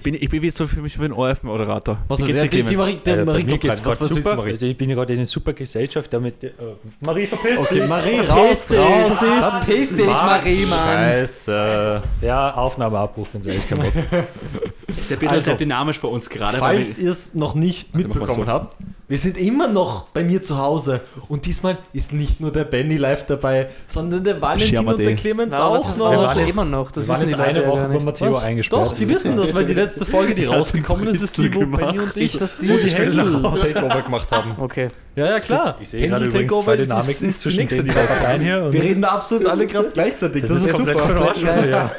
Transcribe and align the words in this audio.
Ich 0.00 0.04
bin, 0.04 0.14
ich 0.14 0.30
bin 0.30 0.40
wie 0.40 0.50
so 0.50 0.66
für 0.66 0.80
mich 0.80 0.98
wie 0.98 1.04
ein 1.04 1.12
ORF-Moderator. 1.12 1.98
Was 2.08 2.20
Wie 2.20 2.28
geht's 2.28 2.40
der, 2.40 2.48
dir, 2.48 2.64
die? 2.64 2.74
Marie, 2.74 3.00
der 3.04 3.22
Marie 3.26 3.44
mir 3.44 3.58
geht's. 3.58 3.84
Was, 3.84 4.00
was 4.00 4.08
super. 4.08 4.34
Marie? 4.34 4.52
Also 4.52 4.64
ich 4.64 4.78
bin 4.78 4.88
ja 4.88 4.94
gerade 4.96 5.12
in 5.12 5.18
einer 5.18 5.26
super 5.26 5.52
Gesellschaft, 5.52 6.10
damit 6.10 6.42
äh, 6.42 6.52
Marie 7.00 7.26
verpisst 7.26 7.64
Okay, 7.64 7.80
dich. 7.80 7.86
Marie, 7.88 8.18
raus, 8.20 8.70
raus. 8.70 9.18
Verpiss 9.18 9.94
dich, 9.94 10.06
Marie, 10.06 10.64
Mann. 10.64 10.78
Scheiße. 10.78 12.02
Ja, 12.22 12.54
Aufnahmeabbruch, 12.54 13.26
ganz 13.30 13.44
ehrlich, 13.44 13.68
kein 13.68 13.76
Bock. 13.76 13.92
Ist 13.94 15.10
ja 15.10 15.16
ein 15.16 15.20
bisschen 15.20 15.28
Also, 15.28 15.40
sehr 15.42 15.54
dynamisch 15.56 16.00
bei 16.00 16.08
uns 16.08 16.30
gerade. 16.30 16.58
weil 16.62 16.82
Falls 16.82 16.98
ihr 16.98 17.10
es 17.10 17.34
noch 17.34 17.54
nicht 17.54 17.92
Warte, 17.92 18.08
mitbekommen 18.08 18.46
so. 18.46 18.50
habt, 18.50 18.78
wir 19.10 19.18
sind 19.18 19.36
immer 19.36 19.66
noch 19.66 20.04
bei 20.10 20.22
mir 20.22 20.40
zu 20.40 20.56
Hause. 20.56 21.00
Und 21.28 21.44
diesmal 21.44 21.76
ist 21.92 22.12
nicht 22.12 22.40
nur 22.40 22.52
der 22.52 22.62
Benny 22.62 22.96
live 22.96 23.26
dabei, 23.26 23.68
sondern 23.88 24.22
der 24.22 24.40
Valentin 24.40 24.68
Schirmer 24.68 24.92
und 24.94 25.00
der. 25.00 25.16
Clemens 25.16 25.52
aber 25.52 25.64
auch 25.80 25.86
das 25.88 25.96
noch. 25.96 26.12
ist 26.12 26.18
waren 26.20 26.38
jetzt- 26.38 26.50
immer 26.50 26.64
noch. 26.64 26.92
Das 26.92 27.04
Wir 27.04 27.08
waren 27.14 27.22
jetzt 27.28 27.34
eine 27.40 27.66
Woche 27.66 27.84
über 27.86 27.88
nicht. 27.94 28.04
Matteo 28.04 28.32
Was? 28.32 28.44
eingesperrt. 28.44 28.86
Doch, 28.86 28.96
die 28.96 29.08
wissen 29.08 29.36
das, 29.36 29.52
weil 29.52 29.64
die 29.66 29.74
letzte 29.74 30.06
Folge, 30.06 30.36
die 30.36 30.44
rausgekommen 30.46 31.08
ist, 31.08 31.22
ist 31.22 31.36
die, 31.38 31.52
wo 31.52 31.58
gemacht. 31.58 31.80
Benny 31.86 31.98
und 31.98 32.16
ich 32.16 32.34
Ist 32.34 32.40
das 32.40 32.56
die? 32.56 32.68
wo 32.70 32.76
die 32.76 32.88
Händel. 32.88 33.42
Takeover 33.72 34.02
gemacht 34.02 34.30
haben. 34.30 34.54
Okay. 34.60 34.86
Ja, 35.16 35.26
ja, 35.26 35.40
klar. 35.40 35.76
Ich 35.80 35.88
sehe 35.88 36.08
gerade 36.08 36.26
übrigens 36.26 36.48
zwei 36.62 36.76
Takeover 36.76 36.76
Dynamiken 36.76 37.10
ist, 37.10 37.22
ist 37.22 37.40
zwischen 37.40 37.58
nächste, 37.58 37.82
den 37.82 37.86
die 37.86 37.98
rauskommt. 37.98 38.20
Parteien 38.20 38.42
hier. 38.42 38.72
Wir 38.72 38.82
reden 38.82 39.02
da 39.02 39.08
absolut 39.08 39.46
alle 39.46 39.66
gerade 39.66 39.90
gleichzeitig. 39.92 40.42
das, 40.46 40.64
ist 40.64 40.72
komplett 40.72 40.98
super. 40.98 41.34
Also, 41.48 41.64
ja. 41.64 41.90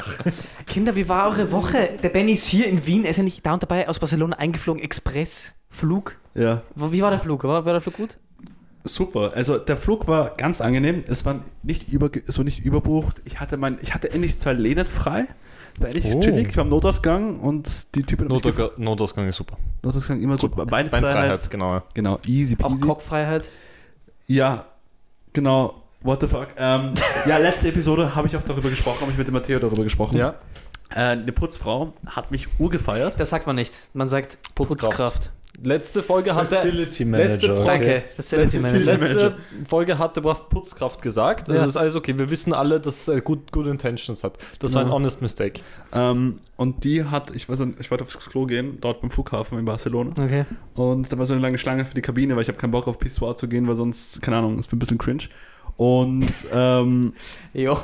Kinder, 0.66 0.95
wie 0.95 1.09
war 1.09 1.28
eure 1.28 1.52
Woche? 1.52 1.89
Der 2.02 2.08
Benny 2.09 2.31
ist 2.34 2.48
hier 2.48 2.67
in 2.67 2.86
Wien, 2.88 3.03
er 3.03 3.12
ist 3.12 3.17
ja 3.17 3.23
nicht 3.23 3.45
da 3.45 3.53
und 3.55 3.64
dabei 3.64 3.89
aus 3.89 4.00
Barcelona 4.00 4.38
eingeflogen, 4.38 4.81
Express-Flug. 4.81 6.16
Ja, 6.34 6.62
Wie 6.76 7.02
war 7.02 7.09
der 7.12 7.20
Flug? 7.20 7.44
War, 7.44 7.66
war 7.66 7.73
der 7.73 7.81
Flug 7.81 7.95
gut? 7.98 8.17
super. 8.84 9.34
Also 9.35 9.58
der 9.58 9.77
Flug 9.77 10.08
war 10.08 10.31
ganz 10.38 10.59
angenehm. 10.59 11.03
Es 11.08 11.23
war 11.26 11.41
nicht 11.62 11.91
über, 11.94 12.09
so 12.27 12.41
nicht 12.41 12.66
überbucht. 12.66 13.22
Ich 13.26 13.39
hatte 13.39 13.58
mein, 13.58 13.77
ich 13.84 13.94
hatte 13.94 14.12
endlich 14.12 14.39
zwei 14.39 14.53
Lehnen 14.53 14.88
frei. 14.88 15.27
Es 15.75 15.81
war 15.81 15.89
endlich 15.89 16.16
Oh. 16.16 16.20
chillig. 16.20 16.48
Ich 16.49 16.58
war 16.58 16.63
im 16.63 16.70
Notausgang 16.72 17.39
und 17.39 17.94
die 17.95 18.02
Typen 18.03 18.27
gefragt- 18.27 18.45
Notausgang, 18.45 18.84
Notausgang 18.84 19.27
ist 19.27 19.36
super. 19.36 19.58
Notausgang 19.84 20.20
immer 20.22 20.36
gut. 20.38 20.55
Beinfreiheit. 20.55 20.89
Beinfreiheit, 20.91 21.52
genau. 21.52 21.73
ja. 21.73 21.84
Genau, 21.94 22.19
easy 22.25 22.58
Auch 22.59 22.69
peasy. 22.69 22.81
Kopffreiheit. 22.86 23.47
Ja, 24.28 24.66
genau. 25.34 25.84
What 26.02 26.22
the 26.22 26.28
fuck? 26.28 26.47
Ähm, 26.58 26.94
ja, 27.28 27.38
letzte 27.38 27.67
Episode 27.69 28.16
habe 28.16 28.28
ich 28.28 28.36
auch 28.36 28.41
darüber 28.41 28.69
gesprochen, 28.72 29.02
habe 29.02 29.11
ich 29.11 29.17
mit 29.17 29.28
dem 29.28 29.34
Matteo 29.36 29.59
darüber 29.59 29.84
gesprochen. 29.84 30.17
Ja. 30.17 30.34
Äh, 30.89 31.00
eine 31.11 31.31
Putzfrau 31.31 31.94
hat 32.08 32.31
mich 32.31 32.47
urgefeiert. 32.58 33.19
Das 33.19 33.30
sagt 33.30 33.45
man 33.45 33.56
nicht. 33.56 33.73
Man 33.94 34.09
sagt 34.09 34.39
Putzkraft. 34.56 34.89
Putzkraft. 34.97 35.31
Letzte 35.64 36.02
Folge 36.02 36.34
hat 36.34 36.52
er 36.52 36.58
Facility 36.58 37.04
letzte 37.04 37.06
Manager. 37.06 37.56
Pro- 37.56 37.66
Danke. 37.66 38.04
Facility 38.16 38.58
Letzte, 38.58 38.80
Manager. 38.80 38.95
letzte 39.30 39.36
Folge 39.68 39.98
hat 40.00 40.16
der 40.16 40.22
Brav 40.22 40.50
Putzkraft 40.50 41.02
gesagt. 41.02 41.50
Also 41.50 41.62
Ja. 41.62 41.68
ist 41.68 41.78
alles 41.78 41.95
okay. 41.95 42.18
Wir 42.18 42.30
wissen 42.30 42.53
alle, 42.53 42.80
dass 42.80 43.08
er 43.08 43.22
gut, 43.22 43.52
good 43.52 43.68
intentions 43.68 44.23
hat. 44.23 44.38
Das 44.59 44.73
war 44.73 44.81
ein 44.81 44.88
Ja. 44.88 44.94
honest 44.94 45.22
mistake. 45.22 45.62
Ähm, 45.94 46.40
und 46.56 46.84
die 46.84 47.03
hat, 47.06 47.36
ich 47.36 47.48
weiß 47.48 47.59
nicht, 47.59 47.80
ich 47.80 47.92
wollte 47.92 48.03
aufs 48.03 48.18
Klo 48.18 48.45
gehen, 48.45 48.80
dort 48.81 49.02
beim 49.02 49.12
Flughafen 49.12 49.59
in 49.59 49.66
Barcelona. 49.66 50.12
Okay. 50.12 50.45
Und 50.73 51.12
da 51.12 51.18
war 51.18 51.26
so 51.26 51.34
eine 51.34 51.42
lange 51.42 51.58
Schlange 51.58 51.86
für 51.86 51.94
die 51.94 52.02
Kabine, 52.02 52.36
weil 52.36 52.42
ich 52.42 52.48
habe 52.48 52.58
keinen 52.58 52.72
Bock 52.72 52.88
auf 52.88 52.98
Pissoir 52.98 53.38
zu 53.38 53.48
gehen, 53.48 53.68
weil 53.68 53.75
sonst, 53.75 54.22
keine 54.22 54.38
Ahnung, 54.38 54.58
es 54.58 54.66
wird 54.66 54.73
ein 54.73 54.80
bisschen 54.80 54.98
cringe. 54.98 55.23
Und, 55.82 56.32
ähm, 56.54 57.14
Jo. 57.56 57.76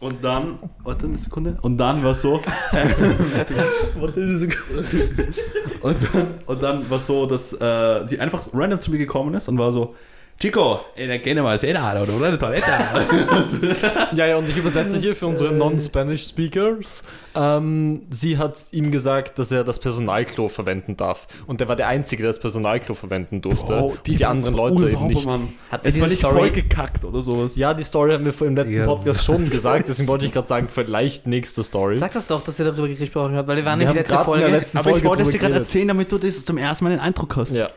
und 0.00 0.24
dann, 0.24 0.58
warte 0.82 1.06
eine 1.06 1.16
Sekunde, 1.16 1.56
und 1.62 1.78
dann 1.78 2.02
war 2.02 2.12
so, 2.12 2.40
warte 4.00 4.20
eine 4.20 4.36
Sekunde. 4.36 5.28
Und 5.80 5.96
dann, 6.02 6.34
und 6.46 6.62
dann 6.62 6.90
war 6.90 6.98
so, 6.98 7.26
dass 7.26 7.52
äh, 7.52 8.04
die 8.06 8.18
einfach 8.18 8.48
random 8.52 8.80
zu 8.80 8.90
mir 8.90 8.98
gekommen 8.98 9.34
ist 9.34 9.46
und 9.48 9.58
war 9.58 9.72
so, 9.72 9.94
Chico, 10.38 10.80
ey, 10.96 11.08
da 11.08 11.16
gehen 11.16 11.36
wir 11.36 11.42
mal 11.42 11.58
sehen, 11.58 11.78
oder? 11.78 12.02
Oder 12.02 12.26
eine 12.26 12.38
Toilette. 12.38 12.66
Ja, 14.14 14.26
ja, 14.26 14.36
und 14.36 14.48
ich 14.48 14.56
übersetze 14.56 14.98
hier 14.98 15.16
für 15.16 15.26
unsere 15.26 15.52
non-Spanish 15.52 16.28
Speakers. 16.28 17.02
Ähm, 17.34 18.02
sie 18.10 18.36
hat 18.36 18.58
ihm 18.72 18.90
gesagt, 18.90 19.38
dass 19.38 19.50
er 19.50 19.64
das 19.64 19.78
Personalklo 19.78 20.48
verwenden 20.48 20.96
darf. 20.96 21.26
Und 21.46 21.60
der 21.60 21.68
war 21.68 21.76
der 21.76 21.88
Einzige, 21.88 22.22
der 22.22 22.30
das 22.30 22.38
Personalklo 22.38 22.94
verwenden 22.94 23.40
durfte. 23.40 23.66
Bro, 23.66 23.96
die, 24.06 24.20
war 24.20 24.28
anderen 24.30 24.54
so 24.54 24.60
Leute 24.68 24.90
eben 24.90 25.06
nicht. 25.06 25.24
Mann. 25.26 25.54
Hat 25.70 25.84
ihr 25.84 25.88
Es 25.88 26.00
war 26.00 26.08
diese 26.08 26.20
nicht 26.20 26.22
voll 26.22 26.32
Story, 26.48 26.50
gekackt 26.50 27.04
oder 27.04 27.22
sowas. 27.22 27.56
Ja, 27.56 27.72
die 27.72 27.82
Story 27.84 28.12
haben 28.12 28.24
wir 28.26 28.32
vor 28.34 28.46
im 28.46 28.56
letzten 28.56 28.78
Ja, 28.78 28.84
Podcast 28.84 29.24
schon 29.24 29.44
gesagt, 29.50 29.88
deswegen 29.88 30.08
wollte 30.08 30.26
ich 30.26 30.32
gerade 30.32 30.46
sagen, 30.48 30.68
vielleicht 30.68 31.26
nächste 31.26 31.62
Story. 31.64 31.98
Sag 31.98 32.12
das 32.12 32.26
doch, 32.26 32.44
dass 32.44 32.58
ihr 32.58 32.66
darüber 32.66 32.88
gesprochen 32.88 33.36
habt, 33.36 33.48
weil 33.48 33.56
wir 33.56 33.64
waren 33.64 33.80
Wir 33.80 33.88
in 33.88 33.94
die 33.94 33.98
haben 34.00 34.04
letzte 34.04 34.12
gerade 34.14 34.22
in 34.22 34.24
Folge. 34.26 34.44
der 34.50 34.58
letzten 34.60 34.78
Aber 34.78 34.90
ich 34.90 34.94
Folge 34.96 35.08
wollte 35.08 35.22
es 35.22 35.30
dir 35.30 35.38
gerade 35.38 35.54
erzählen, 35.54 35.88
damit 35.88 36.12
du 36.12 36.18
das 36.18 36.44
zum 36.44 36.58
ersten 36.58 36.84
Mal 36.84 36.90
den 36.90 37.00
Eindruck 37.00 37.36
hast. 37.36 37.52
Ja. 37.52 37.70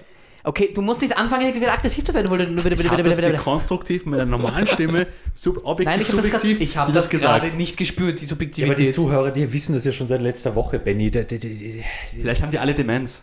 Okay, 0.49 0.71
du 0.73 0.81
musst 0.81 0.99
nicht 1.01 1.15
anfangen, 1.15 1.53
wieder 1.53 1.71
aggressiv 1.71 2.03
zu 2.05 2.11
werden. 2.11 2.27
Weil 2.31 2.39
du, 2.39 2.45
bitte, 2.47 2.55
bitte, 2.55 2.69
Ich 2.71 2.77
bitte, 2.77 2.89
habe 2.91 3.03
bitte, 3.03 3.31
das 3.33 3.43
konstruktiv 3.43 4.05
mit 4.07 4.15
einer 4.19 4.25
normalen 4.29 4.65
Stimme, 4.65 5.05
sub 5.35 5.63
objektiv, 5.63 5.85
Nein, 5.85 6.01
ich 6.01 6.07
habe 6.11 6.21
das, 6.23 6.31
grad- 6.31 6.41
subjektiv, 6.41 6.61
ich 6.67 6.75
hab 6.77 6.87
dir 6.87 6.93
das 6.93 7.09
gesagt. 7.11 7.43
gerade 7.43 7.55
nicht 7.55 7.77
gespürt, 7.77 8.19
die 8.19 8.25
Ja, 8.25 8.31
aber 8.33 8.39
die 8.43 8.45
Subjektivität. 8.49 8.93
Zuhörer, 8.93 9.29
die 9.31 9.53
wissen 9.53 9.75
das 9.75 9.85
ja 9.85 9.91
schon 9.91 10.07
seit 10.07 10.21
letzter 10.23 10.55
Woche, 10.55 10.79
Benny. 10.79 11.11
Vielleicht 11.11 12.41
haben 12.41 12.49
die 12.51 12.57
alle 12.57 12.73
Demenz. 12.73 13.21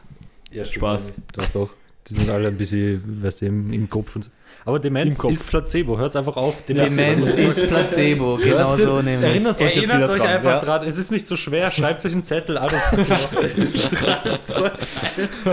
ja, 0.53 0.64
Spaß. 0.64 1.14
Doch, 1.32 1.47
doch. 1.53 1.70
Die 2.09 2.14
sind 2.14 2.31
alle 2.31 2.47
ein 2.47 2.56
bisschen, 2.56 3.03
weißt 3.25 3.43
du, 3.43 3.47
im, 3.47 3.72
im 3.72 3.91
Kopf 3.91 4.14
und 4.14 4.22
so. 4.22 4.31
Aber 4.65 4.78
Demenz 4.81 5.19
ist 5.22 5.47
Placebo. 5.47 5.97
Hört 5.99 6.17
einfach 6.17 6.37
auf. 6.37 6.62
Demenz 6.65 7.34
ist 7.34 7.69
Placebo, 7.69 8.37
genau 8.37 8.75
so 8.75 8.97
jetzt- 8.97 9.06
nämlich. 9.06 9.31
Erinnert 9.31 9.61
euch 9.61 9.77
jetzt 9.77 9.91
Erinnert 9.91 9.99
wieder 10.03 10.12
euch 10.12 10.21
dran. 10.22 10.31
einfach 10.31 10.50
ja. 10.50 10.61
dran. 10.61 10.87
Es 10.89 10.99
ist 10.99 11.11
nicht 11.12 11.27
so 11.27 11.37
schwer. 11.37 11.71
Schreibt 11.71 12.05
euch 12.05 12.12
einen 12.12 12.22
Zettel. 12.22 12.59
Adolf. 12.59 12.83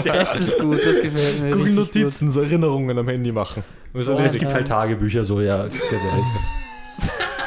Das 0.03 0.40
ist 0.40 0.59
gut, 0.59 0.80
das 0.84 1.02
gefällt 1.02 1.41
mir. 1.41 1.52
Google 1.52 1.74
Notizen, 1.74 2.30
so 2.31 2.41
Erinnerungen 2.41 2.97
am 2.97 3.08
Handy 3.08 3.31
machen. 3.31 3.64
Und 3.94 4.02
es 4.09 4.38
gibt 4.40 4.53
halt 4.53 4.68
Tagebücher, 4.68 5.24
so, 5.24 5.41
ja, 5.41 5.58
ganz 5.64 5.75
ehrlich. 5.91 6.72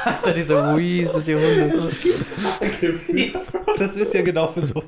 Alter, 0.06 0.32
dieser 0.32 0.76
Wheeze 0.76 1.12
des 1.14 1.26
Jahrhunderts. 1.26 1.98
Das, 3.78 3.78
das 3.78 3.96
ist 3.96 4.14
ja 4.14 4.22
genau 4.22 4.46
für 4.48 4.62
so. 4.62 4.82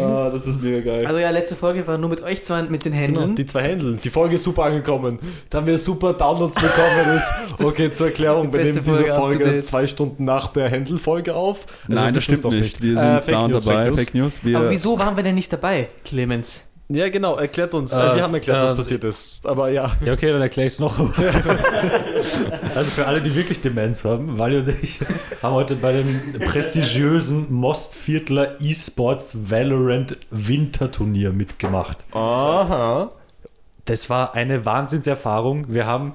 Ah, 0.00 0.30
das 0.30 0.46
ist 0.46 0.60
mega 0.62 0.80
geil. 0.80 1.06
Also 1.06 1.18
ja, 1.18 1.30
letzte 1.30 1.54
Folge 1.56 1.86
war 1.86 1.96
nur 1.98 2.10
mit 2.10 2.22
euch 2.22 2.44
zwei, 2.44 2.62
mit 2.62 2.84
den 2.84 2.92
Genau, 2.92 3.20
Händen. 3.22 3.34
die 3.36 3.46
zwei 3.46 3.62
Händel. 3.62 3.96
Die 4.02 4.10
Folge 4.10 4.36
ist 4.36 4.44
super 4.44 4.64
angekommen. 4.64 5.18
Da 5.50 5.58
haben 5.58 5.66
wir 5.66 5.78
super 5.78 6.12
Downloads 6.12 6.54
bekommen. 6.56 7.16
Ist. 7.16 7.32
Okay, 7.64 7.90
zur 7.92 8.06
Erklärung, 8.08 8.52
wir 8.52 8.62
nehmen 8.64 8.82
diese 8.84 9.04
Folge 9.14 9.60
zwei 9.60 9.86
Stunden 9.86 10.24
nach 10.24 10.48
der 10.48 10.68
Händel-Folge 10.68 11.34
auf. 11.34 11.66
Also 11.88 12.02
Nein, 12.02 12.14
das 12.14 12.24
stimmt 12.24 12.44
nicht. 12.50 12.82
Wir 12.82 12.94
sind 12.94 13.04
Äh, 13.04 13.22
Fake 13.22 13.34
da 13.34 13.40
und 13.44 13.50
News, 13.52 13.64
dabei. 13.64 13.76
Fake 13.76 13.88
News. 13.94 13.98
Fake 14.04 14.14
News. 14.14 14.40
Wir, 14.44 14.58
Aber 14.58 14.70
wieso 14.70 14.98
waren 14.98 15.16
wir 15.16 15.22
denn 15.22 15.34
nicht 15.36 15.52
dabei, 15.52 15.88
Clemens? 16.04 16.64
Ja, 16.88 17.08
genau, 17.08 17.36
erklärt 17.36 17.72
uns. 17.72 17.92
Äh, 17.92 18.16
wir 18.16 18.22
haben 18.22 18.34
erklärt, 18.34 18.62
was 18.62 18.72
äh, 18.72 18.76
passiert 18.76 19.04
ist. 19.04 19.46
Aber 19.46 19.70
ja. 19.70 19.92
Ja, 20.04 20.12
okay, 20.12 20.30
dann 20.30 20.42
erkläre 20.42 20.66
ich 20.66 20.74
es 20.74 20.80
noch. 20.80 20.98
also 22.74 22.90
für 22.90 23.06
alle, 23.06 23.22
die 23.22 23.34
wirklich 23.34 23.62
Demenz 23.62 24.04
haben, 24.04 24.38
Wally 24.38 24.58
und 24.58 24.68
ich 24.82 25.00
haben 25.42 25.54
heute 25.54 25.76
bei 25.76 25.92
dem 25.92 26.32
prestigiösen 26.40 27.52
Mostviertler 27.52 28.60
eSports 28.60 29.50
Valorant 29.50 30.18
Winterturnier 30.30 31.32
mitgemacht. 31.32 32.04
Aha. 32.12 33.08
Das 33.86 34.10
war 34.10 34.34
eine 34.34 34.66
Wahnsinnserfahrung. 34.66 35.72
Wir 35.72 35.86
haben 35.86 36.12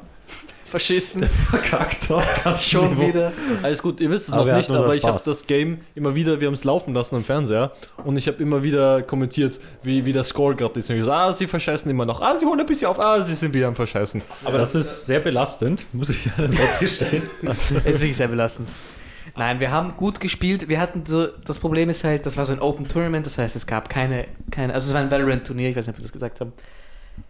Verschissen. 0.69 1.27
verkackt 1.49 2.11
auf 2.11 2.43
ganz 2.43 2.63
Schon 2.69 2.99
wieder. 2.99 3.31
Alles 3.63 3.81
gut, 3.81 3.99
ihr 3.99 4.09
wisst 4.09 4.27
es 4.27 4.33
Aber 4.33 4.45
noch 4.45 4.57
nicht, 4.57 4.69
aber 4.69 4.95
ich 4.95 5.03
habe 5.05 5.19
das 5.23 5.47
Game 5.47 5.79
immer 5.95 6.15
wieder, 6.15 6.39
wir 6.39 6.47
haben 6.47 6.53
es 6.53 6.63
laufen 6.63 6.93
lassen 6.93 7.15
am 7.15 7.23
Fernseher 7.23 7.71
und 8.03 8.17
ich 8.17 8.27
habe 8.27 8.41
immer 8.41 8.63
wieder 8.63 9.01
kommentiert, 9.01 9.59
wie, 9.83 10.05
wie 10.05 10.13
der 10.13 10.23
Score 10.23 10.55
gerade 10.55 10.79
ist. 10.79 10.89
Und 10.89 10.97
ich 10.97 11.03
so, 11.03 11.11
ah, 11.11 11.33
sie 11.33 11.47
verscheißen 11.47 11.89
immer 11.89 12.05
noch, 12.05 12.21
ah, 12.21 12.35
sie 12.35 12.45
holen 12.45 12.59
ein 12.59 12.65
bisschen 12.65 12.87
auf, 12.87 12.99
ah, 12.99 13.21
sie 13.21 13.33
sind 13.33 13.53
wieder 13.53 13.67
am 13.67 13.75
Verscheißen. 13.75 14.21
Aber 14.45 14.57
das 14.57 14.75
ist 14.75 15.05
sehr 15.05 15.19
belastend, 15.19 15.85
muss 15.93 16.09
ich 16.09 16.29
einerseits 16.37 16.79
gestehen. 16.79 17.23
Ist 17.41 17.85
wirklich 17.85 18.17
sehr 18.17 18.27
belastend. 18.27 18.69
Nein, 19.35 19.59
wir 19.59 19.71
haben 19.71 19.95
gut 19.95 20.19
gespielt. 20.19 20.69
Wir 20.69 20.79
hatten 20.79 21.03
so, 21.05 21.27
das 21.45 21.59
Problem 21.59 21.89
ist 21.89 22.03
halt, 22.03 22.25
das 22.25 22.35
war 22.37 22.45
so 22.45 22.53
ein 22.53 22.59
Open 22.59 22.87
Tournament, 22.87 23.25
das 23.25 23.37
heißt, 23.37 23.55
es 23.55 23.67
gab 23.67 23.89
keine, 23.89 24.27
keine 24.51 24.73
also 24.73 24.87
es 24.87 24.93
war 24.93 25.01
ein 25.01 25.11
Valorant-Turnier, 25.11 25.69
ich 25.69 25.75
weiß 25.75 25.87
nicht, 25.87 25.95
ob 25.95 25.99
wir 25.99 26.03
das 26.03 26.11
gesagt 26.11 26.41
haben. 26.41 26.53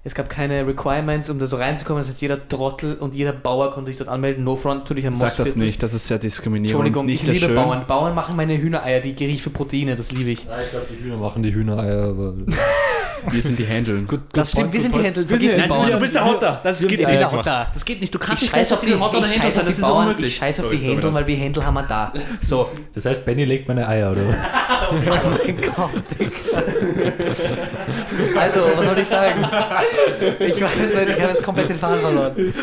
Es 0.03 0.15
gab 0.15 0.29
keine 0.29 0.65
Requirements, 0.65 1.29
um 1.29 1.39
da 1.39 1.45
so 1.47 1.57
reinzukommen. 1.57 2.01
Das 2.01 2.09
heißt, 2.09 2.21
jeder 2.21 2.47
Trottel 2.47 2.95
und 2.95 3.15
jeder 3.15 3.33
Bauer 3.33 3.71
konnte 3.71 3.91
sich 3.91 3.97
dort 3.97 4.09
anmelden. 4.09 4.43
No 4.43 4.55
Front 4.55 4.81
natürlich 4.81 5.05
am 5.07 5.15
Sag 5.15 5.37
das 5.37 5.55
nicht, 5.55 5.81
das 5.83 5.93
ist 5.93 6.09
ja 6.09 6.17
diskriminierend. 6.17 6.71
Entschuldigung, 6.71 7.05
nicht 7.05 7.21
ich 7.21 7.25
sehr 7.25 7.33
liebe 7.33 7.45
schön. 7.47 7.55
Bauern. 7.55 7.85
Bauern 7.87 8.15
machen 8.15 8.35
meine 8.35 8.57
Hühnereier, 8.57 9.01
die 9.01 9.13
gierig 9.13 9.41
für 9.41 9.49
Proteine, 9.49 9.95
das 9.95 10.11
liebe 10.11 10.31
ich. 10.31 10.45
Ja, 10.45 10.59
ich 10.59 10.69
glaube, 10.69 10.87
die 10.89 11.03
Hühner 11.03 11.17
machen 11.17 11.43
die 11.43 11.53
Hühnereier, 11.53 12.09
aber. 12.09 12.33
Wir 13.31 13.43
sind 13.43 13.59
die 13.59 13.65
Händeln. 13.65 14.05
Gut, 14.07 14.21
Das 14.33 14.51
stimmt, 14.51 14.71
wir 14.73 14.81
sind 14.81 14.95
die 14.95 14.99
vergiss 15.25 15.51
sind 15.51 15.63
die 15.63 15.67
Bauern. 15.69 15.91
du 15.91 15.99
bist 15.99 16.15
der 16.15 16.25
Hotter. 16.25 16.59
Das 16.63 16.79
geht 16.85 16.99
nicht. 17.07 17.21
Das 17.21 17.85
geht 17.85 18.01
nicht. 18.01 18.13
Du 18.13 18.19
Ich 18.19 18.25
kannst 18.25 18.41
nicht 18.43 18.53
scheiße 18.53 18.73
auf 18.75 18.81
die, 18.81 18.93
Hotter 18.95 19.17
ich 19.17 19.23
dahinter 19.23 19.43
scheiß 19.43 19.55
sein. 19.55 19.61
auf 19.61 19.67
Das 19.67 19.75
die 19.75 19.81
ist 19.81 19.87
Bauern, 19.87 20.03
ich 20.03 20.07
unmöglich. 20.09 20.35
scheiß 20.35 20.59
auf 20.59 20.69
die 20.69 20.77
Dominik. 20.77 21.13
weil 21.13 21.27
wir 21.27 21.35
Händler 21.37 21.65
haben 21.65 21.73
wir 21.75 21.83
da. 21.83 22.13
So. 22.41 22.69
Das 22.93 23.05
heißt, 23.05 23.25
Benny 23.25 23.45
legt 23.45 23.67
meine 23.67 23.87
Eier, 23.87 24.11
oder? 24.11 24.21
Oh 24.91 24.95
mein 24.95 25.55
Gott. 25.57 25.91
Also, 28.35 28.59
was 28.75 28.85
soll 28.85 28.97
ich 28.97 29.07
sagen? 29.07 29.47
Ich 30.39 30.61
weiß, 30.61 30.71
ich 31.07 31.21
habe 31.21 31.31
jetzt 31.31 31.43
komplett 31.43 31.69
den 31.69 31.77
Faden 31.77 31.99
verloren. 31.99 32.53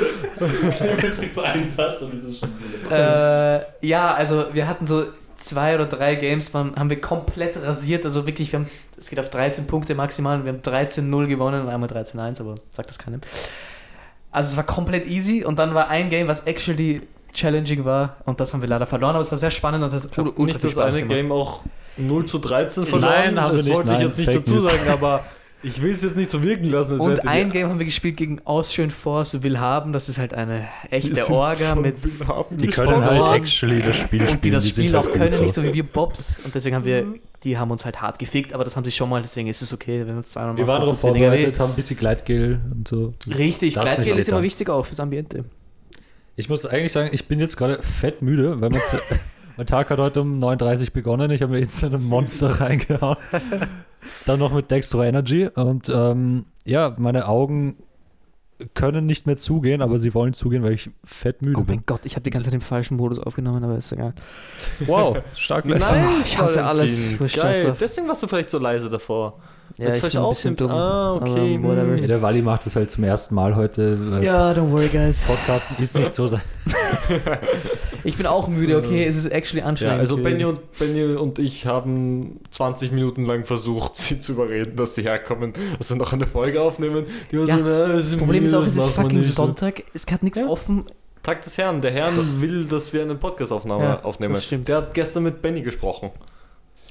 so 1.33 1.43
einen 1.43 1.69
Satz 1.69 2.03
und 2.03 2.15
ist 2.15 2.41
schon 2.41 2.49
Äh, 2.91 3.61
ja, 3.87 4.15
also 4.15 4.47
wir 4.53 4.67
hatten 4.67 4.87
so 4.87 5.05
zwei 5.47 5.75
oder 5.75 5.87
drei 5.87 6.15
Games, 6.17 6.53
waren, 6.55 6.77
haben 6.77 6.91
wir 6.91 7.01
komplett 7.01 7.57
rasiert. 7.63 8.05
Also 8.05 8.27
wirklich, 8.27 8.53
wir 8.53 8.61
haben, 8.61 8.69
es 8.99 9.09
geht 9.09 9.21
auf 9.21 9.31
13 9.31 9.67
Punkte 9.67 9.95
maximal 9.95 10.39
und 10.39 10.45
wir 10.45 10.53
haben 10.53 10.61
13-0 10.61 11.27
gewonnen 11.27 11.63
und 11.63 11.69
einmal 11.69 11.89
13-1, 11.89 12.41
aber 12.41 12.57
sagt 12.71 12.91
das 12.91 12.99
keinem. 12.99 13.21
Also 14.33 14.51
es 14.51 14.57
war 14.57 14.65
komplett 14.65 15.07
easy 15.07 15.45
und 15.45 15.59
dann 15.59 15.75
war 15.75 15.89
ein 15.89 16.11
Game, 16.11 16.29
was 16.29 16.41
actually 16.41 17.03
challenging 17.33 17.85
war 17.85 18.17
und 18.25 18.41
das 18.41 18.53
haben 18.53 18.61
wir 18.63 18.69
leider 18.69 18.87
verloren, 18.87 19.15
aber 19.15 19.23
es 19.23 19.31
war 19.31 19.39
sehr 19.39 19.51
spannend 19.51 19.85
und 19.85 19.93
das 19.93 20.05
hat 20.05 20.17
Hat 20.17 20.27
ultra 20.27 20.45
nicht 20.45 20.65
das 20.65 20.73
Spaß 20.73 20.95
eine 20.95 21.03
gemacht. 21.03 21.17
Game 21.17 21.33
auch 21.33 21.63
0 21.97 22.25
zu 22.27 22.39
13 22.39 22.87
verloren. 22.87 23.13
Nein, 23.13 23.41
haben 23.41 23.53
wir 23.53 23.57
das 23.57 23.67
nicht. 23.67 23.77
wollte 23.77 23.91
Nein, 23.91 24.01
ich 24.01 24.07
jetzt 24.07 24.19
nicht 24.19 24.35
dazu 24.35 24.61
sagen, 24.61 24.89
aber 24.89 25.25
ich 25.63 25.83
will 25.83 25.93
es 25.93 26.03
jetzt 26.03 26.17
nicht 26.17 26.31
so 26.31 26.43
wirken 26.43 26.67
lassen. 26.71 26.93
als 26.93 27.01
Und 27.01 27.27
ein 27.27 27.51
Game 27.51 27.69
haben 27.69 27.79
wir 27.79 27.87
gespielt 27.87 28.17
gegen 28.17 28.41
Austrian 28.45 28.91
Force 28.91 29.43
Willhaben. 29.43 29.93
Das 29.93 30.09
ist 30.09 30.19
halt 30.19 30.35
eine 30.35 30.69
Die 30.85 30.93
echte 30.93 31.31
Orga 31.31 31.75
mit 31.75 31.97
Die 32.51 32.67
können 32.67 33.05
halt 33.05 33.37
actually 33.37 33.81
das 33.81 33.97
Spiel 33.97 34.21
spielen. 34.21 34.35
und 34.35 34.45
die 34.45 34.51
das 34.51 34.65
sind 34.65 34.73
Spiel 34.75 34.95
halt 34.95 35.07
auch 35.07 35.11
gut 35.11 35.19
können, 35.19 35.33
so. 35.33 35.43
nicht 35.43 35.55
so 35.55 35.63
wie 35.63 35.73
wir 35.75 35.83
Bobs. 35.85 36.41
Und 36.45 36.55
deswegen 36.55 36.77
haben 36.77 36.85
wir, 36.85 37.07
die 37.43 37.59
haben 37.59 37.71
uns 37.71 37.85
halt 37.85 38.01
hart 38.01 38.19
gefickt, 38.19 38.53
aber 38.53 38.65
das 38.65 38.77
haben 38.77 38.85
sie 38.85 38.93
schon 38.93 39.09
mal, 39.09 39.23
deswegen 39.23 39.49
ist 39.49 39.63
es 39.63 39.73
okay, 39.73 40.01
wenn 40.01 40.09
wir 40.09 40.17
uns 40.19 40.31
zweimal 40.31 40.57
Wir 40.57 40.67
waren 40.67 40.83
darauf 40.83 41.01
vorbereitet, 41.01 41.59
haben 41.59 41.71
ein 41.71 41.77
bisschen 41.77 41.97
Gleitgel 41.97 42.61
und 42.73 42.87
so. 42.87 43.15
Richtig, 43.27 43.75
Da 43.75 43.83
Gleitgel 43.83 44.19
ist 44.19 44.29
immer 44.29 44.43
wichtig 44.43 44.69
auch 44.69 44.85
fürs 44.85 45.01
Ambiente. 45.01 45.45
Ich 46.37 46.49
muss 46.51 46.67
eigentlich 46.67 46.93
sagen, 46.93 47.11
ich 47.13 47.27
bin 47.27 47.41
jetzt 47.41 47.57
gerade 47.57 47.83
fett 47.83 48.21
müde, 48.21 48.61
weil 48.61 48.71
mein, 48.71 48.81
mein 49.57 49.67
Tag 49.67 49.91
hat 49.91 49.99
heute 49.99 50.21
um 50.23 50.39
9.30 50.43 50.81
Uhr 50.81 50.87
begonnen. 50.93 51.31
Ich 51.31 51.43
habe 51.43 51.53
mir 51.53 51.61
jetzt 51.61 51.83
ein 51.85 52.03
Monster 52.05 52.49
reingehauen. 52.61 53.17
Dann 54.27 54.39
noch 54.39 54.53
mit 54.53 54.71
Dextro 54.71 55.03
Energy. 55.03 55.49
Und 55.55 55.89
ähm, 55.89 56.45
ja, 56.65 56.95
meine 56.99 57.29
Augen 57.29 57.77
können 58.75 59.05
nicht 59.05 59.27
mehr 59.27 59.37
zugehen, 59.37 59.83
aber 59.83 59.99
sie 59.99 60.15
wollen 60.15 60.33
zugehen, 60.33 60.63
weil 60.63 60.73
ich 60.73 60.89
fett 61.05 61.43
müde 61.43 61.57
Oh 61.59 61.65
bin. 61.65 61.77
mein 61.77 61.83
Gott, 61.85 62.01
ich 62.05 62.15
habe 62.15 62.23
die 62.23 62.31
ganze 62.31 62.45
Zeit 62.47 62.55
den 62.55 62.63
falschen 62.63 62.97
Modus 62.97 63.19
aufgenommen, 63.19 63.63
aber 63.63 63.77
ist 63.77 63.93
egal. 63.93 64.15
Wow, 64.87 65.19
stark 65.35 65.67
Nice, 65.67 65.95
ich 66.25 66.39
hasse 66.39 66.65
alles. 66.65 67.19
Geil. 67.35 67.77
Deswegen 67.79 68.09
warst 68.09 68.23
du 68.23 68.27
vielleicht 68.29 68.49
so 68.49 68.59
leise 68.59 68.89
davor. 68.89 69.41
Ja, 69.77 69.87
Jetzt 69.89 69.97
ich 70.07 70.11
bin 70.13 70.23
ein 70.23 70.29
bisschen 70.31 70.57
dumm. 70.57 70.71
Ah, 70.71 71.17
okay. 71.17 71.59
aber 71.59 71.69
whatever. 71.69 71.97
Ja, 71.97 72.07
der 72.07 72.23
Wally 72.23 72.41
macht 72.41 72.65
das 72.65 72.77
halt 72.77 72.91
zum 72.91 73.05
ersten 73.05 73.35
Mal 73.35 73.55
heute. 73.57 74.11
weil 74.11 74.25
Ja, 74.25 74.53
don't 74.53 74.71
worry, 74.71 74.89
guys. 74.89 75.23
Podcasten 75.25 75.77
ist 75.79 75.99
nicht 75.99 76.15
so 76.15 76.27
sein. 76.27 76.41
Ich 78.07 78.17
bin 78.17 78.27
auch 78.27 78.49
müde, 78.49 78.79
okay? 78.79 79.05
Es 79.05 79.17
ist 79.17 79.27
actually 79.27 79.61
Ja, 79.61 79.67
anstrengend. 79.67 80.01
also 80.01 80.17
gewesen. 80.17 80.33
Benny 80.39 80.45
und, 80.45 80.79
Benny 80.79 81.05
und 81.17 81.39
ich 81.39 81.67
haben 81.67 82.41
20 82.51 82.93
Minuten 82.93 83.27
lang 83.27 83.45
versucht, 83.45 83.97
sie 83.97 84.19
zu 84.19 84.33
überreden, 84.33 84.77
dass 84.77 84.95
sie 84.95 85.03
herkommen, 85.03 85.53
dass 85.79 85.91
wir 85.91 85.97
noch 85.97 86.13
eine 86.13 86.27
Folge 86.27 86.61
aufnehmen. 86.63 87.05
Die 87.31 87.37
Ja, 87.37 87.47
so, 87.47 87.57
na, 87.63 87.89
Das 87.97 88.17
Problem 88.17 88.45
ist 88.45 88.55
auch, 88.55 88.63
es 88.67 88.77
ist 88.77 88.89
fucking. 88.91 89.23
Sonntag. 89.23 89.83
Es 89.93 90.07
hat 90.11 90.23
nichts 90.23 90.39
Ja. 90.39 90.47
offen. 90.47 90.85
Tag 91.23 91.43
des 91.43 91.59
Herrn. 91.59 91.81
Der 91.81 91.91
Herrn 91.91 92.41
will, 92.41 92.67
dass 92.67 92.93
wir 92.93 93.03
eine 93.03 93.17
Podcast-Aufnahme 93.17 93.83
Ja, 93.85 94.03
aufnehmen. 94.05 94.35
das 94.35 94.45
stimmt. 94.45 94.69
Der 94.69 94.77
hat 94.77 94.95
gestern 94.95 95.25
mit 95.25 95.43
Benny 95.43 95.61
gesprochen. 95.63 96.11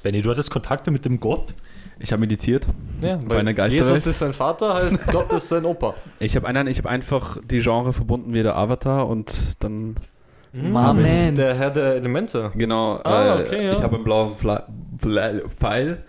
Benny, 0.04 0.22
du 0.22 0.30
hattest 0.30 0.52
Kontakte 0.52 0.92
mit 0.92 1.06
dem 1.06 1.20
Gott? 1.20 1.54
Ich 2.00 2.12
habe 2.12 2.20
meditiert. 2.20 2.68
Ja, 3.02 3.18
Bei 3.28 3.38
einer 3.40 3.54
Geisterwelt? 3.54 3.88
Jesus 3.90 4.06
ist 4.08 4.20
sein 4.20 4.34
Vater, 4.34 4.74
heißt 4.76 5.08
Gott 5.12 5.32
ist 5.32 5.48
sein 5.48 5.64
Opa. 5.66 5.96
Ich 6.20 6.36
habe 6.36 6.48
habe 6.48 6.90
einfach 6.90 7.38
die 7.50 7.62
Genre 7.62 7.94
verbunden 7.94 8.34
wie 8.34 8.44
der 8.44 8.58
Avatar 8.58 9.08
und 9.08 9.64
dann 9.64 9.96
Mhm. 10.56 10.72
My 10.72 10.94
man. 10.94 11.36
Der 11.36 11.54
Herr 11.56 11.72
der 11.72 11.96
Elemente. 11.96 12.52
genau. 12.56 13.00
Ah, 13.04 13.38
äh, 13.38 13.42
okay, 13.42 13.66
ja. 13.66 13.74
Ich 13.74 13.82
habe 13.82 13.96
einen 13.96 14.04
blauen 14.04 14.38
Fla 14.38 14.68
Fla 14.98 15.34
Pfeil. 15.60 16.04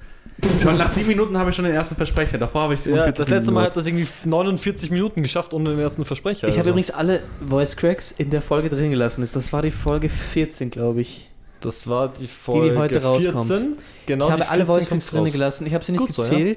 Schon 0.62 0.76
nach 0.76 0.90
sieben 0.90 1.08
Minuten 1.08 1.36
habe 1.38 1.50
ich 1.50 1.56
schon 1.56 1.64
den 1.64 1.74
ersten 1.74 1.96
Versprecher. 1.96 2.36
Davor 2.36 2.62
habe 2.62 2.74
ich 2.74 2.80
Ja, 2.80 3.04
47 3.04 3.14
das 3.16 3.28
letzte 3.28 3.52
Mal 3.52 3.64
hat 3.64 3.76
das 3.76 3.86
irgendwie 3.86 4.06
49 4.24 4.90
Minuten 4.90 5.22
geschafft 5.22 5.54
ohne 5.54 5.70
den 5.70 5.78
ersten 5.78 6.04
Versprecher. 6.04 6.46
Ich 6.48 6.54
habe 6.54 6.60
also. 6.60 6.70
übrigens 6.70 6.90
alle 6.90 7.20
Voice 7.48 7.76
Cracks 7.76 8.12
in 8.12 8.30
der 8.30 8.42
Folge 8.42 8.68
drin 8.68 8.90
gelassen. 8.90 9.26
Das 9.32 9.52
war 9.52 9.62
die 9.62 9.70
Folge 9.70 10.08
14, 10.10 10.70
glaube 10.70 11.00
ich. 11.00 11.30
Das 11.60 11.88
war 11.88 12.12
die 12.12 12.26
Folge 12.26 12.76
heute 12.76 13.02
rauskommt. 13.02 13.46
14. 13.46 13.76
Genau, 14.04 14.26
ich 14.26 14.32
habe 14.32 14.42
die 14.42 14.48
alle 14.48 14.64
14 14.66 14.74
Voice 14.74 14.88
Cracks 14.88 15.06
drin 15.06 15.20
raus. 15.20 15.32
gelassen. 15.32 15.66
Ich 15.66 15.74
habe 15.74 15.84
sie 15.84 15.92
nicht 15.92 16.00
Gut 16.06 16.12
so, 16.12 16.24
ja. 16.24 16.54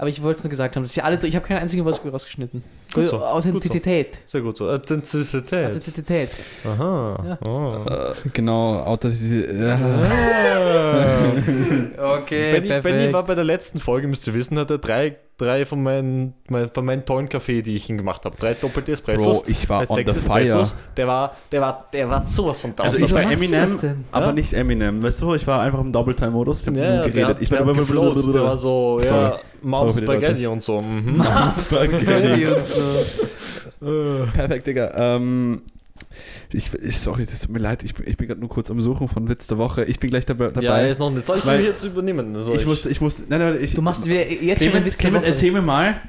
Aber 0.00 0.08
ich 0.08 0.22
wollte 0.22 0.38
es 0.38 0.44
nur 0.44 0.50
gesagt 0.50 0.76
haben. 0.76 0.82
Das 0.82 0.92
ist 0.92 0.96
ja 0.96 1.04
alle, 1.04 1.18
ich 1.26 1.36
habe 1.36 1.46
keine 1.46 1.60
einzige 1.60 1.82
Voice 1.82 2.00
Crack 2.00 2.14
rausgeschnitten. 2.14 2.64
Gut 2.94 3.10
so, 3.10 3.22
Authentizität. 3.22 4.18
Sehr 4.24 4.40
gut 4.40 4.56
so. 4.56 4.66
Authentizität. 4.70 5.66
Authentizität. 5.66 6.30
Aha. 6.64 7.22
Ja. 7.22 7.38
Oh. 7.46 7.84
Äh, 7.86 8.14
genau, 8.32 8.78
Authentizität. 8.78 9.60
Ja. 9.60 9.78
Okay, 12.00 12.60
Benny, 12.60 12.80
Benny 12.80 13.12
war 13.12 13.24
bei 13.24 13.34
der 13.34 13.44
letzten 13.44 13.78
Folge, 13.78 14.08
müsst 14.08 14.26
ihr 14.26 14.32
wissen, 14.32 14.58
hat 14.58 14.70
er 14.70 14.78
drei, 14.78 15.16
drei 15.40 15.64
von, 15.64 15.82
meinen, 15.82 16.34
mein, 16.48 16.70
von 16.70 16.84
meinen 16.84 17.04
tollen 17.04 17.28
Kaffee, 17.28 17.62
die 17.62 17.74
ich 17.74 17.88
ihm 17.88 17.96
gemacht 17.96 18.24
habe. 18.24 18.36
Drei 18.38 18.54
doppelte 18.54 18.92
Espressos. 18.92 19.42
Bro, 19.42 19.50
ich 19.50 19.68
war 19.68 19.80
on 19.88 19.96
sechs 19.96 20.14
the 20.14 20.20
fire. 20.20 20.64
Der 20.96 21.06
war, 21.06 21.36
der 21.50 21.60
war, 21.60 21.86
der 21.92 22.10
war 22.10 22.26
sowas 22.26 22.60
von 22.60 22.74
down. 22.74 22.86
Also 22.86 22.98
ich 22.98 23.04
Wieso 23.04 23.14
war 23.14 23.22
Eminem, 23.22 24.04
aber 24.12 24.26
Ja? 24.26 24.32
nicht 24.32 24.52
Eminem. 24.52 25.02
Weißt 25.02 25.22
du, 25.22 25.34
ich 25.34 25.46
war 25.46 25.62
einfach 25.62 25.80
im 25.80 25.92
Double-Time-Modus. 25.92 26.60
Ich 26.60 26.66
habe 26.66 26.78
ja, 26.78 27.02
geredet. 27.06 27.28
hat, 27.28 27.42
ich 27.42 27.48
der 27.48 27.64
hat 27.64 27.74
gefloat, 27.74 28.34
der 28.34 28.42
war 28.42 28.58
so, 28.58 29.00
ja, 29.02 29.08
Sorry. 29.08 29.40
Mom 29.62 29.90
Spaghetti 29.92 30.46
und 30.46 30.62
so. 30.62 30.80
Mhm. 30.80 31.22
Spaghetti 31.62 32.46
und 32.46 32.66
so. 33.80 34.26
Perfekt, 34.34 34.66
Digga. 34.66 34.92
Ähm, 34.94 35.62
ich, 36.52 36.72
ich, 36.74 36.98
sorry, 36.98 37.24
das 37.26 37.40
tut 37.42 37.50
mir 37.52 37.58
leid. 37.60 37.82
Ich, 37.84 37.94
bin- 37.94 38.06
ich 38.08 38.16
bin 38.16 38.26
gerade 38.28 38.40
nur 38.40 38.48
kurz 38.48 38.70
am 38.70 38.80
Suchen 38.80 39.08
von 39.08 39.28
Witz 39.28 39.46
der 39.46 39.58
Woche. 39.58 39.84
Ich 39.84 40.00
bin 40.00 40.10
gleich 40.10 40.26
dabei. 40.26 40.46
dabei. 40.48 40.62
Ja, 40.62 40.78
er 40.78 40.88
ist 40.90 40.98
noch 40.98 41.10
nicht. 41.10 41.24
Soll 41.26 41.38
ich 41.38 41.44
ihn 41.44 41.62
jetzt 41.64 41.84
übernehmen? 41.84 42.34
Soll 42.42 42.56
ich 42.56 42.66
muss, 42.66 42.86
ich 42.86 43.00
muss, 43.00 43.22
nein, 43.28 43.38
nein, 43.38 43.58
ich, 43.60 43.74
Du 43.74 43.82
machst 43.82 44.04
wieder 44.04 44.28
jetzt 44.30 44.62
schon 44.62 44.70
Clemens, 44.72 44.86
Witz 44.86 44.96
der 44.96 44.98
Clemens 45.00 45.22
Woche. 45.22 45.30
erzähl 45.32 45.52
mir 45.52 45.62
mal 45.62 46.00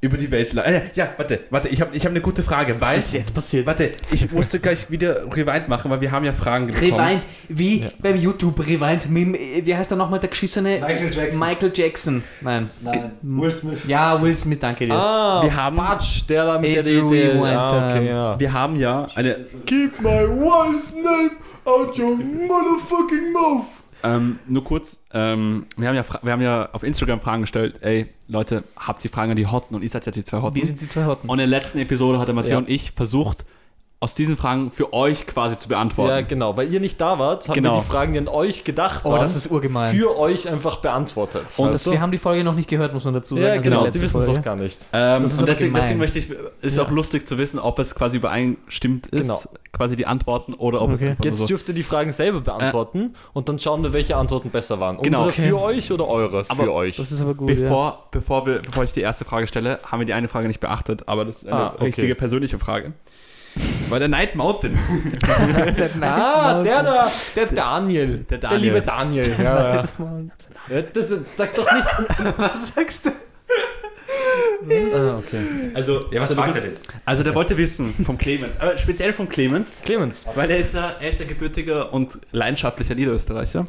über 0.00 0.16
die 0.16 0.30
Welt. 0.30 0.56
Äh, 0.56 0.82
ja, 0.94 1.08
warte, 1.16 1.40
warte, 1.50 1.68
ich 1.68 1.80
habe 1.80 1.96
ich 1.96 2.04
hab 2.04 2.10
eine 2.12 2.20
gute 2.20 2.42
Frage. 2.44 2.80
Weil, 2.80 2.96
Was 2.96 3.06
ist 3.06 3.14
jetzt 3.14 3.34
passiert? 3.34 3.66
warte, 3.66 3.90
ich 4.12 4.30
musste 4.30 4.60
gleich 4.60 4.88
wieder 4.90 5.24
Rewind 5.34 5.68
machen, 5.68 5.90
weil 5.90 6.00
wir 6.00 6.12
haben 6.12 6.24
ja 6.24 6.32
Fragen 6.32 6.68
bekommen. 6.68 6.92
Rewind, 6.92 7.22
wie 7.48 7.80
Ja. 7.82 7.88
beim 8.00 8.14
YouTube 8.16 8.60
Rewind. 8.64 9.10
Mit, 9.10 9.66
wie 9.66 9.74
heißt 9.76 9.90
da 9.90 9.96
nochmal 9.96 10.20
der 10.20 10.28
geschissene? 10.30 10.78
Michael 10.80 11.10
Jackson. 11.12 11.40
Michael 11.40 11.72
Jackson. 11.74 12.22
Nein. 12.40 12.70
Nein, 12.80 13.10
Will 13.22 13.50
Smith. 13.50 13.80
Ja, 13.88 14.22
Will 14.22 14.36
Smith, 14.36 14.58
danke 14.60 14.86
dir. 14.86 14.94
Ah, 14.94 15.42
Wir 15.42 15.56
haben- 15.56 15.76
Batsch, 15.76 16.22
der 16.28 16.44
da 16.44 16.58
mit 16.60 16.76
der 16.76 16.86
Idee. 16.86 17.32
Ah, 17.42 17.86
okay, 17.88 18.06
ja. 18.08 18.38
Wir 18.38 18.52
haben 18.52 18.76
ja 18.76 19.08
eine, 19.16 19.34
Keep 19.66 20.00
my 20.00 20.08
wife's 20.28 20.94
name 20.94 21.30
out 21.64 21.98
your 21.98 22.16
motherfucking 22.16 23.32
mouth. 23.32 23.64
Ähm, 24.04 24.38
nur 24.46 24.64
kurz, 24.64 24.98
ähm, 25.12 25.66
wir, 25.76 25.88
haben 25.88 25.94
ja, 25.96 26.04
wir 26.22 26.32
haben 26.32 26.42
ja 26.42 26.68
auf 26.72 26.82
Instagram 26.82 27.20
Fragen 27.20 27.42
gestellt, 27.42 27.76
ey, 27.80 28.06
Leute, 28.28 28.64
habt 28.76 29.04
ihr 29.04 29.10
Fragen 29.10 29.30
an 29.32 29.36
die 29.36 29.46
Hotten 29.46 29.74
und 29.74 29.82
ihr 29.82 29.90
seid 29.90 30.06
jetzt 30.06 30.16
die 30.16 30.24
zwei 30.24 30.40
Hotten. 30.42 30.54
Wir 30.54 30.66
sind 30.66 30.80
die 30.80 30.88
zwei 30.88 31.04
Hotten. 31.06 31.28
Und 31.28 31.38
in 31.40 31.50
der 31.50 31.58
letzten 31.60 31.78
Episode 31.78 32.18
hat 32.18 32.28
der 32.28 32.34
Matteo 32.34 32.52
Ja. 32.52 32.58
und 32.58 32.68
ich 32.68 32.92
versucht, 32.92 33.44
aus 34.00 34.14
diesen 34.14 34.36
Fragen 34.36 34.70
für 34.70 34.92
euch 34.92 35.26
quasi 35.26 35.58
zu 35.58 35.66
beantworten. 35.66 36.10
Ja, 36.12 36.20
genau. 36.20 36.56
Weil 36.56 36.72
ihr 36.72 36.78
nicht 36.78 37.00
da 37.00 37.18
wart, 37.18 37.48
haben 37.48 37.54
Genau. 37.56 37.74
wir 37.74 37.80
die 37.80 37.86
Fragen, 37.88 38.12
die 38.12 38.20
an 38.20 38.28
euch 38.28 38.62
gedacht 38.62 39.00
Oh, 39.02 39.10
waren, 39.10 39.22
das 39.22 39.34
ist 39.34 39.50
urgemein. 39.50 39.92
für 39.92 40.16
euch 40.16 40.48
einfach 40.48 40.76
beantwortet. 40.76 41.46
Und 41.56 41.72
das, 41.72 41.90
wir 41.90 42.00
haben 42.00 42.12
die 42.12 42.18
Folge 42.18 42.44
noch 42.44 42.54
nicht 42.54 42.68
gehört, 42.68 42.94
muss 42.94 43.02
man 43.02 43.14
dazu 43.14 43.34
sagen. 43.34 43.46
ja, 43.46 43.52
Also 43.54 43.62
genau. 43.64 43.86
Sie 43.88 44.00
wissen 44.00 44.20
es 44.20 44.26
doch 44.26 44.40
gar 44.40 44.54
nicht. 44.54 44.82
Ähm, 44.92 45.22
Das 45.22 45.32
ist 45.32 45.40
und 45.40 45.46
deswegen, 45.48 45.74
deswegen 45.74 45.98
möchte 45.98 46.20
ich, 46.20 46.30
ist 46.60 46.76
Ja. 46.76 46.84
auch 46.84 46.90
lustig 46.92 47.26
zu 47.26 47.38
wissen, 47.38 47.58
ob 47.58 47.80
es 47.80 47.92
quasi 47.92 48.18
übereinstimmt 48.18 49.08
ist, 49.08 49.22
Genau. 49.22 49.40
Quasi 49.72 49.96
die 49.96 50.06
Antworten, 50.06 50.54
oder 50.54 50.80
ob 50.82 50.90
es 50.92 51.00
Okay. 51.02 51.14
nur 51.18 51.24
Jetzt 51.24 51.40
so. 51.40 51.46
dürft 51.46 51.68
ihr 51.68 51.74
die 51.74 51.82
Fragen 51.82 52.10
selber 52.12 52.40
beantworten 52.40 53.14
und 53.32 53.48
dann 53.48 53.58
schauen 53.58 53.82
wir, 53.82 53.92
welche 53.92 54.16
Antworten 54.16 54.50
besser 54.50 54.80
waren. 54.80 54.98
Genau. 55.02 55.18
Unsere 55.26 55.28
Okay. 55.44 55.48
für 55.50 55.60
euch 55.60 55.92
oder 55.92 56.08
eure 56.08 56.44
für 56.44 56.50
Aber 56.50 56.72
euch? 56.72 56.96
Das 56.96 57.12
ist 57.12 57.20
aber 57.20 57.34
gut. 57.34 57.50
ja. 57.50 57.56
Bevor, 57.56 58.08
bevor, 58.10 58.46
wir, 58.46 58.62
bevor 58.62 58.84
ich 58.84 58.92
die 58.92 59.00
erste 59.02 59.24
Frage 59.24 59.46
stelle, 59.46 59.78
haben 59.84 59.98
wir 60.00 60.06
die 60.06 60.14
eine 60.14 60.28
Frage 60.28 60.48
nicht 60.48 60.60
beachtet, 60.60 61.06
aber 61.08 61.24
das 61.26 61.36
ist 61.42 61.46
eine 61.48 61.56
Ah, 61.56 61.72
okay. 61.74 61.84
richtige 61.84 62.14
persönliche 62.14 62.58
Frage. 62.58 62.92
Weil 63.88 63.98
der 63.98 64.08
Night 64.08 64.36
Mountain, 64.36 64.78
ah, 66.02 66.62
der 66.62 66.82
da, 66.82 67.10
der 67.34 67.46
Daniel. 67.46 68.18
Der 68.30 68.38
Daniel. 68.38 68.60
liebe 68.60 68.82
Daniel. 68.82 69.34
Ja, 69.38 69.42
ja. 69.42 69.84
ja 70.68 70.82
das, 70.92 71.08
das, 71.08 71.18
sag 71.36 71.54
doch 71.54 71.72
nicht. 71.72 71.88
Was 72.38 72.74
sagst 72.74 73.06
du? 73.06 73.10
Ah, 74.94 75.18
okay. 75.18 75.40
also, 75.74 76.06
Ja, 76.10 76.22
was 76.22 76.30
also, 76.30 76.34
fragt 76.42 76.56
er 76.56 76.62
denn? 76.62 76.72
also 77.04 77.22
der 77.22 77.34
wollte 77.34 77.56
wissen 77.56 77.94
vom 78.04 78.18
Clemens, 78.18 78.58
aber 78.58 78.78
speziell 78.78 79.12
vom 79.12 79.28
Clemens, 79.28 79.82
Clemens. 79.84 80.26
weil 80.34 80.50
er 80.50 80.58
ist 80.58 80.74
ja, 80.74 80.96
er 81.00 81.10
ist 81.10 81.20
ja 81.20 81.26
gebürtiger 81.26 81.92
und 81.92 82.18
leidenschaftlicher 82.32 82.94
Niederösterreicher 82.94 83.66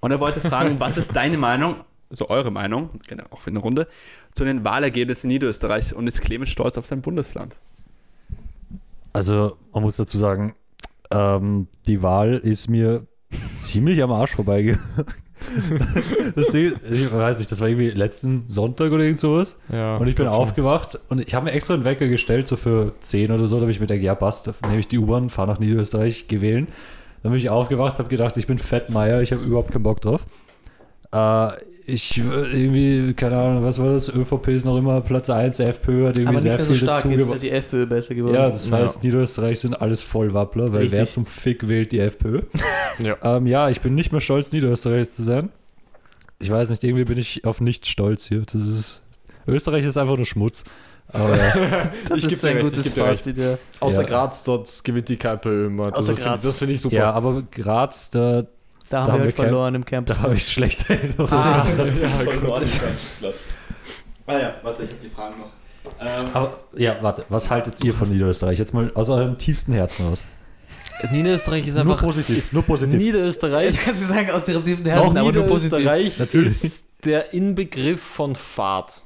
und 0.00 0.10
er 0.10 0.20
wollte 0.20 0.40
fragen, 0.40 0.76
was 0.80 0.96
ist 0.96 1.14
deine 1.14 1.38
Meinung, 1.38 1.76
also 2.10 2.28
eure 2.28 2.50
Meinung, 2.50 2.90
genau, 3.06 3.24
auch 3.30 3.40
für 3.40 3.50
eine 3.50 3.60
Runde, 3.60 3.86
zu 4.34 4.44
den 4.44 4.64
Wahlergebnissen 4.64 5.30
in 5.30 5.34
Niederösterreich 5.34 5.94
und 5.94 6.06
ist 6.06 6.20
Clemens 6.20 6.50
stolz 6.50 6.76
auf 6.76 6.86
sein 6.86 7.02
Bundesland? 7.02 7.56
Also, 9.12 9.56
man 9.72 9.84
muss 9.84 9.96
dazu 9.96 10.18
sagen, 10.18 10.56
ähm, 11.12 11.68
die 11.86 12.02
Wahl 12.02 12.38
ist 12.38 12.68
mir 12.68 13.06
ziemlich 13.46 14.02
am 14.02 14.10
Arsch 14.10 14.32
vorbeigegangen. 14.32 14.82
Deswegen, 16.36 16.74
ich 16.90 17.12
weiß 17.12 17.38
nicht, 17.38 17.50
das 17.50 17.60
war 17.60 17.68
irgendwie 17.68 17.90
letzten 17.90 18.44
Sonntag 18.48 18.92
oder 18.92 19.02
irgend 19.04 19.18
sowas. 19.18 19.58
Ja, 19.72 19.96
Und 19.96 20.08
ich 20.08 20.14
bin 20.14 20.26
aufgewacht 20.26 20.98
und 21.08 21.26
ich 21.26 21.34
habe 21.34 21.46
mir 21.46 21.52
extra 21.52 21.74
einen 21.74 21.84
Wecker 21.84 22.08
gestellt, 22.08 22.48
so 22.48 22.56
für 22.56 22.92
10 23.00 23.30
oder 23.30 23.46
so, 23.46 23.56
da 23.56 23.62
habe 23.62 23.70
ich 23.70 23.80
mir 23.80 23.86
gedacht, 23.86 24.02
ja 24.02 24.14
passt, 24.14 24.50
nehme 24.66 24.78
ich 24.80 24.88
die 24.88 24.98
U-Bahn, 24.98 25.30
fahre 25.30 25.48
nach 25.48 25.58
Niederösterreich, 25.58 26.28
gewählen. 26.28 26.68
Dann 27.22 27.32
bin 27.32 27.38
ich 27.38 27.48
aufgewacht, 27.48 27.98
habe 27.98 28.08
gedacht, 28.08 28.36
ich 28.36 28.46
bin 28.46 28.58
Fettmeier, 28.58 29.22
ich 29.22 29.32
habe 29.32 29.42
überhaupt 29.42 29.72
keinen 29.72 29.82
Bock 29.82 30.00
drauf. 30.00 30.26
Äh, 31.12 31.48
ich 31.86 32.18
äh, 32.18 32.22
irgendwie, 32.22 33.14
keine 33.14 33.36
Ahnung, 33.36 33.64
was 33.64 33.78
war 33.78 33.92
das? 33.92 34.08
ÖVP 34.08 34.48
ist 34.48 34.64
noch 34.64 34.78
immer 34.78 35.00
Platz 35.00 35.28
1, 35.30 35.60
FPÖ 35.60 36.08
hat 36.08 36.16
irgendwie 36.16 36.22
Aber 36.26 36.32
nicht 36.32 36.42
sehr 36.42 36.56
mehr 36.56 36.64
so 36.64 36.72
viel 36.72 36.82
stark. 36.82 37.04
Jetzt 37.04 37.20
ist 37.20 37.28
ja 37.32 37.38
die 37.38 37.50
FPÖ 37.50 37.86
besser 37.86 38.14
geworden. 38.14 38.34
Ja, 38.34 38.48
das 38.50 38.68
Ja. 38.70 38.78
heißt, 38.78 39.02
Niederösterreich 39.04 39.60
sind 39.60 39.74
alles 39.80 40.02
Vollwappler, 40.02 40.72
weil 40.72 40.82
Richtig. 40.82 40.98
wer 40.98 41.08
zum 41.08 41.26
Fick 41.26 41.68
wählt 41.68 41.92
die 41.92 41.98
FPÖ? 42.00 42.42
Ja. 43.00 43.16
ähm, 43.22 43.46
ja, 43.48 43.70
ich 43.70 43.80
bin 43.80 43.94
nicht 43.96 44.12
mehr 44.12 44.20
stolz, 44.20 44.52
Niederösterreich 44.52 45.10
zu 45.10 45.22
sein. 45.24 45.50
Ich 46.38 46.48
weiß 46.50 46.70
nicht, 46.70 46.84
irgendwie 46.84 47.04
bin 47.04 47.18
ich 47.18 47.44
auf 47.44 47.60
nichts 47.60 47.88
stolz 47.88 48.26
hier. 48.28 48.42
Das 48.42 48.54
ist. 48.66 49.02
Österreich 49.48 49.84
ist 49.84 49.96
einfach 49.98 50.16
nur 50.16 50.26
Schmutz. 50.26 50.62
Aber 51.08 51.36
das 52.08 52.18
ich 52.18 52.32
ist 52.32 52.44
dir 52.44 52.50
ein 52.50 52.56
recht, 52.58 52.76
gutes. 52.76 52.92
Fazit. 52.92 53.36
Ja. 53.36 53.58
Außer 53.80 54.02
Ja. 54.02 54.08
Graz, 54.08 54.42
dort 54.44 54.82
gewinnt 54.84 55.08
die 55.08 55.16
KPÖ 55.16 55.66
immer. 55.66 55.90
Das 55.90 56.00
Außer 56.00 56.12
ist- 56.12 56.20
Graz. 56.22 56.42
Das 56.42 56.56
finde 56.56 56.74
ich 56.74 56.80
super. 56.80 56.96
ja, 56.96 57.10
aber 57.12 57.42
Graz, 57.50 58.10
da 58.10 58.44
Da 58.90 58.98
haben 58.98 59.06
Da 59.06 59.14
wir 59.14 59.20
halt 59.22 59.34
verloren 59.34 59.74
im 59.74 59.84
Camp. 59.84 60.06
Da 60.08 60.18
habe 60.18 60.34
ich 60.34 60.46
schlechte 60.46 60.92
Erinnerungen. 60.94 61.32
Ah, 61.32 61.66
ja, 63.20 63.28
ah 64.26 64.38
ja, 64.38 64.54
warte, 64.62 64.82
ich 64.82 64.90
habe 64.90 65.00
die 65.02 65.08
Fragen 65.08 65.34
noch. 65.40 65.48
Ähm, 66.00 66.26
Aber, 66.32 66.58
ja, 66.76 66.96
warte, 67.02 67.24
was 67.28 67.50
haltet 67.50 67.82
ihr 67.82 67.92
von 67.94 68.08
Niederösterreich? 68.08 68.58
Jetzt 68.58 68.72
mal 68.74 68.90
aus 68.94 69.08
eurem 69.08 69.36
tiefsten 69.38 69.72
Herzen 69.72 70.06
aus. 70.06 70.24
Niederösterreich 71.10 71.66
ist 71.66 71.74
Nur 71.74 71.82
einfach. 71.82 72.02
positiv, 72.02 72.52
nur 72.52 72.62
positiv. 72.62 72.96
Niederösterreich. 72.98 73.70
Ich 73.70 73.80
kann 73.84 73.94
sie 73.96 74.04
sagen, 74.06 74.30
aus 74.30 74.46
ihrem 74.48 74.64
tiefen 74.64 74.82
Auch 74.86 74.90
Herzen, 74.90 75.18
aber 75.18 75.32
nur 75.32 75.44
positiv. 75.44 75.78
Niederösterreich 75.78 76.18
Natürlich. 76.18 76.64
ist 76.64 76.86
der 77.04 77.34
Inbegriff 77.34 78.00
von 78.02 78.36
Fahrt. 78.36 79.02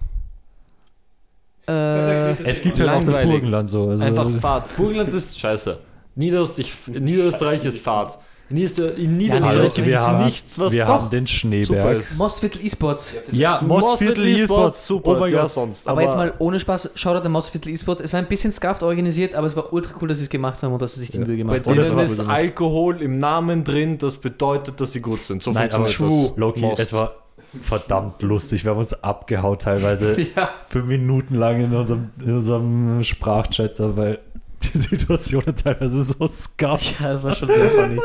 Äh, 1.67 2.31
Es 2.31 2.63
gibt 2.63 2.79
halt 2.81 2.91
auch 2.91 3.05
das. 3.05 3.23
Burgenland 3.23 3.71
so. 3.71 3.89
Also 3.89 4.05
Einfach 4.05 4.31
Fahrt. 4.41 4.77
Burgenland 4.77 5.09
ist 5.13 5.39
scheiße. 5.39 5.79
Niederösterreich, 6.15 6.73
Niederösterreich 6.89 7.65
ist 7.65 7.81
Fahrt. 7.81 8.19
In, 8.51 8.57
Nieder 8.57 8.95
in 8.97 9.17
Niederösterreich 9.19 9.75
gibt 9.75 9.89
es 9.89 9.93
wir 9.93 10.01
haben, 10.01 10.25
nichts, 10.25 10.59
was 10.59 10.73
wir 10.73 10.87
doch 10.87 11.03
haben 11.03 11.11
den 11.11 11.27
Schneeberg. 11.27 12.03
Mostviertel 12.17 12.65
E-Sports. 12.65 13.13
Ja, 13.31 13.61
Mostviertel 13.63 14.27
E-Sports. 14.27 14.87
super. 14.87 15.17
Oh 15.17 15.21
mein 15.21 15.33
ja, 15.33 15.43
Gott. 15.43 15.51
sonst. 15.51 15.87
Aber, 15.87 16.01
jetzt 16.03 16.17
mal 16.17 16.33
ohne 16.39 16.59
Spaß, 16.59 16.91
schaut 16.95 17.23
an 17.25 17.31
Mostviertel 17.31 17.73
E-Sports. 17.73 18.01
Es 18.01 18.13
war 18.15 18.21
ein 18.21 18.27
bisschen 18.27 18.51
scuffed 18.53 18.83
organisiert, 18.83 19.35
aber 19.35 19.47
es 19.47 19.55
war 19.55 19.71
ultra 19.73 19.95
cool, 20.01 20.09
dass 20.09 20.17
sie 20.19 20.25
es 20.25 20.31
gemacht 20.31 20.63
haben 20.63 20.73
und 20.73 20.81
dass 20.81 20.95
sie 20.95 21.01
sich 21.01 21.11
die 21.11 21.19
Ja. 21.19 21.25
Mühe 21.27 21.45
Bei 21.45 21.59
gemacht 21.59 21.67
Und 21.67 21.73
haben. 21.73 21.79
es 21.81 21.89
denen 21.89 21.99
war 21.99 22.05
ist. 22.05 22.21
Alkohol 22.21 23.03
im 23.03 23.19
Namen 23.19 23.65
drin, 23.65 23.99
das 23.99 24.17
bedeutet, 24.17 24.81
dass 24.81 24.93
sie 24.93 25.01
gut 25.03 25.25
sind. 25.25 25.43
So 25.43 25.51
Nein, 25.53 25.71
aber 25.73 25.85
das. 25.85 26.33
Loki, 26.37 26.61
Most. 26.61 26.79
es 26.81 26.93
war 26.95 27.17
verdammt 27.61 28.23
lustig. 28.23 28.65
Wir 28.65 28.73
haben 28.73 28.79
uns 28.79 29.03
abgehaut 29.03 29.63
teilweise 29.63 30.21
Ja, 30.37 30.51
fünf 30.69 30.87
Minuten 30.87 31.35
lang 31.35 31.63
in 31.63 31.75
unserem, 31.75 32.11
in 32.25 32.37
unserem 32.37 33.03
Sprachchat, 33.03 33.75
weil 33.79 34.19
die 34.73 34.79
Situationen 34.79 35.55
teilweise 35.55 36.03
so 36.03 36.27
scuff. 36.29 37.01
ja, 37.01 37.13
das 37.13 37.23
war 37.23 37.35
schon 37.35 37.49
sehr 37.49 37.71
funny. 37.71 37.99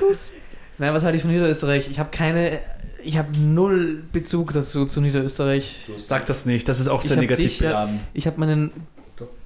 Nein, 0.78 0.92
was 0.92 1.04
halte 1.04 1.16
ich 1.16 1.22
von 1.22 1.30
Niederösterreich? 1.30 1.88
Ich 1.88 1.98
habe 2.00 2.10
keine, 2.10 2.58
ich 3.02 3.16
habe 3.16 3.28
null 3.38 4.02
Bezug 4.12 4.52
dazu 4.52 4.86
zu 4.86 5.00
Niederösterreich. 5.00 5.88
Sag 5.98 6.26
das 6.26 6.46
nicht, 6.46 6.68
das 6.68 6.80
ist 6.80 6.88
auch 6.88 7.02
Ich 7.02 7.08
sehr 7.08 7.16
negativ 7.16 7.44
dich 7.52 7.60
ja- 7.60 7.68
beladen. 7.70 8.00
Ich 8.12 8.26
habe 8.26 8.40
meinen 8.40 8.72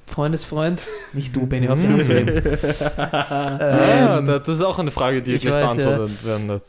Freundesfreund, 0.06 0.80
nicht 1.12 1.36
du, 1.36 1.46
Benny, 1.46 1.68
auf 1.68 1.78
die 1.78 1.86
Hand 1.86 2.02
zu 2.04 2.12
nehmen. 2.14 2.42
Ja, 2.96 4.18
ähm, 4.18 4.26
da- 4.26 4.38
das 4.38 4.48
ist 4.48 4.62
auch 4.62 4.78
eine 4.78 4.90
Frage, 4.90 5.20
die 5.20 5.34
ich 5.34 5.42
gleich 5.42 5.54
weiß, 5.68 5.76
beantwortet 5.76 6.24
werden 6.24 6.48
wird. 6.48 6.64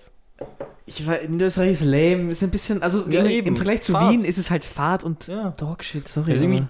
ich 0.86 1.08
weiß, 1.08 1.30
Niederösterreich 1.30 1.72
ist 1.72 1.84
lame, 1.86 2.32
ist 2.32 2.44
ein 2.44 2.50
bisschen, 2.50 2.84
also 2.84 3.06
Ja, 3.10 3.22
im, 3.22 3.28
eben, 3.28 3.48
im 3.48 3.56
Vergleich 3.56 3.82
zu 3.82 3.94
Fahrt. 3.94 4.12
Wien 4.12 4.26
ist 4.26 4.38
es 4.38 4.50
halt 4.52 4.66
Fahrt 4.66 5.06
und 5.06 5.28
Ja. 5.28 5.52
Dogshit, 5.52 6.10
sorry. 6.10 6.34
Es 6.34 6.42
ist, 6.42 6.64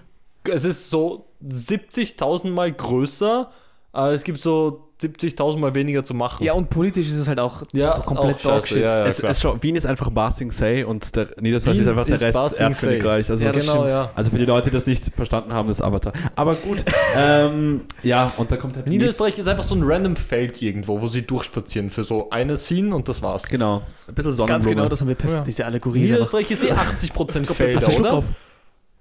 es 0.48 0.64
ist 0.64 0.90
so 0.90 1.26
70.000 1.46 2.50
Mal 2.50 2.72
größer, 2.72 3.50
aber 3.92 4.12
es 4.12 4.22
gibt 4.24 4.40
so 4.40 4.86
70.000 5.02 5.56
Mal 5.58 5.74
weniger 5.74 6.04
zu 6.04 6.12
machen. 6.12 6.44
ja, 6.44 6.52
und 6.52 6.68
politisch 6.68 7.06
ist 7.06 7.14
es 7.16 7.26
halt 7.26 7.40
auch 7.40 7.62
ja 7.72 7.92
komplett 8.00 8.36
auch 8.36 8.40
scheiße, 8.40 8.50
Dogshit. 8.68 8.76
Ja, 8.82 8.98
ja, 8.98 9.06
es, 9.06 9.18
es, 9.20 9.40
schon- 9.40 9.62
Wien 9.62 9.74
ist 9.74 9.86
einfach 9.86 10.10
Bar 10.10 10.30
Sing 10.30 10.50
Say 10.50 10.84
und 10.84 11.16
der 11.16 11.28
Niederösterreich 11.40 11.76
Wien 11.78 11.82
ist 11.84 11.88
einfach 11.88 12.04
der 12.04 12.14
ist 12.16 12.22
Rest. 12.22 12.60
Erdkönigreich. 12.60 13.30
Also, 13.30 13.44
ja, 13.46 13.50
genau, 13.52 13.86
ja. 13.88 14.10
also 14.14 14.30
für 14.30 14.36
die 14.36 14.44
Leute, 14.44 14.68
die 14.68 14.74
das 14.76 14.86
nicht 14.86 15.04
verstanden 15.16 15.54
haben, 15.54 15.68
das 15.68 15.80
Avatar. 15.80 16.12
Aber 16.36 16.54
gut, 16.54 16.84
ähm, 17.16 17.80
ja, 18.02 18.30
und 18.36 18.52
da 18.52 18.58
kommt 18.58 18.76
halt 18.76 18.86
Niederösterreich 18.88 19.38
ist 19.38 19.48
einfach 19.48 19.64
so 19.64 19.74
ein 19.74 19.82
random 19.82 20.16
Feld 20.16 20.60
irgendwo, 20.60 21.00
wo 21.00 21.08
sie 21.08 21.22
durchspazieren 21.22 21.88
für 21.88 22.04
so 22.04 22.28
eine 22.28 22.58
Scene 22.58 22.94
und 22.94 23.08
das 23.08 23.22
war's. 23.22 23.44
Genau, 23.44 23.80
ein 24.06 24.14
bisschen 24.14 24.32
Sonnenblume. 24.32 24.64
Ganz 24.64 24.68
genau, 24.68 24.88
das 24.90 25.00
haben 25.00 25.08
wir 25.08 25.14
perfekt, 25.14 25.38
Ja. 25.38 25.44
diese 25.44 25.64
Allegorie. 25.64 26.02
ist 26.04 26.10
Niederösterreich 26.10 26.50
ist 26.50 26.62
eh 26.62 26.72
80% 26.72 27.46
Felder, 27.54 27.78
Hast 27.80 27.86
du 27.86 27.92
Schluck 27.92 28.06
oder? 28.06 28.12
auf? 28.18 28.24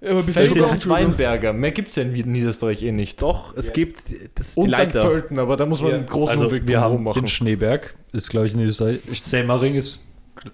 Felder 0.02 0.70
und 0.72 0.88
Weinberger. 0.88 1.52
Mehr 1.54 1.72
gibt 1.72 1.90
es 1.90 1.96
ja 1.96 2.04
in 2.04 2.14
Niederösterreich 2.14 2.84
eh 2.84 2.92
nicht. 2.92 3.22
Doch, 3.22 3.56
es 3.58 3.74
gibt 3.74 4.04
das, 4.36 4.54
die 4.54 4.60
Und 4.60 4.74
St. 4.74 4.92
Pölten, 4.94 5.40
aber 5.40 5.58
da 5.58 5.66
muss 5.66 5.82
man 5.82 5.94
einen 5.94 6.06
großen 6.06 6.32
Also, 6.38 6.46
Umweg 6.46 6.68
wir 6.68 6.80
haben 6.80 7.04
machen. 7.04 7.22
den 7.24 7.28
Schneeberg, 7.28 7.96
ist 8.14 8.30
glaube 8.30 8.48
ich 8.48 8.54
in 8.54 8.62
Österreich. 8.62 9.00
Semmering 9.12 9.76
ist. 9.76 10.06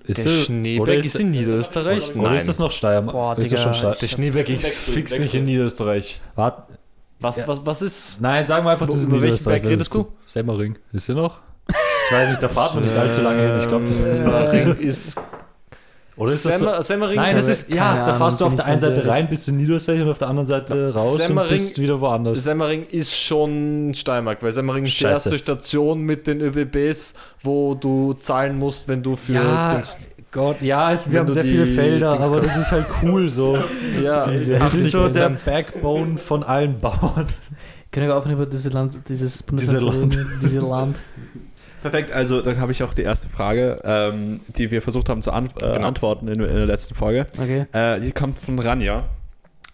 ist 0.07 0.25
Der 0.25 0.31
er- 0.31 0.37
Schneeberg 0.45 0.81
oder 0.81 0.95
ist, 0.95 1.15
in 1.19 1.29
Niederösterreich? 1.29 2.15
Oder 2.15 2.35
ist 2.35 2.47
das 2.47 2.57
noch 2.57 2.71
Steiermark? 2.71 3.13
Boah, 3.15 3.37
ist 3.37 3.51
das 3.51 3.59
schon 3.61 3.71
Digga, 3.71 3.73
Steiermark? 3.75 3.99
Der 3.99 4.07
Schneeberg 4.07 4.49
ist 4.49 4.65
fix 4.65 5.19
nicht 5.19 5.35
in 5.35 5.43
Niederösterreich. 5.43 6.21
Warte. 6.33 6.63
Was, 7.19 7.37
Ja. 7.37 7.47
was, 7.47 7.63
was 7.65 7.81
ist? 7.83 8.19
Nein, 8.21 8.45
sagen 8.47 8.65
wir 8.65 8.71
einfach, 8.71 8.87
das 8.87 8.95
ist 8.95 9.03
über 9.03 9.13
welchen 9.13 9.25
Niederösterreich, 9.25 9.61
Berg 9.61 9.71
redest 9.73 9.87
ist 9.91 9.93
gut. 9.93 10.07
Semmering. 10.25 10.77
Ist 10.91 11.07
der 11.07 11.15
noch? 11.15 11.37
Ich 11.67 12.11
weiß 12.15 12.29
nicht, 12.29 12.43
da 12.43 12.49
fahren 12.49 12.75
wir 12.75 12.81
nicht 12.81 12.95
allzu 12.95 13.21
lange 13.21 13.41
hin. 13.47 13.57
Ich 13.59 13.67
glaube, 13.67 13.81
das 13.83 13.91
ist. 13.91 13.97
Semmering 14.03 14.75
ist. 14.77 15.17
Oder 16.17 16.31
ist 16.31 16.45
das 16.45 16.59
so? 16.59 16.65
Semmer, 16.65 16.81
Semmering 16.83 17.15
Nein, 17.17 17.35
das 17.35 17.47
ist, 17.49 17.69
ja, 17.69 17.95
da 17.95 18.03
Ahnung, 18.03 18.17
fährst 18.19 18.41
du 18.41 18.45
auf 18.45 18.55
der 18.55 18.65
einen 18.65 18.79
Seite 18.79 19.05
rein, 19.07 19.29
bist 19.29 19.47
du 19.47 19.51
in 19.51 19.57
Niederösterreich 19.57 20.01
und 20.01 20.09
auf 20.09 20.17
der 20.17 20.29
anderen 20.29 20.47
Seite 20.47 20.93
raus 20.93 21.17
Semmering- 21.17 21.49
und 21.49 21.49
bist 21.49 21.81
wieder 21.81 21.99
woanders. 21.99 22.43
Semmering 22.43 22.85
ist 22.89 23.15
schon 23.15 23.91
Steiermark, 23.93 24.41
weil 24.41 24.53
Semmering 24.53 24.85
ist 24.85 24.93
die 24.97 25.03
Scheiße. 25.03 25.29
erste 25.29 25.37
Station 25.37 26.01
mit 26.01 26.25
den 26.27 26.39
ÖBBs, 26.39 27.15
wo 27.41 27.75
du 27.75 28.13
zahlen 28.13 28.57
musst, 28.57 28.87
wenn 28.87 29.03
du 29.03 29.15
für. 29.17 29.33
Ja, 29.33 29.81
Gott, 30.31 30.61
ja, 30.61 30.91
es, 30.91 31.09
wir 31.09 31.19
haben 31.19 31.31
sehr 31.31 31.43
viele 31.45 31.65
Felder, 31.65 32.11
Dings 32.11 32.25
aber 32.25 32.39
kannst. 32.39 32.55
das 32.55 32.63
ist 32.63 32.71
halt 32.71 32.85
cool 33.03 33.27
so. 33.29 33.57
ja, 34.03 34.29
Wir 34.31 34.39
sind 34.39 34.91
so 34.91 35.07
der 35.07 35.31
80%. 35.31 35.45
Backbone 35.45 36.17
von 36.17 36.43
allen 36.43 36.79
Bauern. 36.79 37.27
Können 37.91 38.07
wir 38.07 38.17
aufhören 38.17 38.33
über 38.33 38.45
dieses 38.45 38.73
Land, 38.73 38.95
dieses 39.07 39.37
Diese 39.37 39.79
Bundesland 39.79 40.11
zu 40.11 40.19
reden? 40.19 40.39
Dieses 40.41 40.61
Land. 40.61 40.97
Perfekt, 41.85 42.11
also 42.11 42.41
dann 42.41 42.59
habe 42.59 42.71
ich 42.71 42.81
auch 42.81 42.95
die 42.95 43.03
erste 43.03 43.29
Frage, 43.29 43.79
ähm, 43.83 44.39
die 44.47 44.71
wir 44.71 44.81
versucht 44.81 45.07
haben 45.07 45.21
zu 45.21 45.31
an 45.31 45.51
äh, 45.61 45.73
Genau. 45.73 45.87
antworten 45.87 46.27
in, 46.27 46.41
in 46.41 46.55
der 46.55 46.65
letzten 46.65 46.95
Folge. 46.95 47.27
Okay. 47.37 47.67
Äh, 47.73 47.99
die 47.99 48.11
kommt 48.11 48.39
von 48.39 48.57
Ranja. 48.57 49.03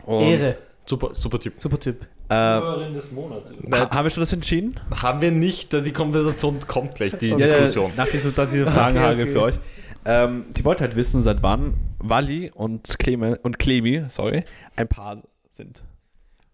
Und, 0.05 0.23
Ehre. 0.25 0.57
Super, 0.85 1.15
super 1.15 1.39
Typ. 1.39 1.53
Super 1.57 1.79
Typ. 1.79 2.01
Äh, 2.27 2.33
ha 2.33 2.75
des 2.93 3.13
Monats. 3.13 3.53
haben 3.71 4.03
wir 4.05 4.09
schon 4.09 4.19
das 4.23 4.33
entschieden? 4.33 4.77
Haben 4.93 5.21
wir 5.21 5.31
nicht, 5.31 5.71
die 5.71 5.93
Konversation 5.93 6.59
kommt 6.67 6.95
gleich, 6.95 7.15
die 7.15 7.29
Ja, 7.29 7.37
Diskussion. 7.37 7.91
Ja, 7.95 8.03
nach 8.03 8.11
dieser, 8.11 8.33
nach 8.35 8.51
dieser 8.51 8.69
Fragenhage 8.69 9.21
okay. 9.21 9.31
für 9.31 9.41
euch. 9.43 9.55
Ähm, 10.03 10.47
die 10.49 10.65
wollte 10.65 10.83
halt 10.83 10.97
wissen, 10.97 11.21
seit 11.21 11.41
wann 11.43 11.75
Wally 11.99 12.51
und 12.53 12.99
Cleme 12.99 13.39
und 13.41 13.57
Clemi, 13.57 14.03
sorry, 14.09 14.43
ein 14.75 14.89
Paar 14.89 15.21
sind. 15.55 15.81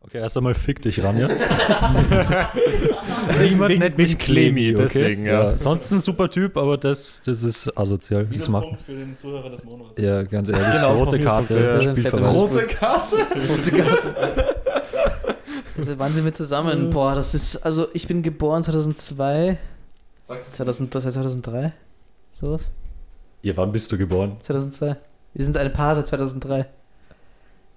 Okay, 0.07 0.19
erst 0.19 0.37
einmal 0.37 0.53
fick 0.53 0.81
dich 0.81 1.03
ran, 1.03 1.19
ja? 1.19 1.27
Niemand 3.43 3.69
Wegen- 3.71 3.79
nennt 3.81 3.97
mich 3.97 4.17
Clemi, 4.17 4.73
okay? 4.73 4.83
deswegen, 4.83 5.25
ja. 5.25 5.57
Sonst 5.57 5.91
ein 5.91 5.99
super 5.99 6.29
Typ, 6.29 6.55
aber 6.55 6.77
das, 6.77 7.21
das 7.23 7.43
ist 7.43 7.77
asozial. 7.77 8.25
Das 8.25 8.47
macht, 8.47 8.81
für 8.85 8.93
den 8.93 9.17
Zuhörer 9.17 9.49
des 9.49 9.65
Monats. 9.65 9.99
ja, 10.01 10.23
ganz 10.23 10.47
ehrlich, 10.47 10.71
Genau, 10.71 10.91
das 10.93 11.01
rote 11.01 11.19
Karte, 11.19 11.59
ja. 11.59 11.81
Spielverweis. 11.81 12.35
Rote 12.35 12.67
Karte? 12.67 13.17
Also 15.77 15.99
wann 15.99 16.13
sind 16.13 16.23
wir 16.25 16.33
zusammen? 16.33 16.89
Boah, 16.89 17.13
das 17.13 17.33
ist, 17.35 17.57
also 17.57 17.87
ich 17.93 18.07
bin 18.07 18.23
geboren 18.23 18.63
2002, 18.63 19.57
2000, 20.53 20.95
das 20.95 21.05
heißt 21.05 21.13
2003, 21.15 21.73
sowas, 22.41 22.61
Ja, 23.43 23.57
wann 23.57 23.73
bist 23.73 23.91
du 23.91 23.97
geboren? 23.97 24.37
2002. 24.45 24.95
Wir 25.33 25.45
sind 25.45 25.57
ein 25.57 25.73
Paar 25.73 25.95
seit 25.95 26.07
2003. 26.07 26.65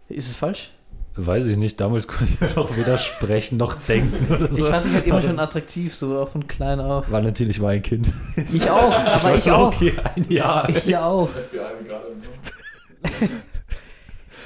Ist 0.08 0.28
es 0.28 0.36
falsch? 0.36 0.70
Weiß 1.16 1.46
ich 1.46 1.56
nicht, 1.56 1.80
damals 1.80 2.06
konnte 2.06 2.32
ich 2.32 2.40
mir 2.40 2.50
noch 2.54 2.76
weder 2.76 2.96
sprechen 2.96 3.58
noch 3.58 3.74
denken 3.88 4.32
oder 4.32 4.50
so. 4.50 4.64
Ich 4.64 4.70
fand 4.70 4.86
dich 4.86 4.94
halt 4.94 5.06
immer 5.06 5.20
schon 5.20 5.38
attraktiv, 5.38 5.94
so 5.94 6.18
auch 6.18 6.28
von 6.28 6.46
klein 6.46 6.80
auf. 6.80 7.10
Valentin, 7.10 7.50
ich 7.50 7.60
war 7.60 7.70
ein 7.70 7.82
Kind. 7.82 8.10
Ich 8.52 8.70
auch, 8.70 8.92
aber 8.92 9.36
ich 9.36 9.50
auch. 9.50 9.68
Okay, 9.68 9.94
ein 10.14 10.24
Jahr. 10.30 10.68
Ich 10.68 10.86
ja 10.86 11.02
auch. 11.04 11.28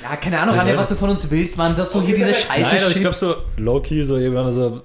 Ja, 0.02 0.16
keine 0.16 0.40
Ahnung, 0.40 0.56
Rania, 0.56 0.76
was 0.76 0.88
du 0.88 0.94
von 0.96 1.10
uns 1.10 1.30
willst, 1.30 1.56
Mann, 1.56 1.74
dass 1.76 1.92
du 1.92 2.02
hier 2.02 2.14
diese 2.14 2.34
Scheiße 2.34 2.74
Nein, 2.74 2.82
aber 2.82 2.90
ich 2.90 3.00
glaube 3.00 3.14
schiebst. 3.14 3.20
so, 3.20 3.34
Loki, 3.56 4.04
so 4.04 4.16
irgendwann 4.18 4.52
so 4.52 4.82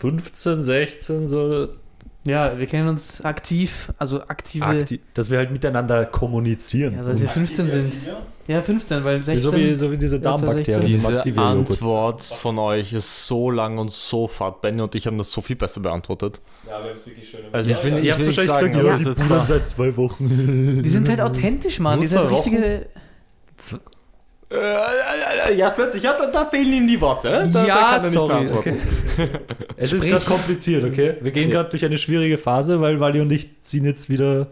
15, 0.00 0.62
16, 0.62 1.28
so 1.28 1.68
Ja, 2.24 2.58
wir 2.58 2.66
kennen 2.66 2.88
uns 2.88 3.24
aktiv, 3.24 3.92
also 3.98 4.22
aktive. 4.22 4.64
aktiv, 4.64 5.00
dass 5.14 5.30
wir 5.30 5.38
halt 5.38 5.52
miteinander 5.52 6.04
kommunizieren. 6.04 6.94
Ja, 6.94 7.04
seit 7.04 7.20
wir 7.20 7.28
15 7.28 7.70
sind. 7.70 7.92
Ja, 8.48 8.62
15, 8.62 9.04
weil 9.04 9.22
16. 9.22 9.38
so, 9.40 9.54
wie, 9.54 9.74
so 9.74 9.92
wie 9.92 9.98
diese 9.98 10.18
Darmbakterien. 10.18 10.80
Diese 10.80 11.18
Activia-Joghurt. 11.18 11.70
Antwort 11.70 12.22
von 12.24 12.58
euch 12.58 12.94
ist 12.94 13.26
so 13.26 13.50
lang 13.50 13.76
und 13.76 13.92
so 13.92 14.26
fad. 14.26 14.62
Benny 14.62 14.80
und 14.80 14.94
ich 14.94 15.06
haben 15.06 15.18
das 15.18 15.30
so 15.30 15.42
viel 15.42 15.54
besser 15.54 15.80
beantwortet. 15.80 16.40
Ja, 16.66 16.78
wir 16.82 16.88
haben 16.90 16.96
es 16.96 17.06
wirklich 17.06 17.28
schön. 17.28 17.40
Also 17.52 17.70
ich 17.70 17.84
will, 17.84 17.92
Ihr 17.98 17.98
ich 17.98 18.18
nicht 18.18 18.26
wahrscheinlich 18.38 18.56
sagen, 18.56 18.72
gesagt, 18.72 18.86
ja, 18.86 18.92
das 18.92 19.02
die 19.02 19.10
ist 19.10 19.18
jetzt 19.20 19.28
mal- 19.28 19.46
seit 19.46 19.68
zwei 19.68 19.96
Wochen. 19.98 20.80
Wir 20.82 20.90
sind 20.90 21.08
halt 21.10 21.20
authentisch, 21.20 21.78
Mann. 21.78 22.00
Seid 22.00 22.10
zwei 22.22 22.30
Wochen? 22.30 22.34
richtige. 22.34 22.86
Ja, 25.56 25.70
plötzlich, 25.70 26.02
ja, 26.04 26.14
da, 26.18 26.26
da 26.30 26.46
fehlen 26.46 26.72
ihm 26.72 26.86
die 26.86 26.98
Worte. 27.00 27.50
Da, 27.52 27.66
Ja, 27.66 27.74
da 27.74 27.80
kann 27.82 27.94
er 27.96 28.00
nicht 28.00 28.12
sorry, 28.12 28.28
beantworten. 28.28 28.76
Es 29.76 29.92
ist 29.92 30.06
gerade 30.06 30.24
kompliziert, 30.24 30.84
okay? 30.84 31.16
Wir 31.20 31.32
gehen 31.32 31.50
gerade 31.50 31.68
durch 31.68 31.84
eine 31.84 31.98
schwierige 31.98 32.38
Phase, 32.38 32.80
weil 32.80 32.98
Wally 32.98 33.20
und 33.20 33.30
ich 33.30 33.60
ziehen 33.60 33.84
jetzt 33.84 34.08
wieder. 34.08 34.46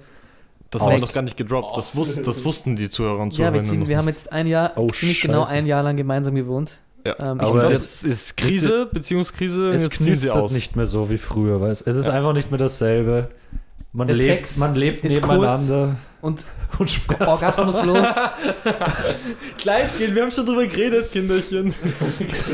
Das 0.71 0.83
haben 0.83 0.93
wir 0.93 0.99
noch 1.01 1.13
gar 1.13 1.23
nicht 1.23 1.37
gedroppt. 1.37 1.77
Das, 1.77 1.95
wus 1.97 2.21
das 2.23 2.45
wussten 2.45 2.77
die 2.77 2.91
Zuhörer 2.91 3.21
und 3.21 3.33
Ja, 3.37 3.53
wir, 3.53 3.63
Zuhörerinnen 3.63 3.71
ziehen, 3.71 3.81
noch 3.81 3.89
wir 3.89 3.99
haben 3.99 4.09
jetzt 4.09 4.33
ein 4.33 4.47
Jahr, 4.47 4.73
Oh, 4.77 4.89
ziemlich 4.91 5.21
genau 5.21 5.45
ein 5.45 5.67
Jahr 5.67 5.83
lang 5.83 5.97
gemeinsam 5.97 6.35
gewohnt. 6.35 6.79
Ja. 7.05 7.13
Ähm, 7.23 7.41
Aber 7.41 7.59
glaub, 7.61 7.69
das 7.71 8.03
ist 8.03 8.37
Krise, 8.37 8.87
Beziehungskrise, 8.93 9.71
Es 9.73 9.89
knistert 9.91 10.37
aus. 10.37 10.53
nicht 10.53 10.75
mehr 10.75 10.87
so 10.87 11.09
wie 11.09 11.19
früher, 11.19 11.61
weißt 11.61 11.87
Es 11.87 11.97
ist 11.97 12.09
Ja. 12.09 12.15
einfach 12.15 12.33
nicht 12.33 12.51
mehr 12.51 12.59
dasselbe. 12.59 13.29
Man 13.93 14.09
Der 14.09 14.17
lebt, 14.17 14.29
Sex 14.47 14.57
man 14.59 14.75
lebt 14.75 15.05
nebeneinander. 15.05 15.97
Und 16.27 16.45
Und 16.79 16.91
Spaß. 16.91 17.27
Orgasmus 17.43 17.85
los. 17.85 18.07
Gleitgel, 19.63 20.15
wir 20.15 20.23
haben 20.23 20.31
schon 20.31 20.45
drüber 20.45 20.67
geredet, 20.67 21.11
Kinderchen. 21.13 21.75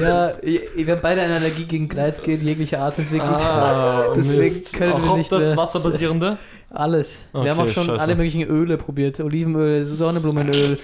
Ja, 0.00 0.34
wir 0.42 0.92
haben 0.92 1.00
beide 1.02 1.22
eine 1.22 1.34
Allergie 1.36 1.64
gegen 1.64 1.88
Gleitgel 1.88 2.36
jeglicher 2.42 2.80
Art 2.80 2.98
entwickelt. 2.98 3.28
Ah, 3.30 4.04
Deswegen 4.16 4.40
Mist. 4.42 4.76
können 4.76 5.02
wir 5.02 5.10
auch 5.10 5.16
nicht 5.16 5.32
auf 5.32 5.40
das 5.40 5.48
mehr- 5.48 5.56
Wasserbasierende? 5.56 6.38
Alles. 6.70 7.22
wir 7.32 7.40
haben 7.50 7.58
Okay, 7.60 7.70
auch 7.70 7.74
schon 7.74 7.86
scheiße. 7.86 8.00
alle 8.00 8.14
möglichen 8.14 8.42
Öle 8.42 8.76
probiert. 8.76 9.18
Olivenöl, 9.20 9.84
Sonnenblumenöl, 9.84 10.78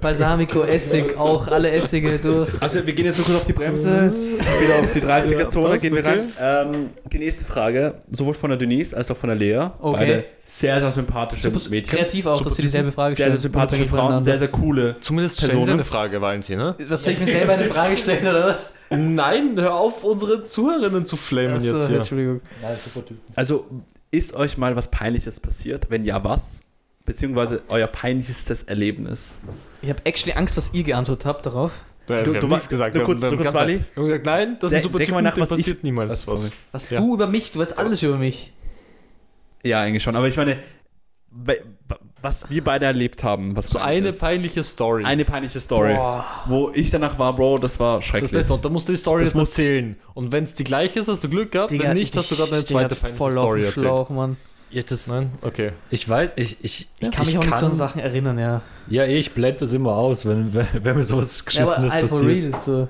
Balsamico, 0.00 0.62
Essig, 0.62 1.16
auch 1.16 1.48
alle 1.48 1.70
Essige 1.70 2.18
durch. 2.18 2.48
Also 2.60 2.86
wir 2.86 2.92
gehen 2.92 3.06
jetzt 3.06 3.18
so 3.18 3.24
kurz 3.24 3.38
auf 3.38 3.44
die 3.46 3.52
Bremse, 3.52 3.90
wieder 4.60 4.80
auf 4.80 4.92
die 4.92 5.00
30er-Zone, 5.00 5.68
passt, 5.70 5.82
gehen 5.82 5.94
wir 5.94 6.00
okay. 6.00 6.20
rein. 6.38 6.74
Ähm, 6.74 6.90
die 7.10 7.18
nächste 7.18 7.44
Frage, 7.44 7.94
sowohl 8.10 8.34
von 8.34 8.50
der 8.50 8.58
Denise 8.58 8.94
als 8.94 9.10
auch 9.10 9.16
von 9.16 9.28
der 9.28 9.36
Lea. 9.36 9.70
Okay. 9.80 9.96
Beide 9.98 10.24
sehr, 10.44 10.80
sehr 10.80 10.92
sympathische 10.92 11.42
Super 11.50 11.70
Mädchen. 11.70 11.98
kreativ 11.98 12.26
auch, 12.26 12.40
dass 12.40 12.56
sie 12.56 12.62
dieselbe 12.62 12.90
Frage 12.90 13.14
Sehr, 13.14 13.24
stellen. 13.26 13.32
sehr 13.32 13.42
sympathische 13.42 13.82
unabhängig 13.82 14.10
Frauen, 14.10 14.24
sehr, 14.24 14.38
sehr 14.38 14.48
coole. 14.48 14.96
Zumindest 15.00 15.42
stellen 15.42 15.64
Sie 15.64 15.72
eine 15.72 15.84
Frage, 15.84 16.20
Valentin, 16.20 16.58
ne? 16.58 16.74
Was 16.88 17.04
soll 17.04 17.12
ich 17.12 17.20
mir 17.20 17.26
selber 17.26 17.52
eine 17.52 17.66
Frage 17.66 17.96
stellen 17.98 18.22
oder 18.26 18.46
was? 18.48 18.72
Nein, 18.90 19.54
hör 19.56 19.74
auf, 19.74 20.04
unsere 20.04 20.44
Zuhörerinnen 20.44 21.04
zu 21.04 21.16
flamen 21.16 21.56
Achso, 21.56 21.76
jetzt 21.76 21.88
hier. 21.88 21.98
Entschuldigung. 21.98 22.40
Nein, 22.62 22.76
super 22.82 23.04
Typ. 23.04 23.18
Also 23.34 23.66
ist 24.10 24.34
euch 24.34 24.56
mal 24.56 24.74
was 24.74 24.90
Peinliches 24.90 25.38
passiert? 25.40 25.90
Wenn 25.90 26.04
ja, 26.06 26.24
was? 26.24 26.62
Beziehungsweise 27.08 27.62
euer 27.68 27.86
peinlichstes 27.86 28.62
Erlebnis? 28.64 29.34
Ich 29.82 29.88
habe 29.88 30.00
actually 30.04 30.36
Angst, 30.36 30.56
was 30.56 30.72
ihr 30.74 30.84
geantwortet 30.84 31.24
habt 31.26 31.46
darauf. 31.46 31.72
Du- 32.06 32.14
haben 32.14 32.24
du- 32.40 32.46
nichts 32.46 32.68
gesagt. 32.68 32.94
du 32.94 33.00
wir 33.00 33.04
kurz- 33.04 33.20
du 33.20 33.26
haben 33.26 33.36
kurz, 33.36 33.52
Wally? 33.54 33.80
gesagt, 33.94 34.26
nein, 34.26 34.56
das 34.60 34.72
ist 34.72 34.76
ein 34.76 34.82
super 34.82 34.98
denk 34.98 35.10
mal 35.10 35.22
nach, 35.22 35.36
was 35.36 35.50
ich- 35.52 35.56
passiert 35.58 35.84
niemals 35.84 36.10
was- 36.10 36.26
was. 36.26 36.52
Was 36.72 36.90
Ja. 36.90 37.00
du 37.00 37.14
über 37.14 37.26
mich, 37.26 37.50
du 37.52 37.58
weißt 37.58 37.76
alles 37.78 38.02
über 38.02 38.16
mich. 38.16 38.52
Ja, 39.62 39.80
eigentlich 39.82 40.02
schon. 40.02 40.16
Aber 40.16 40.26
ich 40.28 40.36
meine, 40.36 40.58
was 42.22 42.48
wir 42.50 42.64
beide 42.64 42.86
erlebt 42.86 43.22
haben, 43.22 43.56
was 43.56 43.66
So 43.66 43.78
eine 43.78 44.08
ist. 44.08 44.20
peinliche 44.20 44.64
Story. 44.64 45.04
eine 45.04 45.24
peinliche 45.24 45.60
Story, 45.60 45.94
Boah. 45.94 46.24
wo 46.46 46.70
ich 46.74 46.90
danach 46.90 47.18
war, 47.18 47.34
Bro, 47.36 47.58
das 47.58 47.78
war 47.78 47.96
das 47.96 48.04
schrecklich. 48.06 48.32
Beste, 48.32 48.54
und 48.54 48.64
da 48.64 48.68
musst 48.70 48.88
du 48.88 48.92
die 48.92 48.98
Story 48.98 49.22
Das 49.24 49.32
jetzt 49.34 49.38
erzählen. 49.38 49.96
Und 50.14 50.32
wenn 50.32 50.44
es 50.44 50.54
die 50.54 50.64
gleiche 50.64 50.98
ist, 51.00 51.08
hast 51.08 51.22
du 51.24 51.28
Glück 51.28 51.52
gehabt. 51.52 51.70
Digga, 51.70 51.84
wenn 51.84 51.92
nicht, 51.96 52.16
hast 52.16 52.30
du 52.30 52.36
gerade 52.36 52.50
eine 52.52 52.60
ich 52.60 52.66
zweite 52.66 52.94
peinliche 52.94 53.16
voll 53.16 53.32
Story 53.32 53.66
auf 53.66 53.74
dem 53.74 53.84
erzählt. 53.84 53.96
Schlauch, 53.96 54.10
Mann. 54.10 54.36
Ja, 54.70 54.82
das, 54.82 55.08
Nein? 55.08 55.32
Okay. 55.40 55.72
ich 55.90 56.06
weiß, 56.08 56.32
ich, 56.36 56.62
ich, 56.62 56.88
Ich 57.00 57.10
kann 57.10 57.24
mich 57.24 57.38
auch 57.38 57.44
nicht 57.44 57.56
so 57.58 57.66
an 57.66 57.74
Sachen 57.76 58.00
erinnern, 58.00 58.38
ja. 58.38 58.62
Ja, 58.88 59.04
eh, 59.04 59.18
ich 59.18 59.32
blende 59.32 59.60
das 59.60 59.72
immer 59.72 59.94
aus, 59.96 60.26
wenn, 60.26 60.52
wenn, 60.54 60.66
wenn 60.82 60.96
mir 60.96 61.04
sowas 61.04 61.38
ja 61.40 61.44
Geschissenes 61.46 61.92
aber 61.92 62.08
for 62.08 62.18
passiert. 62.18 62.54
real. 62.54 62.60
So. 62.62 62.88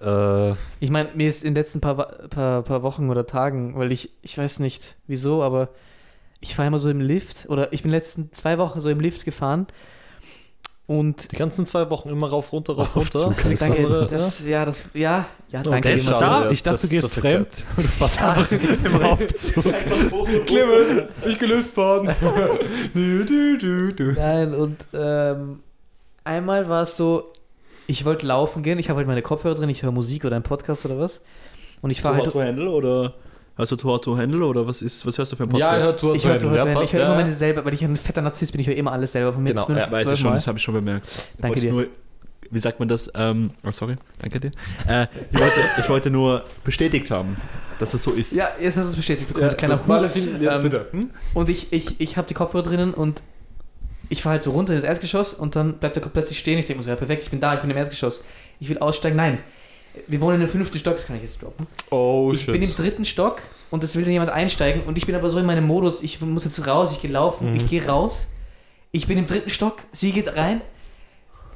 Äh, 0.00 0.54
Ich 0.80 0.90
meine, 0.90 1.10
mir 1.14 1.28
ist 1.28 1.42
in 1.42 1.54
den 1.54 1.62
letzten 1.62 1.80
paar, 1.80 1.96
paar, 1.96 2.62
paar 2.62 2.82
Wochen 2.82 3.10
oder 3.10 3.26
Tagen, 3.26 3.76
weil 3.76 3.90
ich, 3.92 4.10
ich 4.22 4.36
weiß 4.38 4.60
nicht 4.60 4.96
wieso, 5.06 5.42
aber 5.42 5.70
ich 6.40 6.54
fahre 6.54 6.68
immer 6.68 6.78
so 6.78 6.90
im 6.90 7.00
Lift 7.00 7.48
oder 7.48 7.72
ich 7.72 7.82
bin 7.82 7.90
die 7.90 7.96
letzten 7.96 8.32
zwei 8.32 8.58
Wochen 8.58 8.80
so 8.80 8.90
im 8.90 9.00
Lift 9.00 9.24
gefahren 9.24 9.66
und 10.86 11.32
Die 11.32 11.36
ganzen 11.36 11.64
zwei 11.64 11.88
Wochen 11.90 12.10
immer 12.10 12.28
rauf, 12.28 12.52
runter, 12.52 12.74
rauf, 12.74 12.94
runter. 12.94 13.34
danke, 13.58 14.06
das, 14.10 14.44
ja, 14.44 14.64
das, 14.66 14.80
ja, 14.92 15.26
ja, 15.50 15.62
danke. 15.62 15.96
schade, 15.96 16.20
da. 16.20 16.50
Ich 16.50 16.62
dachte, 16.62 16.74
Das- 16.74 16.82
du 16.82 16.88
gehst 16.88 17.06
das 17.06 17.18
fremd. 17.18 17.64
Du 17.76 17.82
fährst 17.82 18.22
Ah, 18.22 18.32
einfach 18.32 18.48
du 18.48 18.58
gehst 18.58 18.86
im 18.86 19.02
Aufzug. 19.02 19.64
Clemens, 20.46 21.02
ich 21.26 21.38
gelöst 21.38 21.70
fahren. 21.70 22.14
du, 22.94 23.24
du, 23.24 23.58
du, 23.58 23.92
du. 23.94 24.12
Nein, 24.12 24.54
und 24.54 24.76
ähm, 24.92 25.60
einmal 26.24 26.68
war 26.68 26.82
es 26.82 26.96
so, 26.96 27.32
ich 27.86 28.04
wollte 28.04 28.26
laufen 28.26 28.62
gehen, 28.62 28.78
ich 28.78 28.88
habe 28.90 28.98
halt 28.98 29.06
meine 29.06 29.22
Kopfhörer 29.22 29.54
drin, 29.54 29.68
ich 29.70 29.82
höre 29.82 29.92
Musik 29.92 30.24
oder 30.24 30.36
einen 30.36 30.42
Podcast 30.44 30.84
oder 30.84 30.98
was. 30.98 31.20
Und 31.80 31.90
ich 31.90 32.00
fahre 32.02 32.16
halt. 32.18 32.34
Handle 32.34 32.70
oder 32.70 33.14
hast 33.56 33.72
du 33.72 33.76
Tor 33.76 34.00
to 34.02 34.16
Handle 34.16 34.44
oder 34.44 34.66
was 34.66 34.82
ist 34.82 35.06
was 35.06 35.16
hörst 35.18 35.32
du 35.32 35.36
für 35.36 35.44
einen 35.44 35.54
Ja, 35.56 35.74
er 35.76 35.82
hört 35.82 36.00
Tour 36.00 36.14
Ich 36.14 36.24
höre 36.26 36.40
hör, 36.40 36.56
Ja, 36.56 36.82
ich 36.82 36.92
höre 36.92 37.02
immer 37.02 37.10
ja. 37.10 37.16
meine 37.16 37.32
selber, 37.32 37.64
weil 37.64 37.74
ich 37.74 37.84
ein 37.84 37.96
fetter 37.96 38.22
Narzisst 38.22 38.52
bin, 38.52 38.60
ich 38.60 38.66
höre 38.66 38.76
immer 38.76 38.92
alles 38.92 39.12
selber 39.12 39.32
von 39.32 39.42
mir 39.42 39.50
Genau, 39.50 39.64
zwölf, 39.64 39.78
Ja, 39.78 39.90
weiß 39.90 40.10
ich 40.10 40.18
schon, 40.20 40.30
Mal. 40.30 40.36
das 40.36 40.46
habe 40.46 40.58
ich 40.58 40.64
schon 40.64 40.74
bemerkt. 40.74 41.06
Ich 41.06 41.40
Danke 41.40 41.48
wollte 41.56 41.60
dir. 41.60 41.72
Nur, 41.72 41.86
wie 42.50 42.58
sagt 42.60 42.78
man 42.78 42.88
das? 42.88 43.10
Ähm, 43.14 43.50
oh, 43.64 43.70
sorry, 43.70 43.96
danke 44.20 44.38
dir. 44.40 44.50
Äh, 44.88 45.06
ich, 45.32 45.40
wollte, 45.40 45.60
ich 45.80 45.88
wollte 45.88 46.10
nur 46.10 46.44
bestätigt 46.64 47.10
haben, 47.10 47.36
dass 47.78 47.94
es 47.94 48.02
so 48.02 48.12
ist. 48.12 48.32
Ja, 48.32 48.48
jetzt 48.60 48.76
hast 48.76 48.84
du 48.84 48.90
es 48.90 48.96
bestätigt 48.96 49.28
bekommen, 49.28 49.48
Ja, 49.50 49.54
kleiner 49.54 49.80
Valentin, 49.86 50.40
jetzt 50.40 50.56
Ähm, 50.56 50.62
bitte. 50.62 50.86
Hm? 50.92 51.10
Und 51.34 51.48
ich, 51.48 51.72
ich, 51.72 52.00
ich 52.00 52.16
habe 52.16 52.28
die 52.28 52.34
Kopfhörer 52.34 52.62
drinnen 52.64 52.94
und 52.94 53.22
ich 54.08 54.22
fahre 54.22 54.34
halt 54.34 54.42
so 54.42 54.50
runter 54.52 54.74
ins 54.74 54.84
Erdgeschoss 54.84 55.32
und 55.34 55.56
dann 55.56 55.74
bleibt 55.74 55.96
er 55.96 56.02
plötzlich 56.02 56.38
stehen. 56.38 56.58
Ich 56.58 56.66
denke 56.66 56.78
mir 56.80 56.84
so, 56.84 56.90
ja 56.90 56.96
perfekt, 56.96 57.22
ich 57.22 57.30
bin 57.30 57.40
da, 57.40 57.54
ich 57.54 57.60
bin 57.60 57.70
im 57.70 57.76
Erdgeschoss. 57.76 58.22
Ich 58.60 58.68
will 58.68 58.78
aussteigen. 58.78 59.16
Nein, 59.16 59.38
wir 60.06 60.20
wohnen 60.20 60.40
im 60.40 60.48
fünften 60.48 60.78
Stock, 60.78 60.96
das 60.96 61.06
kann 61.06 61.16
ich 61.16 61.22
jetzt 61.22 61.42
droppen. 61.42 61.66
Oh, 61.90 62.30
ich 62.34 62.46
bin 62.46 62.62
im 62.62 62.74
dritten 62.74 63.04
Stock 63.04 63.40
und 63.70 63.82
es 63.84 63.94
will 63.96 64.02
dann 64.04 64.12
jemand 64.12 64.30
einsteigen 64.30 64.82
und 64.84 64.98
ich 64.98 65.06
bin 65.06 65.14
aber 65.14 65.30
so 65.30 65.38
in 65.38 65.46
meinem 65.46 65.66
Modus, 65.66 66.02
ich 66.02 66.20
muss 66.20 66.44
jetzt 66.44 66.66
raus, 66.66 66.92
ich 66.92 67.00
gehe 67.02 67.10
laufen, 67.10 67.50
Mhm. 67.52 67.56
ich 67.56 67.66
gehe 67.68 67.84
raus. 67.86 68.26
Ich 68.92 69.06
bin 69.06 69.18
im 69.18 69.26
dritten 69.26 69.50
Stock, 69.50 69.78
sie 69.92 70.12
geht 70.12 70.36
rein 70.36 70.60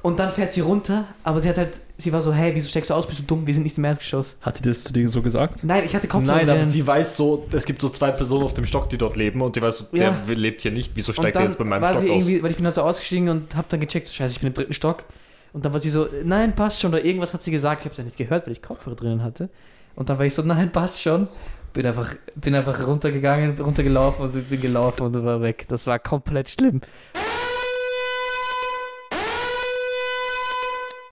und 0.03 0.19
dann 0.19 0.33
fährt 0.33 0.53
sie 0.53 0.61
runter, 0.61 1.05
aber 1.23 1.41
sie 1.41 1.49
hat 1.49 1.57
halt, 1.57 1.71
sie 1.97 2.13
war 2.13 2.23
so, 2.23 2.33
hey, 2.33 2.53
wieso 2.55 2.69
steigst 2.69 2.91
du 2.91 2.95
aus, 2.95 3.07
bist 3.07 3.19
du 3.19 3.23
dumm, 3.25 3.47
wir 3.47 3.55
sind 3.55 3.63
nicht 3.65 3.79
im 3.79 3.85
Erdgeschoss. 3.85 4.35
Hat 4.41 4.57
sie 4.57 4.63
das 4.63 4.85
zu 4.85 4.93
dir 4.93 5.09
so 5.09 5.23
gesagt? 5.23 5.63
Nein, 5.65 5.83
ich 5.85 5.95
hatte 5.95 6.07
Kopfhörer 6.09 6.37
Nein, 6.37 6.51
aber 6.51 6.65
sie 6.65 6.85
weiß 6.87 7.17
so, 7.17 7.47
es 7.53 7.65
gibt 7.65 7.81
so 7.81 7.89
zwei 7.89 8.11
Personen 8.13 8.45
auf 8.45 8.55
dem 8.55 8.67
Stock, 8.67 8.89
die 8.91 8.99
dort 8.99 9.17
leben 9.17 9.41
und 9.43 9.55
die 9.57 9.63
weiß 9.63 9.79
so, 9.79 9.85
Ja. 9.93 10.11
der 10.27 10.37
lebt 10.37 10.63
hier 10.63 10.71
nicht, 10.73 10.93
wieso 10.95 11.13
steigt 11.13 11.37
er 11.37 11.43
jetzt 11.45 11.59
bei 11.59 11.65
meinem 11.65 11.83
war 11.83 11.91
Stock 11.91 12.03
sie 12.03 12.11
aus? 12.11 12.17
irgendwie, 12.17 12.43
weil 12.43 12.51
ich 12.51 12.57
bin 12.57 12.65
dann 12.65 12.73
so 12.75 12.83
ausgestiegen 12.83 13.29
und 13.29 13.55
hab 13.57 13.69
dann 13.69 13.81
gecheckt, 13.81 14.07
so, 14.09 14.15
scheiße, 14.15 14.33
ich 14.35 14.41
bin 14.41 14.49
im 14.49 14.55
dritten 14.55 14.73
Stock. 14.73 15.05
Und 15.59 15.65
dann 15.65 15.73
war 15.73 15.81
sie 15.81 15.91
so, 15.91 16.07
nein, 16.23 16.55
passt 16.55 16.81
schon, 16.81 16.93
oder 16.93 17.05
irgendwas 17.05 17.35
hat 17.35 17.43
sie 17.43 17.51
gesagt, 17.51 17.81
ich 17.81 17.87
hab's 17.87 17.97
ja 17.97 18.05
nicht 18.05 18.17
gehört, 18.17 18.47
weil 18.47 18.53
ich 18.53 18.63
Kopfhörer 18.63 18.95
drinnen 18.95 19.25
hatte. 19.25 19.51
Und 19.97 20.09
dann 20.09 20.17
war 20.17 20.25
ich 20.25 20.33
so, 20.33 20.43
nein, 20.43 20.71
passt 20.71 21.03
schon. 21.03 21.29
Bin 21.73 21.85
einfach, 21.85 22.15
bin 22.37 22.55
einfach 22.55 22.87
runtergegangen, 22.87 23.59
runtergelaufen 23.59 24.27
und 24.27 24.49
bin 24.49 24.61
gelaufen 24.61 25.07
und 25.07 25.25
war 25.25 25.43
weg. 25.43 25.67
Das 25.67 25.89
war 25.89 25.99
komplett 25.99 26.49
schlimm. 26.49 26.81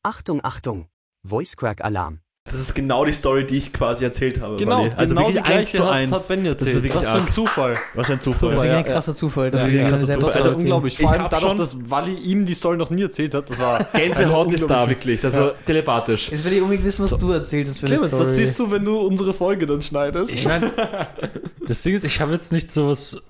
Achtung, 0.04 0.44
Achtung. 0.44 0.86
Voice 1.24 1.56
Crack 1.56 1.82
Alarm. 1.82 2.20
Das 2.50 2.60
ist 2.60 2.74
genau 2.74 3.04
die 3.04 3.12
Story, 3.12 3.44
die 3.44 3.56
ich 3.56 3.72
quasi 3.72 4.04
erzählt 4.04 4.40
habe. 4.40 4.56
Genau, 4.56 4.82
Wally. 4.82 4.92
also 4.96 5.14
genau 5.14 5.28
wirklich 5.28 5.42
die 5.42 5.50
eins 5.50 5.70
gleiche 5.70 5.76
zu 5.78 5.84
hat, 5.84 5.92
eins. 5.92 6.12
hat 6.12 6.28
Ben 6.28 6.44
Das 6.44 6.52
ist 6.54 6.60
erzählt. 6.60 6.74
wirklich 6.84 6.94
Was 6.94 7.08
für 7.08 7.16
ein. 7.16 7.28
Zufall. 7.28 7.74
Was 7.94 8.06
für 8.06 8.12
ein 8.12 8.20
Zufall. 8.20 8.50
Das 8.50 8.60
ist 8.60 8.62
ja, 8.62 8.62
wirklich 8.62 8.70
ein 8.72 8.86
ja. 8.86 8.92
krasser 8.92 9.14
Zufall. 9.14 9.50
Das 9.50 9.62
ist 9.62 9.66
wir 9.66 9.72
wirklich 9.72 9.84
ein 9.84 9.90
keine 9.90 10.08
krasser 10.08 10.20
Zufall. 10.20 10.42
Also 10.42 10.56
unglaublich. 10.58 10.94
Ich 10.94 11.00
Vor 11.00 11.12
allem 11.12 11.26
dadurch, 11.28 11.54
dass 11.54 11.90
Wally 11.90 12.14
ihm 12.14 12.46
die 12.46 12.54
Story 12.54 12.76
noch 12.76 12.90
nie 12.90 13.02
erzählt 13.02 13.34
hat. 13.34 13.50
Das 13.50 13.58
war 13.58 13.84
Gänsehaut 13.92 14.46
eine 14.46 14.56
ist 14.56 14.70
da 14.70 14.88
wirklich. 14.88 15.24
Also 15.24 15.50
telepathisch. 15.66 16.30
Jetzt 16.30 16.44
will 16.44 16.52
ich 16.52 16.62
unbedingt 16.62 16.86
wissen, 16.86 17.04
was 17.04 17.18
du 17.18 17.32
erzählt 17.32 17.68
hast 17.68 17.78
für 17.78 17.86
eine 17.86 17.96
Clemens, 17.96 18.12
Story. 18.12 18.24
das 18.24 18.34
siehst 18.36 18.58
du, 18.58 18.70
wenn 18.70 18.84
du 18.84 18.96
unsere 19.00 19.34
Folge 19.34 19.66
dann 19.66 19.82
schneidest. 19.82 20.32
Ich 20.32 20.46
meine, 20.46 20.70
das 21.66 21.82
Ding 21.82 21.94
ist, 21.94 22.04
ich 22.04 22.20
habe 22.20 22.32
jetzt 22.32 22.52
nicht 22.52 22.70
so 22.70 22.88
was 22.88 23.24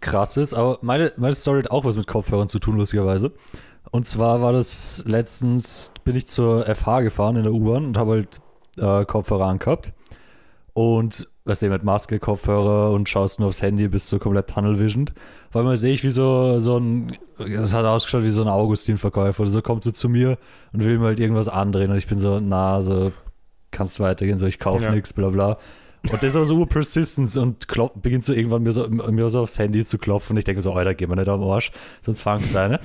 krasses, 0.00 0.54
aber 0.54 0.78
meine, 0.80 1.12
meine 1.18 1.34
Story 1.34 1.62
hat 1.62 1.70
auch 1.70 1.84
was 1.84 1.96
mit 1.96 2.06
Kopfhörern 2.06 2.48
zu 2.48 2.58
tun, 2.58 2.78
lustigerweise. 2.78 3.32
Und 3.90 4.06
zwar 4.06 4.40
war 4.40 4.54
das 4.54 5.04
letztens, 5.06 5.92
bin 6.04 6.16
ich 6.16 6.26
zur 6.26 6.64
FH 6.64 7.02
gefahren 7.02 7.36
in 7.36 7.42
der 7.42 7.52
U-Bahn 7.52 7.84
und 7.84 7.98
habe 7.98 8.12
halt 8.12 8.40
äh, 8.78 9.04
Kopfhörer 9.04 9.46
angehabt. 9.46 9.92
Und 10.74 11.28
weißt 11.44 11.62
du, 11.62 11.68
mit 11.68 11.82
Maske, 11.84 12.18
Kopfhörer 12.18 12.92
und 12.92 13.08
schaust 13.08 13.40
nur 13.40 13.48
aufs 13.48 13.60
Handy, 13.62 13.88
bist 13.88 14.08
so 14.08 14.18
komplett 14.18 14.48
Tunnel 14.48 14.78
visioned. 14.78 15.12
Weil 15.50 15.64
mal 15.64 15.76
sehe 15.76 15.92
ich, 15.92 16.02
wie 16.04 16.10
so, 16.10 16.60
so 16.60 16.78
ein, 16.78 17.16
das 17.38 17.74
hat 17.74 17.84
ausgeschaut 17.84 18.22
wie 18.22 18.30
so 18.30 18.42
ein 18.42 18.48
Augustin-Verkäufer 18.48 19.42
oder 19.42 19.50
so, 19.50 19.60
kommt 19.60 19.84
so 19.84 19.90
zu 19.90 20.08
mir 20.08 20.38
und 20.72 20.84
will 20.84 20.98
mir 20.98 21.06
halt 21.06 21.20
irgendwas 21.20 21.48
andrehen 21.48 21.90
und 21.90 21.98
ich 21.98 22.06
bin 22.06 22.18
so, 22.18 22.40
na, 22.40 22.80
so, 22.80 23.12
kannst 23.70 24.00
weitergehen, 24.00 24.38
so, 24.38 24.46
ich 24.46 24.58
kaufe 24.58 24.84
Ja. 24.84 24.92
nichts, 24.92 25.12
bla 25.12 25.28
bla. 25.28 25.58
Und 26.10 26.20
der 26.22 26.30
ist 26.30 26.36
aber 26.36 26.46
so 26.46 26.56
ur 26.56 26.68
Persistence 26.68 27.36
und 27.36 27.68
klop, 27.68 28.02
beginnt 28.02 28.24
so 28.24 28.32
irgendwann 28.32 28.62
mir 28.62 28.72
so, 28.72 28.88
mir 28.88 29.28
so 29.28 29.40
aufs 29.40 29.58
Handy 29.58 29.84
zu 29.84 29.98
klopfen 29.98 30.34
und 30.34 30.38
ich 30.38 30.44
denke 30.44 30.62
so, 30.62 30.72
Alter, 30.72 30.94
geh 30.94 31.06
mal 31.06 31.16
nicht 31.16 31.28
am 31.28 31.42
Arsch, 31.42 31.70
sonst 32.04 32.22
fangst 32.22 32.54
du 32.54 32.58
eine. 32.60 32.80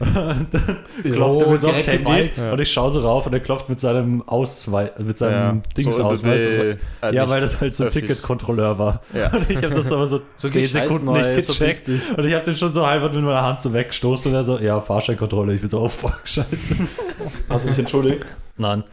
Und 0.00 0.14
dann 0.52 1.12
klopft 1.12 1.40
er 1.42 1.48
mir 1.48 1.58
so 1.58 1.70
aufs 1.70 1.86
Handy. 1.86 2.30
Ja. 2.36 2.52
und 2.52 2.60
ich 2.60 2.72
schaue 2.72 2.92
so 2.92 3.00
rauf 3.00 3.26
und 3.26 3.32
er 3.32 3.40
klopft 3.40 3.68
mit 3.68 3.80
seinem 3.80 4.22
Ausweis, 4.26 4.90
mit 4.98 5.18
seinem 5.18 5.62
Dingsausweis. 5.76 6.46
äh, 6.46 6.76
ja, 7.12 7.28
weil 7.28 7.40
das 7.40 7.60
halt 7.60 7.74
so 7.74 7.84
ein. 7.84 7.90
Ticketkontrolleur 7.90 8.78
war. 8.78 9.02
Ja. 9.12 9.30
Und 9.32 9.50
ich 9.50 9.56
habe 9.56 9.74
das 9.74 9.92
aber 9.92 10.06
so, 10.06 10.20
So 10.36 10.48
10 10.48 10.62
geh 10.62 10.68
scheißen, 10.68 10.82
Sekunden 10.88 11.12
nicht 11.12 11.34
gecheckt. 11.34 11.88
Und 11.88 12.24
ich 12.24 12.34
habe 12.34 12.44
den 12.44 12.56
schon 12.56 12.72
so 12.72 12.86
halb 12.86 13.02
mit 13.02 13.22
meiner 13.22 13.42
Hand 13.42 13.60
so 13.60 13.72
weggestoßen 13.72 14.30
und 14.30 14.36
er 14.36 14.44
so, 14.44 14.58
ja, 14.58 14.80
Fahrscheinkontrolle. 14.80 15.54
Ich 15.54 15.60
bin 15.60 15.70
so, 15.70 15.80
oh 15.80 15.88
fuck, 15.88 16.20
scheiße. 16.24 16.74
Hast 17.48 17.64
du 17.64 17.68
dich 17.70 17.78
entschuldigt? 17.78 18.26
Nein. 18.56 18.84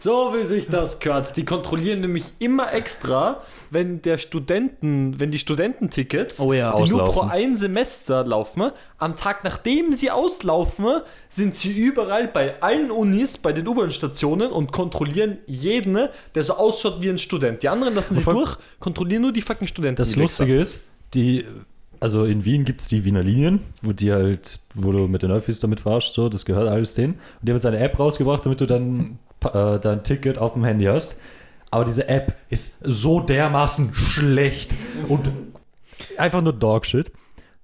So 0.00 0.34
wie 0.34 0.44
sich 0.44 0.68
das 0.68 0.98
gehört. 0.98 1.36
Die 1.36 1.44
kontrollieren 1.44 2.00
nämlich 2.00 2.24
immer 2.38 2.72
extra, 2.72 3.40
wenn 3.72 4.02
der 4.02 4.18
Studenten, 4.18 5.18
wenn 5.18 5.30
die 5.30 5.38
Studententickets, 5.38 6.40
Oh 6.40 6.52
ja. 6.52 6.76
die 6.80 6.90
nur 6.90 7.04
pro 7.06 7.22
ein 7.22 7.56
Semester 7.56 8.24
laufen, 8.24 8.70
am 8.98 9.16
Tag 9.16 9.44
nachdem 9.44 9.92
sie 9.92 10.10
auslaufen, 10.10 11.00
sind 11.28 11.54
sie 11.56 11.72
überall 11.72 12.28
bei 12.28 12.60
allen 12.62 12.90
Unis, 12.90 13.38
bei 13.38 13.52
den 13.52 13.66
U-Bahn-Stationen 13.66 14.50
und 14.52 14.72
kontrollieren 14.72 15.38
jeden, 15.46 16.08
der 16.34 16.42
so 16.42 16.54
ausschaut 16.54 17.00
wie 17.00 17.08
ein 17.10 17.18
Student. 17.18 17.62
Die 17.62 17.68
anderen 17.68 17.94
lassen 17.94 18.14
sich 18.14 18.24
Voll- 18.24 18.34
durch, 18.34 18.56
kontrollieren 18.78 19.22
nur 19.22 19.32
die 19.32 19.42
fucking 19.42 19.66
Studenten. 19.68 19.96
Das 19.96 20.16
Lustige 20.16 20.56
ist, 20.60 20.80
die, 21.14 21.44
also 22.00 22.24
in 22.24 22.44
Wien 22.44 22.64
gibt 22.64 22.80
es 22.82 22.88
die 22.88 23.04
Wiener 23.04 23.22
Linien, 23.22 23.60
wo 23.80 23.92
die 23.92 24.12
halt, 24.12 24.58
wo 24.74 24.92
du 24.92 25.08
mit 25.08 25.22
den 25.22 25.30
Öffis 25.30 25.60
damit 25.60 25.80
fahrst, 25.80 26.14
so, 26.14 26.28
das 26.28 26.44
gehört 26.44 26.68
alles 26.68 26.94
denen. 26.94 27.14
Und 27.14 27.20
die 27.42 27.50
haben 27.52 27.56
jetzt 27.56 27.66
eine 27.66 27.78
App 27.78 27.98
rausgebracht, 27.98 28.44
damit 28.44 28.60
du 28.60 28.66
dann 28.66 29.18
äh, 29.44 29.78
dein 29.78 30.02
Ticket 30.04 30.38
auf 30.38 30.52
dem 30.54 30.64
Handy 30.64 30.84
hast. 30.84 31.18
Aber 31.72 31.86
diese 31.86 32.06
App 32.06 32.36
ist 32.50 32.80
so 32.84 33.20
dermaßen 33.20 33.94
schlecht 33.94 34.74
und 35.08 35.30
einfach 36.18 36.42
nur 36.42 36.52
Dogshit. 36.52 37.10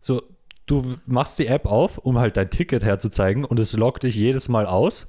So, 0.01 0.23
du 0.65 0.97
machst 1.05 1.39
die 1.39 1.47
App 1.47 1.67
auf, 1.67 1.99
um 1.99 2.19
halt 2.19 2.39
dein 2.39 2.49
Ticket 2.49 2.83
herzuzeigen 2.83 3.45
und 3.45 3.61
es 3.61 3.75
loggt 3.75 4.05
dich 4.05 4.15
jedes 4.15 4.49
Mal 4.49 4.65
aus. 4.65 5.09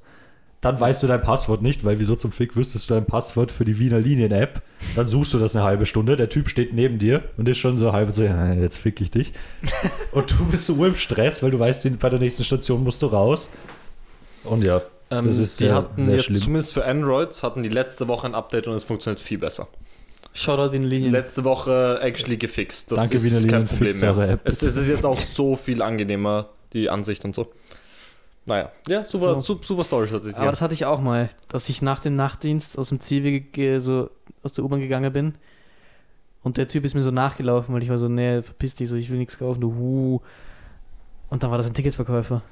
Dann 0.60 0.78
weißt 0.78 1.02
du 1.02 1.06
dein 1.06 1.22
Passwort 1.22 1.62
nicht, 1.62 1.82
weil 1.82 1.98
wieso 1.98 2.14
zum 2.14 2.30
Fick 2.30 2.56
wüsstest 2.56 2.90
du 2.90 2.94
dein 2.94 3.06
Passwort 3.06 3.50
für 3.50 3.64
die 3.64 3.78
Wiener 3.78 3.98
Linien-App? 3.98 4.60
Dann 4.94 5.08
suchst 5.08 5.32
du 5.32 5.38
das 5.38 5.56
eine 5.56 5.64
halbe 5.64 5.86
Stunde, 5.86 6.16
der 6.16 6.28
Typ 6.28 6.50
steht 6.50 6.74
neben 6.74 6.98
dir 6.98 7.22
und 7.38 7.48
ist 7.48 7.56
schon 7.56 7.78
so 7.78 7.94
halb 7.94 8.12
so, 8.12 8.22
ja, 8.22 8.52
jetzt 8.52 8.76
fick 8.76 9.00
ich 9.00 9.10
dich. 9.10 9.32
und 10.12 10.30
du 10.30 10.44
bist 10.44 10.66
so 10.66 10.84
im 10.84 10.94
Stress, 10.94 11.42
weil 11.42 11.52
du 11.52 11.58
weißt, 11.58 11.98
bei 11.98 12.10
der 12.10 12.18
nächsten 12.18 12.44
Station 12.44 12.84
musst 12.84 13.00
du 13.00 13.06
raus. 13.06 13.50
Und 14.44 14.62
ja, 14.62 14.82
Ähm, 15.10 15.26
das 15.26 15.38
ist 15.38 15.58
die 15.60 15.64
sehr, 15.64 15.74
hatten 15.74 16.04
sehr 16.04 16.14
jetzt 16.16 16.26
schlimm. 16.26 16.40
zumindest 16.40 16.72
für 16.72 16.84
Android 16.84 17.42
hatten 17.42 17.62
die 17.62 17.68
letzte 17.68 18.06
Woche 18.08 18.26
ein 18.26 18.34
Update 18.34 18.68
und 18.68 18.74
es 18.74 18.84
funktioniert 18.84 19.20
viel 19.20 19.38
besser. 19.38 19.66
Shoutout 20.32 20.74
in 20.76 20.84
Linien. 20.84 21.10
Letzte 21.10 21.42
Woche 21.42 21.98
actually 22.00 22.36
gefixt. 22.36 22.92
Das 22.92 22.98
Danke, 23.00 23.16
ist 23.16 23.24
Wiener 23.24 23.40
kein 23.40 23.66
Linien, 23.66 23.66
Problem 23.66 24.16
mehr. 24.28 24.38
Es, 24.44 24.62
es 24.62 24.76
ist 24.76 24.86
jetzt 24.88 25.04
auch 25.04 25.18
so 25.18 25.56
viel 25.56 25.82
angenehmer, 25.82 26.50
die 26.72 26.88
Ansicht 26.88 27.24
und 27.24 27.34
so. 27.34 27.50
Naja, 28.46 28.70
ja, 28.88 29.04
super, 29.04 29.32
Ja. 29.34 29.40
super, 29.40 29.64
super 29.66 29.84
Story 29.84 30.06
tatsächlich. 30.08 30.36
Aber 30.38 30.50
das 30.50 30.60
hatte 30.62 30.74
ich 30.74 30.84
auch 30.84 31.00
mal, 31.00 31.28
dass 31.48 31.68
ich 31.68 31.82
nach 31.82 32.00
dem 32.00 32.14
Nachtdienst 32.16 32.78
aus 32.78 32.88
dem 32.90 32.98
ge- 33.00 33.78
so 33.78 34.10
aus 34.44 34.52
der 34.52 34.64
U-Bahn 34.64 34.80
gegangen 34.80 35.12
bin 35.12 35.34
und 36.42 36.56
der 36.56 36.68
Typ 36.68 36.84
ist 36.84 36.94
mir 36.94 37.02
so 37.02 37.10
nachgelaufen, 37.10 37.74
weil 37.74 37.82
ich 37.82 37.88
war 37.90 37.98
so, 37.98 38.08
nee, 38.08 38.40
verpiss 38.42 38.76
dich, 38.76 38.88
so, 38.88 38.94
ich 38.96 39.10
will 39.10 39.18
nichts 39.18 39.36
kaufen, 39.38 39.60
du 39.60 39.74
hu. 39.74 40.20
Und 41.28 41.42
dann 41.42 41.50
war 41.50 41.58
das 41.58 41.66
ein 41.66 41.74
Ticketverkäufer. 41.74 42.42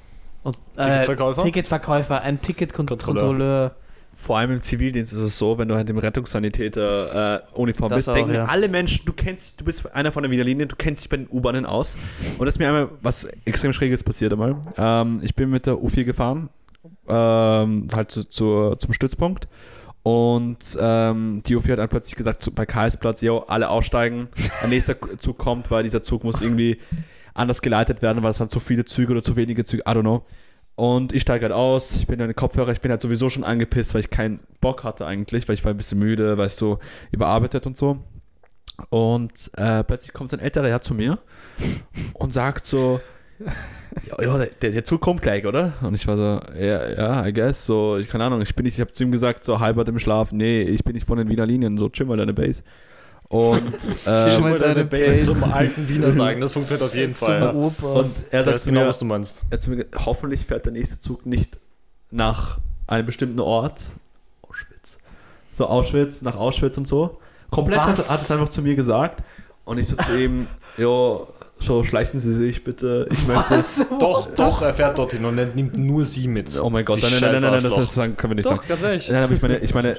Und, 0.43 0.57
äh, 0.77 0.83
Ticketverkäufer? 0.83 1.43
Ticketverkäufer, 1.43 2.21
ein 2.21 2.41
Ticketkontrolleur. 2.41 3.75
Vor 4.21 4.37
allem 4.37 4.51
im 4.51 4.61
Zivildienst 4.61 5.13
ist 5.13 5.19
es 5.19 5.37
so, 5.37 5.57
wenn 5.57 5.69
du 5.69 5.75
halt 5.75 5.89
im 5.89 5.97
Rettungssanitäter 5.97 7.37
äh, 7.37 7.63
bist, 7.87 8.09
auch, 8.09 8.13
denken 8.13 8.33
ja. 8.33 8.45
alle 8.45 8.67
Menschen, 8.67 9.05
du 9.05 9.13
kennst, 9.13 9.61
du 9.61 9.63
bist 9.63 9.89
einer 9.95 10.11
von 10.11 10.23
der 10.23 10.31
Wiener 10.31 10.43
Linie, 10.43 10.67
du 10.67 10.75
kennst 10.75 11.05
dich 11.05 11.09
bei 11.09 11.15
den 11.15 11.27
U-Bahnen 11.29 11.65
aus. 11.65 11.97
Und 12.37 12.45
das 12.45 12.55
ist 12.55 12.59
mir 12.59 12.67
einmal 12.67 12.89
was 13.01 13.23
extrem 13.45 13.71
Schräges 13.71 14.03
passiert 14.03 14.33
einmal. 14.33 14.57
Ähm, 14.77 15.21
ich 15.23 15.35
bin 15.35 15.49
mit 15.49 15.65
der 15.65 15.75
U4 15.75 16.03
gefahren, 16.03 16.49
ähm, 17.07 17.87
halt 17.93 18.11
zu, 18.11 18.25
zu, 18.25 18.75
zum 18.77 18.91
Stützpunkt. 18.91 19.47
Und 20.03 20.77
ähm, 20.79 21.41
die 21.45 21.55
U4 21.55 21.71
hat 21.71 21.79
dann 21.79 21.89
plötzlich 21.89 22.17
gesagt, 22.17 22.43
zu, 22.43 22.51
bei 22.51 22.65
Karlsplatz, 22.65 23.21
yo, 23.21 23.39
alle 23.47 23.69
aussteigen. 23.69 24.27
Ein 24.61 24.69
nächster 24.69 24.97
Zug 25.19 25.37
kommt, 25.37 25.71
weil 25.71 25.83
dieser 25.83 26.03
Zug 26.03 26.25
muss 26.25 26.41
irgendwie 26.41 26.79
anders 27.39 27.61
geleitet 27.61 28.01
werden, 28.01 28.21
weil 28.23 28.31
es 28.31 28.39
waren 28.39 28.49
zu 28.49 28.59
viele 28.59 28.85
Züge 28.85 29.11
oder 29.13 29.23
zu 29.23 29.35
wenige 29.35 29.65
Züge, 29.65 29.83
I 29.83 29.91
don't 29.91 30.01
know. 30.01 30.25
Und 30.75 31.11
ich 31.13 31.23
steige 31.23 31.43
halt 31.43 31.53
aus, 31.53 31.97
ich 31.97 32.07
bin 32.07 32.19
in 32.19 32.27
den 32.27 32.35
Kopfhörer, 32.35 32.71
ich 32.71 32.79
bin 32.79 32.89
halt 32.91 33.01
sowieso 33.01 33.29
schon 33.29 33.43
angepisst, 33.43 33.93
weil 33.93 34.01
ich 34.01 34.09
keinen 34.09 34.39
Bock 34.61 34.83
hatte 34.83 35.05
eigentlich, 35.05 35.47
weil 35.47 35.55
ich 35.55 35.65
war 35.65 35.73
ein 35.73 35.77
bisschen 35.77 35.99
müde, 35.99 36.37
weißt 36.37 36.61
du, 36.61 36.77
überarbeitet 37.11 37.65
und 37.67 37.75
so. 37.75 37.99
Und 38.89 39.51
äh, 39.57 39.83
plötzlich 39.83 40.13
kommt 40.13 40.31
ein 40.31 40.39
älterer 40.39 40.67
Herr 40.69 40.81
zu 40.81 40.93
mir 40.93 41.19
und 42.13 42.33
sagt 42.33 42.65
so, 42.65 43.01
ja, 44.07 44.23
ja 44.23 44.45
der, 44.61 44.71
der 44.71 44.85
Zug 44.85 45.01
kommt 45.01 45.21
gleich, 45.21 45.45
oder? 45.45 45.73
Und 45.81 45.95
ich 45.95 46.07
war 46.07 46.15
so, 46.15 46.39
ja, 46.57 46.89
ja, 46.89 47.27
I 47.27 47.33
guess, 47.33 47.65
so, 47.65 47.97
ich 47.97 48.07
keine 48.07 48.25
Ahnung, 48.25 48.41
ich 48.41 48.55
bin 48.55 48.63
nicht, 48.63 48.75
ich 48.75 48.81
habe 48.81 48.93
zu 48.93 49.03
ihm 49.03 49.11
gesagt, 49.11 49.43
so 49.43 49.59
halber 49.59 49.85
im 49.87 49.99
Schlaf, 49.99 50.31
nee, 50.31 50.61
ich 50.61 50.83
bin 50.83 50.93
nicht 50.93 51.07
von 51.07 51.17
den 51.17 51.29
Wiener 51.29 51.45
Linien, 51.45 51.77
so 51.77 51.89
chill 51.89 52.05
mal 52.05 52.17
deine 52.17 52.33
Base. 52.33 52.63
Und, 53.29 53.77
Chill 54.03 54.31
ähm, 54.35 54.41
mal 54.41 54.57
deine 54.59 54.85
Base. 54.85 55.31
zum 55.31 55.51
alten 55.51 55.87
Wiener 55.87 56.11
sagen, 56.11 56.41
das 56.41 56.51
funktioniert 56.51 56.87
auf 56.87 56.95
jeden 56.95 57.13
Fall. 57.13 57.39
Ja. 57.39 57.53
Opa. 57.53 57.85
und 57.85 58.15
er 58.31 58.43
sagt 58.43 58.65
genau, 58.65 58.81
mir, 58.81 58.87
was 58.87 58.97
du 58.97 59.05
meinst. 59.05 59.43
er 59.51 59.57
hat 59.59 59.67
mir 59.67 59.75
gesagt, 59.77 60.05
hoffentlich 60.05 60.45
fährt 60.45 60.65
der 60.65 60.73
nächste 60.73 60.99
Zug 60.99 61.25
nicht 61.27 61.59
nach 62.09 62.57
einem 62.87 63.05
bestimmten 63.05 63.39
Ort. 63.39 63.81
Auschwitz. 64.41 64.97
So 65.55 65.67
Auschwitz, 65.67 66.23
nach 66.23 66.35
Auschwitz 66.35 66.77
und 66.77 66.87
so. 66.87 67.19
Komplett 67.51 67.79
hat, 67.79 67.97
Was? 67.99 68.09
hat 68.09 68.21
es 68.21 68.31
einfach 68.31 68.49
zu 68.49 68.63
mir 68.63 68.75
gesagt. 68.75 69.23
Und 69.63 69.77
ich 69.77 69.87
so 69.87 69.95
zu 69.95 70.19
ihm, 70.19 70.47
jo, 70.77 71.27
so 71.59 71.83
schleichen 71.83 72.19
Sie 72.19 72.33
sich 72.33 72.63
bitte. 72.63 73.07
Ich 73.11 73.27
möchte. 73.27 73.57
Was? 73.59 73.85
Doch, 73.99 74.33
doch, 74.33 74.61
er 74.63 74.73
fährt 74.73 74.97
dorthin 74.97 75.23
und 75.25 75.37
er 75.37 75.45
nimmt 75.45 75.77
nur 75.77 76.03
sie 76.03 76.27
mit. 76.27 76.59
Oh 76.59 76.71
mein 76.71 76.83
Gott, 76.85 76.97
Die 76.97 77.01
nein, 77.03 77.11
nein, 77.21 77.41
nein, 77.41 77.61
nein, 77.61 77.71
das, 77.75 77.93
können 77.95 78.17
wir 78.21 78.35
nicht 78.35 78.45
Doch, 78.45 78.55
sagen. 78.55 78.67
ganz 78.67 78.81
ehrlich. 78.81 79.09
Nein, 79.11 79.23
aber 79.23 79.33
ich 79.33 79.41
meine, 79.41 79.57
ich 79.59 79.73
meine, 79.75 79.97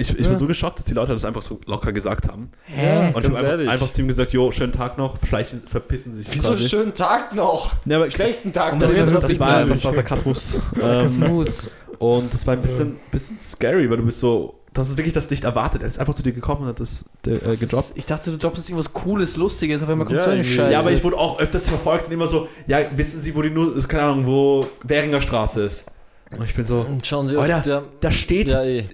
ich, 0.00 0.18
ich 0.18 0.24
Ja. 0.24 0.30
war 0.32 0.38
so 0.38 0.46
geschockt, 0.46 0.78
dass 0.78 0.86
die 0.86 0.94
Leute 0.94 1.12
das 1.12 1.24
einfach 1.24 1.42
so 1.42 1.60
locker 1.66 1.92
gesagt 1.92 2.28
haben. 2.28 2.50
Hä? 2.64 3.12
Und 3.14 3.24
ich 3.24 3.30
habe 3.30 3.48
einfach, 3.52 3.72
einfach 3.72 3.92
zu 3.92 4.00
ihm 4.02 4.08
gesagt, 4.08 4.32
jo, 4.32 4.50
schönen 4.50 4.72
Tag 4.72 4.98
noch, 4.98 5.16
schleichen, 5.26 5.62
verpissen 5.66 6.14
Sie 6.14 6.22
sich. 6.22 6.34
Wieso 6.34 6.50
quasi. 6.50 6.68
schönen 6.68 6.94
Tag 6.94 7.34
noch? 7.34 7.74
Ja, 7.84 7.96
aber 7.98 8.10
Schlechten 8.10 8.52
Tag 8.52 8.74
noch. 8.78 8.86
das 8.88 9.12
wirklich 9.12 9.38
das, 9.38 9.40
war, 9.40 9.64
das 9.64 9.84
war 9.84 9.94
Sarkasmus. 9.94 10.54
Ähm, 10.54 10.60
Sarkasmus. 10.80 11.74
Und 11.98 12.32
das 12.32 12.46
war 12.46 12.54
ein 12.54 12.62
bisschen, 12.62 12.96
bisschen 13.12 13.38
scary, 13.38 13.90
weil 13.90 13.98
du 13.98 14.04
bist 14.06 14.20
so, 14.20 14.54
das 14.72 14.88
ist 14.88 14.96
wirklich 14.96 15.12
das 15.12 15.28
nicht 15.28 15.44
erwartet. 15.44 15.82
Er 15.82 15.88
ist 15.88 15.98
einfach 15.98 16.14
zu 16.14 16.22
dir 16.22 16.32
gekommen 16.32 16.62
und 16.62 16.68
hat 16.68 16.80
das 16.80 17.04
äh, 17.26 17.56
gedroppt. 17.56 17.92
Ich 17.96 18.06
dachte, 18.06 18.30
du 18.30 18.38
droppst 18.38 18.68
irgendwas 18.70 18.92
Cooles, 18.92 19.36
Lustiges, 19.36 19.82
auf 19.82 19.88
einmal 19.88 20.06
kommt 20.06 20.18
Ja, 20.18 20.24
so 20.24 20.30
eine. 20.30 20.44
Scheiße. 20.44 20.72
Ja, 20.72 20.78
aber 20.78 20.92
ich 20.92 21.02
wurde 21.04 21.18
auch 21.18 21.40
öfters 21.40 21.68
verfolgt 21.68 22.06
und 22.06 22.12
immer 22.12 22.28
so, 22.28 22.48
ja, 22.66 22.78
wissen 22.96 23.20
Sie, 23.20 23.34
wo 23.34 23.42
die 23.42 23.50
nur, 23.50 23.76
keine 23.86 24.04
Ahnung, 24.04 24.26
wo 24.26 24.66
Währinger 24.84 25.20
Straße 25.20 25.62
ist? 25.64 25.90
Und 26.36 26.44
ich 26.44 26.54
bin 26.54 26.64
so, 26.64 26.86
Schauen 27.02 27.28
Sie 27.28 27.36
Alter, 27.36 27.56
auf 27.56 27.62
der... 27.62 27.82
da 28.00 28.10
steht, 28.12 28.46
Ja, 28.48 28.62
eh. 28.62 28.84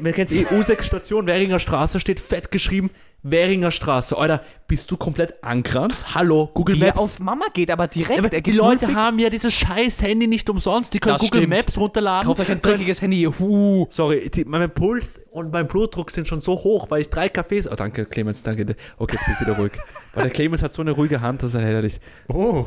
man 0.00 0.12
kennt 0.12 0.32
eh, 0.32 0.44
U6 0.46 0.82
Station, 0.82 1.26
Währinger 1.26 1.58
Straße, 1.58 2.00
steht 2.00 2.20
fett 2.20 2.50
geschrieben, 2.50 2.90
Währinger 3.22 3.70
Straße. 3.70 4.16
Alter, 4.16 4.42
bist 4.68 4.90
du 4.90 4.96
komplett 4.96 5.42
angerannt? 5.44 6.14
Hallo, 6.14 6.48
Google 6.54 6.76
Wie 6.76 6.80
Maps. 6.84 6.98
auf 7.00 7.18
Mama 7.18 7.46
geht, 7.52 7.70
aber 7.70 7.88
direkt. 7.88 8.18
aber 8.18 8.32
er 8.32 8.40
die 8.40 8.52
Leute 8.52 8.94
haben 8.94 9.18
ja 9.18 9.28
dieses 9.30 9.52
scheiß 9.52 10.00
Handy 10.02 10.26
nicht 10.26 10.48
umsonst. 10.48 10.94
Die 10.94 10.98
können 11.00 11.14
Das 11.16 11.22
Google 11.22 11.42
stimmt. 11.42 11.54
Maps 11.54 11.76
runterladen. 11.76 12.26
Kauft 12.28 12.40
euch 12.40 12.50
ein 12.50 12.62
dreckiges 12.62 13.02
Handy, 13.02 13.28
hu. 13.38 13.86
Sorry, 13.90 14.30
die, 14.30 14.44
mein 14.44 14.70
Puls 14.72 15.20
und 15.32 15.52
mein 15.52 15.66
Blutdruck 15.66 16.10
sind 16.12 16.26
schon 16.28 16.40
so 16.40 16.52
hoch, 16.52 16.86
weil 16.90 17.02
ich 17.02 17.10
drei 17.10 17.28
Kaffees. 17.28 17.70
Oh, 17.70 17.74
danke, 17.74 18.06
Clemens, 18.06 18.42
danke. 18.42 18.76
Okay, 18.96 19.16
jetzt 19.16 19.24
bin 19.26 19.34
ich 19.34 19.40
wieder 19.46 19.56
ruhig. 19.58 19.72
Weil 20.14 20.24
der 20.24 20.32
Clemens 20.32 20.62
hat 20.62 20.72
so 20.72 20.80
eine 20.82 20.92
ruhige 20.92 21.20
Hand, 21.20 21.42
das 21.42 21.52
ist 21.54 21.60
herrlich. 21.60 21.98
Oh, 22.28 22.66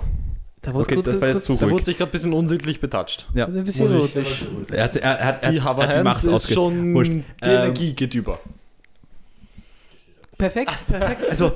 Da 0.62 0.74
wurde 0.74 0.84
Okay, 0.84 0.96
gut, 0.96 1.08
das 1.08 1.22
war 1.22 1.28
jetzt 1.30 1.36
kurz- 1.36 1.46
zu 1.46 1.54
da 1.56 1.60
ruhig. 1.66 1.74
wurde 1.74 1.86
sich 1.86 1.98
gerade 1.98 2.10
ein 2.10 2.12
bisschen 2.12 2.34
unsichtlich 2.34 2.82
betatscht. 2.82 3.28
Ja. 3.34 3.46
ein 3.46 3.64
bisschen 3.64 3.92
Muss 3.94 4.10
ich- 4.16 4.16
rotisch. 4.18 4.46
Er 4.72 4.84
hat, 4.84 4.96
er, 4.98 5.02
er, 5.20 5.26
hat- 5.28 5.46
Die 5.46 5.48
er, 5.48 5.98
die 5.98 6.04
Macht 6.04 6.24
Hands 6.24 6.24
ist 6.26 6.54
schon... 6.54 6.94
Wurscht. 6.94 7.12
Die 7.14 7.24
Ähm, 7.44 7.56
Energie 7.64 7.94
geht 7.94 8.14
über. 8.14 8.40
Perfekt. 10.38 10.72
Also, 11.30 11.52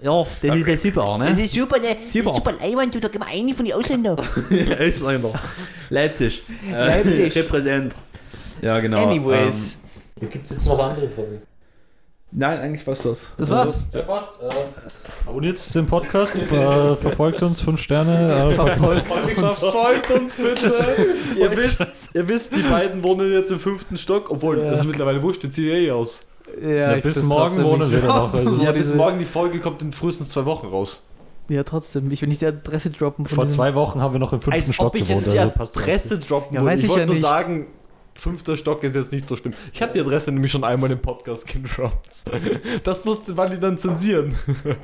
ja, 0.00 0.24
das 0.42 0.56
ist 0.56 0.66
ja 0.68 0.76
super, 0.76 1.18
ne? 1.18 1.30
ist 1.42 1.54
super, 1.54 1.78
ne? 1.80 1.96
Super. 2.06 2.34
super 2.34 2.52
Leihwand, 2.52 2.94
du, 2.94 3.00
da 3.00 3.08
gehen 3.08 3.20
wir 3.20 3.26
eine 3.26 3.52
von 3.54 3.64
den 3.64 3.74
Ausländern. 3.74 4.18
Ausländer. 4.80 5.32
Leipzig. 5.90 6.42
Äh, 6.68 6.72
Leipzig. 6.72 7.34
Repräsent. 7.34 7.94
Ja, 8.62 8.78
genau. 8.80 9.08
Anyways. 9.08 9.78
Gibt 10.20 10.44
es 10.44 10.50
jetzt 10.50 10.66
noch 10.66 10.78
andere 10.78 11.08
Folgen? 11.08 11.42
Nein, 12.30 12.58
eigentlich 12.60 12.86
war's 12.86 13.02
das. 13.02 13.28
Das 13.38 13.48
war's. 13.50 13.88
Ja, 13.94 14.02
passt. 14.02 14.42
Äh, 14.42 14.48
abonniert 15.28 15.74
den 15.74 15.86
Podcast, 15.86 16.36
äh, 16.36 16.94
verfolgt 16.96 17.42
uns, 17.42 17.60
5 17.62 17.80
Sterne. 17.80 18.50
Äh, 18.50 18.50
Verfolgt. 18.54 19.06
Folgt 19.58 20.10
uns 20.10 20.36
bitte. 20.36 20.72
ihr, 21.38 21.56
wisst, 21.56 22.10
ihr 22.14 22.28
wisst, 22.28 22.54
die 22.54 22.62
beiden 22.62 23.02
wohnen 23.02 23.32
jetzt 23.32 23.50
im 23.50 23.58
fünften 23.58 23.96
Stock, 23.96 24.30
obwohl, 24.30 24.56
das 24.56 24.80
ist 24.80 24.86
mittlerweile 24.86 25.22
wurscht, 25.22 25.42
jetzt 25.44 25.56
sieht 25.56 25.72
eh 25.72 25.90
aus. 25.90 26.20
Ja, 26.62 26.68
Ja, 26.68 26.96
ich 26.96 27.02
bis 27.02 27.22
morgen 27.22 27.62
wohnen 27.64 27.90
wir 27.90 28.00
da 28.02 28.06
noch. 28.08 28.34
Also, 28.34 28.56
Ja, 28.56 28.72
bis 28.72 28.92
morgen 28.92 29.18
die 29.18 29.24
Folge 29.24 29.58
kommt 29.60 29.80
in 29.80 29.92
frühestens 29.92 30.28
zwei 30.28 30.44
Wochen 30.44 30.66
raus. 30.66 31.02
Ja, 31.48 31.62
trotzdem. 31.64 32.10
Ich 32.10 32.20
will 32.20 32.28
nicht 32.28 32.42
die 32.42 32.46
Adresse 32.46 32.90
droppen. 32.90 33.24
Von 33.24 33.36
vor 33.36 33.48
zwei 33.48 33.74
Wochen 33.74 34.02
haben 34.02 34.12
wir 34.12 34.18
noch 34.20 34.34
im 34.34 34.42
fünften 34.42 34.60
Als 34.62 34.74
Stock 34.74 34.88
ob 34.88 34.96
ich 34.96 35.08
gewohnt. 35.08 35.22
jetzt 35.22 35.32
die 35.34 35.38
also 35.38 35.80
Adresse 35.80 36.18
droppen 36.18 36.54
Ja, 36.56 36.60
würde. 36.60 36.72
weiß 36.72 36.78
Ich 36.80 36.84
ich 36.84 36.90
wollte 36.90 37.00
ja 37.00 37.06
nur 37.06 37.14
nicht. 37.14 37.22
sagen, 37.22 37.66
fünfter 38.18 38.56
Stock 38.56 38.82
ist 38.82 38.94
jetzt 38.94 39.12
nicht 39.12 39.28
so 39.28 39.36
schlimm. 39.36 39.54
Ich 39.72 39.80
habe 39.80 39.92
die 39.92 40.00
Adresse 40.00 40.32
nämlich 40.32 40.50
schon 40.50 40.64
einmal 40.64 40.90
im 40.90 40.98
Podcast 41.00 41.46
gedroppt. 41.46 42.24
Das 42.84 43.04
musste 43.04 43.36
Wally 43.36 43.58
dann 43.58 43.78
zensieren. 43.78 44.36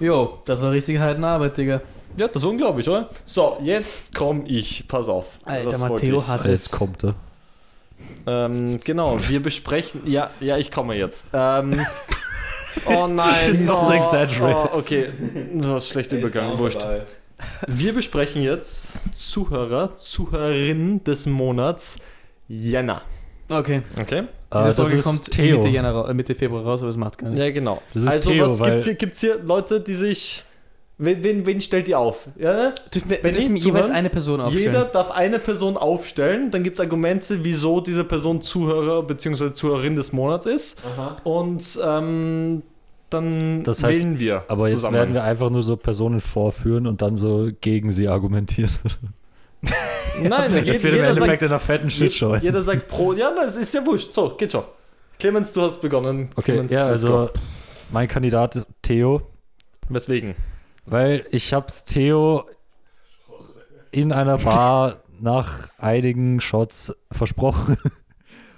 Jo, 0.00 0.38
das 0.44 0.60
war 0.60 0.70
richtig 0.70 0.98
Heidenarbeit, 0.98 1.56
Digga. 1.56 1.80
Ja, 2.16 2.28
das 2.28 2.42
ist 2.42 2.44
unglaublich, 2.48 2.86
oder? 2.86 3.08
So, 3.24 3.56
jetzt 3.62 4.14
komme 4.14 4.46
ich. 4.46 4.86
Pass 4.86 5.08
auf. 5.08 5.38
Alter, 5.44 5.70
Das 5.70 5.80
Matteo 5.80 6.26
hat 6.28 6.42
Ah, 6.44 6.48
Jetzt 6.48 6.66
es. 6.66 6.70
kommt 6.70 7.04
er. 7.04 7.14
Ähm, 8.26 8.80
genau, 8.84 9.18
wir 9.28 9.42
besprechen. 9.42 10.02
Ja, 10.04 10.28
ja, 10.40 10.58
ich 10.58 10.70
komme 10.70 10.94
jetzt. 10.94 11.26
Ähm, 11.32 11.80
oh 12.84 13.06
nein, 13.06 13.52
Ist 13.52 13.66
doch 13.66 13.82
so 13.82 13.92
oh, 13.92 13.94
exaggerated. 13.94 14.70
Oh, 14.74 14.78
okay, 14.78 15.08
du 15.54 15.68
hast 15.70 15.88
schlecht 15.88 16.12
übergangen, 16.12 16.58
wurscht. 16.58 16.86
Wir 17.66 17.92
besprechen 17.92 18.42
jetzt 18.42 18.98
Zuhörer, 19.14 19.96
Zuhörerin 19.96 21.02
des 21.04 21.26
Monats 21.26 21.98
Jänner. 22.48 23.02
Okay. 23.48 23.82
Okay? 24.00 24.24
Diese 24.52 24.60
Äh, 24.60 24.64
das 24.66 24.76
Folge 24.76 24.96
ist 24.96 25.04
kommt 25.04 25.30
Theo. 25.30 25.58
Mitte, 25.58 25.68
Januar, 25.70 26.08
äh, 26.08 26.14
Mitte 26.14 26.34
Februar 26.34 26.62
raus, 26.62 26.80
aber 26.80 26.88
das 26.88 26.96
macht 26.96 27.18
gar 27.18 27.30
nichts. 27.30 27.46
Ja, 27.46 27.52
genau. 27.52 27.82
Das 27.94 28.04
ist 28.04 28.08
also, 28.08 28.30
Theo, 28.30 28.58
was 28.58 28.62
gibt's 28.62 28.84
hier? 28.84 28.94
Gibt's 28.94 29.20
hier 29.20 29.40
Leute, 29.42 29.80
die 29.80 29.94
sich. 29.94 30.44
Wen, 30.98 31.24
wen, 31.24 31.46
wen 31.46 31.60
stellt 31.60 31.88
ihr 31.88 31.98
auf? 31.98 32.28
Ja? 32.38 32.74
Dürfen 32.94 33.10
wir, 33.10 33.18
Wenn 33.22 33.34
dürfen 33.34 33.56
jeweils 33.56 33.90
eine 33.90 34.08
Person 34.08 34.40
aufstellen. 34.40 34.64
Jeder 34.64 34.84
darf 34.84 35.10
eine 35.10 35.40
Person 35.40 35.76
aufstellen, 35.76 36.50
dann 36.52 36.62
gibt 36.62 36.78
es 36.78 36.80
Argumente, 36.80 37.42
wieso 37.42 37.80
diese 37.80 38.04
Person 38.04 38.40
Zuhörer 38.40 39.02
bzw. 39.02 39.52
Zuhörerin 39.52 39.96
des 39.96 40.12
Monats 40.12 40.46
ist. 40.46 40.80
Und 41.24 41.78
ähm, 41.82 42.62
dann 43.12 43.62
Das 43.64 43.82
heißt, 43.82 44.00
wählen 44.00 44.18
wir. 44.18 44.44
Aber 44.48 44.66
jetzt 44.68 44.76
zusammen. 44.76 44.94
werden 44.96 45.14
wir 45.14 45.24
einfach 45.24 45.50
nur 45.50 45.62
so 45.62 45.76
Personen 45.76 46.20
vorführen 46.20 46.86
und 46.86 47.02
dann 47.02 47.16
so 47.16 47.50
gegen 47.60 47.92
sie 47.92 48.08
argumentieren. 48.08 48.70
Nein, 50.20 50.30
Das 50.30 50.64
jeder, 50.64 50.66
wird 50.66 50.84
im 50.84 50.90
jeder, 50.96 51.08
Endeffekt 51.10 51.42
in 51.42 51.48
einer 51.48 51.60
fetten 51.60 51.90
Shitshow. 51.90 52.34
je- 52.36 52.42
jeder 52.42 52.62
sagt 52.62 52.88
pro. 52.88 53.12
Ja, 53.12 53.32
das 53.34 53.56
ist 53.56 53.72
ja 53.74 53.84
wurscht. 53.86 54.12
So, 54.12 54.30
geht 54.36 54.52
schon. 54.52 54.64
Clemens, 55.18 55.52
du 55.52 55.60
hast 55.62 55.80
begonnen. 55.80 56.30
Okay, 56.36 56.52
Clemens, 56.52 56.72
ja, 56.72 56.84
also 56.86 57.30
mein 57.92 58.08
Kandidat 58.08 58.56
ist 58.56 58.66
Theo, 58.82 59.22
Weswegen? 59.88 60.34
weil 60.84 61.24
ich 61.30 61.52
hab's 61.54 61.84
Theo 61.84 62.44
in 63.92 64.12
einer 64.12 64.38
Bar 64.38 64.96
nach 65.20 65.68
einigen 65.78 66.40
Shots 66.40 66.94
versprochen. 67.12 67.76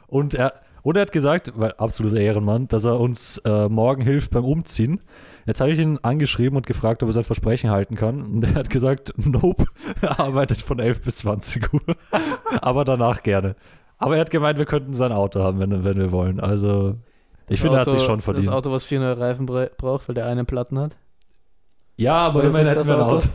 Und 0.07 0.33
er, 0.35 0.55
und 0.85 0.97
er 0.97 1.03
hat 1.03 1.11
gesagt, 1.13 1.53
weil 1.57 1.73
absoluter 1.73 2.19
Ehrenmann, 2.21 2.69
dass 2.69 2.85
er 2.85 3.01
uns 3.01 3.39
äh, 3.39 3.69
morgen 3.69 4.03
hilft 4.03 4.31
beim 4.31 4.45
Umziehen. 4.45 5.01
Jetzt 5.47 5.61
habe 5.61 5.73
ich 5.73 5.79
ihn 5.79 5.99
angeschrieben 6.03 6.57
und 6.57 6.67
gefragt, 6.67 7.03
ob 7.03 7.09
er 7.09 7.13
sein 7.13 7.25
Versprechen 7.25 7.71
halten 7.71 7.97
kann. 7.97 8.23
Und 8.23 8.45
er 8.45 8.55
hat 8.55 8.71
gesagt, 8.71 9.13
nope, 9.17 9.65
er 10.01 10.21
arbeitet 10.21 10.59
von 10.59 10.79
11 10.79 11.03
bis 11.03 11.17
20 11.17 11.73
Uhr. 11.75 11.83
Aber 12.63 12.85
danach 12.85 13.23
gerne. 13.23 13.57
Aber 13.99 14.15
er 14.15 14.21
hat 14.21 14.31
gemeint, 14.31 14.59
wir 14.59 14.65
könnten 14.67 14.95
sein 14.95 15.13
Auto 15.13 15.43
haben, 15.43 15.59
wenn, 15.59 15.83
wenn 15.85 15.97
wir 15.99 16.13
wollen. 16.13 16.39
Also, 16.41 16.95
ich 17.49 17.61
finde, 17.61 17.77
er 17.77 17.81
hat 17.81 17.89
Auto- 17.89 17.99
sich 17.99 18.07
schon 18.07 18.21
verdient. 18.21 18.47
Das 18.49 18.55
Auto, 18.55 18.71
was 18.71 18.85
vier 18.85 19.01
neue 19.01 19.19
Reifen 19.19 19.45
bra- 19.47 19.69
braucht, 19.77 20.09
weil 20.09 20.15
der 20.15 20.27
eine 20.27 20.45
Platten 20.45 20.79
hat. 20.79 20.97
Ja, 21.97 22.17
aber 22.17 22.41
Oder 22.41 22.49
immerhin 22.49 22.67
ist 22.69 22.71
hätten 22.77 22.89
das 22.89 22.89
wir 22.89 22.95
ein 22.97 23.01
Auto? 23.03 23.29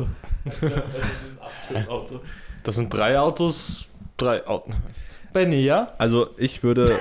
Auto. 1.90 2.20
Das 2.64 2.76
sind 2.76 2.94
drei 2.94 3.20
Autos, 3.20 3.88
drei 4.18 4.46
Autos. 4.46 4.76
Benny, 5.34 5.62
ja? 5.64 5.94
Also 5.98 6.30
ich 6.38 6.64
würde, 6.64 6.96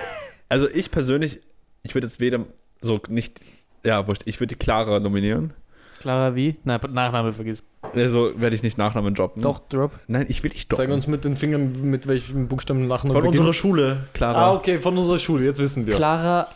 also 0.49 0.69
ich 0.69 0.91
persönlich, 0.91 1.41
ich 1.83 1.95
würde 1.95 2.07
jetzt 2.07 2.21
weder 2.21 2.41
so 2.81 3.01
nicht, 3.09 3.41
ja, 3.85 4.07
wurscht, 4.07 4.23
ich 4.25 4.41
würde 4.41 4.55
die 4.55 4.59
Clara 4.59 5.01
nominieren. 5.01 5.53
Clara 6.01 6.35
wie? 6.37 6.57
Nein, 6.65 6.81
Nachname 6.91 7.33
vergiss. 7.33 7.63
Also 7.95 8.33
werde 8.37 8.55
ich 8.55 8.63
nicht 8.63 8.79
Nachnamen 8.79 9.15
droppen. 9.15 9.43
Doch, 9.43 9.59
Drop. 9.69 9.93
Nein, 10.07 10.27
ich 10.29 10.43
will 10.43 10.51
nicht 10.53 10.71
droppen. 10.71 10.87
Zeig 10.87 10.95
uns 10.95 11.07
mit 11.09 11.25
den 11.25 11.37
Fingern, 11.37 11.83
mit 11.83 12.07
welchem 12.07 12.47
Buchstaben 12.49 12.87
Lachen 12.87 13.11
Von 13.11 13.27
unserer 13.27 13.53
Schule, 13.53 14.05
Clara. 14.13 14.47
Ah, 14.47 14.53
okay, 14.55 14.79
von 14.81 14.97
unserer 14.97 15.19
Schule, 15.19 15.45
jetzt 15.45 15.59
wissen 15.59 15.87
wir. 15.87 15.95
Clara 15.97 16.47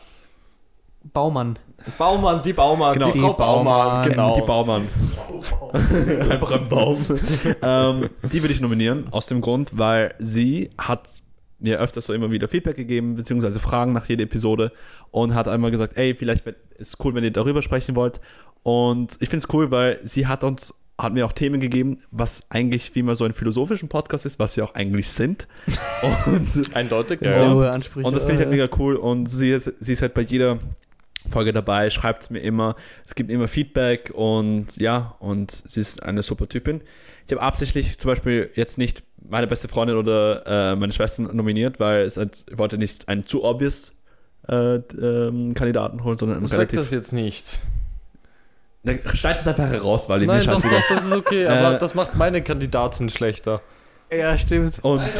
Baumann. 1.13 1.59
Baumann, 1.99 2.43
die 2.43 2.53
Baumann, 2.53 2.95
Genau. 2.95 3.11
die 3.11 3.19
Frau 3.19 3.33
Die 3.33 3.37
Baumann. 3.39 3.65
Baumann, 3.65 4.09
genau. 4.09 4.35
Die 4.37 4.43
Baumann. 4.43 4.89
Einfach 6.31 6.51
ein 6.53 6.69
Baum. 6.69 7.05
ähm, 7.63 8.09
die 8.31 8.41
würde 8.43 8.55
ich 8.55 8.61
nominieren, 8.61 9.09
aus 9.11 9.27
dem 9.27 9.41
Grund, 9.41 9.73
weil 9.77 10.15
sie 10.21 10.71
hat 10.79 11.09
mir 11.63 11.79
öfters 11.79 12.07
so 12.07 12.13
immer 12.13 12.31
wieder 12.31 12.49
Feedback 12.49 12.77
gegeben, 12.77 13.15
beziehungsweise 13.15 13.61
Fragen 13.61 13.93
nach 13.93 14.07
jeder 14.09 14.25
Episode 14.25 14.73
und 15.11 15.35
hat 15.35 15.49
einmal 15.49 15.71
gesagt, 15.71 15.97
ey, 15.97 16.15
vielleicht 16.15 16.45
ist 16.79 17.03
cool, 17.05 17.15
wenn 17.15 17.25
ihr 17.25 17.31
darüber 17.31 17.63
sprechen 17.63 17.97
wollt. 17.97 18.21
Und 18.63 19.17
ich 19.21 19.29
finde 19.29 19.47
es 19.47 19.55
cool, 19.55 19.71
weil 19.71 20.01
sie 20.05 20.27
hat 20.27 20.45
uns, 20.45 20.75
hat 20.99 21.13
mir 21.13 21.27
auch 21.27 21.33
Themen 21.33 21.61
gegeben, 21.61 21.99
was 22.11 22.45
eigentlich 22.51 22.95
wie 22.95 23.01
immer 23.01 23.15
so 23.15 23.25
ein 23.25 23.33
philosophischen 23.33 23.89
Podcast 23.89 24.27
ist, 24.27 24.39
was 24.39 24.57
wir 24.57 24.65
auch 24.65 24.75
eigentlich 24.75 25.09
sind. 25.09 25.49
Und 26.27 26.77
Eindeutig, 26.77 27.21
Ja, 27.23 27.35
sehr 27.35 27.47
ja. 27.47 27.55
hohe 27.55 27.71
Ansprüche. 27.71 28.07
und 28.07 28.17
das 28.17 28.25
finde 28.25 28.43
ich 28.43 28.47
halt 28.47 28.51
mega 28.51 28.69
cool. 28.79 28.97
Und 28.97 29.27
sie 29.27 29.51
ist, 29.51 29.73
sie 29.81 29.93
ist 29.95 30.03
halt 30.03 30.15
bei 30.15 30.23
jeder 30.23 30.59
Folge 31.29 31.53
dabei, 31.53 31.89
schreibt 31.91 32.25
es 32.25 32.31
mir 32.31 32.41
immer, 32.41 32.75
es 33.07 33.15
gibt 33.15 33.31
immer 33.31 33.47
Feedback 33.49 34.11
und 34.13 34.77
ja, 34.77 35.15
und 35.21 35.63
sie 35.67 35.81
ist 35.81 36.03
eine 36.03 36.23
super 36.23 36.49
Typin. 36.49 36.81
Ich 37.27 37.33
habe 37.33 37.43
absichtlich 37.43 37.99
zum 37.99 38.11
Beispiel 38.11 38.51
jetzt 38.55 38.77
nicht 38.79 39.05
meine 39.29 39.47
beste 39.47 39.69
Freundin 39.69 39.97
oder 39.97 40.73
äh, 40.73 40.77
meine 40.77 40.93
Schwestern 40.93 41.35
nominiert, 41.35 41.79
weil 41.81 42.05
es 42.05 42.17
halt, 42.17 42.45
ich 42.51 42.59
wollte 42.59 42.79
nicht 42.79 43.09
einen 43.09 43.27
zu 43.27 43.45
obvious 43.45 43.93
äh, 44.49 44.77
ähm, 44.77 45.55
Kandidaten 45.55 46.03
holen, 46.05 46.19
sondern 46.19 46.39
einen 46.39 46.47
Sag 46.47 46.59
relativ. 46.59 46.79
das 46.81 46.91
jetzt 46.91 47.13
nicht. 47.13 47.61
Dann 48.85 48.99
schneid 49.15 49.39
es 49.41 49.47
einfach 49.47 49.69
heraus, 49.69 50.09
weil 50.09 50.23
ich 50.23 50.27
Nein, 50.27 50.41
mir 50.41 50.47
doch, 50.47 50.61
doch, 50.61 50.71
das 50.89 51.07
ist 51.07 51.15
okay, 51.15 51.47
aber 51.47 51.77
Äh, 51.77 51.79
das 51.79 51.95
macht 51.95 52.17
meine 52.17 52.43
Kandidatin 52.43 53.09
schlechter. 53.11 53.61
Ja, 54.11 54.37
stimmt. 54.37 54.75
Und 54.83 54.99
Nein, 54.99 55.11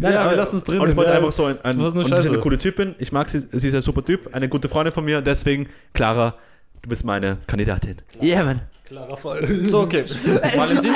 Ja, 0.00 0.10
wir 0.10 0.20
aber- 0.20 0.36
lassen 0.36 0.56
es 0.56 0.64
drin. 0.64 0.80
Und 0.80 0.88
ich 0.90 0.96
wollte 0.96 1.10
Ja, 1.10 1.18
einfach 1.18 1.30
so 1.32 1.44
ein, 1.44 1.60
ein 1.62 1.78
sie 1.78 2.00
ist 2.00 2.28
eine 2.28 2.38
coole 2.38 2.58
Typin. 2.58 2.94
Ich 2.98 3.12
mag 3.12 3.28
sie, 3.28 3.38
sie 3.40 3.68
ist 3.68 3.74
ein 3.74 3.82
super 3.82 4.04
Typ, 4.04 4.34
eine 4.34 4.48
gute 4.48 4.68
Freundin 4.68 4.92
von 4.92 5.04
mir. 5.04 5.20
Deswegen, 5.20 5.68
Clara, 5.92 6.34
du 6.82 6.88
bist 6.88 7.04
meine 7.04 7.36
Kandidatin. 7.46 7.96
Ja, 8.20 8.42
Mann. 8.42 8.62
So, 9.66 9.80
okay. 9.82 10.04
Valentin, 10.56 10.92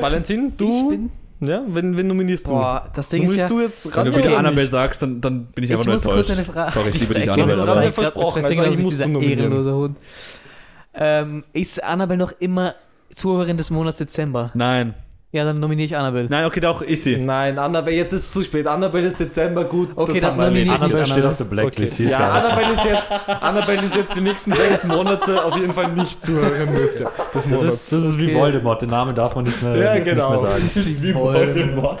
Valentin, 0.00 0.46
Ich 0.48 0.56
du, 0.56 0.88
bin. 0.90 1.10
Ja, 1.40 1.62
wen, 1.68 1.96
wen 1.96 2.06
nominierst 2.06 2.46
du? 2.48 2.52
Boah, 2.52 2.90
das 2.94 3.08
Ding 3.08 3.22
ist 3.24 3.36
ja. 3.36 3.46
du 3.46 3.60
jetzt 3.60 3.94
Wenn 3.96 4.04
du 4.06 4.16
wieder 4.16 4.38
Annabelle 4.38 4.62
nicht? 4.62 4.70
sagst, 4.70 5.02
dann, 5.02 5.20
dann 5.20 5.46
bin 5.46 5.64
ich 5.64 5.70
Ich 5.70 5.74
einfach 5.76 5.86
nur 5.86 5.94
muss 5.94 6.04
kurz 6.04 6.16
enttäuscht. 6.28 6.30
eine 6.38 6.44
Frage. 6.44 6.72
Sorry, 6.72 6.88
ich 6.90 7.00
liebe 7.00 7.14
dich, 7.14 7.24
Das 7.26 7.34
Annabelle. 7.34 7.60
haben 7.62 7.68
aber- 7.70 7.82
wir 7.82 7.92
versprochen, 7.92 8.44
also 8.44 8.62
musst 8.80 9.00
du 9.04 9.08
nominieren. 9.08 9.38
ehrenlose 9.40 9.74
Hund. 9.74 9.98
Ähm, 10.94 11.44
ist 11.52 11.82
Annabelle 11.84 12.18
noch 12.18 12.32
immer 12.38 12.74
Zuhörerin 13.14 13.56
des 13.56 13.70
Monats 13.70 13.98
Dezember? 13.98 14.50
Nein. 14.54 14.94
Ja, 15.32 15.44
dann 15.44 15.58
nominiere 15.60 15.84
ich 15.86 15.96
Annabelle. 15.96 16.28
Nein, 16.30 16.44
okay, 16.46 16.60
doch, 16.60 16.80
ist 16.82 17.02
sie. 17.02 17.16
Nein, 17.18 17.58
Annabelle, 17.58 17.96
jetzt 17.96 18.12
ist 18.12 18.22
es 18.26 18.32
zu 18.32 18.42
spät. 18.44 18.66
Annabelle 18.66 19.08
ist 19.08 19.18
Dezember, 19.20 19.64
gut. 19.64 19.90
Okay, 19.94 20.12
das 20.12 20.20
dann 20.20 20.30
haben 20.30 20.38
wir 20.38 20.44
nominiere 20.46 20.74
ich 20.76 20.80
Annabelle 20.80 21.06
steht 21.06 21.24
auf 21.24 21.36
der 21.36 21.44
Blacklist, 21.44 21.94
Okay. 21.94 22.02
die 22.04 22.08
ist 22.08 22.18
ja. 22.18 22.30
Annabelle 22.32 22.72
ist, 22.74 22.84
jetzt, 22.84 23.10
Annabelle 23.42 23.82
ist 23.82 23.96
jetzt 23.96 24.14
die 24.16 24.20
nächsten 24.20 24.52
sechs 24.54 24.84
Monate 24.84 25.44
auf 25.44 25.56
jeden 25.58 25.72
Fall 25.72 25.92
nicht 25.92 26.24
zuhören 26.24 26.72
müssen. 26.72 27.06
Das 27.34 27.46
Monats. 27.48 27.64
ist, 27.64 27.92
das 27.92 28.04
ist 28.06 28.18
wie 28.18 28.26
Okay. 28.26 28.34
Voldemort, 28.36 28.82
den 28.82 28.88
Namen 28.90 29.14
darf 29.14 29.34
man 29.34 29.44
nicht 29.44 29.60
mehr, 29.62 29.76
Ja, 29.76 29.94
nicht 29.94 30.04
genau. 30.04 30.30
mehr 30.30 30.38
sagen. 30.38 30.52
Das 30.54 30.76
ist 30.76 31.02
wie 31.02 31.14
Voldemort. 31.14 32.00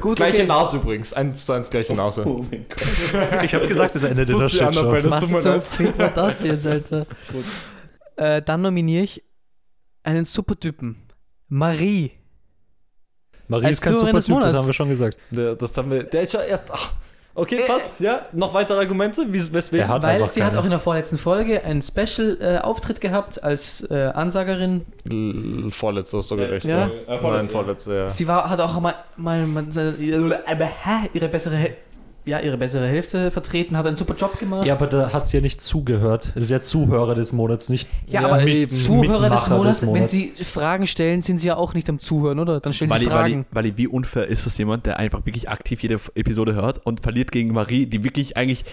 Gut, 0.00 0.16
gleiche 0.16 0.38
okay. 0.38 0.46
Nase 0.46 0.76
übrigens. 0.76 1.12
Eins 1.12 1.46
zu 1.46 1.52
eins 1.52 1.70
gleiche 1.70 1.94
Nase. 1.94 2.24
Ich 3.44 3.54
habe 3.54 3.68
gesagt, 3.68 3.94
das 3.94 4.04
endet 4.04 4.28
in 4.28 4.38
der 4.38 4.44
Pussy 4.44 4.62
Annabelle, 4.62 5.02
Shitshow. 5.02 5.10
das 5.10 5.12
Was 5.12 5.20
tut 5.20 5.30
mir 5.30 5.92
zum 5.94 5.98
leid. 5.98 6.16
Das 6.16 6.42
jetzt, 6.42 6.66
Alter? 6.66 7.06
Äh, 8.16 8.42
dann 8.42 8.62
nominiere 8.62 9.04
ich 9.04 9.22
einen 10.02 10.24
Supertypen. 10.24 10.96
Marie. 11.48 12.10
Marie 13.48 13.66
Als 13.66 13.76
ist 13.76 13.82
kein 13.82 13.92
Zuhörerin 13.94 14.16
des 14.16 14.26
Supertyp, 14.26 14.46
das 14.50 14.54
haben 14.56 14.66
wir 14.66 14.72
schon 14.74 14.88
gesagt. 14.88 15.18
Der, 15.30 15.54
das 15.54 15.76
haben 15.76 15.90
wir. 15.90 16.02
Der 16.04 16.22
ist 16.22 16.32
schon 16.32 16.40
erst. 16.48 16.64
Ach, 16.70 16.92
okay, 17.34 17.58
passt. 17.66 17.90
Ja, 17.98 18.22
noch 18.32 18.52
weitere 18.54 18.78
Argumente? 18.78 19.22
Wie, 19.30 19.54
weswegen? 19.54 19.86
Hat 19.88 20.02
Weil 20.02 20.26
sie 20.28 20.42
hat 20.42 20.50
keine. 20.50 20.60
auch 20.60 20.64
in 20.64 20.70
der 20.70 20.80
vorletzten 20.80 21.18
Folge 21.18 21.62
einen 21.62 21.80
Special-Auftritt 21.82 23.00
gehabt 23.00 23.42
als 23.44 23.82
äh, 23.90 23.94
Ansagerin. 24.14 24.84
L- 25.10 25.70
Vorletzter 25.70 26.18
ist 26.18 26.28
sogar 26.28 26.48
recht. 26.48 26.64
Ja. 26.64 26.90
Nein, 27.08 27.48
vorletzter, 27.48 27.94
ja. 27.94 28.10
Sie 28.10 28.26
war, 28.26 28.48
hat 28.50 28.60
auch 28.60 28.80
mal, 28.80 28.94
mal, 29.16 29.46
mal 29.46 29.64
ihre 31.12 31.28
bessere, 31.28 31.70
ja, 32.26 32.40
ihre 32.40 32.58
bessere 32.58 32.86
Hälfte 32.88 33.30
vertreten, 33.30 33.76
hat 33.76 33.86
einen 33.86 33.96
super 33.96 34.14
Job 34.14 34.38
gemacht. 34.38 34.66
Ja, 34.66 34.74
aber 34.74 34.88
da 34.88 35.12
hat 35.12 35.26
sie 35.26 35.36
ja 35.36 35.40
nicht 35.40 35.60
zugehört. 35.60 36.32
Es 36.34 36.44
ist 36.44 36.50
ja 36.50 36.60
Zuhörer 36.60 37.14
des 37.14 37.32
Monats, 37.32 37.68
nicht 37.68 37.88
Ja, 38.08 38.24
aber 38.24 38.44
eben. 38.44 38.70
Zuhörer 38.70 39.30
des 39.30 39.48
Monats, 39.48 39.80
des 39.80 39.88
wenn 39.88 39.94
Monats. 39.94 40.12
sie 40.12 40.32
Fragen 40.44 40.86
stellen, 40.86 41.22
sind 41.22 41.38
sie 41.38 41.46
ja 41.48 41.56
auch 41.56 41.72
nicht 41.72 41.88
am 41.88 42.00
Zuhören, 42.00 42.40
oder? 42.40 42.60
Dann 42.60 42.72
stellen 42.72 42.90
Wally, 42.90 43.04
sie 43.04 43.10
Fragen. 43.10 43.46
Wally, 43.52 43.76
wie 43.76 43.86
unfair 43.86 44.26
ist 44.26 44.44
das 44.44 44.58
jemand, 44.58 44.86
der 44.86 44.98
einfach 44.98 45.24
wirklich 45.24 45.48
aktiv 45.48 45.82
jede 45.82 46.00
Episode 46.14 46.54
hört 46.54 46.84
und 46.84 47.00
verliert 47.00 47.30
gegen 47.30 47.52
Marie, 47.52 47.86
die 47.86 48.02
wirklich 48.02 48.36
eigentlich 48.36 48.64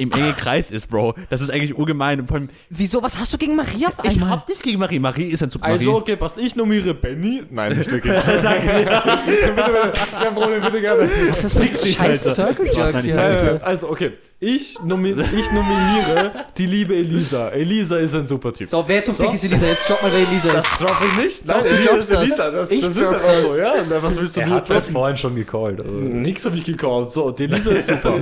im 0.00 0.10
engen 0.12 0.34
Kreis 0.36 0.70
ist, 0.70 0.88
Bro. 0.88 1.14
Das 1.28 1.40
ist 1.40 1.50
eigentlich 1.50 1.74
ungemein. 1.74 2.20
Und 2.20 2.26
vor 2.26 2.36
allem, 2.38 2.48
Wieso, 2.68 3.02
was 3.02 3.18
hast 3.18 3.32
du 3.32 3.38
gegen 3.38 3.54
Maria 3.56 3.88
auf 3.88 3.94
ich 4.04 4.10
einmal? 4.12 4.30
hab 4.30 4.48
nicht 4.48 4.62
gegen 4.62 4.78
Marie. 4.78 4.98
Marie 4.98 5.24
ist 5.24 5.42
ein 5.42 5.50
super 5.50 5.66
Also, 5.66 5.84
Marie. 5.90 6.00
okay, 6.00 6.16
passt. 6.16 6.38
Ich 6.38 6.56
nominiere 6.56 6.94
Benny. 6.94 7.42
Nein, 7.50 7.76
nicht 7.76 7.90
wirklich. 7.90 8.18
bitte, 8.24 9.52
bitte. 9.54 9.92
Kein 10.20 10.34
Problem, 10.34 10.62
bitte 10.62 10.80
gerne. 10.80 11.10
was 11.30 11.44
ist 11.44 11.44
das 11.44 11.52
für 11.54 11.60
ein 11.62 11.68
dich, 11.70 11.96
scheiß 11.96 12.26
Alter. 12.26 12.34
Circle 12.34 12.66
Jerk 12.66 12.92
Nein, 12.94 13.04
ich 13.06 13.12
hier? 13.12 13.14
sag 13.14 13.32
nicht. 13.32 13.42
Alter? 13.52 13.66
Also, 13.66 13.90
okay. 13.90 14.12
Ich, 14.42 14.78
nomi 14.82 15.10
ich 15.10 15.52
nominiere 15.52 16.30
die 16.56 16.64
liebe 16.64 16.94
Elisa. 16.96 17.50
Elisa 17.50 17.98
ist 17.98 18.14
ein 18.14 18.26
super 18.26 18.54
Typ. 18.54 18.70
So, 18.70 18.82
wer 18.86 19.04
zum 19.04 19.12
So. 19.12 19.24
Fick 19.24 19.34
ist 19.34 19.44
Elisa? 19.44 19.66
Jetzt 19.66 19.86
schaut 19.86 20.00
mal, 20.02 20.10
wer 20.10 20.26
Elisa 20.26 20.50
Das 20.54 20.64
ist. 20.64 20.80
droppe 20.80 21.04
ich 21.18 21.22
nicht. 21.24 21.50
Doch, 21.50 21.56
Nein, 21.56 21.64
du 21.64 21.68
Elisa 21.70 21.90
droppst 21.90 22.10
ist 22.10 22.16
Elisa. 22.16 22.50
Das, 22.50 22.70
Ich 22.70 22.80
das 22.80 22.88
ist 22.96 23.02
dropp 23.02 23.14
einfach 23.16 23.26
das. 23.28 23.42
so, 23.42 23.56
ja. 23.58 23.72
Na, 23.90 24.02
Was 24.02 24.18
willst 24.18 24.36
du 24.36 24.40
Er 24.40 24.46
mir 24.46 24.52
hat 24.54 24.60
jetzt 24.60 24.70
das 24.70 24.84
sagen? 24.84 24.94
vorhin 24.94 25.16
schon 25.18 25.36
gecallt. 25.36 25.80
Also. 25.80 25.92
Nix 25.92 26.44
habe 26.46 26.56
ich 26.56 26.64
gekauft. 26.64 27.10
So, 27.10 27.30
die 27.32 27.44
Elisa 27.44 27.70
ist 27.72 27.88
super. 27.88 28.14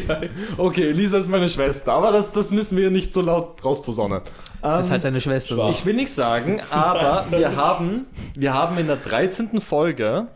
okay, 0.58 0.88
Elisa 0.90 1.11
ist 1.20 1.28
meine 1.28 1.48
Schwester. 1.48 1.92
Aber 1.92 2.12
das, 2.12 2.32
das 2.32 2.50
müssen 2.50 2.76
wir 2.76 2.90
nicht 2.90 3.12
so 3.12 3.20
laut 3.20 3.64
rausposaunen. 3.64 4.22
Das 4.60 4.84
ist 4.84 4.90
halt 4.90 5.02
seine 5.02 5.20
Schwester. 5.20 5.56
So. 5.56 5.68
Ich 5.70 5.84
will 5.84 5.94
nicht 5.94 6.12
sagen, 6.12 6.60
aber 6.70 7.24
wir 7.30 7.56
haben, 7.56 8.06
wir 8.34 8.54
haben 8.54 8.78
in 8.78 8.86
der 8.86 8.96
13. 8.96 9.60
Folge 9.60 10.28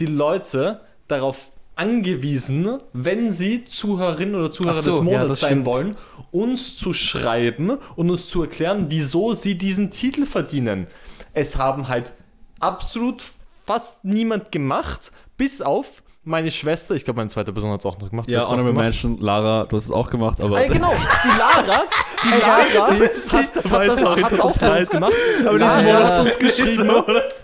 die 0.00 0.06
Leute 0.06 0.80
darauf 1.08 1.52
angewiesen, 1.76 2.78
wenn 2.92 3.32
sie 3.32 3.64
Zuhörerinnen 3.64 4.36
oder 4.36 4.52
Zuhörer 4.52 4.80
so, 4.80 4.90
des 4.90 4.98
ja, 4.98 5.04
Monats 5.04 5.28
das 5.28 5.40
sein 5.40 5.50
stimmt. 5.50 5.66
wollen, 5.66 5.96
uns 6.30 6.76
zu 6.76 6.92
schreiben 6.92 7.78
und 7.96 8.10
uns 8.10 8.28
zu 8.28 8.42
erklären, 8.42 8.86
wieso 8.90 9.32
sie 9.34 9.56
diesen 9.56 9.90
Titel 9.90 10.26
verdienen. 10.26 10.86
Es 11.32 11.56
haben 11.56 11.88
halt 11.88 12.12
absolut 12.60 13.22
fast 13.64 14.04
niemand 14.04 14.52
gemacht, 14.52 15.10
bis 15.36 15.62
auf 15.62 16.03
meine 16.24 16.50
Schwester. 16.50 16.94
Ich 16.94 17.04
glaube, 17.04 17.18
meine 17.18 17.30
zweite 17.30 17.52
Person 17.52 17.70
hat 17.70 17.80
es 17.80 17.86
auch 17.86 17.98
noch 17.98 18.10
gemacht. 18.10 18.28
Ja, 18.28 18.48
Honorable? 18.48 18.72
Mention, 18.72 19.18
Lara, 19.18 19.64
du 19.64 19.76
hast 19.76 19.86
es 19.86 19.90
auch 19.90 20.10
gemacht, 20.10 20.40
aber. 20.42 20.60
Ey, 20.60 20.68
genau, 20.68 20.92
die 20.92 21.38
Lara, 21.38 21.82
die 22.24 22.40
Lara 22.40 22.62
hat, 22.62 22.90
hat, 22.90 23.56
das, 23.56 23.72
hat 23.72 23.88
das 23.88 24.40
auch 24.40 24.90
gemacht. 24.90 25.14
Aber 25.46 25.58
Lara 25.58 26.18
hat 26.18 26.26
uns 26.26 26.38
geschrieben, 26.38 26.90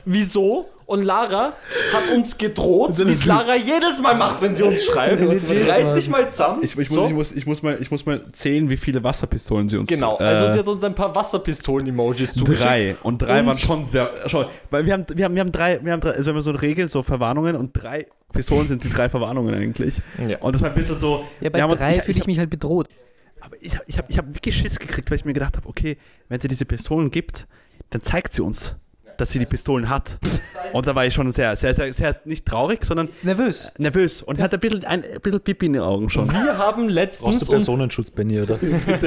wieso? 0.05 0.69
Und 0.91 1.05
Lara 1.05 1.53
hat 1.93 2.15
uns 2.15 2.37
gedroht, 2.37 2.99
wie 2.99 3.13
es 3.13 3.25
Lara 3.25 3.55
jedes 3.55 4.01
Mal 4.03 4.17
macht, 4.17 4.43
wenn 4.43 4.57
sie 4.57 4.65
uns 4.65 4.85
schreibt. 4.85 5.23
Reiß 5.23 5.95
dich 5.95 6.09
mal 6.09 6.29
zusammen. 6.31 6.65
Ich, 6.65 6.77
ich, 6.77 6.89
muss, 6.91 6.95
So. 6.97 7.07
ich, 7.07 7.13
muss, 7.15 7.31
ich, 7.33 7.47
muss 7.47 7.63
mal, 7.63 7.79
ich 7.81 7.91
muss 7.93 8.05
mal 8.07 8.25
zählen, 8.33 8.69
wie 8.69 8.77
viele 8.77 9.05
Wasserpistolen 9.05 9.69
sie 9.69 9.77
uns 9.77 9.89
Genau, 9.89 10.19
äh, 10.19 10.25
also 10.25 10.53
sie 10.53 10.59
hat 10.59 10.67
uns 10.67 10.83
ein 10.83 10.95
paar 10.97 11.15
Wasserpistolen-Emojis 11.15 12.35
zugeschickt. 12.35 12.65
Drei. 12.65 12.97
Und 13.05 13.23
drei 13.23 13.39
Und- 13.41 13.47
waren 13.47 13.57
schon 13.59 13.85
sehr. 13.85 14.11
Schau, 14.27 14.47
weil 14.71 14.85
wir 14.85 14.95
haben, 14.95 15.07
wir 15.15 15.25
haben, 15.27 15.35
wir 15.35 15.41
haben 15.41 15.53
drei, 15.53 15.79
wir 15.85 15.93
haben 15.93 16.01
drei, 16.01 16.11
also 16.11 16.31
wir 16.33 16.35
haben 16.35 16.43
so 16.43 16.51
eine 16.51 16.63
Regel, 16.63 16.89
so 16.89 17.03
Verwarnungen 17.05 17.55
und 17.55 17.71
drei 17.73 18.07
Pistolen 18.33 18.67
sind 18.67 18.83
die 18.83 18.91
drei 18.91 19.09
Verwarnungen 19.09 19.55
eigentlich. 19.55 20.01
Ja. 20.29 20.39
Und 20.39 20.55
das 20.55 20.63
war 20.63 20.71
ein 20.71 20.75
bisschen 20.75 20.99
so. 20.99 21.25
Ja, 21.41 21.51
bei 21.51 21.59
wir 21.59 21.63
haben 21.63 21.71
uns- 21.71 21.79
drei 21.81 21.97
ich- 21.97 22.03
fühle 22.03 22.19
ich 22.19 22.27
mich 22.27 22.39
halt 22.39 22.51
bedroht. 22.51 22.89
Aber 23.41 23.57
ich, 23.61 23.73
ich 23.87 23.97
habe 23.97 24.07
ich 24.11 24.19
hab 24.19 24.35
wirklich 24.35 24.57
Schiss 24.57 24.79
gekriegt, 24.79 25.09
weil 25.11 25.19
ich 25.19 25.25
mir 25.25 25.33
gedacht 25.35 25.57
habe, 25.57 25.69
okay, 25.69 25.97
wenn 26.29 26.41
sie 26.41 26.49
diese 26.49 26.65
Pistolen 26.65 27.11
gibt, 27.13 27.47
dann 27.91 28.03
zeigt 28.03 28.35
sie 28.35 28.43
uns, 28.43 28.75
dass 29.21 29.31
sie 29.31 29.39
die 29.39 29.47
Pistolen 29.47 29.89
hat. 29.89 30.19
Und 30.73 30.87
da 30.87 30.95
war 30.95 31.05
ich 31.05 31.13
schon 31.13 31.31
sehr, 31.33 31.57
sehr, 31.57 31.75
sehr, 31.75 31.93
sehr 31.93 32.21
nicht 32.25 32.47
traurig, 32.47 32.85
sondern 32.85 33.09
Nervös. 33.23 33.71
nervös 33.79 34.23
und 34.23 34.41
hatte 34.41 34.57
ein 34.57 34.61
bisschen, 34.61 34.85
ein, 34.85 35.05
ein 35.05 35.21
bisschen 35.21 35.41
Pipi 35.41 35.67
in 35.67 35.75
den 35.75 35.83
Augen 35.83 36.09
schon. 36.11 36.31
Wir 36.31 36.59
haben 36.59 36.83
Brauchst 36.83 36.91
letztens 36.91 37.39
du 37.39 37.53
uns 37.53 37.65
Personenschutz, 37.65 38.11
Benny, 38.11 38.41
oder? 38.41 38.59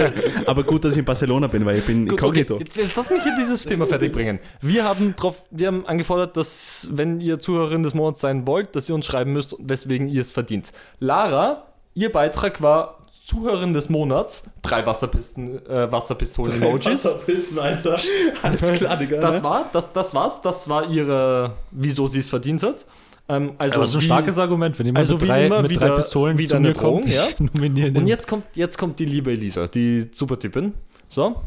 Aber 0.46 0.64
gut, 0.64 0.84
dass 0.84 0.94
ich 0.94 1.00
in 1.00 1.06
Barcelona 1.06 1.48
bin, 1.48 1.66
weil 1.66 1.78
ich 1.78 1.86
bin 1.86 2.08
Gut, 2.08 2.22
okay, 2.22 2.42
inkognito. 2.42 2.60
jetzt, 2.60 2.76
jetzt 2.76 2.96
lass 2.96 3.10
mich 3.10 3.24
hier 3.24 3.36
dieses 3.40 3.64
Thema 3.64 3.88
fertig 3.88 4.12
bringen. 4.12 4.40
Wir 4.62 4.84
haben, 4.84 5.16
drauf, 5.16 5.46
wir 5.52 5.68
haben 5.68 5.86
angefordert, 5.86 6.38
dass, 6.38 6.90
wenn 6.92 7.22
ihr 7.22 7.40
Zuhörerin 7.40 7.84
des 7.84 7.94
Monats 7.94 8.20
sein 8.20 8.46
wollt, 8.46 8.76
dass 8.76 8.90
ihr 8.90 8.96
uns 8.96 9.06
schreiben 9.06 9.34
müsst, 9.34 9.56
weswegen 9.60 10.10
ihr 10.10 10.22
es 10.22 10.32
verdient. 10.32 10.72
Lara, 11.00 11.68
ihr 11.94 12.12
Beitrag 12.12 12.62
war 12.62 13.03
Zuhörerin 13.24 13.72
des 13.72 13.88
Monats, 13.88 14.44
drei 14.62 14.86
Wasserpisten, 14.86 15.66
äh, 15.66 15.90
Wasserpistolen-Emojis. 15.90 17.06
Wissen, 17.26 17.58
Alter. 17.58 17.98
Alles 18.44 18.62
klar, 18.74 18.98
Digga. 18.98 19.22
Das 19.22 19.38
ne? 19.38 19.44
war, 19.44 19.70
das, 19.72 19.94
das 19.94 20.14
war's, 20.14 20.42
das 20.42 20.68
war 20.68 20.90
ihre, 20.90 21.54
wieso 21.72 22.08
sie 22.10 22.20
es 22.20 22.28
verdient 22.28 22.62
hat. 22.64 22.86
Ähm, 23.30 23.54
also 23.58 23.76
Aber 23.76 23.84
das 23.86 23.92
ist 23.92 23.96
ein 23.96 24.02
wie- 24.02 24.06
starkes 24.08 24.38
Argument, 24.38 24.78
wenn 24.78 24.88
jemand 24.88 25.00
also 25.00 25.14
mit, 25.14 25.22
wie 25.22 25.28
drei, 25.28 25.46
immer 25.46 25.62
mit 25.62 25.72
wieder- 25.72 25.88
drei 25.88 25.96
Pistolen 25.96 26.38
wieder 26.38 26.50
zu 26.50 26.56
eine 26.58 26.68
mir 26.68 26.74
kommt, 26.74 27.06
Drohung, 27.06 27.08
ja? 27.08 27.24
nominiere 27.54 27.88
ihn. 27.88 27.98
Und 27.98 28.08
jetzt 28.08 28.28
kommt, 28.28 28.44
jetzt 28.56 28.78
kommt 28.78 29.00
die 29.00 29.06
liebe 29.06 29.32
Elisa, 29.32 29.68
die 29.68 30.10
Supertypin. 30.12 30.74
So. 31.08 31.38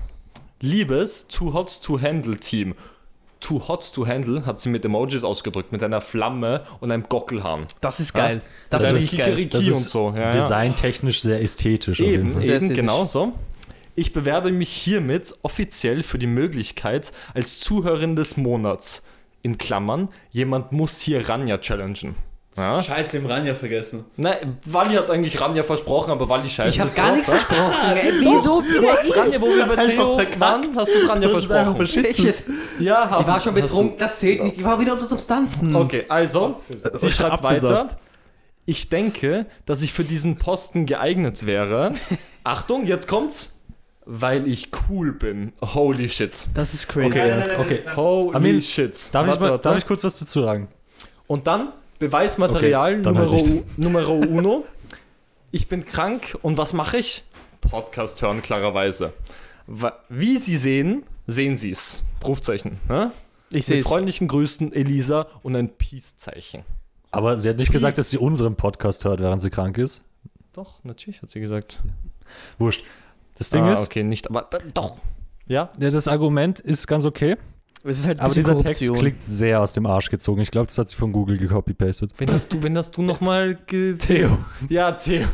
Liebes 0.62 1.28
Too 1.28 1.52
Hot 1.52 1.82
to 1.82 2.00
Handle 2.00 2.36
Team. 2.38 2.74
Too 3.46 3.68
Hot 3.68 3.92
to 3.94 4.04
Handle 4.08 4.44
hat 4.44 4.58
sie 4.60 4.68
mit 4.68 4.84
Emojis 4.84 5.22
ausgedrückt, 5.22 5.70
mit 5.70 5.80
einer 5.80 6.00
Flamme 6.00 6.62
und 6.80 6.90
einem 6.90 7.04
Gockelhahn. 7.04 7.66
Das 7.80 8.00
ist 8.00 8.12
geil. 8.12 8.42
Das, 8.70 8.82
Das 8.82 8.92
ist 8.94 9.16
geil. 9.16 9.46
Das 9.46 9.62
und 9.62 9.70
ist 9.70 9.90
so. 9.90 10.12
Ja, 10.16 10.22
ja. 10.22 10.30
designtechnisch 10.32 11.20
sehr 11.20 11.40
ästhetisch. 11.40 12.00
auf 12.00 12.06
jeden 12.06 12.22
Eben, 12.22 12.32
Fall. 12.32 12.40
Sehr 12.42 12.56
eben 12.56 12.64
ästhetisch. 12.64 12.76
genau 12.76 13.06
so. 13.06 13.34
Ich 13.94 14.12
bewerbe 14.12 14.50
mich 14.50 14.70
hiermit 14.70 15.32
offiziell 15.42 16.02
für 16.02 16.18
die 16.18 16.26
Möglichkeit 16.26 17.12
als 17.34 17.60
Zuhörerin 17.60 18.16
des 18.16 18.36
Monats. 18.36 19.04
In 19.42 19.58
Klammern, 19.58 20.08
jemand 20.32 20.72
muss 20.72 21.00
hier 21.00 21.28
Ranja 21.28 21.58
challengen. 21.58 22.16
Ja? 22.56 22.82
Scheiße, 22.82 23.18
im 23.18 23.26
Ranja 23.26 23.54
vergessen. 23.54 24.06
Nein, 24.16 24.56
Wally 24.64 24.94
hat 24.94 25.10
eigentlich 25.10 25.38
Ranja 25.38 25.62
versprochen, 25.62 26.10
aber 26.10 26.26
Wally 26.28 26.48
scheiße. 26.48 26.70
Ich 26.70 26.80
habe 26.80 26.88
ist 26.88 26.96
gar 26.96 27.12
nichts 27.12 27.28
versprochen. 27.28 27.96
Ey, 27.96 28.12
wieso? 28.18 28.62
Du 28.62 28.88
hast 28.88 29.16
Ranja, 29.16 29.40
wo 29.40 29.46
wir 29.46 29.66
bei 29.66 29.76
Theo 29.76 30.18
waren, 30.38 30.74
hast 30.74 30.88
du 30.88 30.96
es 30.96 31.08
Ranja 31.08 31.28
versprochen. 31.28 31.82
Ich, 31.84 31.96
ich 31.96 32.34
Ja, 32.78 33.10
haben, 33.10 33.26
war 33.26 33.40
schon 33.40 33.54
betrunken, 33.54 33.98
das 33.98 34.20
zählt 34.20 34.42
nicht. 34.42 34.56
Ich 34.56 34.64
war 34.64 34.80
wieder 34.80 34.94
unter 34.94 35.06
Substanzen. 35.06 35.76
Okay, 35.76 36.06
also, 36.08 36.60
sie 36.94 37.12
schreibt 37.12 37.44
Abgesagt. 37.44 37.62
weiter. 37.62 37.88
Ich 38.64 38.88
denke, 38.88 39.46
dass 39.66 39.82
ich 39.82 39.92
für 39.92 40.04
diesen 40.04 40.36
Posten 40.36 40.86
geeignet 40.86 41.44
wäre. 41.46 41.92
Achtung, 42.44 42.86
jetzt 42.86 43.06
kommt's. 43.06 43.52
Weil 44.08 44.46
ich 44.46 44.70
cool 44.88 45.12
bin. 45.12 45.52
Holy 45.60 46.08
shit. 46.08 46.46
Das 46.54 46.74
ist 46.74 46.88
crazy. 46.88 47.08
Okay, 47.08 47.42
okay. 47.58 47.82
Holy 47.96 48.34
Armin, 48.36 48.62
shit. 48.62 49.08
Darf, 49.12 49.24
ich 49.24 49.30
Warte, 49.30 49.42
mal, 49.42 49.50
warte. 49.50 49.62
darf 49.68 49.78
ich 49.78 49.86
kurz 49.86 50.04
was 50.04 50.18
dazu 50.20 50.42
sagen? 50.42 50.68
Und 51.26 51.48
dann 51.48 51.72
Beweismaterial 51.98 53.00
Okay, 53.00 53.12
Numero, 53.12 53.32
halt. 53.32 53.78
Numero 53.78 54.14
uno. 54.14 54.64
Ich 55.50 55.68
bin 55.68 55.84
krank 55.84 56.36
und 56.42 56.58
was 56.58 56.72
mache 56.72 56.98
ich? 56.98 57.24
Podcast 57.60 58.20
hören, 58.22 58.42
klarerweise. 58.42 59.12
Wie 60.08 60.38
Sie 60.38 60.56
sehen, 60.56 61.04
sehen 61.26 61.56
Sie 61.56 61.70
es. 61.70 62.04
Rufzeichen. 62.24 62.78
Ne? 62.88 63.10
Ich 63.50 63.66
sehe 63.66 63.76
Mit 63.76 63.86
freundlichen 63.86 64.28
Grüßen, 64.28 64.72
Elisa 64.72 65.26
und 65.42 65.56
ein 65.56 65.70
Peace-Zeichen. 65.70 66.64
Aber 67.10 67.38
sie 67.38 67.48
hat 67.48 67.56
nicht 67.56 67.72
gesagt, 67.72 67.96
dass 67.98 68.10
sie 68.10 68.18
unseren 68.18 68.56
Podcast 68.56 69.04
hört, 69.04 69.20
während 69.20 69.40
sie 69.40 69.50
krank 69.50 69.78
ist. 69.78 70.02
Doch, 70.52 70.84
natürlich 70.84 71.22
hat 71.22 71.30
sie 71.30 71.40
gesagt. 71.40 71.80
Wurscht. 72.58 72.84
Das 73.38 73.50
Ding 73.50 73.62
ah, 73.62 73.72
ist, 73.72 73.86
okay, 73.86 74.02
nicht, 74.02 74.28
aber 74.28 74.48
doch. 74.74 74.98
Ja, 75.46 75.70
ja, 75.78 75.90
das 75.90 76.08
Argument 76.08 76.58
ist 76.60 76.86
ganz 76.86 77.04
okay, 77.04 77.36
halt 78.06 78.18
ein 78.18 78.20
aber 78.20 78.34
bisschen 78.34 78.42
dieser 78.54 78.62
Text 78.64 78.80
Korruption. 78.80 78.98
klingt 78.98 79.22
sehr 79.22 79.60
aus 79.60 79.72
dem 79.72 79.86
Arsch 79.86 80.10
gezogen. 80.10 80.40
Ich 80.40 80.50
glaube, 80.50 80.66
das 80.66 80.78
hat 80.78 80.88
sie 80.88 80.96
von 80.96 81.12
Google 81.12 81.38
gecopy-pastet. 81.38 82.12
wenn 82.18 82.30
hast 82.32 82.52
du, 82.52 82.62
wenn 82.62 82.76
hast 82.76 82.96
du 82.96 83.02
nochmal 83.02 83.56
Theo. 83.66 84.38
Ja, 84.68 84.92
Theo. 84.92 85.26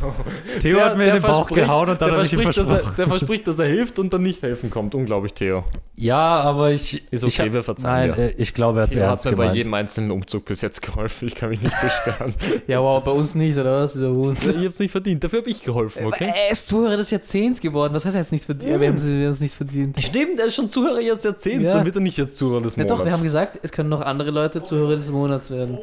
Theo 0.59 0.79
hat 0.81 0.97
mir 0.97 1.05
in 1.07 1.13
den 1.13 1.21
Bauch 1.21 1.47
gehauen 1.47 1.89
und 1.89 2.01
dann 2.01 2.09
der 2.09 2.17
habe 2.17 2.25
ich 2.25 2.33
ihm 2.33 2.41
verspricht, 2.41 2.57
dass 2.59 2.69
er, 2.69 2.75
versprochen. 2.75 2.95
der 2.97 3.07
verspricht, 3.07 3.47
dass 3.47 3.59
er 3.59 3.65
hilft 3.67 3.99
und 3.99 4.13
dann 4.13 4.21
nicht 4.21 4.41
helfen 4.41 4.69
kommt. 4.69 4.95
Unglaublich, 4.95 5.33
Theo. 5.33 5.63
Ja, 5.95 6.37
aber 6.39 6.71
ich. 6.71 7.03
Ist 7.11 7.23
ich 7.23 7.33
okay, 7.39 7.47
hab- 7.47 7.53
wir 7.53 7.63
verzeihen 7.63 8.09
Nein, 8.11 8.17
dir. 8.17 8.23
äh, 8.37 8.41
ich 8.41 8.53
glaube, 8.53 8.79
er 8.79 8.83
hat 8.83 8.89
es 8.89 8.93
Theo 8.95 9.03
hat 9.03 9.09
ernst 9.11 9.25
mir 9.25 9.31
bei 9.31 9.37
gemeint. 9.43 9.57
jedem 9.57 9.73
einzelnen 9.73 10.11
Umzug 10.11 10.45
bis 10.45 10.61
jetzt 10.61 10.81
geholfen. 10.81 11.27
Ich 11.27 11.35
kann 11.35 11.49
mich 11.49 11.61
nicht 11.61 11.75
beschweren. 11.81 12.33
Ja, 12.67 12.81
wow, 12.81 13.03
bei 13.03 13.11
uns 13.11 13.35
nicht, 13.35 13.57
oder 13.57 13.83
was? 13.83 13.93
Dieser 13.93 14.09
Hund. 14.11 14.37
Ihr 14.43 14.65
habt 14.65 14.73
es 14.73 14.79
nicht 14.79 14.91
verdient. 14.91 15.23
Dafür 15.23 15.39
habe 15.39 15.49
ich 15.49 15.61
geholfen, 15.63 16.05
okay? 16.05 16.31
Er 16.35 16.51
ist 16.51 16.67
Zuhörer 16.67 16.97
des 16.97 17.11
Jahrzehnts 17.11 17.59
geworden. 17.61 17.93
Was 17.93 18.05
heißt 18.05 18.15
er 18.15 18.21
jetzt 18.21 18.31
nicht 18.31 18.45
verdient? 18.45 18.71
Ja, 18.71 18.79
wir 18.79 18.87
haben 18.89 18.97
es 18.97 19.39
nicht 19.39 19.53
verdient. 19.55 20.01
Stimmt, 20.01 20.39
er 20.39 20.45
ist 20.45 20.55
schon 20.55 20.69
Zuhörer 20.71 20.99
jetzt 21.01 21.23
Jahrzehnts. 21.25 21.63
Ja. 21.65 21.75
Dann 21.75 21.85
wird 21.85 21.95
er 21.95 22.01
nicht 22.01 22.17
jetzt 22.17 22.35
Zuhörer 22.37 22.42
des 22.61 22.75
Ja, 22.75 22.83
Monats. 22.83 22.97
doch, 22.99 23.05
wir 23.05 23.11
haben 23.13 23.23
gesagt, 23.23 23.59
es 23.61 23.71
können 23.71 23.89
noch 23.89 24.01
andere 24.01 24.31
Leute 24.31 24.63
Zuhörer 24.63 24.95
des 24.95 25.09
Monats 25.09 25.49
werden. 25.51 25.77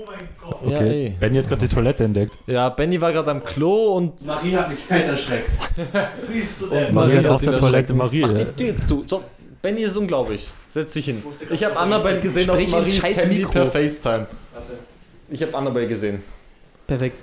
Ja, 0.64 0.76
Okay. 0.76 1.04
ey. 1.06 1.16
Benny 1.18 1.38
hat 1.38 1.48
gerade 1.48 1.66
die 1.68 1.74
Toilette 1.74 2.04
entdeckt. 2.04 2.36
ja, 2.46 2.68
Benny 2.68 3.00
war 3.00 3.12
gerade 3.12 3.30
am 3.30 3.44
Klo 3.44 3.96
und 3.96 4.24
Marie 4.26 4.56
hat 4.56 4.68
mich 4.70 4.86
kalt 4.88 5.06
erschreckt. 5.06 5.50
Und 6.70 6.92
Marie 6.92 7.16
hat 7.16 7.24
hat 7.24 7.30
auf 7.32 7.42
der 7.42 7.58
Toilette. 7.58 7.94
Marie. 7.94 8.20
Mach 8.20 8.30
ja. 8.32 8.38
die 8.44 8.52
Tür 8.56 8.66
jetzt 8.68 8.88
zu. 8.88 9.04
So, 9.06 9.22
Benny 9.62 9.82
ist 9.82 9.96
unglaublich. 9.96 10.48
Setz 10.68 10.92
dich 10.92 11.04
hin. 11.06 11.22
Ich 11.50 11.64
habe 11.64 11.76
Annabelle 11.76 12.20
gesehen 12.20 12.48
auf 12.50 12.56
Maries 12.68 13.02
Handy 13.16 13.44
per 13.44 13.66
FaceTime. 13.70 14.26
Ich 15.30 15.42
habe 15.42 15.54
Annabelle 15.56 15.86
gesehen. 15.86 16.22
Perfekt. 16.86 17.16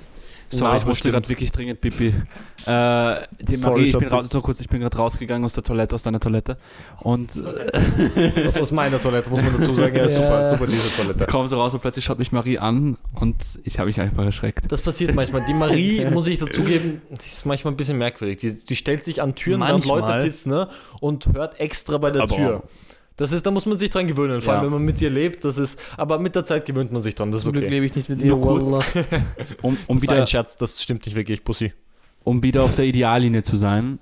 Sorry, 0.49 0.71
Na, 0.71 0.77
ich 0.77 0.83
so 0.83 0.89
musste 0.89 0.99
stimmt. 1.01 1.13
gerade 1.13 1.29
wirklich 1.29 1.51
dringend 1.51 1.81
Pipi. 1.81 2.07
Äh, 2.65 3.15
die 3.41 3.55
Sorry, 3.55 3.79
Marie, 3.79 3.89
ich 3.89 3.97
bin 3.97 4.07
raus, 4.07 4.27
so 4.31 4.41
kurz, 4.41 4.60
ich 4.62 4.69
bin 4.69 4.79
gerade 4.79 4.95
rausgegangen 4.97 5.43
aus 5.43 5.53
der 5.53 5.63
Toilette, 5.63 5.93
aus 5.95 6.03
deiner 6.03 6.19
Toilette. 6.19 6.57
Und 7.01 7.29
Das 7.36 8.55
ist 8.55 8.62
aus 8.62 8.71
meiner 8.71 8.99
Toilette, 8.99 9.29
muss 9.29 9.41
man 9.41 9.53
dazu 9.57 9.73
sagen. 9.75 9.95
Ja, 9.95 10.03
Ja. 10.03 10.10
super, 10.10 10.49
super 10.49 10.67
diese 10.67 10.95
Toilette. 11.01 11.25
kaum 11.25 11.47
so 11.47 11.57
raus 11.60 11.73
und 11.73 11.81
plötzlich 11.81 12.05
schaut 12.05 12.19
mich 12.19 12.31
Marie 12.31 12.57
an 12.60 12.97
und 13.15 13.36
ich 13.63 13.77
habe 13.79 13.88
mich 13.88 13.99
einfach 13.99 14.25
erschreckt. 14.25 14.71
Das 14.71 14.81
passiert 14.81 15.13
manchmal. 15.15 15.43
Die 15.47 15.53
Marie, 15.53 16.05
muss 16.12 16.27
ich 16.27 16.38
dazugeben, 16.38 17.01
die 17.10 17.27
ist 17.27 17.45
manchmal 17.45 17.73
ein 17.73 17.77
bisschen 17.77 17.97
merkwürdig. 17.97 18.38
Die, 18.38 18.63
die 18.63 18.75
stellt 18.75 19.03
sich 19.03 19.21
an 19.21 19.36
Türen, 19.36 19.60
während 19.62 19.86
Manchmal. 19.86 20.12
Leute 20.13 20.25
pissen 20.25 20.51
ne, 20.51 20.67
und 21.01 21.25
hört 21.33 21.60
extra 21.60 21.97
bei 21.97 22.12
der 22.12 22.23
Aber- 22.23 22.36
Tür. 22.36 22.63
Das 23.17 23.32
ist, 23.32 23.45
da 23.45 23.51
muss 23.51 23.65
man 23.65 23.77
sich 23.80 23.89
dran 23.89 24.08
gewöhnen, 24.08 24.41
vor 24.41 24.53
allem 24.53 24.62
Ja. 24.62 24.65
wenn 24.67 24.73
man 24.73 24.84
mit 24.86 25.01
ihr 25.01 25.10
lebt. 25.10 25.43
Das 25.43 25.58
ist, 25.58 25.80
aber 25.97 26.19
mit 26.19 26.36
der 26.36 26.43
Zeit 26.43 26.65
gewöhnt 26.65 26.91
man 26.91 27.01
sich 27.01 27.15
dran. 27.15 27.32
Das 27.32 27.39
ist 27.41 27.45
Zum 27.45 27.53
Glück 27.53 27.65
okay. 27.65 27.71
lebe 27.73 27.86
ich 27.88 27.95
nicht 27.95 28.10
mit 28.10 28.21
dir. 28.21 28.27
Nur 28.27 28.41
kurz. 28.41 28.69
Um, 29.63 29.75
um, 29.88 29.97
Das 29.99 30.08
war 30.08 30.13
wieder, 30.13 30.21
ein 30.21 30.27
Scherz, 30.27 30.56
das 30.56 30.82
stimmt 30.82 31.06
nicht 31.06 31.15
wirklich, 31.15 31.43
Pussy. 31.43 31.73
um 32.23 32.43
wieder 32.43 32.63
auf 32.63 32.75
der 32.75 32.86
Ideallinie 32.86 33.41
zu 33.43 33.58
sein. 33.58 33.99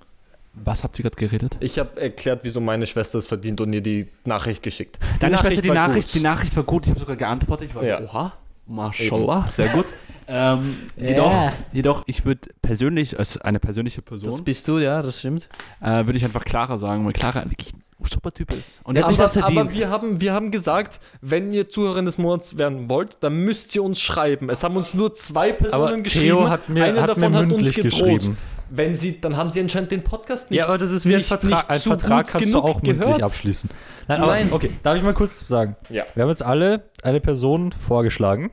Was 0.54 0.84
habt 0.84 0.98
ihr 1.00 1.04
gerade 1.04 1.16
geredet? 1.18 1.58
Ich 1.60 1.80
habe 1.80 2.00
erklärt, 2.00 2.42
wieso 2.44 2.62
meine 2.62 2.86
Schwester 2.88 3.18
es 3.18 3.28
verdient 3.28 3.60
und 3.62 3.74
ihr 3.74 3.82
die 3.82 4.08
Nachricht 4.26 4.64
geschickt. 4.64 5.00
Deine 5.20 5.38
Schwester, 5.38 5.62
die 5.62 5.68
war 5.70 5.76
Nachricht, 5.76 6.08
gut. 6.10 6.16
die 6.16 6.24
Nachricht 6.24 6.56
war 6.56 6.64
gut, 6.64 6.84
ich 6.86 6.92
habe 6.92 7.00
sogar 7.02 7.16
geantwortet. 7.18 7.68
Ich 7.70 7.76
war 7.76 7.84
Ja. 7.84 8.00
oha, 8.02 8.34
mashallah, 8.68 9.48
sehr 9.48 9.68
gut. 9.70 9.86
ähm, 10.28 10.76
Ja. 10.98 11.08
jedoch, 11.10 11.52
jedoch, 11.74 12.04
ich 12.08 12.26
würde 12.26 12.50
persönlich, 12.62 13.18
als 13.20 13.38
eine 13.38 13.60
persönliche 13.60 14.02
Das 14.02 14.22
Person, 14.22 14.44
bist 14.44 14.68
du, 14.68 14.80
ja, 14.80 15.02
das 15.02 15.20
stimmt. 15.20 15.50
äh, 15.82 16.06
würde 16.06 16.18
ich 16.18 16.24
einfach 16.26 16.46
Clara 16.46 16.78
sagen, 16.78 17.06
weil 17.06 17.14
Clara 17.14 17.44
wirklich 17.50 17.74
ein 17.74 17.84
super 18.08 18.32
Typ 18.32 18.52
ist. 18.54 18.80
Und 18.84 18.98
aber, 18.98 19.08
hat 19.08 19.14
sich 19.14 19.24
das 19.24 19.34
verdient. 19.34 19.60
aber 19.60 19.74
wir 19.74 19.90
haben, 19.90 20.22
wir 20.22 20.34
haben 20.34 20.52
gesagt, 20.52 21.00
wenn 21.22 21.52
ihr 21.54 21.70
Zuhörerin 21.70 22.06
des 22.06 22.18
Monats 22.18 22.58
werden 22.58 22.90
wollt, 22.90 23.18
dann 23.22 23.34
müsst 23.44 23.76
ihr 23.76 23.84
uns 23.84 24.02
schreiben. 24.02 24.50
Es 24.50 24.64
haben 24.64 24.76
uns 24.78 24.94
nur 24.94 25.14
zwei 25.16 25.52
Personen 25.52 25.84
Aber 25.84 25.98
geschrieben. 26.02 26.26
Theo 26.26 26.50
hat 26.50 26.70
mir, 26.70 26.84
Eine 26.86 27.02
hat 27.02 27.10
davon 27.10 27.32
mir 27.32 27.38
hat 27.38 27.44
uns 27.46 27.54
mündlich 27.54 27.76
gedroht. 27.76 27.92
geschrieben. 27.92 28.38
Wenn 28.70 28.96
sie, 28.96 29.22
dann 29.22 29.38
haben 29.38 29.52
sie 29.52 29.60
anscheinend 29.60 29.92
den 29.92 30.04
Podcast 30.04 30.50
nicht. 30.50 30.58
Ja, 30.60 30.68
aber 30.68 30.80
das 30.80 30.92
ist 30.92 31.06
wie 31.06 31.14
ein 31.14 31.18
nicht- 31.20 31.28
Vertrag. 31.28 31.50
nicht 31.52 31.70
Ein 31.70 31.80
Vertrag 31.80 32.28
kannst 32.28 32.52
du 32.54 32.58
auch 32.60 32.82
mündlich 32.82 32.98
gehört. 33.00 33.22
abschließen. 33.24 33.70
Nein, 34.08 34.22
aber 34.22 34.32
Nein. 34.32 34.48
okay, 34.52 34.72
darf 34.82 34.98
ich 34.98 35.04
mal 35.04 35.14
kurz 35.14 35.48
sagen? 35.48 35.76
Ja. 35.90 36.04
Wir 36.16 36.24
haben 36.24 36.30
jetzt 36.30 36.42
alle 36.44 36.84
eine 37.04 37.20
Person 37.22 37.72
vorgeschlagen. 37.72 38.50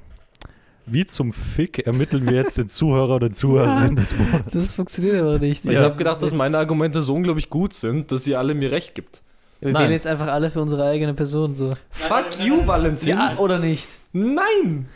Wie 0.84 1.06
zum 1.06 1.32
Fick 1.32 1.86
ermitteln 1.86 2.26
wir 2.26 2.34
jetzt 2.34 2.58
den 2.58 2.68
Zuhörer 2.68 3.14
oder 3.16 3.30
Zuhörerin 3.30 3.94
des 3.94 4.16
Monats? 4.18 4.50
Das 4.52 4.74
funktioniert 4.74 5.16
aber 5.20 5.38
nicht. 5.38 5.64
Ich 5.64 5.78
habe 5.78 5.94
gedacht, 5.96 6.20
dass 6.22 6.32
meine 6.34 6.58
Argumente 6.58 7.02
so 7.02 7.14
unglaublich 7.14 7.48
gut 7.50 7.72
sind, 7.72 8.10
dass 8.10 8.26
ihr 8.26 8.38
alle 8.38 8.54
mir 8.54 8.72
recht 8.72 8.94
gibt. 8.94 9.22
Wir 9.62 9.72
Nein. 9.72 9.82
wählen 9.84 9.92
jetzt 9.92 10.06
einfach 10.06 10.26
alle 10.26 10.50
für 10.50 10.60
unsere 10.60 10.84
eigene 10.84 11.14
Person 11.14 11.54
so. 11.56 11.70
Fuck 11.90 12.40
you, 12.44 12.66
Valentin. 12.66 13.08
Ja, 13.10 13.36
oder 13.38 13.58
nicht? 13.58 13.88
Nein. 14.12 14.88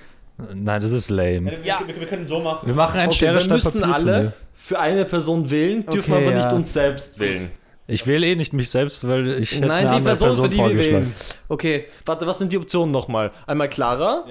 Nein, 0.55 0.81
das 0.83 0.93
ist 0.93 1.09
lame. 1.09 1.65
Ja. 1.65 1.81
wir, 1.87 2.07
können 2.07 2.27
so 2.27 2.41
machen. 2.41 2.67
Wir 2.67 2.75
machen 2.75 3.01
ein 3.01 3.07
Okay, 3.09 3.17
Schere 3.17 3.41
wir 3.47 3.55
müssen 3.55 3.81
Papier 3.81 3.95
alle 3.95 4.33
für 4.53 4.79
eine 4.79 5.05
Person 5.05 5.49
wählen, 5.51 5.87
dürfen 5.87 6.13
Okay, 6.13 6.23
aber 6.27 6.37
ja. 6.37 6.43
nicht 6.45 6.53
uns 6.53 6.73
selbst 6.73 7.19
wählen. 7.19 7.51
Ich 7.87 8.07
wähle 8.07 8.27
eh 8.27 8.35
nicht 8.35 8.53
mich 8.53 8.69
selbst, 8.69 9.07
weil 9.07 9.41
ich 9.41 9.53
hätte 9.53 9.69
Nein, 9.69 9.87
eine 9.87 9.91
die 9.91 9.97
andere 9.97 10.17
Person, 10.17 10.43
für 10.45 10.49
die 10.51 10.57
wir 10.57 10.65
vorgeschlagen. 10.67 11.05
wählen. 11.05 11.15
Okay, 11.49 11.87
Warte, 12.05 12.27
was 12.27 12.39
sind 12.39 12.51
die 12.53 12.59
Optionen 12.59 12.91
nochmal? 12.91 13.31
Einmal 13.47 13.69
Clara, 13.69 14.25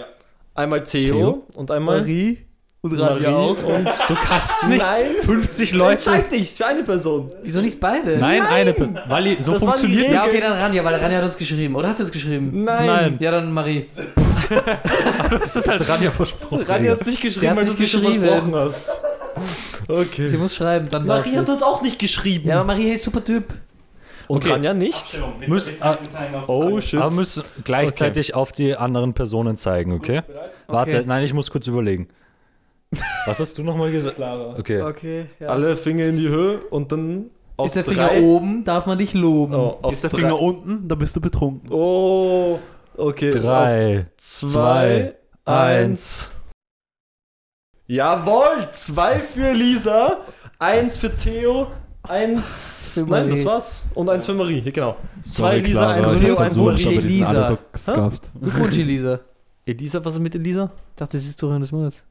einmal 0.53 0.83
Theo, 0.83 1.15
Theo. 1.15 1.43
und 1.55 1.71
einmal 1.71 2.01
Marie 2.01 2.39
und 2.91 2.97
Marie 2.99 3.27
auch. 3.27 3.63
und 3.63 3.85
Du 4.07 4.15
kannst 4.15 4.63
nicht 4.67 4.81
Nein, 4.81 5.05
50 5.23 5.73
Leute. 5.73 5.91
entscheid 5.93 6.31
dich 6.31 6.53
für 6.53 6.65
eine 6.65 6.83
Person. 6.83 7.29
Wieso 7.43 7.61
nicht 7.61 7.79
beide? 7.79 8.17
Nein, 8.17 8.41
eine 8.43 8.73
Person. 8.73 8.99
Wally, 9.07 9.37
so 9.39 9.53
Das 9.53 9.61
waren 9.61 9.73
die 9.75 9.79
funktioniert. 9.87 10.11
Ja, 10.11 10.25
okay, 10.25 10.41
dann 10.41 10.53
Ranja, 10.53 10.83
weil 10.83 10.95
Ranja 10.95 11.17
hat 11.17 11.25
uns 11.25 11.37
geschrieben. 11.37 11.75
Oder 11.75 11.89
hat 11.89 11.97
sie 11.97 12.03
uns 12.03 12.11
geschrieben? 12.11 12.63
Nein. 12.63 12.85
Nein. 12.85 13.17
Ja, 13.19 13.31
dann 13.31 13.51
Marie. 13.51 13.87
das. 15.29 15.55
ist 15.55 15.67
halt 15.67 15.87
Ranja 15.89 16.11
versprochen. 16.11 16.63
Rani 16.63 16.87
hat 16.87 17.01
es 17.01 17.07
nicht 17.07 17.23
Der 17.23 17.29
geschrieben, 17.29 17.49
hat 17.51 17.57
weil 17.57 17.65
du 17.65 17.71
es 17.71 17.79
nicht 17.79 17.91
schon 17.91 18.01
geschrieben. 18.01 18.25
versprochen 18.25 18.55
hast. 18.55 18.91
Okay. 19.87 20.27
Sie 20.27 20.37
muss 20.37 20.55
schreiben, 20.55 20.87
dann 20.89 21.05
Marie 21.05 21.35
hat 21.37 21.47
das 21.47 21.61
auch 21.61 21.81
nicht 21.81 21.99
geschrieben. 21.99 22.47
Ja, 22.49 22.55
aber 22.55 22.65
Marie 22.65 22.91
ist 22.93 23.03
super 23.03 23.23
Typ. 23.23 23.45
Und 24.27 24.37
Okay. 24.37 24.49
kann 24.53 24.63
ja 24.63 24.73
nicht. 24.73 25.19
Müssen, 25.45 25.73
ah, 25.81 25.97
Oh 26.47 26.81
shit. 26.81 26.99
aber 26.99 27.11
müssen 27.11 27.43
gleichzeitig 27.63 28.33
auf 28.33 28.51
die 28.51 28.75
anderen 28.75 29.13
Personen 29.13 29.55
zeigen, 29.55 29.91
okay? 29.93 30.21
Warte, 30.67 31.03
nein, 31.05 31.23
ich 31.23 31.33
muss 31.33 31.51
kurz 31.51 31.67
überlegen. 31.67 32.07
Was 33.25 33.39
hast 33.39 33.57
du 33.57 33.63
nochmal 33.63 33.91
gesagt? 33.91 34.19
Okay. 34.19 34.81
Okay, 34.81 35.25
ja. 35.39 35.47
Alle 35.49 35.75
Finger 35.77 36.05
in 36.05 36.17
die 36.17 36.29
Höhe 36.29 36.59
und 36.69 36.91
dann 36.91 37.25
auf 37.57 37.67
ist 37.67 37.75
der 37.75 37.83
Finger 37.85 38.07
drei. 38.09 38.21
oben, 38.21 38.63
darf 38.65 38.85
man 38.85 38.97
dich 38.97 39.13
loben. 39.13 39.53
Oh, 39.55 39.77
auf 39.81 39.93
Ist 39.93 40.03
der 40.03 40.09
drei. 40.09 40.19
Finger 40.19 40.39
unten, 40.41 40.87
dann 40.87 40.97
bist 40.99 41.15
du 41.15 41.21
betrunken. 41.21 41.71
Oh, 41.71 42.59
okay. 42.97 43.29
Auf 43.33 43.41
Drei. 43.41 44.07
zwei, 44.17 45.15
zwei, 45.45 45.51
eins. 45.53 46.29
Jawohl, 47.87 48.67
zwei 48.71 49.19
für 49.19 49.51
Lisa, 49.53 50.21
eins 50.59 50.97
für 50.97 51.13
Theo, 51.13 51.67
eins. 52.03 52.93
Für 52.95 52.99
Nein, 53.01 53.09
Marie. 53.09 53.29
das 53.31 53.45
war's. 53.45 53.83
Und 53.93 54.09
eins 54.09 54.25
für 54.25 54.33
Marie, 54.33 54.59
hier, 54.61 54.71
genau. 54.71 54.95
Zwei 55.21 55.59
Sorry, 55.59 55.59
Lisa, 55.61 55.79
Clara, 55.79 55.93
eins 56.11 56.19
Theo, 56.19 56.31
hab 56.33 56.39
eins 56.39 56.47
versucht, 56.55 56.85
Marie. 56.85 56.97
Elisa. 56.97 57.57
so. 57.73 58.11
Glückwunsch, 58.41 58.77
Elisa. 58.79 59.19
Elisa, 59.65 60.03
was 60.03 60.13
ist 60.15 60.19
mit 60.19 60.35
Elisa? 60.35 60.71
Ich 60.91 60.95
dachte, 60.95 61.19
sie 61.19 61.29
ist 61.29 61.37
Zuhörerin 61.39 61.61
des 61.61 61.71
Monats. 61.71 62.03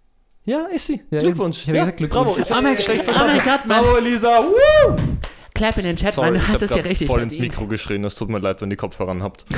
Ja, 0.47 0.67
ist 0.67 0.87
sie. 0.87 1.01
Ja, 1.11 1.21
Glückwunsch. 1.21 1.63
ich 1.63 1.69
hab 1.69 1.75
gesagt 1.75 1.97
Glückwunsch. 1.97 2.25
Bravo, 2.27 2.39
ich 2.41 2.51
Oh 2.51 2.61
mein, 2.63 2.79
schlecht 2.79 3.01
oh 3.03 3.05
verstanden. 3.05 3.37
mein 3.37 3.45
Gott, 3.47 3.67
Mann. 3.67 3.83
Bravo, 3.83 3.97
Elisa. 3.97 4.39
Woo! 4.43 4.97
Clap 5.55 5.79
in 5.79 5.85
den 5.85 5.97
Chat, 5.97 6.13
Sorry, 6.13 6.33
Mann. 6.33 6.41
Du 6.41 6.47
ich 6.47 6.53
hast 6.53 6.63
es 6.63 6.71
ja 6.71 6.83
richtig 6.83 7.07
voll 7.07 7.23
ins. 7.23 7.39
Mikro 7.39 7.67
geschrien. 7.67 8.05
Es 8.05 8.15
tut 8.17 8.29
mir 8.29 8.39
leid, 8.41 8.61
wenn 8.61 8.71
ihr 8.71 8.77
Kopfhörer 8.77 9.13
anhabt. 9.13 9.45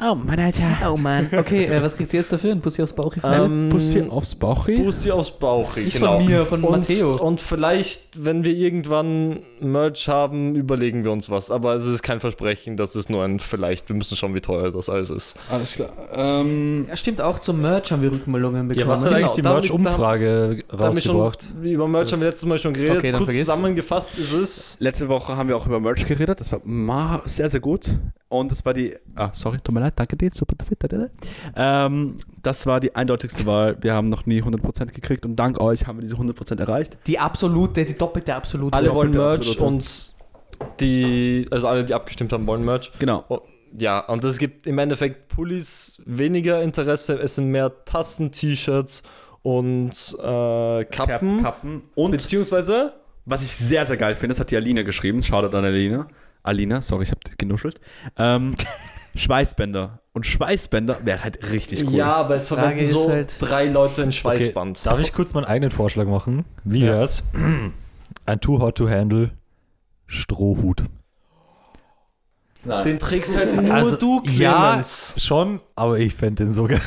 Oh 0.00 0.16
Mann, 0.16 0.40
Alter. 0.40 0.92
Oh 0.92 0.96
Mann. 0.96 1.28
Okay, 1.36 1.66
äh, 1.66 1.80
was 1.80 1.96
kriegt 1.96 2.10
sie 2.10 2.16
jetzt 2.16 2.32
dafür? 2.32 2.50
Ein 2.50 2.60
Pussy 2.60 2.82
aufs 2.82 2.92
Bauch? 2.92 3.14
Ähm, 3.22 3.68
Pussy 3.70 4.02
aufs 4.02 4.34
Bauchi. 4.34 4.82
Pussy 4.82 5.12
aufs 5.12 5.30
Bauch. 5.30 5.76
Nicht 5.76 5.98
genau. 5.98 6.18
von 6.18 6.26
mir, 6.26 6.46
von 6.46 6.64
und, 6.64 6.80
Matteo. 6.80 7.14
Und 7.16 7.40
vielleicht, 7.40 8.24
wenn 8.24 8.42
wir 8.42 8.52
irgendwann 8.54 9.38
Merch 9.60 10.08
haben, 10.08 10.56
überlegen 10.56 11.04
wir 11.04 11.12
uns 11.12 11.30
was. 11.30 11.52
Aber 11.52 11.74
es 11.76 11.86
ist 11.86 12.02
kein 12.02 12.18
Versprechen, 12.18 12.76
das 12.76 12.96
ist 12.96 13.08
nur 13.08 13.22
ein 13.22 13.38
vielleicht. 13.38 13.88
Wir 13.88 13.94
müssen 13.94 14.16
schauen, 14.16 14.34
wie 14.34 14.40
teuer 14.40 14.72
das 14.72 14.88
alles 14.88 15.10
ist. 15.10 15.36
Alles 15.48 15.74
klar. 15.74 15.90
Ähm, 16.12 16.86
Ja, 16.88 16.96
stimmt, 16.96 17.20
auch 17.20 17.38
zum 17.38 17.60
Merch 17.60 17.92
haben 17.92 18.02
wir 18.02 18.10
Rückmeldungen 18.10 18.66
bekommen. 18.66 18.86
Ja, 18.88 18.92
was 18.92 19.04
hat 19.04 19.10
Genau, 19.10 19.18
eigentlich 19.20 19.32
die 19.32 19.42
damit- 19.42 19.62
Merch-Umfrage 19.62 20.56
wir 20.70 21.00
schon, 21.00 21.16
rausgebracht? 21.16 21.48
über 21.62 21.86
Merch 21.86 22.12
haben 22.12 22.20
wir 22.20 22.28
letztes 22.28 22.48
Mal 22.48 22.58
schon 22.58 22.74
geredet. 22.74 22.96
Okay, 22.98 23.12
dann 23.12 23.18
Kurz 23.20 23.26
vergiss. 23.30 23.46
zusammengefasst 23.46 24.18
ist 24.18 24.32
es. 24.32 24.76
letzte 24.80 25.08
Woche 25.08 25.36
haben 25.36 25.48
wir 25.48 25.56
auch 25.56 25.66
über 25.66 25.78
Merch 25.78 26.04
geredet. 26.04 26.40
Das 26.40 26.50
war 26.50 26.60
sehr, 27.26 27.48
sehr 27.48 27.60
gut. 27.60 27.86
Und 28.28 28.50
das 28.50 28.64
war 28.64 28.74
die. 28.74 28.96
Ah, 29.14 29.30
sorry, 29.32 29.58
tut 29.62 29.72
mir 29.72 29.80
leid, 29.84 29.94
danke 29.96 30.16
dir. 30.16 30.30
Super 30.32 30.56
Twitter. 30.56 31.10
Ähm, 31.56 32.16
das 32.42 32.66
war 32.66 32.80
die 32.80 32.94
eindeutigste 32.94 33.46
Wahl. 33.46 33.76
Wir 33.80 33.94
haben 33.94 34.08
noch 34.08 34.26
nie 34.26 34.40
100% 34.42 34.86
gekriegt 34.86 35.24
und 35.24 35.36
dank 35.36 35.60
euch 35.60 35.86
haben 35.86 35.98
wir 35.98 36.02
diese 36.02 36.16
100% 36.16 36.60
erreicht. 36.60 36.96
Die 37.06 37.18
absolute, 37.18 37.84
die 37.84 37.94
doppelte 37.94 38.34
absolute. 38.34 38.76
Alle 38.76 38.94
wollen 38.94 39.12
Merch 39.12 39.48
absolute. 39.48 39.64
und 39.64 40.14
die, 40.80 41.46
also 41.50 41.68
alle, 41.68 41.84
die 41.84 41.94
abgestimmt 41.94 42.32
haben, 42.32 42.46
wollen 42.46 42.64
Merch. 42.64 42.90
Genau. 42.98 43.24
Oh, 43.28 43.40
ja, 43.76 44.00
und 44.00 44.22
es 44.24 44.38
gibt 44.38 44.66
im 44.66 44.78
Endeffekt 44.78 45.28
Pullis 45.28 46.00
weniger 46.06 46.62
Interesse. 46.62 47.18
Es 47.18 47.34
sind 47.34 47.50
mehr 47.50 47.84
Tassen, 47.84 48.30
T-Shirts 48.30 49.02
und 49.42 50.16
äh, 50.18 50.84
Kappen. 50.84 51.42
Kappen. 51.42 51.82
Und 51.94 52.12
Beziehungsweise 52.12 52.94
was 53.26 53.42
ich 53.42 53.54
sehr, 53.54 53.86
sehr 53.86 53.96
geil 53.96 54.14
finde, 54.14 54.34
das 54.34 54.40
hat 54.40 54.50
die 54.50 54.56
Alina 54.56 54.82
geschrieben. 54.82 55.22
Shoutout 55.22 55.56
an 55.56 55.64
Alina. 55.64 56.08
Alina, 56.42 56.82
sorry, 56.82 57.04
ich 57.04 57.10
habe 57.10 57.20
genuschelt. 57.38 57.80
Ähm, 58.18 58.54
Schweißbänder. 59.16 60.00
Und 60.12 60.26
Schweißbänder 60.26 60.98
wäre 61.04 61.24
halt 61.24 61.50
richtig 61.50 61.86
cool. 61.86 61.94
Ja, 61.94 62.14
aber 62.14 62.36
es 62.36 62.46
Frage 62.48 62.60
verwenden 62.62 62.84
ist 62.84 62.90
so 62.92 63.08
halt- 63.10 63.36
drei 63.40 63.66
Leute 63.66 64.02
ein 64.02 64.08
Okay, 64.08 64.12
Schweißband. 64.12 64.86
darf 64.86 65.00
ich 65.00 65.12
kurz 65.12 65.34
meinen 65.34 65.44
eigenen 65.44 65.70
Vorschlag 65.70 66.06
machen? 66.06 66.44
Wie 66.64 66.80
Ja. 66.84 66.92
wär's? 66.92 67.24
Ein 68.26 68.40
Too 68.40 68.60
Hot 68.60 68.76
to 68.76 68.88
Handle 68.88 69.30
Strohhut. 70.06 70.84
Den 72.84 72.98
trägst 72.98 73.36
halt 73.36 73.60
nur 73.62 73.74
Also, 73.74 73.96
du, 73.96 74.22
ja, 74.24 74.70
Clemens. 74.70 75.14
schon, 75.18 75.60
aber 75.76 75.98
ich 75.98 76.14
fände 76.14 76.44
den 76.44 76.52
sogar. 76.52 76.80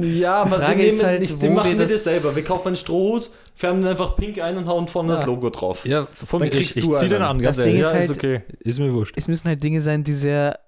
Ja, 0.00 0.36
aber 0.42 0.52
wir, 0.52 0.56
Frage 0.58 0.82
ist 0.84 0.94
nehmen 0.96 1.06
halt, 1.06 1.20
nicht, 1.20 1.42
den 1.42 1.52
machen 1.54 1.70
wir 1.72 1.78
wir 1.80 1.84
das- 1.86 2.02
das 2.02 2.04
selber. 2.04 2.34
Wir 2.34 2.44
kaufen 2.44 2.68
einen 2.68 2.76
Strohhut, 2.76 3.30
färben 3.54 3.82
den 3.82 3.90
einfach 3.90 4.16
pink 4.16 4.40
ein 4.40 4.56
und 4.56 4.66
hauen 4.66 4.88
vorne 4.88 5.10
das 5.12 5.20
Ja. 5.20 5.26
Logo 5.26 5.50
drauf. 5.50 5.84
Ja, 5.84 6.06
von 6.06 6.40
mir, 6.40 6.46
ich, 6.46 6.52
kriegst 6.52 6.78
ich 6.78 6.84
du 6.86 6.92
zieh 6.92 7.08
den 7.08 7.16
einen. 7.20 7.24
an, 7.30 7.38
ganz 7.42 7.58
Das 7.58 7.64
Ding 7.66 7.74
ehrlich. 7.76 7.90
ja, 7.92 7.98
ist 7.98 8.10
ist 8.10 8.22
halt- 8.24 8.40
okay. 8.40 8.54
Ist 8.60 8.78
mir 8.78 8.90
wurscht. 8.94 9.14
Es 9.18 9.28
müssen 9.28 9.48
halt 9.48 9.62
Dinge 9.62 9.82
sein, 9.82 10.02
die 10.02 10.14
sehr 10.14 10.60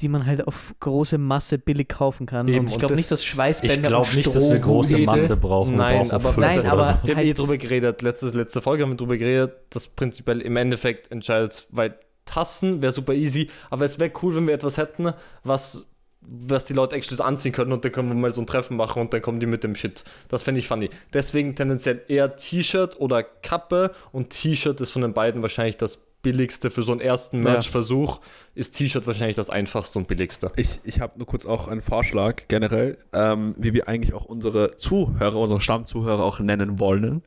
die 0.00 0.08
man 0.08 0.26
halt 0.26 0.46
auf 0.46 0.74
große 0.80 1.16
Masse 1.16 1.56
billig 1.58 1.88
kaufen 1.88 2.26
kann. 2.26 2.46
Eben, 2.48 2.60
und 2.60 2.70
ich 2.70 2.78
glaube 2.78 2.92
das- 2.92 2.96
nicht, 2.98 3.10
dass 3.10 3.24
Schweißbänder 3.24 3.74
Ich 3.74 3.82
glaube 3.82 4.14
nicht, 4.14 4.34
dass 4.34 4.50
wir 4.50 4.58
große 4.58 4.98
Masse 4.98 5.36
brauchen. 5.36 5.74
Nein, 5.74 6.08
brauchen 6.08 6.10
aber- 6.26 6.40
Nein, 6.40 6.66
aber- 6.66 6.84
so. 6.84 6.94
Wir 7.02 7.10
haben 7.14 7.16
halt- 7.16 7.26
eh 7.28 7.32
drüber 7.32 7.56
geredet, 7.56 8.02
letzte, 8.02 8.26
letzte 8.28 8.60
Folge 8.60 8.82
haben 8.82 8.90
wir 8.90 8.96
drüber 8.96 9.16
geredet, 9.16 9.54
dass 9.70 9.88
prinzipiell 9.88 10.40
im 10.42 10.56
Endeffekt 10.56 11.10
entscheidet, 11.10 11.66
weil 11.70 11.98
Tassen 12.26 12.82
wäre 12.82 12.92
super 12.92 13.14
easy, 13.14 13.48
aber 13.70 13.84
es 13.84 13.98
wäre 13.98 14.10
cool, 14.22 14.34
wenn 14.36 14.46
wir 14.46 14.54
etwas 14.54 14.76
hätten, 14.76 15.12
was, 15.44 15.86
was 16.20 16.66
die 16.66 16.72
Leute 16.74 16.96
actually 16.96 17.22
anziehen 17.22 17.52
können 17.52 17.72
und 17.72 17.84
dann 17.84 17.92
können 17.92 18.08
wir 18.08 18.16
mal 18.16 18.32
so 18.32 18.40
ein 18.42 18.46
Treffen 18.46 18.76
machen 18.76 19.00
und 19.00 19.14
dann 19.14 19.22
kommen 19.22 19.38
die 19.40 19.46
mit 19.46 19.62
dem 19.64 19.76
Shit. 19.76 20.02
Das 20.28 20.42
fände 20.42 20.58
ich 20.58 20.66
funny. 20.68 20.90
Deswegen 21.14 21.54
tendenziell 21.54 22.02
eher 22.08 22.36
T-Shirt 22.36 23.00
oder 23.00 23.22
Kappe 23.22 23.92
und 24.12 24.30
T-Shirt 24.30 24.80
ist 24.80 24.90
von 24.90 25.02
den 25.02 25.14
beiden 25.14 25.40
wahrscheinlich 25.40 25.76
das 25.76 26.02
billigste 26.26 26.72
für 26.72 26.82
so 26.82 26.90
einen 26.90 27.00
ersten 27.00 27.36
Ja. 27.38 27.42
Merch-Versuch. 27.52 28.18
Ist 28.56 28.72
T-Shirt 28.72 29.06
wahrscheinlich 29.06 29.36
das 29.36 29.48
einfachste 29.48 30.00
und 30.00 30.08
billigste. 30.08 30.50
Ich, 30.56 30.80
ich 30.82 31.00
habe 31.00 31.18
nur 31.18 31.26
kurz 31.28 31.46
auch 31.46 31.68
einen 31.68 31.82
Vorschlag 31.82 32.48
generell, 32.48 32.98
ähm, 33.12 33.54
wie 33.56 33.72
wir 33.74 33.86
eigentlich 33.86 34.12
auch 34.12 34.24
unsere 34.24 34.76
Zuhörer, 34.76 35.36
unsere 35.36 35.60
Stammzuhörer 35.60 36.24
auch 36.24 36.40
nennen 36.40 36.80
wollen, 36.80 37.22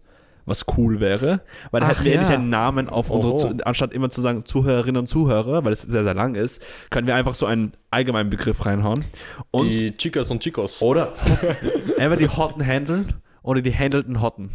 was 0.45 0.65
cool 0.75 0.99
wäre. 0.99 1.39
Weil 1.71 1.79
dann 1.79 1.91
Ach 1.91 1.95
hätten 1.95 2.03
wir 2.03 2.11
ja. 2.11 2.19
endlich 2.19 2.37
einen 2.37 2.49
Namen 2.49 2.89
auf 2.89 3.09
unsere, 3.09 3.33
Oho. 3.35 3.39
Zu- 3.53 3.65
anstatt 3.65 3.93
immer 3.93 4.09
zu 4.09 4.19
sagen 4.19 4.43
Zuhörerinnen 4.43 4.99
und 4.99 5.07
Zuhörer, 5.07 5.63
weil 5.63 5.71
es 5.71 5.83
sehr, 5.83 6.03
sehr 6.03 6.13
lang 6.13 6.35
ist, 6.35 6.61
können 6.89 7.07
wir 7.07 7.15
einfach 7.15 7.35
so 7.35 7.45
einen 7.45 7.71
allgemeinen 7.91 8.29
Begriff 8.29 8.65
reinhauen. 8.65 9.05
Und 9.51 9.69
die 9.69 9.91
Chicas 9.93 10.29
und 10.29 10.41
Chicos. 10.43 10.81
oder 10.81 11.13
entweder 11.97 12.17
die 12.17 12.27
Hotten 12.27 12.65
handeln 12.65 13.13
oder 13.43 13.61
die 13.61 13.73
handelten 13.73 14.21
Hotten. 14.21 14.49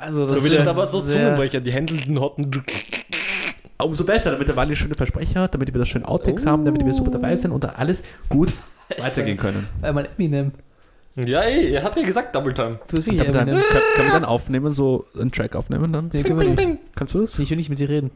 Also 0.00 0.26
so 0.26 0.34
das 0.34 0.44
wird 0.44 0.60
ist 0.60 0.66
aber 0.66 0.86
so 0.86 1.00
Zungenbrecher, 1.02 1.60
die 1.60 1.72
händelten 1.72 2.18
Hotten. 2.18 2.50
Umso 3.78 4.04
besser, 4.04 4.30
damit 4.32 4.48
der 4.48 4.56
Wally 4.56 4.74
schöne 4.74 4.94
Versprecher 4.94 5.42
hat, 5.42 5.54
damit 5.54 5.72
wir 5.72 5.78
das 5.78 5.88
schön 5.88 6.04
Outtakes 6.04 6.46
haben, 6.46 6.64
damit 6.64 6.84
wir 6.84 6.94
super 6.94 7.10
dabei 7.10 7.36
sind 7.36 7.50
und 7.52 7.64
da 7.64 7.70
alles 7.70 8.02
gut 8.28 8.52
weitergehen 8.98 9.36
können. 9.36 9.66
Einmal 9.82 10.08
Eminem. 10.16 10.52
Ja, 11.16 11.40
ey, 11.40 11.72
er 11.72 11.82
hat 11.82 11.96
ja 11.96 12.02
gesagt 12.02 12.34
Double 12.34 12.54
Time. 12.54 12.78
Du 12.88 12.96
bist 12.96 13.06
wie 13.06 13.16
Können 13.16 13.28
wir, 13.28 13.32
dann, 13.32 13.48
Eminem. 13.48 13.62
können, 13.62 13.82
können 13.96 14.08
wir 14.08 14.12
dann 14.14 14.24
aufnehmen, 14.24 14.72
so 14.72 15.04
einen 15.18 15.32
Track 15.32 15.54
aufnehmen 15.56 15.92
dann? 15.92 16.10
Nee, 16.12 16.24
wir 16.24 16.34
nicht. 16.34 16.78
Kannst 16.94 17.14
du 17.14 17.20
das? 17.20 17.38
Ich 17.38 17.50
will 17.50 17.56
nicht 17.56 17.68
mit 17.68 17.78
dir 17.78 17.88
reden. 17.88 18.10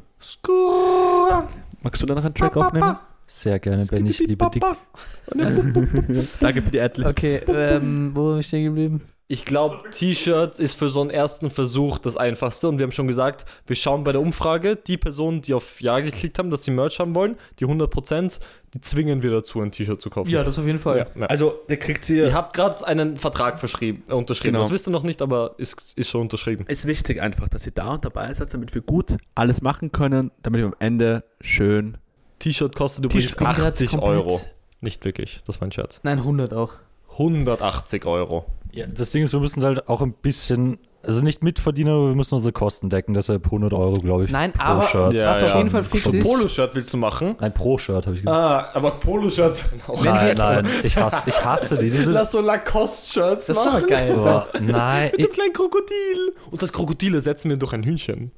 Magst 1.82 2.00
du 2.02 2.06
dann 2.06 2.16
noch 2.16 2.24
einen 2.24 2.34
Track 2.34 2.56
aufnehmen? 2.56 2.96
Sehr 3.26 3.58
gerne, 3.58 3.84
Ben, 3.86 4.06
ich 4.06 4.20
liebe 4.20 4.48
dich. 4.50 4.62
Danke 6.40 6.62
für 6.62 6.70
die 6.70 6.80
Adlibs. 6.80 7.10
Okay, 7.10 7.40
ähm, 7.48 8.10
wo 8.14 8.30
bin 8.30 8.40
ich 8.40 8.46
stehen 8.46 8.64
geblieben? 8.64 9.00
Ich 9.26 9.46
glaube, 9.46 9.88
T-Shirts 9.90 10.58
ist 10.58 10.74
für 10.78 10.90
so 10.90 11.00
einen 11.00 11.08
ersten 11.08 11.50
Versuch 11.50 11.96
das 11.98 12.14
einfachste. 12.16 12.68
Und 12.68 12.78
wir 12.78 12.84
haben 12.84 12.92
schon 12.92 13.06
gesagt, 13.06 13.46
wir 13.66 13.74
schauen 13.74 14.04
bei 14.04 14.12
der 14.12 14.20
Umfrage, 14.20 14.76
die 14.76 14.98
Personen, 14.98 15.40
die 15.40 15.54
auf 15.54 15.80
Ja 15.80 16.00
geklickt 16.00 16.38
haben, 16.38 16.50
dass 16.50 16.64
sie 16.64 16.70
Merch 16.70 16.98
haben 16.98 17.14
wollen, 17.14 17.36
die 17.58 17.64
100%, 17.64 18.38
die 18.74 18.82
zwingen 18.82 19.22
wir 19.22 19.30
dazu, 19.30 19.62
ein 19.62 19.70
T-Shirt 19.70 20.02
zu 20.02 20.10
kaufen. 20.10 20.28
Ja, 20.28 20.44
das 20.44 20.58
auf 20.58 20.66
jeden 20.66 20.78
Fall. 20.78 20.98
ja, 20.98 21.06
ja. 21.20 21.26
Also, 21.26 21.54
der 21.70 21.78
kriegt 21.78 22.04
hier. 22.04 22.26
Ihr 22.26 22.34
habt 22.34 22.54
gerade 22.54 22.86
einen 22.86 23.16
Vertrag 23.16 23.58
verschrieben, 23.58 24.02
äh, 24.08 24.12
unterschrieben. 24.12 24.52
Genau. 24.52 24.62
Das 24.64 24.70
wisst 24.72 24.86
ihr 24.88 24.90
noch 24.90 25.04
nicht, 25.04 25.22
aber 25.22 25.54
ist, 25.56 25.94
ist 25.96 26.10
schon 26.10 26.20
unterschrieben. 26.20 26.66
ist 26.68 26.86
wichtig 26.86 27.22
einfach, 27.22 27.48
dass 27.48 27.64
ihr 27.64 27.72
da 27.72 27.94
und 27.94 28.04
dabei 28.04 28.32
seid, 28.34 28.52
damit 28.52 28.74
wir 28.74 28.82
gut 28.82 29.16
alles 29.34 29.62
machen 29.62 29.90
können, 29.90 30.32
damit 30.42 30.60
wir 30.60 30.66
am 30.66 30.76
Ende 30.80 31.24
schön. 31.40 31.96
T-Shirt 32.40 32.76
kostet 32.76 33.06
übrigens 33.06 33.36
bin 33.36 33.46
ich 33.48 33.54
grad 33.56 33.66
80 33.68 33.90
komplett- 33.92 34.10
Euro. 34.10 34.40
Nicht 34.82 35.02
wirklich, 35.06 35.40
das 35.46 35.62
war 35.62 35.68
ein 35.68 35.72
Scherz. 35.72 36.00
Nein, 36.02 36.18
100 36.18 36.52
auch. 36.52 36.74
180 37.12 38.04
Euro. 38.04 38.44
Ja, 38.74 38.86
das 38.86 39.10
Ding 39.12 39.22
ist, 39.22 39.32
wir 39.32 39.40
müssen 39.40 39.62
halt 39.62 39.88
auch 39.88 40.00
ein 40.02 40.12
bisschen, 40.12 40.78
also 41.02 41.22
nicht 41.22 41.44
mitverdienen, 41.44 41.92
aber 41.94 42.08
wir 42.08 42.14
müssen 42.16 42.34
unsere 42.34 42.52
Kosten 42.52 42.90
decken. 42.90 43.14
Deshalb 43.14 43.44
100 43.46 43.72
Euro, 43.72 43.92
glaube 43.92 44.24
ich, 44.24 44.32
Nein, 44.32 44.50
pro 44.52 44.62
aber- 44.62 44.82
Shirt. 44.88 45.12
Ja, 45.12 45.30
Was 45.30 45.44
auf 45.44 45.54
jeden 45.56 45.70
Fall 45.70 45.84
fix 45.84 46.02
so 46.04 46.10
ein 46.10 46.16
ist- 46.16 46.26
Poloshirt 46.26 46.74
willst 46.74 46.92
du 46.92 46.96
machen? 46.96 47.36
Nein, 47.38 47.54
pro 47.54 47.78
Shirt 47.78 48.04
habe 48.06 48.16
ich 48.16 48.22
gesagt. 48.22 48.36
Ah, 48.36 48.70
aber 48.74 48.90
Poloshirts 48.92 49.64
auch. 49.86 50.02
Nein, 50.04 50.36
nein, 50.36 50.66
ich 50.82 50.96
hasse, 50.96 51.22
ich 51.26 51.44
hasse 51.44 51.78
die. 51.78 51.88
Diese, 51.90 52.10
Lass 52.10 52.32
so 52.32 52.40
Lacoste-Shirts 52.40 53.46
Das 53.46 53.56
ist 53.56 53.64
machen. 53.64 53.76
aber 53.78 53.86
geil. 53.86 54.12
Boah, 54.14 54.48
nein, 54.60 55.10
Mit 55.12 55.20
einem 55.20 55.32
kleinen 55.32 55.52
Krokodil. 55.52 56.34
Und 56.50 56.60
das 56.62 56.72
Krokodil 56.72 57.14
ersetzen 57.14 57.50
wir 57.50 57.56
durch 57.58 57.74
ein 57.74 57.84
Hühnchen. 57.84 58.32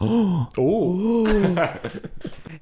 Oh. 0.58 1.26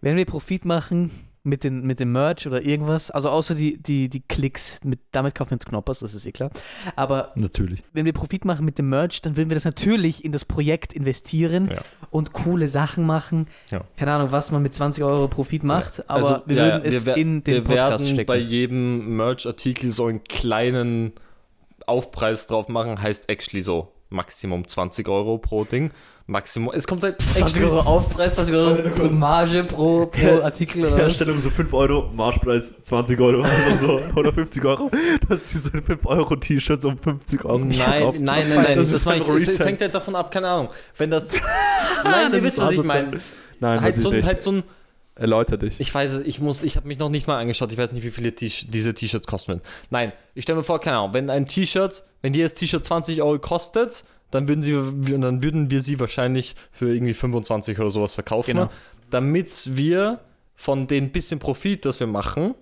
Wenn 0.01 0.17
wir 0.17 0.25
Profit 0.27 0.65
machen 0.65 1.11
mit, 1.47 1.63
den, 1.63 1.83
mit 1.87 2.01
dem 2.01 2.11
Merch 2.11 2.47
oder 2.47 2.63
irgendwas, 2.65 3.11
also 3.11 3.29
außer 3.29 3.55
die, 3.55 3.77
die, 3.77 4.09
die 4.09 4.21
Klicks, 4.21 4.79
mit, 4.83 4.99
damit 5.13 5.35
kaufen 5.35 5.51
wir 5.51 5.57
uns 5.57 5.67
Knoppers, 5.67 5.99
das 6.01 6.15
ist 6.15 6.25
eh 6.27 6.33
klar. 6.33 6.51
Aber 6.97 7.33
natürlich. 7.35 7.83
wenn 7.93 8.07
wir 8.07 8.15
Profit 8.15 8.47
machen 8.47 8.65
mit 8.65 8.79
dem 8.79 8.89
Merch, 8.89 9.21
dann 9.21 9.37
würden 9.37 9.51
wir 9.51 9.55
das 9.55 9.65
natürlich 9.65 10.25
in 10.25 10.33
das 10.33 10.47
Projekt 10.47 10.95
investieren 10.95 11.69
Ja. 11.71 11.83
und 12.11 12.33
coole 12.33 12.69
Sachen 12.69 13.05
machen. 13.05 13.47
Ja. 13.71 13.83
Keine 13.99 14.13
Ahnung, 14.15 14.33
was 14.33 14.51
man 14.53 14.63
mit 14.63 14.73
20 14.75 15.05
Euro 15.05 15.29
Profit 15.29 15.65
macht, 15.65 16.09
aber 16.09 16.15
Also, 16.31 16.43
wir 16.47 16.57
ja, 16.57 16.65
würden 16.65 16.85
wir 16.85 16.93
es 16.99 17.05
wer- 17.07 17.17
in 17.19 17.45
den 17.45 17.55
wir 17.55 17.63
Podcast 17.63 17.91
werden 18.05 18.07
stecken. 18.07 18.27
bei 18.27 18.37
jedem 18.39 19.17
Merch-Artikel 19.17 19.93
so 19.93 20.07
einen 20.07 20.25
kleinen 20.25 21.13
Aufpreis 21.87 22.47
drauf 22.47 22.69
machen, 22.69 23.01
heißt 23.01 23.29
actually 23.29 23.63
so 23.63 23.93
Maximum 24.15 24.67
20 24.67 25.09
Euro 25.09 25.39
pro 25.39 25.65
Ding. 25.65 25.91
Maximum, 26.27 26.73
es 26.75 26.87
kommt 26.87 27.03
halt 27.03 27.21
20 27.21 27.63
Euro 27.65 27.81
Aufpreis, 27.81 28.35
20 28.35 28.55
Euro 28.55 29.11
Marge 29.11 29.63
pro, 29.65 30.07
pro 30.07 30.41
Artikel 30.41 30.87
oder? 30.87 30.97
Herstellung 30.97 31.39
so 31.39 31.51
5 31.51 31.71
Euro, 31.75 32.11
Marschpreis 32.15 32.73
20 32.83 33.21
Euro 33.21 33.41
oder 33.41 33.79
so, 33.79 34.01
oder 34.17 34.33
50 34.33 34.65
Euro. 34.65 34.91
Du 34.91 35.29
hast 35.29 35.53
diese 35.53 35.71
5 35.71 36.07
Euro 36.07 36.35
T-Shirts 36.37 36.87
um 36.87 36.97
50 36.97 37.45
Euro. 37.45 37.59
Nein, 37.59 37.77
nein, 37.77 38.23
nein, 38.23 38.49
nein, 38.49 38.79
Das 38.79 38.91
das, 38.91 39.07
Resell. 39.07 39.67
hängt 39.67 39.83
halt 39.83 39.95
davon 39.95 40.17
ab, 40.17 40.31
keine 40.31 40.49
Ahnung. 40.49 40.69
Wenn 40.97 41.11
das. 41.11 41.29
Nein, 42.05 42.27
ihr 42.27 42.31
Das 42.31 42.43
wisst, 42.43 42.59
was 42.59 42.73
ich 42.73 42.79
asozial. 42.79 43.05
meine. 43.05 43.21
Nein, 43.61 43.81
Halt 43.83 43.97
so, 43.97 44.13
halt 44.13 44.41
so 44.41 44.53
ein. 44.53 44.63
Erläuter 45.17 45.57
dich. 45.57 45.79
Ich 45.79 45.95
weiß, 45.95 46.21
ich 46.25 46.41
muss, 46.41 46.63
ich 46.63 46.77
habe 46.77 46.89
mich 46.89 46.99
noch 46.99 47.09
nicht 47.09 47.27
mal 47.29 47.39
angeschaut, 47.39 47.71
ich 47.71 47.79
weiß 47.79 47.93
nicht, 47.93 48.03
wie 48.05 48.11
viele 48.11 48.35
T 48.35 48.51
diese 48.69 48.95
T-Shirts 48.95 49.27
kosten. 49.29 49.61
Nein, 49.91 50.13
ich 50.35 50.43
stelle 50.43 50.59
mir 50.59 50.65
vor, 50.65 50.81
keine 50.81 50.99
Ahnung, 50.99 51.15
wenn 51.15 51.31
ein 51.31 51.47
T-Shirt, 51.47 52.03
wenn 52.23 52.35
jedes 52.35 52.55
T-Shirt 52.55 52.85
20 52.85 53.23
Euro 53.23 53.39
kostet, 53.39 54.05
dann 54.33 54.49
würden, 54.49 54.63
sie, 54.65 54.73
dann 54.73 55.43
würden 55.43 55.71
wir 55.71 55.81
sie 55.81 56.01
wahrscheinlich 56.01 56.57
für 56.73 56.93
irgendwie 56.93 57.15
25 57.15 57.79
oder 57.79 57.91
sowas 57.91 58.15
verkaufen, 58.15 58.51
Genau. 58.55 58.69
damit 59.11 59.77
wir 59.77 60.19
von 60.57 60.89
den 60.89 61.13
bisschen 61.13 61.39
Profit, 61.39 61.85
das 61.85 62.01
wir 62.01 62.09
machen, 62.09 62.55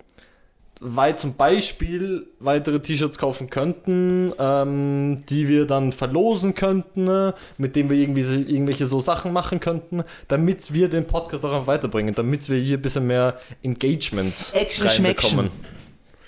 weil 0.83 1.17
zum 1.17 1.35
Beispiel 1.35 2.27
weitere 2.39 2.79
T-Shirts 2.79 3.17
kaufen 3.17 3.49
könnten, 3.49 4.33
ähm, 4.37 5.21
die 5.29 5.47
wir 5.47 5.65
dann 5.65 5.93
verlosen 5.93 6.55
könnten, 6.55 7.05
ne, 7.05 7.33
mit 7.57 7.75
denen 7.75 7.89
wir 7.89 7.97
irgendwie 7.97 8.21
irgendwelche 8.21 8.85
so 8.85 8.99
Sachen 8.99 9.31
machen 9.31 9.61
könnten, 9.61 10.03
damit 10.27 10.73
wir 10.73 10.89
den 10.89 11.05
Podcast 11.05 11.45
auch 11.45 11.67
weiterbringen, 11.67 12.13
damit 12.13 12.49
wir 12.49 12.59
hier 12.59 12.77
ein 12.77 12.81
bisschen 12.81 13.07
mehr 13.07 13.37
Engagements 13.63 14.51
Action 14.51 14.87
reinbekommen. 14.87 15.49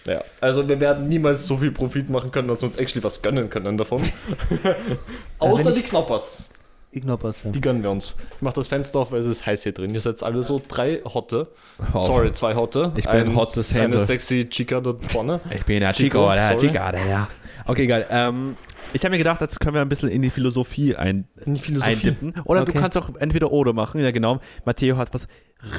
Ja, 0.07 0.23
also 0.39 0.67
wir 0.69 0.79
werden 0.79 1.09
niemals 1.09 1.45
so 1.45 1.57
viel 1.57 1.71
Profit 1.71 2.09
machen 2.09 2.31
können, 2.31 2.47
dass 2.47 2.61
wir 2.61 2.67
uns 2.67 2.77
actually 2.77 3.03
was 3.03 3.21
gönnen 3.21 3.49
können 3.49 3.77
davon. 3.77 4.01
Außer 5.39 5.65
wenn 5.65 5.73
die 5.73 5.81
Knoppers. 5.81 6.47
Ignoppers, 6.95 7.43
ja. 7.43 7.51
Die 7.51 7.61
gönnen 7.61 7.83
wir 7.83 7.91
uns. 7.91 8.15
Ich 8.35 8.41
mach 8.41 8.53
das 8.53 8.67
Fenster 8.67 8.99
auf, 8.99 9.11
weil 9.11 9.19
es 9.19 9.25
ist 9.25 9.45
heiß 9.45 9.63
hier 9.63 9.73
drin. 9.73 9.93
Ihr 9.93 10.01
seid 10.01 10.21
alle 10.23 10.41
so 10.43 10.61
drei 10.67 11.01
Hotte. 11.05 11.49
Oh. 11.93 12.03
Sorry, 12.03 12.31
zwei 12.31 12.55
Hotte. 12.55 12.91
Ich 12.95 13.05
bin 13.05 13.13
Ein- 13.27 13.35
hottes 13.35 13.77
Eine 13.77 13.99
sexy 13.99 14.47
Chica 14.49 14.79
dort 14.81 15.03
vorne. 15.11 15.39
Ich 15.55 15.65
bin 15.65 15.79
der 15.81 15.93
Chico, 15.93 16.19
Chico, 16.19 16.41
sorry. 16.47 16.57
Chica, 16.67 16.91
der, 16.91 17.05
ja. 17.05 17.27
Okay, 17.67 17.87
geil. 17.87 18.05
Ähm, 18.09 18.55
ich 18.93 19.03
habe 19.03 19.11
mir 19.11 19.17
gedacht, 19.17 19.41
jetzt 19.41 19.59
können 19.59 19.73
wir 19.73 19.81
ein 19.81 19.89
bisschen 19.89 20.07
in 20.09 20.21
die 20.21 20.29
Philosophie 20.29 20.95
ein, 20.95 21.27
In 21.45 21.55
die 21.55 21.59
Philosophie. 21.59 21.91
eindippen. 22.09 22.33
Oder 22.45 22.63
du 22.63 22.71
Okay. 22.71 22.79
kannst 22.79 22.95
auch 22.97 23.09
entweder 23.17 23.51
oder 23.51 23.73
machen. 23.73 23.99
Ja, 24.01 24.11
genau. 24.11 24.39
Matteo 24.65 24.97
hat 24.97 25.13
was 25.13 25.27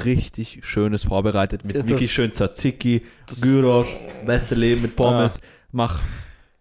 richtig 0.05 0.59
Schönes 0.63 1.05
vorbereitet 1.05 1.63
mit 1.65 1.75
Ja, 1.77 1.81
das- 1.81 1.89
wirklich 1.91 2.11
schön 2.11 2.31
Tzatziki, 2.31 3.03
Gyros, 3.41 3.87
beste 4.25 4.55
Leben 4.55 4.81
mit 4.81 4.95
Pommes. 4.95 5.39
Mach. 5.71 5.99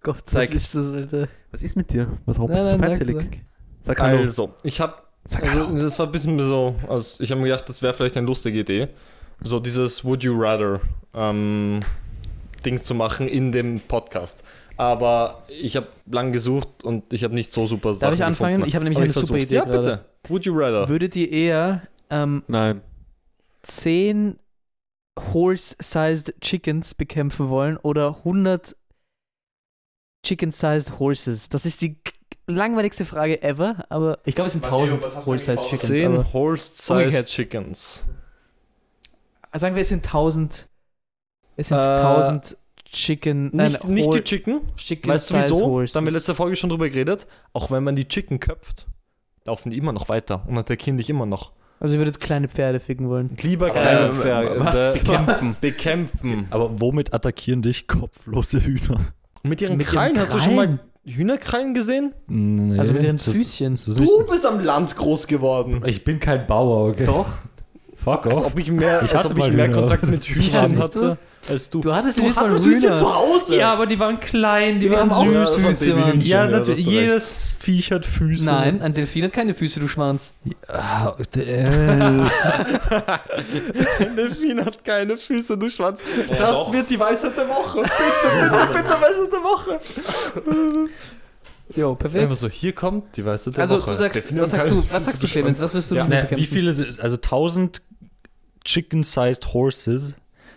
Gott, 0.03 0.19
Zeig. 0.27 0.51
was 0.51 0.57
ist 0.63 0.75
das, 0.75 0.93
Alter? 0.93 1.29
Was 1.51 1.63
ist 1.63 1.77
mit 1.77 1.93
dir? 1.93 2.07
Was 2.25 2.39
warum 2.39 2.51
Nein, 2.53 2.59
bist 2.61 2.73
du 2.73 2.77
so 2.77 2.81
nein, 2.81 2.91
sag, 2.91 2.99
fettelig? 2.99 3.41
Sag 3.87 4.01
hallo. 4.01 4.19
Also, 4.19 4.53
ich 4.63 4.81
habe 4.81 4.95
Also, 5.43 5.67
das 5.83 5.99
war 5.99 6.07
ein 6.07 6.13
bisschen 6.13 6.39
so, 6.41 6.75
also 6.89 7.23
ich 7.23 7.31
habe 7.31 7.41
mir 7.41 7.49
gedacht, 7.49 7.69
das 7.69 7.83
wäre 7.83 7.95
vielleicht 7.95 8.17
eine 8.17 8.27
lustige 8.27 8.61
Idee, 8.61 8.89
so 9.43 9.59
dieses 9.61 10.05
Would 10.05 10.23
You 10.23 10.35
Rather 10.39 10.81
ähm, 11.15 11.81
Dings 12.65 12.85
zu 12.85 12.95
machen 12.95 13.29
in 13.29 13.53
dem 13.53 13.81
Podcast. 13.81 14.43
Aber 14.77 15.43
ich 15.49 15.75
habe 15.77 15.89
lang 16.11 16.33
gesucht 16.33 16.85
und 16.85 17.13
ich 17.13 17.25
habe 17.25 17.35
nicht 17.35 17.51
so 17.53 17.67
super 17.67 17.95
Darf 17.95 18.13
ich 18.15 18.23
anfangen? 18.25 18.57
gefunden. 18.57 18.69
Ich 18.69 18.75
habe 18.75 18.85
nämlich 18.85 18.99
Aber 18.99 19.05
eine 19.05 19.13
super. 19.13 19.39
Idee 19.39 19.55
Ja, 19.57 19.65
gerade. 19.65 19.79
bitte. 19.79 20.05
Would 20.29 20.45
You 20.45 20.55
Rather. 20.59 20.89
Würdet 20.89 21.17
ihr 21.17 21.31
eher 21.33 21.83
ähm, 22.11 22.43
Nein. 22.47 22.83
10 23.63 24.39
Horse-sized 25.33 26.35
Chickens 26.43 26.95
bekämpfen 26.95 27.49
wollen 27.49 27.79
oder 27.79 28.17
100 28.19 28.77
Chicken-sized 30.25 30.99
Horses? 30.99 31.49
Das 31.49 31.65
ist 31.65 31.81
die 31.81 31.97
langweiligste 32.47 33.05
Frage 33.05 33.43
ever, 33.43 33.85
aber 33.89 34.19
ich 34.25 34.35
glaube, 34.35 34.47
es 34.47 34.53
sind 34.53 34.65
1000 34.65 35.03
Horse-sized 35.27 35.65
Chickens. 35.69 35.85
Aber, 35.85 35.95
Zehn 35.95 36.33
Horse-Sized 36.33 36.91
Umgekehrt. 36.91 37.27
Chickens. 37.29 38.05
sagen 39.55 39.75
wir, 39.75 39.83
es 39.83 39.89
sind 39.89 40.05
1000. 40.05 40.67
Es 41.57 41.69
sind 41.69 41.79
Äh, 41.79 41.81
1000 41.81 42.57
Chicken. 42.85 43.45
Nicht, 43.45 43.55
nein, 43.55 43.77
nicht 43.95 44.07
Hor- 44.07 44.15
die 44.17 44.23
Chicken. 44.25 44.61
Chicken 44.77 45.11
Weißt 45.11 45.31
du 45.31 45.37
wieso? 45.37 45.67
Horses. 45.67 45.93
Da 45.93 45.99
haben 45.99 46.05
wir 46.07 46.13
letzte 46.13 46.35
Folge 46.35 46.55
schon 46.57 46.71
drüber 46.71 46.89
geredet. 46.89 47.27
Auch 47.53 47.71
wenn 47.71 47.83
man 47.83 47.97
die 47.97 48.07
Chicken 48.07 48.39
köpft, 48.39 48.87
laufen 49.45 49.71
die 49.71 49.79
immer 49.79 49.93
noch 49.93 50.09
weiter 50.09 50.45
und 50.47 50.57
attackieren 50.57 50.97
dich 50.99 51.11
immer 51.11 51.27
noch. 51.27 51.53
Also, 51.81 51.95
ihr 51.95 52.01
würdet 52.01 52.21
kleine 52.21 52.49
Pferde 52.49 52.81
ficken 52.81 53.09
wollen. 53.09 53.37
Lieber 53.43 53.71
kleine 53.71 54.07
Ähm, 54.07 54.13
Pferde. 54.13 54.61
was? 54.65 54.99
Bekämpfen. 55.03 55.57
Bekämpfen. 55.61 56.47
Aber 56.51 56.81
womit 56.81 57.13
attackieren 57.13 57.61
dich 57.61 57.87
kopflose 57.87 58.65
Hühner? 58.65 58.99
Mit 59.43 59.61
ihren 59.61 59.77
Mit 59.77 59.87
ihren 59.87 59.93
Krallen, 59.95 60.19
hast 60.19 60.33
du 60.33 60.39
schon 60.41 60.55
mal 60.55 60.67
Krallen? 60.67 60.81
Hühnerkrallen 61.15 61.73
gesehen? 61.75 62.13
Nee, 62.27 62.79
Also 62.79 62.93
mit 62.93 63.03
ihren 63.05 63.19
Füßchen. 63.19 63.79
Du 63.87 64.27
bist 64.27 64.45
am 64.45 64.61
Land 64.65 64.97
groß 64.97 65.27
geworden. 65.27 65.81
Ich 65.87 66.05
bin 66.05 66.19
kein 66.21 66.47
Bauer, 66.47 66.89
okay? 66.91 67.05
Doch. 67.05 67.27
Fuck 67.95 68.27
Als 68.27 68.43
off. 68.43 68.53
ob 68.53 68.59
ich 68.59 68.71
mehr, 68.71 69.03
Ich 69.05 69.15
als 69.15 69.25
hatte 69.25 69.35
ob 69.35 69.39
ich 69.39 69.53
mehr. 69.53 69.71
Kontakt 69.71 70.03
mit 70.07 70.21
wahr. 70.53 70.83
hatte 70.83 71.19
als 71.49 71.71
du. 71.71 71.81
Du 71.81 71.95
hattest 71.95 72.19
Du 72.19 72.23
jedes 72.23 72.37
hattest 72.37 72.65
Hühnchen 72.65 72.91
Hühner. 72.91 72.97
zu 72.99 73.15
Hause. 73.15 73.57
Ja, 73.57 73.73
aber 73.73 73.87
die 73.87 73.99
waren 73.99 74.21
klein, 74.21 74.79
die 74.81 74.91
Wir 74.91 74.99
waren 74.99 75.11
haben 75.15 75.37
auch 75.45 75.47
süß. 75.47 75.85
Ja, 75.87 75.97
waren 75.97 76.21
Ja, 76.21 76.45
ja, 76.45 76.51
natürlich. 76.51 76.85
du 76.85 76.91
recht. 76.91 77.01
Jedes 77.01 77.55
Viech 77.59 77.93
hat 77.93 78.05
Füße. 78.05 78.45
Nein, 78.45 78.83
ein 78.83 78.93
Delfin 78.95 79.25
hat 79.25 79.33
keine 79.33 79.55
Füße, 79.55 79.81
du 79.81 79.89
Schwanz. 79.89 80.33
Ah, 80.69 81.13
äh, 81.37 81.65
Ein 84.01 84.17
Delfin 84.17 84.65
hat 84.65 84.85
keine 84.85 85.17
Füße, 85.17 85.57
du 85.59 85.69
Schwanz. 85.71 86.03
das 86.29 86.73
wird 86.73 86.91
die 86.91 86.99
Weisheit 86.99 87.37
der 87.37 87.49
Woche. 87.49 87.83
Bitte, 87.83 87.93
bitte, 88.41 88.67
bitte, 88.73 89.01
Weisheit 89.01 89.33
der 89.33 89.43
Woche. 89.43 89.81
Jo, 91.75 91.95
perfekt. 91.95 92.23
Einfach 92.23 92.37
so, 92.37 92.49
hier 92.49 92.73
kommt 92.73 93.17
die 93.17 93.25
Weisheit 93.25 93.57
der 93.57 93.65
Also, 93.65 93.79
Woche. 93.81 93.91
du 93.91 93.97
sagst, 93.97 94.23
was 94.37 94.51
sagst 94.51 94.71
du, 94.71 94.83
was 94.91 95.05
sagst 95.05 95.23
du, 95.23 95.27
Clemens? 95.27 95.61
Was 95.61 95.75
wirst 95.75 95.91
du 95.91 95.97
ja, 95.97 96.05
ne, 96.05 96.23
bekämpfen? 96.23 96.37
wie 96.39 96.47
viele 96.47 96.73
sind, 96.75 97.01
also 97.01 97.17
1000 97.17 97.83
chicken-sized 98.65 99.53
horses, 99.53 100.15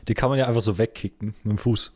die 0.10 0.14
kann 0.16 0.30
man 0.30 0.38
ja 0.40 0.48
einfach 0.48 0.62
so 0.62 0.78
wegkicken 0.78 1.36
mit 1.44 1.52
dem 1.52 1.58
Fuß. 1.58 1.96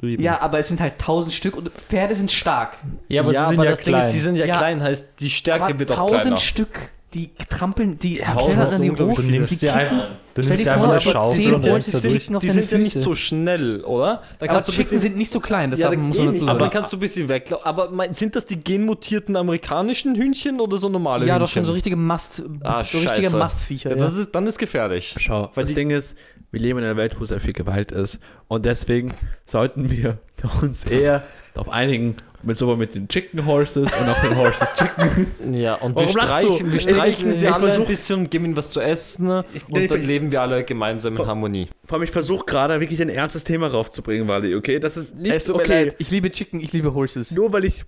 Ja, 0.00 0.40
aber 0.40 0.58
es 0.58 0.66
sind 0.66 0.80
halt 0.80 0.94
1000 0.94 1.32
Stück 1.32 1.56
und 1.56 1.68
Pferde 1.68 2.16
sind 2.16 2.32
stark. 2.32 2.76
Ja, 3.08 3.22
aber 3.22 3.32
ja, 3.32 3.42
sie 3.44 3.48
sind 3.50 3.58
aber 3.60 3.64
ja 3.66 3.70
das 3.70 3.82
Ding 3.82 3.94
klein. 3.94 4.06
ist, 4.08 4.12
die 4.14 4.18
sind 4.18 4.34
ja, 4.36 4.46
Ja. 4.46 4.56
klein, 4.56 4.82
heißt, 4.82 5.06
die 5.20 5.30
Stärke 5.30 5.64
Aber 5.66 5.78
wird 5.78 5.92
auch 5.92 5.98
1000 6.08 6.20
kleiner. 6.22 6.36
Stück, 6.38 6.90
die 7.14 7.30
trampeln, 7.48 7.98
die 8.00 8.16
Ja, 8.16 8.34
klettern 8.34 8.74
an 8.74 8.82
die 8.82 8.90
hoch. 8.90 8.96
du 9.14 9.22
nimmst 9.22 9.52
Die 9.52 9.54
sie 9.54 9.66
kicken. 9.68 9.78
einfach, 9.80 10.08
du 10.34 10.42
nimmst 10.42 10.62
sie 10.64 10.70
einfach 10.70 10.82
eine 10.84 10.92
aber 10.94 11.00
Schaufel 11.00 11.44
10 11.44 11.54
und 11.54 11.64
rennst 11.66 11.94
da 11.94 12.00
durch. 12.00 12.26
Die 12.40 12.48
sind 12.48 12.70
ja 12.72 12.78
nicht 12.78 13.00
so 13.00 13.14
schnell, 13.14 13.84
oder? 13.84 14.22
Da 14.40 14.46
aber 14.50 14.62
Chicken 14.62 14.76
bisschen 14.76 15.00
sind 15.00 15.16
nicht 15.18 15.30
so 15.30 15.38
klein, 15.38 15.70
das 15.70 15.78
ja, 15.78 15.86
darf, 15.86 15.94
da 15.94 16.02
muss 16.02 16.18
man 16.18 16.26
dazu 16.28 16.38
aber 16.38 16.46
sagen. 16.46 16.58
dann 16.58 16.70
kannst 16.70 16.92
du 16.92 16.96
ein 16.96 17.00
bisschen 17.00 17.28
weglaufen. 17.28 17.64
Aber 17.64 17.90
mein- 17.90 18.12
sind 18.12 18.34
das 18.34 18.44
die 18.46 18.58
genmutierten 18.58 19.36
amerikanischen 19.36 20.16
Hühnchen 20.16 20.58
oder 20.60 20.78
so 20.78 20.88
normale 20.88 21.26
Ja, 21.26 21.34
Hühnchen? 21.34 21.40
doch 21.46 21.48
schon 21.48 21.64
so 21.64 21.72
richtige 21.74 21.94
Mast, 21.94 22.42
Ah, 22.64 22.82
so 22.82 22.98
richtige 22.98 23.22
scheiße. 23.26 23.36
Mastviecher. 23.36 23.90
Ja, 23.90 23.96
Ja, 23.96 24.02
das 24.04 24.16
ist, 24.16 24.34
dann 24.34 24.48
ist 24.48 24.58
gefährlich. 24.58 25.14
Schau, 25.18 25.48
Weil 25.54 25.64
das 25.64 25.74
Ding 25.74 25.90
ist, 25.90 26.16
wir 26.52 26.60
leben 26.60 26.78
in 26.78 26.84
einer 26.84 26.96
Welt, 26.96 27.16
wo 27.18 27.24
sehr 27.24 27.40
viel 27.40 27.52
Gewalt 27.54 27.90
ist. 27.90 28.20
Und 28.46 28.64
deswegen 28.64 29.12
sollten 29.46 29.90
wir 29.90 30.18
uns 30.62 30.84
eher 30.84 31.22
darauf 31.54 31.70
einigen, 31.72 32.16
mit 32.44 32.56
sowohl 32.56 32.76
mit 32.76 32.94
den 32.96 33.06
Chicken 33.08 33.46
Horses 33.46 33.84
und 33.92 34.08
auch 34.08 34.20
den 34.20 34.36
Horses 34.36 34.72
Chicken. 34.74 35.26
Ja, 35.54 35.74
und 35.76 35.94
wir 35.96 36.02
Warum 36.06 36.12
du? 36.14 36.20
streichen, 36.20 36.70
wir 36.70 36.76
Ich- 36.76 36.82
streichen 36.82 37.30
ich- 37.30 37.36
sie 37.36 37.46
ich 37.46 37.52
alle 37.52 37.66
ein 37.66 37.72
versuch- 37.74 37.86
bisschen, 37.86 38.30
geben 38.30 38.44
ihnen 38.46 38.56
was 38.56 38.70
zu 38.70 38.80
essen 38.80 39.28
und 39.30 39.44
nee, 39.68 39.86
dann 39.86 40.00
ich- 40.00 40.06
leben 40.06 40.32
wir 40.32 40.40
alle 40.42 40.64
gemeinsam 40.64 41.16
in 41.16 41.26
Harmonie. 41.26 41.68
Vor 41.84 41.96
allem, 41.96 42.04
ich 42.04 42.10
versuche 42.10 42.44
gerade 42.44 42.80
wirklich 42.80 43.00
ein 43.00 43.08
ernstes 43.08 43.44
Thema 43.44 43.68
raufzubringen, 43.68 44.26
Wally, 44.28 44.54
okay? 44.56 44.78
Das 44.80 44.96
ist 44.96 45.14
nicht 45.14 45.32
es 45.32 45.44
tut 45.44 45.56
mir 45.56 45.62
okay. 45.62 45.84
leid. 45.84 45.96
Ich 45.98 46.10
liebe 46.10 46.30
Chicken, 46.30 46.60
ich 46.60 46.72
liebe 46.72 46.92
Horses. 46.94 47.30
Nur 47.30 47.52
weil 47.52 47.64
ich. 47.64 47.84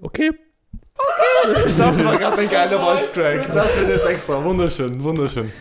Okay. 0.00 0.30
Das 1.78 2.02
war 2.02 2.16
gerade 2.16 2.38
ein 2.40 2.48
geiler 2.48 2.78
Voice 2.80 3.12
Crack. 3.12 3.52
Das 3.52 3.76
wird 3.78 3.88
jetzt 3.90 4.06
extra. 4.06 4.42
Wunderschön, 4.42 5.02
wunderschön. 5.02 5.52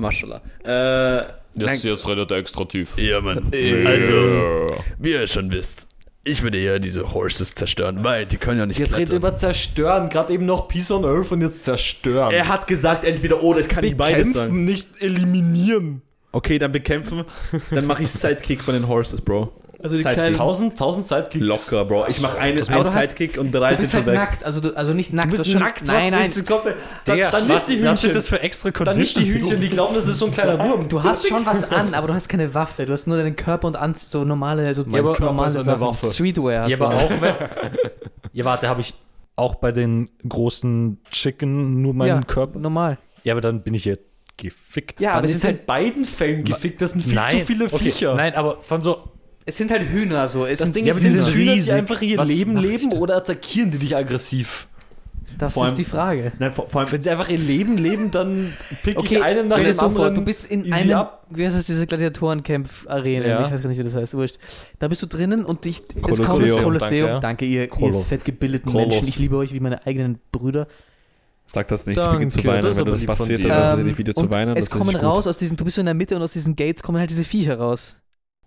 Maschallah. 0.00 0.42
Äh. 0.64 1.40
Jetzt, 1.54 1.82
jetzt 1.82 2.08
redet 2.08 2.30
er 2.30 2.36
extra 2.36 2.64
tief. 2.64 2.96
Ja, 2.96 3.20
Mann. 3.20 3.50
Also, 3.52 4.66
wie 4.98 5.10
ihr 5.10 5.26
schon 5.26 5.50
wisst, 5.50 5.88
ich 6.22 6.42
würde 6.42 6.58
eher 6.58 6.78
diese 6.78 7.12
Horses 7.12 7.54
zerstören, 7.54 8.04
weil 8.04 8.26
die 8.26 8.36
können 8.36 8.60
ja 8.60 8.66
nicht 8.66 8.78
Jetzt 8.78 8.96
redet 8.96 9.10
er 9.10 9.16
über 9.16 9.36
zerstören. 9.36 10.08
Gerade 10.08 10.32
eben 10.32 10.46
noch 10.46 10.68
Peace 10.68 10.90
on 10.90 11.04
Earth 11.04 11.32
und 11.32 11.40
jetzt 11.40 11.64
zerstören. 11.64 12.30
Er 12.32 12.48
hat 12.48 12.66
gesagt, 12.66 13.04
entweder 13.04 13.42
oder, 13.42 13.60
es 13.60 13.68
kann 13.68 13.82
nicht 13.82 13.96
beides 13.96 14.32
sein. 14.32 14.32
Bekämpfen, 14.32 14.64
nicht 14.64 15.02
eliminieren. 15.02 16.02
Okay, 16.32 16.58
dann 16.58 16.70
bekämpfen. 16.72 17.24
Dann 17.70 17.86
mache 17.86 18.04
ich 18.04 18.10
Sidekick 18.10 18.62
von 18.62 18.74
den 18.74 18.86
Horses, 18.86 19.20
Bro. 19.20 19.52
Also 19.82 19.96
die 19.96 20.02
Sidekick. 20.02 20.14
kleinen- 20.14 20.34
1000, 20.34 20.72
1000 20.76 21.06
Sidekicks. 21.06 21.44
Locker, 21.46 21.84
Bro. 21.86 22.06
Ich 22.08 22.20
mache 22.20 22.38
einen 22.38 22.58
du 22.58 22.68
hast- 22.68 22.92
Sidekick 23.00 23.38
und 23.38 23.50
drei 23.52 23.70
Du 23.70 23.76
sind 23.76 23.80
bist 23.80 23.92
schon 23.92 23.98
halt 24.00 24.06
weg. 24.08 24.14
nackt, 24.14 24.44
also, 24.44 24.60
du, 24.60 24.76
also 24.76 24.92
nicht 24.92 25.12
nackt. 25.12 25.32
Du 25.32 25.36
bist 25.38 25.54
nackt, 25.54 25.86
nein, 25.86 26.10
nein. 26.10 26.30
du? 26.34 26.42
Kommt, 26.44 26.66
dann, 26.66 27.16
Digga, 27.16 27.30
dann 27.30 27.46
nicht 27.46 27.68
die 27.68 27.78
Hühnchen. 27.78 28.12
das 28.14 28.28
für 28.28 28.40
extra 28.40 28.70
Dann 28.70 28.96
nicht 28.98 29.16
die 29.16 29.20
Conditions? 29.22 29.48
Hühnchen, 29.48 29.60
die 29.62 29.70
glauben, 29.70 29.94
das 29.94 30.06
ist 30.06 30.18
so 30.18 30.26
ein 30.26 30.30
kleiner 30.32 30.58
Wurm. 30.62 30.88
Du 30.88 31.02
hast 31.02 31.26
schon 31.26 31.46
was 31.46 31.70
an, 31.70 31.94
aber 31.94 32.08
du 32.08 32.14
hast 32.14 32.28
keine 32.28 32.52
Waffe. 32.52 32.84
Du 32.84 32.92
hast 32.92 33.06
nur 33.06 33.16
deinen 33.16 33.36
Körper 33.36 33.68
und 33.68 33.76
an, 33.76 33.94
so 33.96 34.24
normale, 34.24 34.74
so 34.74 34.84
Mein 34.86 35.02
Körper 35.02 35.24
normale 35.24 35.50
Sachen. 35.50 35.80
Waffe. 35.80 36.06
Streetwear. 36.12 36.68
Ja, 36.68 36.76
aber 36.76 36.94
auch 36.94 37.10
wenn, 37.20 37.34
Ja, 38.32 38.44
warte, 38.44 38.68
habe 38.68 38.80
ich 38.82 38.94
auch 39.36 39.54
bei 39.56 39.72
den 39.72 40.10
großen 40.28 40.98
Chicken 41.10 41.80
nur 41.82 41.94
meinen 41.94 42.08
ja, 42.08 42.20
Körper? 42.22 42.58
normal. 42.58 42.98
Ja, 43.24 43.32
aber 43.34 43.40
dann 43.40 43.62
bin 43.62 43.74
ich 43.74 43.86
ja 43.86 43.94
gefickt. 44.36 45.00
Ja, 45.00 45.10
Dann 45.10 45.18
aber 45.18 45.24
es 45.26 45.32
ist 45.32 45.36
ist 45.38 45.44
in 45.44 45.48
halt 45.56 45.66
beiden 45.66 46.04
Fällen 46.04 46.44
gefickt. 46.44 46.80
Das 46.80 46.92
sind 46.92 47.02
viel 47.04 47.14
nein, 47.14 47.40
zu 47.40 47.46
viele 47.46 47.64
okay, 47.66 47.76
Viecher. 47.78 48.14
Nein, 48.14 48.34
aber 48.34 48.62
von 48.62 48.80
so 48.82 49.09
Es 49.46 49.56
sind 49.56 49.70
halt 49.70 49.82
Hühner 49.88 50.28
so. 50.28 50.46
Es 50.46 50.58
Das 50.58 50.66
sind, 50.68 50.76
Ding 50.76 50.84
Ja, 50.86 50.92
ist, 50.92 51.02
die 51.02 51.08
sind 51.08 51.24
sind 51.24 51.34
Hühner, 51.34 51.56
die 51.56 51.72
einfach 51.72 52.00
ihr 52.02 52.18
Was 52.18 52.28
Leben 52.28 52.56
leben 52.56 52.92
oder 52.92 53.16
attackieren 53.16 53.70
die 53.70 53.78
dich 53.78 53.96
aggressiv? 53.96 54.66
das 55.38 55.54
vor 55.54 55.64
ist 55.64 55.68
allem- 55.70 55.76
die 55.78 55.84
Frage. 55.84 56.32
Nein, 56.38 56.52
vor, 56.52 56.68
vor 56.68 56.82
allem, 56.82 56.92
Wenn 56.92 57.00
sie 57.00 57.08
einfach 57.08 57.30
ihr 57.30 57.38
Leben 57.38 57.78
leben, 57.78 58.10
dann 58.10 58.52
pick 58.82 58.98
Okay, 58.98 59.16
ich 59.16 59.22
einen 59.22 59.48
nach 59.48 59.56
dem 59.56 59.72
so 59.72 59.78
vor, 59.88 59.88
anderen. 59.88 60.14
du 60.16 60.20
bist 60.22 60.44
in 60.44 60.70
einem, 60.70 60.92
ab. 60.92 61.24
wie 61.30 61.46
heißt 61.46 61.56
das, 61.56 61.64
diese 61.64 61.86
Gladiatorenkampf-Arena, 61.86 63.26
Ja. 63.26 63.46
ich 63.46 63.52
weiß 63.52 63.62
gar 63.62 63.68
nicht, 63.70 63.78
wie 63.78 63.82
das 63.84 63.94
heißt, 63.94 64.12
wurscht. 64.14 64.36
Da 64.78 64.88
bist 64.88 65.02
du 65.02 65.06
drinnen 65.06 65.44
und 65.46 65.64
dich, 65.64 65.80
es 65.80 66.02
Kolosseum. 66.02 66.26
kommt 66.26 66.42
das 66.42 66.50
Danke, 66.50 66.62
Kolosseum. 66.62 67.08
ja. 67.08 67.20
Danke, 67.20 67.44
ihr, 67.46 67.62
ihr 67.80 68.00
fettgebildeten 68.00 68.70
Kolos. 68.70 68.88
Menschen. 68.88 69.08
Ich 69.08 69.18
liebe 69.18 69.36
euch 69.36 69.52
wie 69.54 69.60
meine 69.60 69.86
eigenen 69.86 70.18
Brüder. 70.32 70.66
sag 71.46 71.68
das 71.68 71.86
nicht, 71.86 71.96
Danke, 71.98 72.24
ich 72.26 72.32
beginne 72.34 72.42
zu 72.42 72.48
weinen, 72.48 72.62
das 72.62 72.76
wenn 72.76 72.84
das 72.86 73.04
passiert, 73.04 73.44
dann 73.44 73.78
Ähm, 73.80 73.86
ähm, 73.86 73.90
ich 73.92 73.98
wieder 73.98 74.14
zu 74.14 74.30
weinen. 74.30 74.56
es 74.56 74.68
kommen 74.70 74.94
raus 74.94 75.26
aus 75.26 75.38
diesen, 75.38 75.56
du 75.56 75.64
bist 75.64 75.76
so 75.76 75.80
in 75.82 75.86
der 75.86 75.94
Mitte 75.94 76.14
und 76.16 76.22
aus 76.22 76.32
diesen 76.32 76.54
Gates 76.54 76.82
kommen 76.82 76.98
halt 76.98 77.10
diese 77.10 77.24
Viecher 77.24 77.56
raus. 77.58 77.96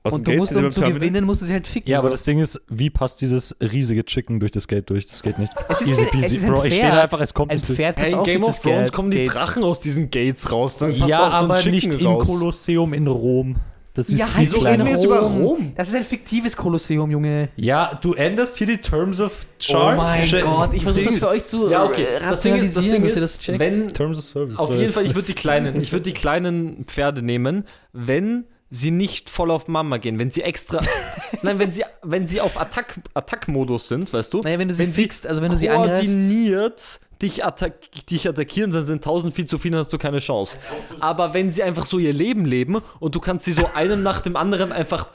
Aus 0.04 0.12
dem 0.12 0.16
und 0.18 0.28
du 0.28 0.32
Gate 0.32 0.40
musst, 0.40 0.52
um 0.56 0.58
zu 0.72 0.80
Terminal. 0.82 0.94
gewinnen, 1.00 1.26
musst 1.26 1.42
du 1.42 1.46
sie 1.46 1.54
halt 1.54 1.66
ficken. 1.68 1.90
Ja, 1.90 2.00
aber 2.00 2.10
so. 2.10 2.12
das 2.12 2.24
Ding 2.24 2.40
ist, 2.40 2.62
wie 2.70 2.90
passt 2.90 3.22
dieses 3.22 3.56
riesige 3.62 4.04
Chicken 4.04 4.40
durch 4.40 4.52
das 4.52 4.68
Gate 4.68 4.90
durch? 4.90 5.08
Das 5.08 5.24
geht 5.24 5.40
nicht. 5.40 5.54
Es 5.70 5.82
ist 5.82 5.88
Easy 5.88 6.02
ein- 6.02 6.06
es 6.08 6.12
peasy. 6.12 6.36
ist 6.38 6.44
ein 6.44 6.50
Bro, 6.52 6.64
ich 6.66 6.76
stehe 6.76 6.92
da 6.92 7.02
einfach, 7.04 7.22
es 7.22 7.34
kommt 7.34 7.52
ein 7.52 7.58
nicht 7.58 7.70
durch. 7.70 7.78
Pferd, 7.78 7.98
das 7.98 8.06
Hey, 8.06 8.12
in 8.14 8.20
auch 8.20 8.24
Game 8.26 8.42
durch 8.42 8.50
of 8.50 8.60
Thrones 8.60 8.92
kommen 8.92 9.12
die. 9.12 9.24
Drachen 9.24 9.64
aus 9.64 9.80
diesen 9.80 10.10
Gates 10.10 10.52
raus. 10.52 10.78
Dann 10.78 10.90
passt 10.90 11.10
Ja, 11.10 11.20
auch 11.20 11.32
so 11.32 11.38
ein 11.38 11.44
aber 11.46 11.56
Chicken 11.56 11.72
nicht 11.72 11.94
im. 12.02 12.18
Kolosseum 12.20 12.94
in 12.94 13.08
Rom. 13.08 13.56
Das 13.96 14.10
ist 14.10 14.18
Ja, 14.20 14.26
viel 14.26 14.34
halt 14.38 14.46
Wieso 14.48 14.58
reden 14.68 14.86
wir 14.86 14.92
jetzt 14.94 15.06
über 15.06 15.20
Rom? 15.20 15.72
Das 15.76 15.88
ist 15.90 15.94
ein 15.96 16.04
fiktives 16.04 16.58
Kolosseum, 16.58 17.12
Junge. 17.12 17.50
Ja, 17.58 17.94
du 18.02 18.14
änderst 18.16 18.58
hier 18.58 18.66
die 18.66 18.78
Terms 18.80 19.22
of 19.22 19.46
Charm. 19.60 19.94
Oh 19.94 19.98
mein 20.02 20.24
Sch- 20.24 20.42
Gott, 20.42 20.74
ich 20.74 20.82
versuche 20.82 21.06
das 21.06 21.16
für 21.18 21.28
euch 21.30 21.46
zu 21.46 21.70
Ja, 21.70 21.84
okay. 21.86 22.02
äh, 22.18 22.20
Das 22.28 22.42
Ding 22.42 22.56
ist, 22.56 22.76
das 22.76 22.84
Ding 22.84 23.04
ist 23.04 23.22
das 23.22 23.38
checkt. 23.38 23.60
wenn 23.60 23.90
Terms 23.90 24.18
of 24.18 24.24
Service. 24.24 24.58
Auf 24.58 24.76
jeden 24.76 24.92
Fall, 24.92 25.06
ich 25.06 25.14
würde 25.14 25.28
die 25.28 25.34
kleinen, 25.36 25.80
ich 25.80 25.92
würde 25.92 26.04
die 26.04 26.14
kleinen 26.14 26.86
Pferde 26.86 27.22
nehmen, 27.22 27.66
wenn 27.94 28.46
sie 28.74 28.90
nicht 28.90 29.30
voll 29.30 29.52
auf 29.52 29.68
Mama 29.68 29.98
gehen, 29.98 30.18
wenn 30.18 30.32
sie 30.32 30.42
extra, 30.42 30.82
nein, 31.44 31.60
wenn 31.60 31.72
sie, 31.72 31.84
wenn 32.02 32.28
sie 32.28 32.42
auf 32.42 32.60
Attack, 32.60 33.00
Attack-Modus 33.14 33.88
sind, 33.88 34.12
weißt 34.12 34.34
du, 34.34 34.42
Naja, 34.42 34.58
wenn 34.58 34.68
du 34.68 34.74
sie 34.74 34.84
wenn 34.84 34.94
sie 34.94 35.04
fixst, 35.04 35.28
also 35.28 35.42
wenn 35.44 35.52
du 35.52 35.58
sie 35.58 35.70
angreifst. 35.70 36.06
koordiniert 36.08 37.00
dich, 37.22 37.46
attack, 37.46 37.74
dich 38.10 38.28
attackieren, 38.28 38.72
dann 38.72 38.86
sind 38.86 39.04
tausend 39.04 39.34
viel 39.36 39.46
zu 39.46 39.58
viel, 39.58 39.72
dann 39.72 39.80
hast 39.80 39.94
du 39.94 39.98
keine 39.98 40.20
Chance. 40.20 40.58
Aber 41.00 41.34
wenn 41.34 41.52
sie 41.52 41.64
einfach 41.64 41.86
so 41.86 41.98
ihr 42.00 42.14
Leben 42.14 42.46
leben 42.46 42.82
und 43.00 43.16
du 43.16 43.20
kannst 43.20 43.46
sie 43.46 43.54
so 43.54 43.70
einen 43.76 44.04
nach 44.04 44.22
dem 44.22 44.36
anderen 44.36 44.72
einfach 44.72 45.08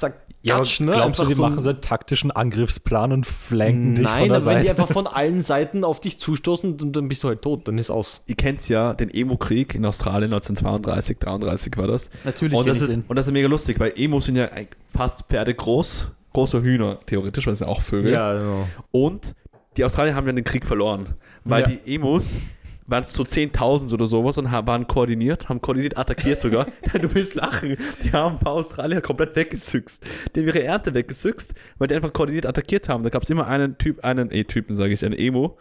Ja, 0.42 0.54
aber 0.56 0.64
zergatschen, 0.64 0.86
ne? 0.86 0.92
glaubst 0.92 1.20
du, 1.20 1.24
die 1.26 1.34
so 1.34 1.42
machen 1.42 1.60
so 1.60 1.70
einen 1.70 1.80
taktischen 1.80 2.30
Angriffsplan 2.30 3.12
und 3.12 3.26
flanken 3.26 3.96
dich 3.96 4.06
von 4.06 4.14
Nein, 4.18 4.28
der 4.28 4.36
aber 4.36 4.46
wenn 4.46 4.58
die 4.62 4.66
Seite? 4.68 4.80
einfach 4.82 4.94
von 4.94 5.06
allen 5.06 5.40
Seiten 5.40 5.84
auf 5.84 6.00
dich 6.00 6.18
zustoßen, 6.18 6.76
dann, 6.76 6.92
dann 6.92 7.08
bist 7.08 7.22
du 7.24 7.28
halt 7.28 7.42
tot, 7.42 7.66
dann 7.68 7.76
ist 7.78 7.90
aus. 7.90 8.22
Ihr 8.26 8.36
kennt 8.36 8.66
ja 8.68 8.94
den 8.94 9.10
Emo-Krieg 9.10 9.74
in 9.74 9.84
Australien 9.84 10.32
1932, 10.32 11.18
33 11.18 11.76
war 11.76 11.86
das. 11.88 12.10
Natürlich 12.24 12.56
Und 12.56 12.64
kenn 12.64 12.68
das, 12.74 12.76
ich 12.78 12.82
ist, 12.84 12.88
den. 12.90 13.04
und 13.06 13.16
das 13.16 13.26
ist 13.26 13.32
mega 13.32 13.48
lustig, 13.48 13.78
weil 13.80 13.92
Emos 13.96 14.24
sind 14.26 14.36
ja 14.36 14.46
ein- 14.46 14.68
fast 14.96 15.28
Pferde 15.28 15.54
groß, 15.54 16.08
große 16.32 16.62
Hühner, 16.62 16.98
theoretisch, 17.06 17.46
weil 17.46 17.52
es 17.52 17.58
sind 17.58 17.68
auch 17.68 17.80
Vögel. 17.82 18.12
genau. 18.12 18.66
Und 18.90 19.34
die 19.76 19.84
Australier 19.84 20.14
haben 20.14 20.26
ja 20.26 20.32
den 20.32 20.44
Krieg 20.44 20.64
verloren, 20.64 21.14
weil 21.48 21.62
Ja. 21.62 21.68
die 21.68 21.94
Emos 21.94 22.40
waren 22.86 23.02
es 23.02 23.12
so 23.12 23.22
10.000 23.22 23.92
oder 23.92 24.06
sowas 24.06 24.38
und 24.38 24.50
haben, 24.50 24.66
waren 24.66 24.86
koordiniert, 24.86 25.48
haben 25.50 25.60
koordiniert 25.60 25.98
attackiert 25.98 26.40
sogar. 26.40 26.66
du 26.94 27.14
willst 27.14 27.34
lachen. 27.34 27.76
Die 28.02 28.12
haben 28.12 28.36
ein 28.36 28.40
paar 28.40 28.54
Australier 28.54 29.02
komplett 29.02 29.36
weggesüchst. 29.36 30.02
Die 30.34 30.40
haben 30.40 30.46
ihre 30.46 30.62
Ernte 30.62 30.94
weggesüchst, 30.94 31.52
weil 31.76 31.88
die 31.88 31.94
einfach 31.96 32.12
koordiniert 32.12 32.46
attackiert 32.46 32.88
haben. 32.88 33.04
Da 33.04 33.10
gab 33.10 33.22
es 33.24 33.30
immer 33.30 33.46
einen 33.46 33.76
Typ, 33.76 34.02
einen 34.04 34.30
E-Typen, 34.32 34.74
sage 34.74 34.94
ich, 34.94 35.04
einen 35.04 35.18
Emo. 35.18 35.58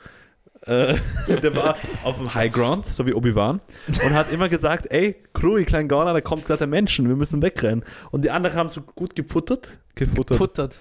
Äh, 0.62 0.96
der 1.44 1.56
war 1.56 1.76
auf 2.04 2.18
dem 2.18 2.34
High 2.34 2.52
Ground, 2.52 2.86
so 2.88 3.06
wie 3.06 3.14
Obi-Wan, 3.14 3.62
und 3.88 4.14
hat 4.14 4.32
immer 4.32 4.50
gesagt, 4.50 4.88
ey, 4.90 5.16
Crew, 5.34 5.58
ihr 5.58 5.66
kleinen 5.66 5.88
Gauner, 5.88 6.14
da 6.14 6.22
kommt 6.22 6.46
gerade 6.46 6.60
der 6.60 6.68
Menschen, 6.68 7.08
wir 7.10 7.16
müssen 7.16 7.42
wegrennen. 7.42 7.84
Und 8.12 8.24
die 8.26 8.32
anderen 8.32 8.56
haben 8.58 8.70
so 8.70 8.82
gut 8.82 9.16
gefuttert, 9.16 9.78
gefuttert, 9.96 10.38
Puttert. 10.38 10.80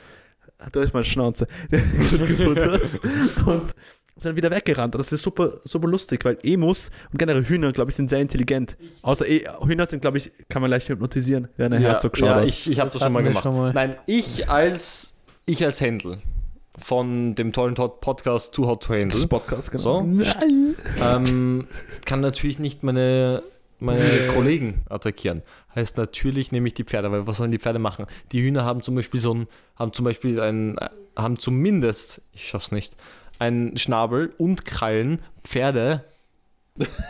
da 0.73 0.81
ist 0.81 0.95
meine 0.95 1.05
Schnauze. 1.05 1.47
Gut 1.71 2.27
gefuttert. 2.29 3.01
und 3.45 3.75
sind 4.19 4.37
wieder 4.37 4.51
weggerannt. 4.51 4.95
Das 4.95 5.13
ist 5.13 5.23
super, 5.23 5.59
super 5.65 5.89
lustig, 5.89 6.25
weil 6.25 6.39
Emus 6.43 6.91
und 7.13 7.19
generell 7.19 7.45
Hühner, 7.45 7.73
glaube 7.73 7.91
ich, 7.91 7.97
sind 7.97 8.09
sehr 8.09 8.21
intelligent. 8.21 8.77
Außer 9.03 9.29
e 9.29 9.45
Hühner 9.65 9.87
sind, 9.87 10.01
glaube 10.01 10.19
ich, 10.19 10.33
kann 10.49 10.63
man 10.63 10.71
leicht 10.71 10.89
hypnotisieren, 10.89 11.49
wer 11.57 11.67
eine 11.67 11.79
Herzog 11.79 12.13
geschaut 12.13 12.29
ja, 12.29 12.35
hat. 12.37 12.47
ich, 12.47 12.71
ich 12.71 12.81
habe 12.81 12.91
das, 12.91 12.95
Das 12.95 13.03
schon 13.03 13.13
mal 13.13 13.23
gemacht. 13.23 13.43
schon 13.43 13.57
mal. 13.57 13.73
Nein, 13.73 13.97
ich 14.07 14.49
als 14.49 15.15
ich 15.45 15.65
als 15.65 15.81
Händel 15.81 16.23
von 16.79 17.35
dem 17.35 17.53
tollen 17.53 17.75
Podcast 17.75 18.55
Too 18.55 18.67
Hot 18.67 18.83
to 18.83 18.95
Handle 18.95 19.09
das 19.09 19.27
Podcast, 19.27 19.71
genau. 19.71 19.83
So. 19.83 20.09
ähm, 21.03 21.67
kann 22.05 22.21
natürlich 22.21 22.59
nicht 22.59 22.83
meine, 22.83 23.43
meine 23.79 24.05
Kollegen 24.35 24.83
attackieren. 24.89 25.43
Heißt 25.75 25.97
natürlich 25.97 26.53
nehme 26.53 26.69
ich 26.69 26.75
die 26.75 26.85
Pferde, 26.85 27.11
weil 27.11 27.27
was 27.27 27.39
sollen 27.39 27.53
die 27.53 27.59
Pferde 27.59 27.79
machen? 27.79 28.07
Die 28.33 28.43
Hühner 28.43 28.65
haben 28.65 28.83
zum 28.83 28.95
Beispiel 28.95 29.21
so 29.21 29.35
ein, 29.35 29.47
haben 29.77 29.93
zum 29.93 30.05
Beispiel 30.05 30.41
ein, 30.41 30.77
haben 31.17 31.39
zumindest, 31.39 32.23
ich 32.33 32.49
schaff's 32.49 32.73
nicht, 32.73 32.97
einen 33.39 33.77
Schnabel 33.77 34.33
und 34.39 34.65
Krallen. 34.65 35.21
Pferde 35.45 36.05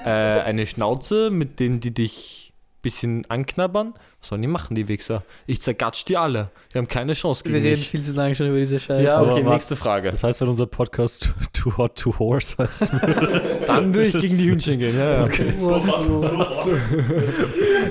äh, 0.04 0.08
eine 0.10 0.66
Schnauze, 0.66 1.30
mit 1.30 1.58
denen 1.60 1.80
die 1.80 1.92
dich 1.92 2.42
bisschen 2.82 3.24
anknabbern. 3.28 3.94
Was 4.20 4.28
sollen 4.28 4.42
die 4.42 4.46
machen, 4.48 4.76
die 4.76 4.86
Wichser? 4.86 5.24
Ich 5.48 5.60
zergatsch 5.60 6.04
die 6.04 6.16
alle. 6.16 6.50
Die 6.72 6.78
haben 6.78 6.86
keine 6.86 7.14
Chance 7.14 7.44
Wir 7.44 7.52
gegen 7.54 7.64
reden 7.64 7.80
mich. 7.80 7.88
viel 7.90 8.02
zu 8.02 8.12
lange 8.12 8.36
schon 8.36 8.46
über 8.48 8.58
diese 8.58 8.78
Scheiße. 8.78 9.02
Ja, 9.02 9.16
Aber 9.16 9.32
okay, 9.32 9.40
warte. 9.42 9.50
nächste 9.50 9.74
Frage. 9.74 10.10
Das 10.12 10.22
heißt, 10.22 10.40
wenn 10.40 10.48
unser 10.48 10.66
Podcast 10.66 11.32
Too, 11.52 11.70
too 11.70 11.76
Hot 11.78 11.96
to 11.98 12.16
Horse 12.18 12.56
heißt. 12.58 12.90
Dann 13.66 13.92
würde 13.92 14.06
ich 14.18 14.22
gegen 14.22 14.36
die 14.38 14.44
Hühnchen 14.50 14.78
gehen. 14.78 14.96
Ja, 14.96 15.26
ja. 15.26 15.28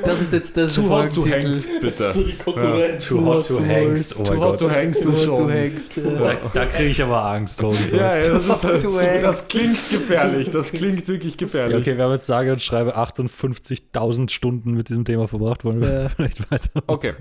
Das 0.06 0.22
ist 0.22 0.32
jetzt 0.34 0.56
das 0.58 0.76
Too 0.76 0.82
der 0.84 0.90
hot 0.92 1.14
to 1.14 1.26
hangst, 1.26 1.72
bitte. 1.82 2.14
Too 2.14 3.26
Hot 3.26 3.48
to 3.48 3.60
Hangst. 3.60 4.16
Oh 4.20 4.24
Too 4.24 4.32
mein 4.34 4.40
hot 4.42 4.50
Gott. 4.52 4.60
to 4.60 4.70
hangst 4.70 5.04
Too 5.04 5.10
ist 5.10 5.18
hot 5.20 5.26
to 5.26 5.38
schon. 5.38 5.52
hangst. 5.52 5.98
Da, 5.98 6.36
da 6.54 6.66
kriege 6.66 6.90
ich 6.90 7.02
aber 7.04 7.26
Angst. 7.26 7.62
Holy 7.62 7.76
God. 7.92 8.00
Ja, 8.00 8.18
ja, 8.18 8.30
das, 8.30 8.46
Too 8.46 8.50
hot 8.54 8.62
to 8.62 8.68
ist, 9.00 9.08
hangst. 9.08 9.24
das 9.24 9.48
klingt 9.48 9.90
gefährlich. 9.90 10.50
Das 10.50 10.72
klingt 10.72 11.08
wirklich 11.08 11.34
Ja, 11.34 11.38
gefährlich. 11.38 11.78
okay, 11.78 11.98
wir 11.98 12.04
haben 12.04 12.12
jetzt 12.12 12.26
sage 12.28 12.52
und 12.54 12.62
schreibe 12.62 12.98
58.000 12.98 14.30
Stunden 14.32 14.72
mit 14.74 14.90
diesem 14.90 15.06
Thema 15.06 15.28
verbracht. 15.28 15.64
Wollen 15.66 15.82
wir 15.82 16.02
Ja. 16.04 16.10
vielleicht 16.16 16.52
weiter? 16.52 16.70
Okay. 16.88 17.14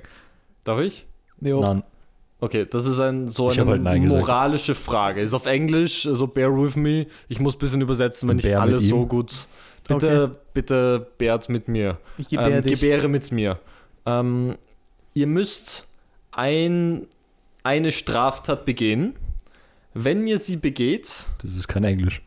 Darf 0.64 0.80
ich? 0.80 1.07
Jo. 1.41 1.61
Nein. 1.61 1.82
Okay, 2.41 2.66
das 2.68 2.85
ist 2.85 2.99
ein, 3.01 3.28
so 3.28 3.51
Ich 3.51 3.59
eine 3.61 3.70
halt 3.70 3.82
Nein 3.82 4.03
gesagt. 4.03 4.20
moralische 4.20 4.74
Frage. 4.74 5.22
Ist 5.22 5.32
auf 5.32 5.47
Englisch, 5.47 6.07
also 6.07 6.26
bear 6.26 6.51
with 6.55 6.76
me. 6.76 7.07
Ich 7.28 7.41
muss 7.41 7.55
ein 7.55 7.59
bisschen 7.59 7.80
übersetzen, 7.80 8.28
wenn 8.28 8.37
nicht 8.37 8.55
alles 8.55 8.87
so 8.89 9.07
gut. 9.07 9.47
Bitte, 9.89 10.32
bitte 10.55 11.07
bärt 11.18 11.49
mit 11.49 11.68
mir. 11.68 11.99
Ich 12.18 12.28
gebär 12.28 12.49
ähm, 12.59 12.62
dich. 12.62 12.72
Gebäre 12.80 13.09
mit 13.09 13.30
mir. 13.32 13.59
Ähm, 14.07 14.57
ihr 15.14 15.26
müsst 15.26 15.87
ein, 16.32 17.07
eine 17.62 17.93
Straftat 17.93 18.64
begehen. 18.64 19.14
Wenn 19.93 20.26
ihr 20.26 20.39
sie 20.39 20.57
begeht, 20.57 21.26
Das 21.43 21.55
ist 21.55 21.68
kein 21.68 21.85
Englisch. 21.85 22.22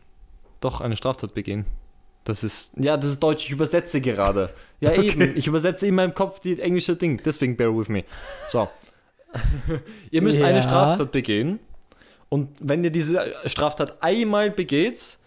doch 0.62 0.82
eine 0.82 0.96
Straftat 0.96 1.34
begehen. 1.34 1.66
Das 2.24 2.44
ist, 2.44 2.72
ja, 2.78 2.96
das 2.98 3.10
ist 3.12 3.20
Deutsch, 3.24 3.46
ich 3.46 3.52
übersetze 3.52 4.02
gerade. 4.02 4.50
Ja, 4.80 4.94
eben, 5.02 5.36
ich 5.38 5.48
übersetze 5.48 5.88
in 5.88 5.96
meinem 5.96 6.14
Kopf 6.14 6.40
die 6.40 6.60
englische 6.60 6.96
Ding, 6.96 7.20
deswegen 7.24 7.56
bear 7.58 7.76
with 7.78 7.90
me. 7.90 8.04
So. 8.50 8.70
ihr 10.12 10.22
müsst 10.22 10.42
eine 10.42 10.58
Ja. 10.58 10.64
Straftat 10.64 11.12
begehen 11.12 11.60
und 12.30 12.50
wenn 12.60 12.84
ihr 12.84 12.90
diese 12.92 13.34
Straftat 13.46 14.02
einmal 14.02 14.52
begeht, 14.52 15.18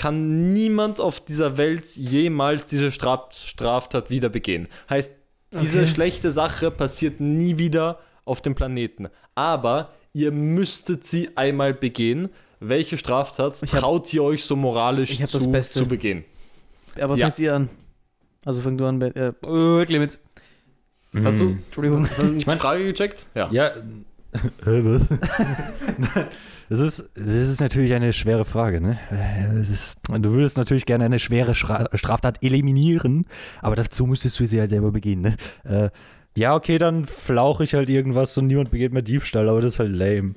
kann 0.00 0.52
niemand 0.54 0.98
auf 0.98 1.20
dieser 1.20 1.58
Welt 1.58 1.84
jemals 1.94 2.64
diese 2.66 2.90
Straf 2.90 3.34
Straftat 3.34 4.08
wieder 4.08 4.30
begehen. 4.30 4.66
Heißt, 4.88 5.12
diese 5.60 5.80
Okay. 5.80 5.88
schlechte 5.88 6.30
Sache 6.30 6.70
passiert 6.70 7.20
nie 7.20 7.58
wieder 7.58 7.98
auf 8.24 8.40
dem 8.40 8.54
Planeten. 8.54 9.08
Aber 9.34 9.90
ihr 10.14 10.32
müsstet 10.32 11.04
sie 11.04 11.36
einmal 11.36 11.74
begehen. 11.74 12.30
Welche 12.60 12.96
Straftat 12.96 13.62
Ich 13.62 13.72
hab- 13.74 13.80
traut 13.80 14.12
ihr 14.14 14.22
euch 14.22 14.42
so 14.44 14.56
moralisch 14.56 15.10
ich 15.10 15.22
hab 15.22 15.30
das 15.30 15.42
zu, 15.42 15.50
Beste. 15.52 15.78
zu 15.80 15.86
begehen? 15.86 16.24
Aber 16.98 17.16
Ja. 17.16 17.26
fängst 17.26 17.38
ihr 17.40 17.54
an? 17.54 17.68
Also 18.46 18.62
fang 18.62 18.78
du 18.78 18.86
an, 18.86 18.98
Ben. 19.00 19.14
Äh, 19.14 19.32
oh, 19.42 19.82
Clemens. 19.84 20.18
Hast 21.24 21.40
du 21.42 21.50
Entschuldigung. 21.66 22.08
ich 22.38 22.46
meine 22.46 22.60
Frage 22.60 22.84
gecheckt? 22.84 23.26
Ja. 23.34 23.50
Ja. 23.52 23.70
Das 26.68 26.78
ist, 26.78 27.10
das 27.16 27.26
ist 27.26 27.60
natürlich 27.60 27.92
eine 27.94 28.12
schwere 28.12 28.44
Frage. 28.44 28.80
Ne? 28.80 28.96
Ist, 29.60 30.02
du 30.08 30.30
würdest 30.30 30.56
natürlich 30.56 30.86
gerne 30.86 31.04
eine 31.04 31.18
schwere 31.18 31.56
Straftat 31.56 32.44
eliminieren, 32.44 33.26
aber 33.60 33.74
dazu 33.74 34.06
müsstest 34.06 34.38
du 34.38 34.46
sie 34.46 34.60
halt 34.60 34.70
selber 34.70 34.92
begehen. 34.92 35.20
Ne? 35.20 35.36
Äh, 35.64 35.90
ja, 36.36 36.54
okay, 36.54 36.78
dann 36.78 37.06
flauche 37.06 37.64
ich 37.64 37.74
halt 37.74 37.88
irgendwas 37.88 38.38
und 38.38 38.46
niemand 38.46 38.70
begeht 38.70 38.92
mehr 38.92 39.02
Diebstahl, 39.02 39.48
aber 39.48 39.60
das 39.60 39.72
ist 39.74 39.78
halt 39.80 39.90
lame. 39.90 40.34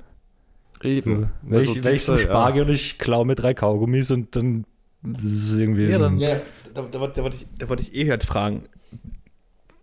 Eben. 0.82 1.30
wenn, 1.42 1.58
Also 1.60 1.70
ich, 1.76 1.84
wenn 1.84 1.94
ich 1.94 2.04
zum 2.04 2.16
Diebstahl, 2.16 2.16
ja. 2.16 2.22
Spargel 2.22 2.62
und 2.64 2.70
ich 2.70 2.98
klaue 2.98 3.26
mir 3.26 3.36
drei 3.36 3.54
Kaugummis 3.54 4.10
und 4.10 4.34
dann 4.34 4.64
das 5.04 5.22
ist 5.24 5.56
irgendwie. 5.58 5.86
Ja, 5.86 5.98
dann- 5.98 6.18
Ja, 6.18 6.40
da, 6.74 6.82
da, 6.90 6.98
wollte- 6.98 7.14
da, 7.18 7.22
wollte 7.22 7.36
ich, 7.36 7.46
da 7.58 7.68
wollte 7.68 7.82
ich 7.84 7.94
eh 7.94 8.10
halt 8.10 8.24
fragen. 8.24 8.64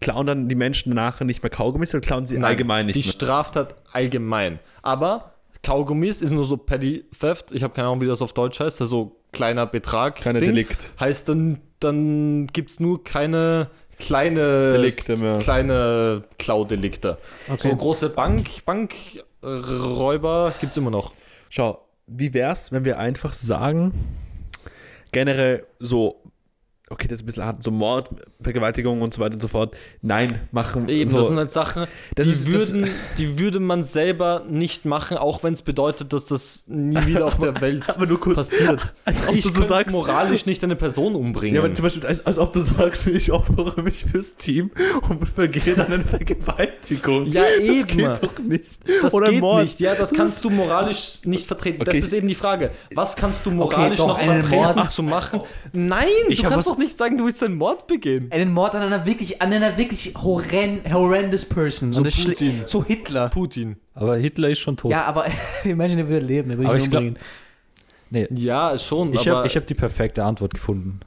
Klauen 0.02 0.28
dann 0.28 0.49
die 0.49 0.56
Menschen 0.56 0.93
nachher 0.93 1.26
nicht 1.26 1.41
mehr 1.43 1.49
Kaugummis 1.49 1.93
oder 1.93 2.02
klauen 2.02 2.26
sie 2.26 2.34
Nein, 2.36 2.43
allgemein 2.45 2.88
nicht 2.88 2.95
Die 2.95 3.02
mehr? 3.04 3.12
Straftat 3.12 3.76
allgemein. 3.93 4.60
Aber 4.82 5.36
Kaugummis 5.64 6.22
ist 6.22 6.32
nur 6.32 6.43
so 6.45 6.58
Petty 6.58 7.06
Theft. 7.18 7.52
Ich 7.52 7.64
habe 7.64 7.74
keine 7.74 7.88
Ahnung, 7.88 8.02
wie 8.02 8.08
das 8.08 8.22
auf 8.22 8.34
Deutsch 8.34 8.60
heißt. 8.60 8.82
Also 8.82 9.16
kleiner 9.32 9.66
Betrag. 9.68 10.16
Keine 10.16 10.39
Ding. 10.39 10.49
Delikt. 10.49 10.91
Heißt 10.99 11.30
dann, 11.30 11.60
dann 11.80 12.47
gibt 12.47 12.72
es 12.72 12.80
nur 12.80 13.04
keine 13.04 13.68
kleine 13.99 14.72
Delikte 14.72 15.16
mehr. 15.18 15.38
kleine 15.38 16.24
Klaudelikte. 16.39 17.18
Okay. 17.47 17.70
So 17.70 17.76
große 17.76 18.10
Bank, 18.10 18.47
Bankräuber 18.66 20.54
gibt 20.60 20.72
es 20.72 20.78
immer 20.78 20.89
noch. 20.89 21.14
Schau, 21.49 21.86
wie 22.08 22.34
wär's, 22.34 22.72
wenn 22.72 22.86
wir 22.86 22.97
einfach 22.97 23.34
sagen, 23.34 23.93
generell 25.12 25.66
so, 25.80 26.20
okay, 26.92 27.08
das 27.08 27.18
ist 27.18 27.24
ein 27.24 27.26
bisschen 27.26 27.44
hart, 27.46 27.64
so 27.64 27.72
Mord, 27.72 28.10
Vergewaltigung 28.42 29.02
und 29.02 29.14
so 29.14 29.22
weiter 29.22 29.34
und 29.36 29.42
so 29.42 29.48
fort, 29.48 29.76
nein, 30.02 30.39
machen. 30.52 30.88
Eben, 30.89 31.10
so, 31.10 31.18
das 31.18 31.28
sind 31.30 31.38
halt 31.38 31.52
Sachen, 31.52 31.88
Das 32.16 32.26
die, 32.28 32.32
ist- 32.34 32.48
das- 32.48 32.74
würden, 32.74 32.89
die 33.18 33.39
würde 33.39 33.60
man 33.60 33.84
selber 33.84 34.44
nicht 34.50 34.86
machen, 34.86 35.18
auch 35.18 35.44
wenn 35.44 35.54
es 35.54 35.62
bedeutet, 35.62 36.14
dass 36.14 36.26
das 36.28 36.66
nie 36.68 36.96
wieder 37.08 37.26
auf 37.26 37.38
der 37.38 37.60
Welt 37.62 37.84
aber 37.89 38.06
nur 38.06 38.20
kurz, 38.20 38.36
passiert. 38.36 38.94
als 39.06 39.28
ob 39.28 39.36
ich 39.36 39.44
du 39.44 39.52
so 39.52 39.62
sagst, 39.62 39.92
moralisch 39.92 40.46
nicht 40.46 40.64
eine 40.64 40.76
Person 40.76 41.16
umbringen. 41.16 41.56
Ja, 41.56 41.64
aber 41.64 41.74
zum 41.74 41.84
Beispiel, 41.84 42.06
als, 42.06 42.26
als 42.26 42.38
ob 42.38 42.54
du 42.54 42.60
sagst, 42.62 43.08
ich 43.08 43.32
opfere 43.32 43.82
mich 43.82 44.06
fürs 44.06 44.36
Team 44.36 44.72
und 45.10 45.36
begehe 45.36 45.76
dann 45.76 45.92
eine 45.92 46.04
Vergewaltigung. 46.04 47.26
Ja, 47.26 47.44
Das 47.44 47.60
eben. 47.64 47.88
geht 47.88 48.24
doch 48.24 48.39
nicht. 48.39 48.66
das 49.02 49.14
Oder 49.14 49.30
geht 49.32 49.42
Mord. 49.42 49.64
nicht, 49.64 49.80
ja, 49.80 49.96
das 49.96 50.12
kannst 50.12 50.44
du 50.44 50.50
moralisch 50.50 51.22
nicht 51.26 51.48
vertreten. 51.48 51.82
Okay. 51.82 51.98
Das 51.98 52.04
ist 52.08 52.14
eben 52.14 52.28
die 52.28 52.36
Frage. 52.36 52.72
Was 52.94 53.16
kannst 53.16 53.46
du 53.46 53.52
moralisch 53.52 53.98
doch, 53.98 54.08
noch 54.10 54.20
vertreten 54.20 54.56
Mord. 54.76 54.92
zu 54.92 55.04
machen? 55.04 55.42
Nein, 55.74 56.08
Ich 56.30 56.42
du 56.42 56.50
kannst 56.50 56.68
doch 56.68 56.78
nicht 56.82 56.97
sagen, 56.97 57.17
du 57.17 57.25
willst 57.25 57.41
einen 57.43 57.55
Mord 57.57 57.88
begehen. 57.88 58.29
Einen 58.32 58.51
Mord 58.51 58.75
an 58.75 58.82
einer 58.82 59.05
wirklich, 59.05 59.41
an 59.41 59.53
einer 59.53 59.77
wirklich 59.77 60.13
horren, 60.15 60.82
horrendous 60.91 61.45
person. 61.45 61.91
So 61.91 61.99
Und 61.99 62.07
das 62.07 62.15
schlä- 62.15 62.29
Putin. 62.29 62.63
So 62.65 62.84
Hitler. 62.84 63.29
Putin. 63.29 63.77
Aber 63.93 64.17
Hitler 64.17 64.49
ist 64.49 64.59
schon 64.59 64.75
tot. 64.77 64.91
Ja, 64.91 65.05
aber 65.05 65.25
imagine, 65.63 66.01
er 66.01 66.09
würde 66.09 66.25
leben. 66.25 66.51
Er 66.51 66.57
würde 66.57 66.69
Aber 66.69 66.77
ihn 66.79 66.89
glaub- 66.89 67.01
umbringen. 67.03 67.23
Nee, 68.09 68.27
Ja, 68.32 68.77
schon, 68.77 69.13
ich 69.13 69.25
habe 69.27 69.47
ich 69.47 69.55
hab 69.55 69.65
die 69.67 69.73
perfekte 69.73 70.23
Antwort 70.25 70.53
gefunden. 70.53 70.99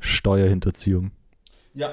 Steuerhinterziehung. 0.00 1.10
Ja, 1.74 1.92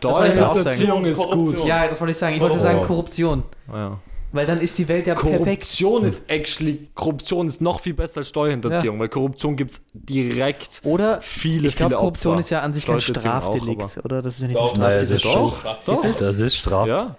das 0.00 0.14
wollte 0.16 0.34
ich 0.34 0.40
auch 0.42 0.54
sagen. 0.56 0.76
Steuerhinterziehung 0.76 1.04
ist 1.04 1.30
gut. 1.30 1.64
Ja, 1.66 1.86
das 1.88 2.00
wollte 2.00 2.10
ich 2.12 2.16
sagen. 2.16 2.34
Ich 2.36 2.40
wollte 2.40 2.58
sagen 2.58 2.78
Oh. 2.82 2.86
Korruption. 2.86 3.42
Ja. 3.72 4.00
Weil 4.32 4.46
dann 4.46 4.60
ist 4.60 4.78
die 4.78 4.86
Welt 4.86 5.06
ja 5.08 5.14
perfekt. 5.14 5.38
Korruption 5.44 6.04
ist 6.04 6.30
actually, 6.30 6.88
Korruption 6.94 7.48
ist 7.48 7.60
noch 7.60 7.80
viel 7.80 7.94
besser 7.94 8.18
als 8.20 8.28
Steuerhinterziehung, 8.28 8.98
weil 9.00 9.08
Korruption 9.08 9.56
gibt 9.56 9.72
es 9.72 9.84
direkt 9.92 10.80
Oder 10.84 11.20
viele, 11.20 11.66
ich 11.68 11.74
glaube, 11.76 11.90
viele 11.94 11.98
Korruption 12.00 12.32
Opfer. 12.34 12.40
ist 12.40 12.50
ja 12.50 12.60
an 12.60 12.72
sich 12.72 12.86
kein 12.86 13.00
Steuerhinterziehung 13.00 13.34
auch, 13.34 13.88
Strafdelikt, 13.90 14.04
oder? 14.04 14.22
Das 14.22 14.34
ist 14.36 14.42
ja 14.42 14.46
nicht 14.48 14.56
Doch, 14.56 14.74
ein 14.74 14.80
Naja, 14.80 15.02
Strafdelikt. 15.04 15.24
es 15.24 15.24
ist 15.24 15.34
Doch, 15.64 15.84
doch. 15.84 16.04
Ist? 16.04 16.20
Das 16.20 16.40
ist 16.40 16.56
Straf. 16.56 16.86
Ja, 16.88 17.16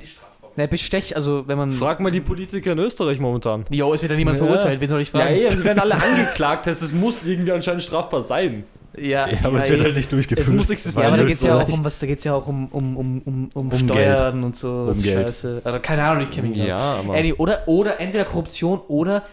Ne, 0.57 0.67
Bestech, 0.67 1.15
also 1.15 1.47
wenn 1.47 1.57
man. 1.57 1.71
frag 1.71 2.01
mal 2.01 2.11
die 2.11 2.19
Politiker 2.19 2.73
in 2.73 2.79
Österreich 2.79 3.19
momentan. 3.19 3.63
Jo, 3.69 3.93
es 3.93 4.01
wird 4.01 4.11
ja 4.11 4.17
niemand 4.17 4.37
Ja. 4.37 4.45
verurteilt, 4.45 4.81
wen 4.81 4.89
soll 4.89 4.99
ich 4.99 5.07
Ja, 5.13 5.21
fragen? 5.21 5.33
ey, 5.35 5.47
die 5.49 5.63
werden 5.63 5.79
alle 5.79 5.95
angeklagt, 6.03 6.67
das 6.67 6.81
es 6.81 6.91
muss 6.93 7.23
irgendwie 7.23 7.53
anscheinend 7.53 7.83
strafbar 7.83 8.21
sein. 8.21 8.65
Ja, 8.97 9.27
Ja, 9.27 9.37
aber 9.43 9.59
es 9.59 9.69
wird 9.69 9.81
halt 9.81 9.95
nicht 9.95 10.11
durchgeführt. 10.11 10.47
Es 10.47 10.53
muss 10.53 10.67
Ja, 10.67 10.73
existieren. 10.73 11.07
aber 11.07 11.17
da 11.17 11.23
geht 11.23 11.33
es 11.33 11.41
ja 11.43 11.57
auch 11.59 11.69
um 11.69 11.83
was, 11.83 11.99
da 11.99 12.07
geht's 12.07 12.23
ja 12.23 12.33
auch 12.33 12.47
um, 12.47 12.67
um, 12.67 12.97
um, 12.97 13.21
um, 13.25 13.49
um, 13.53 13.69
Um 13.71 13.77
Steuern 13.77 14.43
und 14.43 14.55
so. 14.55 14.91
Um 14.93 15.01
Geld. 15.01 15.27
Scheiße. 15.27 15.61
Also, 15.63 15.79
keine 15.79 16.03
Ahnung, 16.03 16.23
ich 16.23 16.31
kenne 16.31 16.49
mich 16.49 16.57
nicht 16.57 16.67
Ja, 16.67 16.77
aus. 16.77 16.99
aber- 16.99 17.13
Anyway, 17.13 17.33
oder, 17.37 17.67
oder 17.67 17.99
entweder 17.99 18.25
Korruption 18.25 18.79
oder 18.87 19.23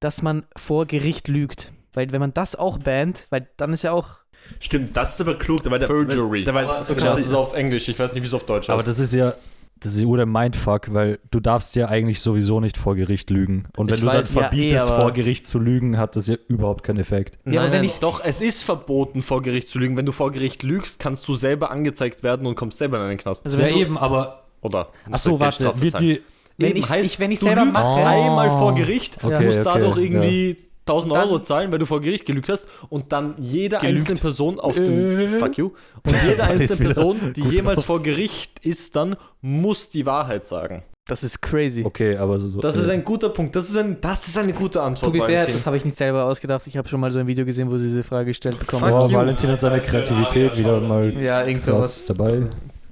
dass 0.00 0.22
man 0.22 0.44
vor 0.56 0.86
Gericht 0.86 1.28
lügt. 1.28 1.72
Weil 1.94 2.12
wenn 2.12 2.20
man 2.20 2.34
das 2.34 2.54
auch 2.56 2.78
bannt, 2.78 3.26
weil 3.30 3.48
dann 3.56 3.72
ist 3.72 3.82
ja 3.82 3.92
auch. 3.92 4.18
Stimmt, 4.60 4.96
das 4.96 5.14
ist 5.14 5.20
aber 5.22 5.38
klug. 5.38 5.60
Weil 5.64 5.78
der, 5.78 5.86
Perjury. 5.86 6.44
Der, 6.44 6.54
weil, 6.54 6.66
so 6.84 6.94
Das 6.94 7.02
kannst 7.02 7.18
ist 7.20 7.32
du, 7.32 7.38
auf 7.38 7.54
Englisch, 7.54 7.88
ich 7.88 7.98
weiß 7.98 8.12
nicht, 8.12 8.22
wie 8.22 8.26
es 8.26 8.34
auf 8.34 8.44
Deutsch 8.44 8.68
Aber 8.68 8.78
heißt. 8.78 8.86
das 8.86 8.98
ist 8.98 9.14
ja, 9.14 9.32
das 9.80 9.92
ist 9.94 10.00
ja 10.00 10.06
nur 10.06 10.16
der 10.16 10.26
Mindfuck, 10.26 10.92
weil 10.94 11.18
du 11.30 11.38
darfst 11.40 11.76
ja 11.76 11.88
eigentlich 11.88 12.20
sowieso 12.20 12.60
nicht 12.60 12.76
vor 12.76 12.94
Gericht 12.96 13.30
lügen. 13.30 13.66
Und 13.76 13.88
wenn 13.88 13.94
Ich 13.94 14.00
du 14.00 14.06
weiß, 14.06 14.32
dann 14.32 14.42
ja, 14.44 14.48
verbietest, 14.48 14.86
eh, 14.86 14.90
aber- 14.90 15.00
vor 15.02 15.12
Gericht 15.12 15.46
zu 15.46 15.58
lügen, 15.58 15.98
hat 15.98 16.16
das 16.16 16.26
ja 16.28 16.36
überhaupt 16.48 16.82
keinen 16.82 16.98
Effekt. 16.98 17.38
Ja, 17.44 17.60
aber 17.60 17.70
wenn 17.72 17.78
nein, 17.78 17.84
ich- 17.84 17.98
doch, 18.00 18.20
es 18.24 18.40
ist 18.40 18.62
verboten, 18.62 19.22
vor 19.22 19.42
Gericht 19.42 19.68
zu 19.68 19.78
lügen. 19.78 19.96
Wenn 19.96 20.06
du 20.06 20.12
vor 20.12 20.32
Gericht 20.32 20.62
lügst, 20.62 20.98
kannst 20.98 21.26
du 21.28 21.34
selber 21.34 21.70
angezeigt 21.70 22.22
werden 22.22 22.46
und 22.46 22.54
kommst 22.54 22.78
selber 22.78 23.00
in 23.02 23.08
den 23.10 23.18
Knast. 23.18 23.44
Also 23.44 23.58
wenn 23.58 23.92
du, 23.94 23.98
aber. 24.00 24.44
Oder? 24.62 24.88
Ach 25.10 25.18
so, 25.18 25.38
warte, 25.38 25.72
wird 25.80 26.00
die. 26.00 26.22
Wenn 26.58 26.70
Eben, 26.70 26.78
ich's- 26.78 26.88
heißt, 26.90 27.04
ich- 27.04 27.20
wenn 27.20 27.30
ich's 27.30 27.40
du 27.40 27.46
selber 27.46 27.66
lügst 27.66 27.74
mache- 27.84 28.06
einmal 28.06 28.48
Oh. 28.48 28.58
vor 28.58 28.74
Gericht, 28.74 29.18
Okay, 29.22 29.44
musst 29.44 29.58
okay, 29.60 29.62
dadurch 29.64 30.10
ja. 30.10 30.54
Irgendwie 30.86 30.92
1000 30.92 31.12
Dann- 31.12 31.22
Euro 31.28 31.38
zahlen, 31.40 31.72
weil 31.72 31.78
du 31.78 31.86
vor 31.86 32.00
Gericht 32.00 32.26
gelügt 32.26 32.48
hast 32.48 32.66
und 32.88 33.12
dann 33.12 33.34
jede 33.38 33.78
Gelügt. 33.78 33.98
einzelne 34.00 34.20
Person 34.20 34.60
auf 34.60 34.76
dem 34.76 35.34
Äh. 35.34 35.38
Fuck 35.38 35.58
you 35.58 35.70
und 36.04 36.22
jede 36.22 36.42
einzelne 36.44 36.84
Person, 36.86 37.32
die 37.34 37.42
jemals 37.42 37.78
auf- 37.80 37.84
vor 37.86 38.02
Gericht 38.02 38.64
ist, 38.64 38.94
dann 38.96 39.16
muss 39.40 39.88
die 39.88 40.06
Wahrheit 40.06 40.44
sagen. 40.44 40.82
das 41.08 41.22
ist 41.22 41.40
crazy. 41.40 41.84
Okay, 41.84 42.16
aber 42.16 42.36
so. 42.38 42.58
Das 42.60 42.76
ist 42.76 42.88
äh, 42.88 42.92
ein 42.92 43.04
guter 43.04 43.28
Punkt. 43.28 43.54
Das 43.54 43.68
ist, 43.70 43.76
ein, 43.76 43.96
das 44.00 44.26
ist 44.26 44.36
eine 44.38 44.52
gute 44.52 44.78
To 44.78 44.84
Antwort, 44.84 45.12
be 45.12 45.20
fair, 45.20 45.46
das 45.46 45.64
habe 45.64 45.76
ich 45.76 45.84
nicht 45.84 45.96
selber 45.96 46.24
ausgedacht. 46.24 46.66
Ich 46.66 46.76
habe 46.76 46.88
schon 46.88 46.98
mal 46.98 47.12
so 47.12 47.20
ein 47.20 47.26
Video 47.28 47.44
gesehen, 47.44 47.70
wo 47.70 47.78
sie 47.78 47.86
diese 47.88 48.02
Frage 48.02 48.26
gestellt 48.26 48.58
bekommen 48.58 48.88
Fuck 48.90 49.02
Oh, 49.02 49.06
you. 49.08 49.12
Valentin 49.16 49.50
hat 49.50 49.60
seine 49.60 49.78
Kreativität 49.80 50.56
wieder 50.58 50.80
mal 50.80 51.12
Ja, 51.22 51.44
irgend 51.46 51.64
sowas. 51.64 52.04
krass 52.06 52.16
dabei. 52.16 52.42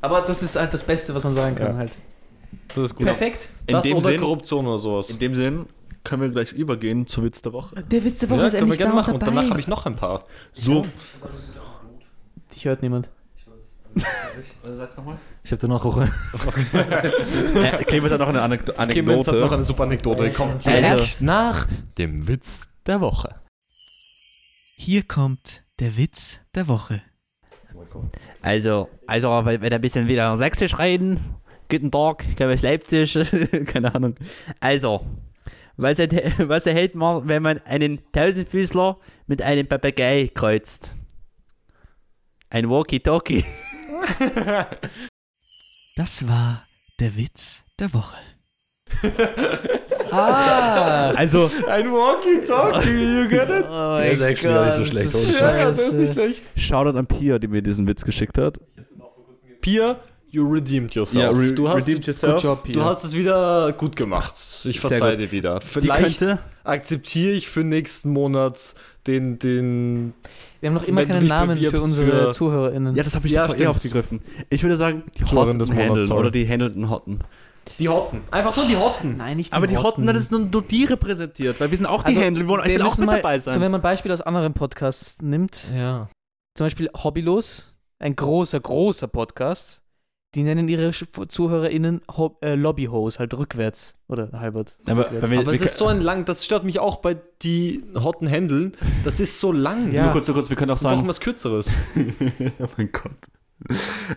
Aber 0.00 0.20
das 0.20 0.42
ist 0.44 0.54
halt 0.54 0.72
das 0.72 0.82
Beste, 0.84 1.12
was 1.14 1.24
man 1.24 1.34
sagen 1.34 1.56
kann 1.56 1.72
Ja. 1.72 1.76
halt. 1.76 1.90
Das 2.68 2.84
ist 2.84 2.94
gut. 2.94 3.04
Perfekt. 3.06 3.48
in, 3.66 3.72
Das 3.72 3.82
dem 3.84 3.96
oder 3.96 4.08
Sinn, 4.10 4.20
Korruption 4.20 4.66
oder 4.66 4.78
sowas. 4.78 5.10
in 5.10 5.18
dem 5.18 5.34
Sinn 5.34 5.66
können 6.04 6.22
wir 6.22 6.28
gleich 6.28 6.52
übergehen 6.52 7.06
zu 7.06 7.22
Witz 7.24 7.42
der 7.42 7.52
Woche. 7.52 7.74
Der 7.82 8.04
Witz 8.04 8.18
der 8.20 8.30
Woche 8.30 8.40
Ja, 8.42 8.46
ist 8.48 8.54
können 8.54 8.70
wir 8.70 8.76
gerne 8.76 8.92
da 8.92 8.98
und 8.98 9.02
machen. 9.02 9.14
Und 9.14 9.22
dabei. 9.22 9.34
danach 9.34 9.50
habe 9.50 9.60
ich 9.60 9.68
noch 9.68 9.86
ein 9.86 9.96
paar. 9.96 10.24
So, 10.52 10.84
Dich 12.54 12.64
hört 12.66 12.82
niemand. 12.82 13.08
Ich 15.44 15.52
habe 15.52 15.60
da 15.60 15.68
noch 15.68 15.84
auch. 15.84 15.98
äh, 16.02 17.84
Clemens 17.84 18.12
hat 18.12 18.20
noch 18.20 18.28
eine 18.28 18.42
Anek 18.42 18.64
Clemens 18.64 18.78
Anekdote. 19.28 19.30
hat 19.32 19.40
noch 19.40 19.52
eine 19.52 19.64
super 19.64 19.84
Anekdote. 19.84 20.30
Kommt 20.30 20.66
Also- 20.66 20.70
direkt 20.70 21.20
nach 21.20 21.68
dem 21.98 22.26
Witz 22.28 22.68
der 22.86 23.00
Woche. 23.00 23.34
Hier 24.76 25.02
kommt 25.04 25.60
der 25.80 25.96
Witz 25.96 26.38
der 26.54 26.66
Woche. 26.68 27.02
Also, 28.42 28.88
also, 29.06 29.28
wenn 29.44 29.62
wir 29.62 29.72
ein 29.72 29.80
bisschen 29.80 30.08
wieder 30.08 30.36
sächsisch 30.36 30.78
reden. 30.78 31.20
Guten 31.70 31.90
Tag, 31.90 32.24
ich 32.28 32.36
komme 32.36 32.52
aus 32.54 32.62
Leipzig. 32.62 33.16
Keine 33.66 33.94
Ahnung. 33.94 34.14
Also, 34.60 35.04
was, 35.76 35.98
erhält- 35.98 36.34
was 36.48 36.66
erhält 36.66 36.94
man, 36.94 37.26
wenn 37.28 37.42
man 37.42 37.58
einen 37.66 38.00
Tausendfüßler 38.12 38.98
mit 39.26 39.42
einem 39.42 39.66
Papagei 39.66 40.30
kreuzt? 40.32 40.94
Ein 42.50 42.68
Walkie-Talkie. 42.70 43.44
Das 45.96 46.26
war 46.28 46.60
der 46.98 47.16
Witz 47.16 47.62
der 47.78 47.94
Woche. 47.94 48.16
ah! 50.10 51.10
Also, 51.12 51.48
Ein 51.68 51.86
Walkie-Talkie, 51.86 53.20
you 53.20 53.28
get 53.28 53.48
it? 53.48 53.64
Oh 53.68 53.98
Der 53.98 54.10
ist 54.10 54.20
mein 54.20 54.30
actually 54.30 54.54
gar 54.54 54.64
nicht 54.64 54.74
so 54.74 54.82
Gott, 54.82 54.90
schlecht, 54.90 55.14
das 55.14 55.22
ist? 55.22 55.40
Ja, 55.40 55.64
das 55.70 55.78
ist 55.78 55.92
nicht 55.94 56.12
schlecht. 56.14 56.42
Shoutout 56.56 56.98
an 56.98 57.06
Pia, 57.06 57.38
die 57.38 57.46
mir 57.48 57.62
diesen 57.62 57.86
Witz 57.86 58.04
geschickt 58.04 58.38
hat. 58.38 58.58
Pia, 59.60 59.98
you 60.34 60.46
redeemed 60.46 60.94
yourself. 60.94 61.22
Ja, 61.22 61.30
re- 61.30 61.52
du, 61.52 61.68
hast, 61.68 61.86
redeemed 61.86 62.06
yourself. 62.06 62.34
Good 62.34 62.42
job, 62.42 62.64
du 62.72 62.82
hast 62.84 63.04
es 63.04 63.14
wieder 63.16 63.72
gut 63.72 63.96
gemacht. 63.96 64.34
Ich 64.66 64.80
verzeihe 64.80 65.16
dir 65.16 65.30
wieder. 65.32 65.60
Die 65.60 65.66
Vielleicht 65.66 66.22
akzeptiere 66.64 67.32
ich 67.32 67.48
für 67.48 67.62
nächsten 67.64 68.10
Monat 68.12 68.74
den, 69.06 69.38
den 69.38 70.14
Wir 70.60 70.68
haben 70.70 70.74
noch 70.74 70.84
immer 70.88 71.04
keinen 71.06 71.26
Namen 71.28 71.58
für 71.58 71.80
unsere 71.80 72.26
für- 72.28 72.32
ZuhörerInnen. 72.32 72.96
ja, 72.96 73.02
das 73.02 73.14
habe 73.14 73.26
ich 73.26 73.32
Ja, 73.32 73.46
ja, 73.46 73.54
eh 73.56 73.66
aufgegriffen. 73.66 74.20
Ich 74.50 74.62
würde 74.62 74.76
sagen, 74.76 75.04
die 75.18 75.24
Zuhörerin 75.24 75.48
Hotten 75.50 75.58
des 75.60 75.68
Monats, 75.68 75.88
handeln 75.88 76.12
oder 76.12 76.30
die 76.30 76.46
handelnden 76.48 76.88
Hotten. 76.90 77.18
die 77.78 77.88
Hotten. 77.88 78.22
Einfach 78.30 78.56
nur 78.56 78.66
die 78.66 78.76
Hotten. 78.76 79.16
Nein, 79.18 79.36
nicht 79.36 79.52
Aber 79.52 79.66
die 79.66 79.76
Hotten, 79.78 80.06
das 80.06 80.16
ist 80.18 80.30
nur, 80.30 80.40
nur 80.40 80.62
die 80.62 80.84
repräsentiert, 80.84 81.60
weil 81.60 81.70
wir 81.70 81.76
sind 81.78 81.86
auch 81.86 82.02
die 82.02 82.08
Also, 82.08 82.20
Händler, 82.22 82.42
wir 82.44 82.48
wollen 82.48 82.82
auch 82.82 82.98
mit 82.98 83.06
mal, 83.06 83.16
dabei 83.16 83.38
So, 83.40 83.50
sein. 83.50 83.60
wenn 83.60 83.70
man 83.70 83.80
ein 83.80 83.82
Beispiel 83.82 84.12
aus 84.12 84.20
anderen 84.22 84.54
Podcasts 84.54 85.16
nimmt, 85.22 85.64
Ja. 85.76 86.08
zum 86.56 86.64
Beispiel 86.66 86.88
Hobbylos, 86.96 87.74
ein 87.98 88.16
großer, 88.16 88.60
großer 88.60 89.08
Podcast, 89.08 89.80
die 90.34 90.42
nennen 90.42 90.68
ihre 90.68 90.90
ZuhörerInnen 90.92 92.02
Ho 92.16 92.36
äh, 92.42 92.54
Lobbyhos, 92.54 93.18
halt 93.18 93.34
rückwärts. 93.34 93.94
Oder 94.08 94.30
halbert. 94.32 94.76
Aber, 94.86 95.04
rückwärts. 95.04 95.30
wir, 95.30 95.38
Aber 95.40 95.54
es 95.54 95.62
ist 95.62 95.76
so 95.76 95.86
ein 95.86 96.00
lang, 96.00 96.24
das 96.24 96.44
stört 96.44 96.64
mich 96.64 96.78
auch 96.78 96.96
bei 96.96 97.16
die 97.42 97.84
Hotten 97.94 98.26
Händeln. 98.26 98.72
Das 99.04 99.20
ist 99.20 99.40
so 99.40 99.52
lang. 99.52 99.92
Ja. 99.92 100.04
nur 100.04 100.12
kurz, 100.12 100.26
nur 100.26 100.36
kurz, 100.36 100.50
wir 100.50 100.56
können 100.56 100.70
auch 100.70 100.80
Wir 100.80 100.88
brauchen 100.88 100.96
sagen, 100.96 101.08
was 101.08 101.20
Kürzeres. 101.20 101.76
oh 102.58 102.66
mein 102.76 102.90
Gott. 102.92 103.12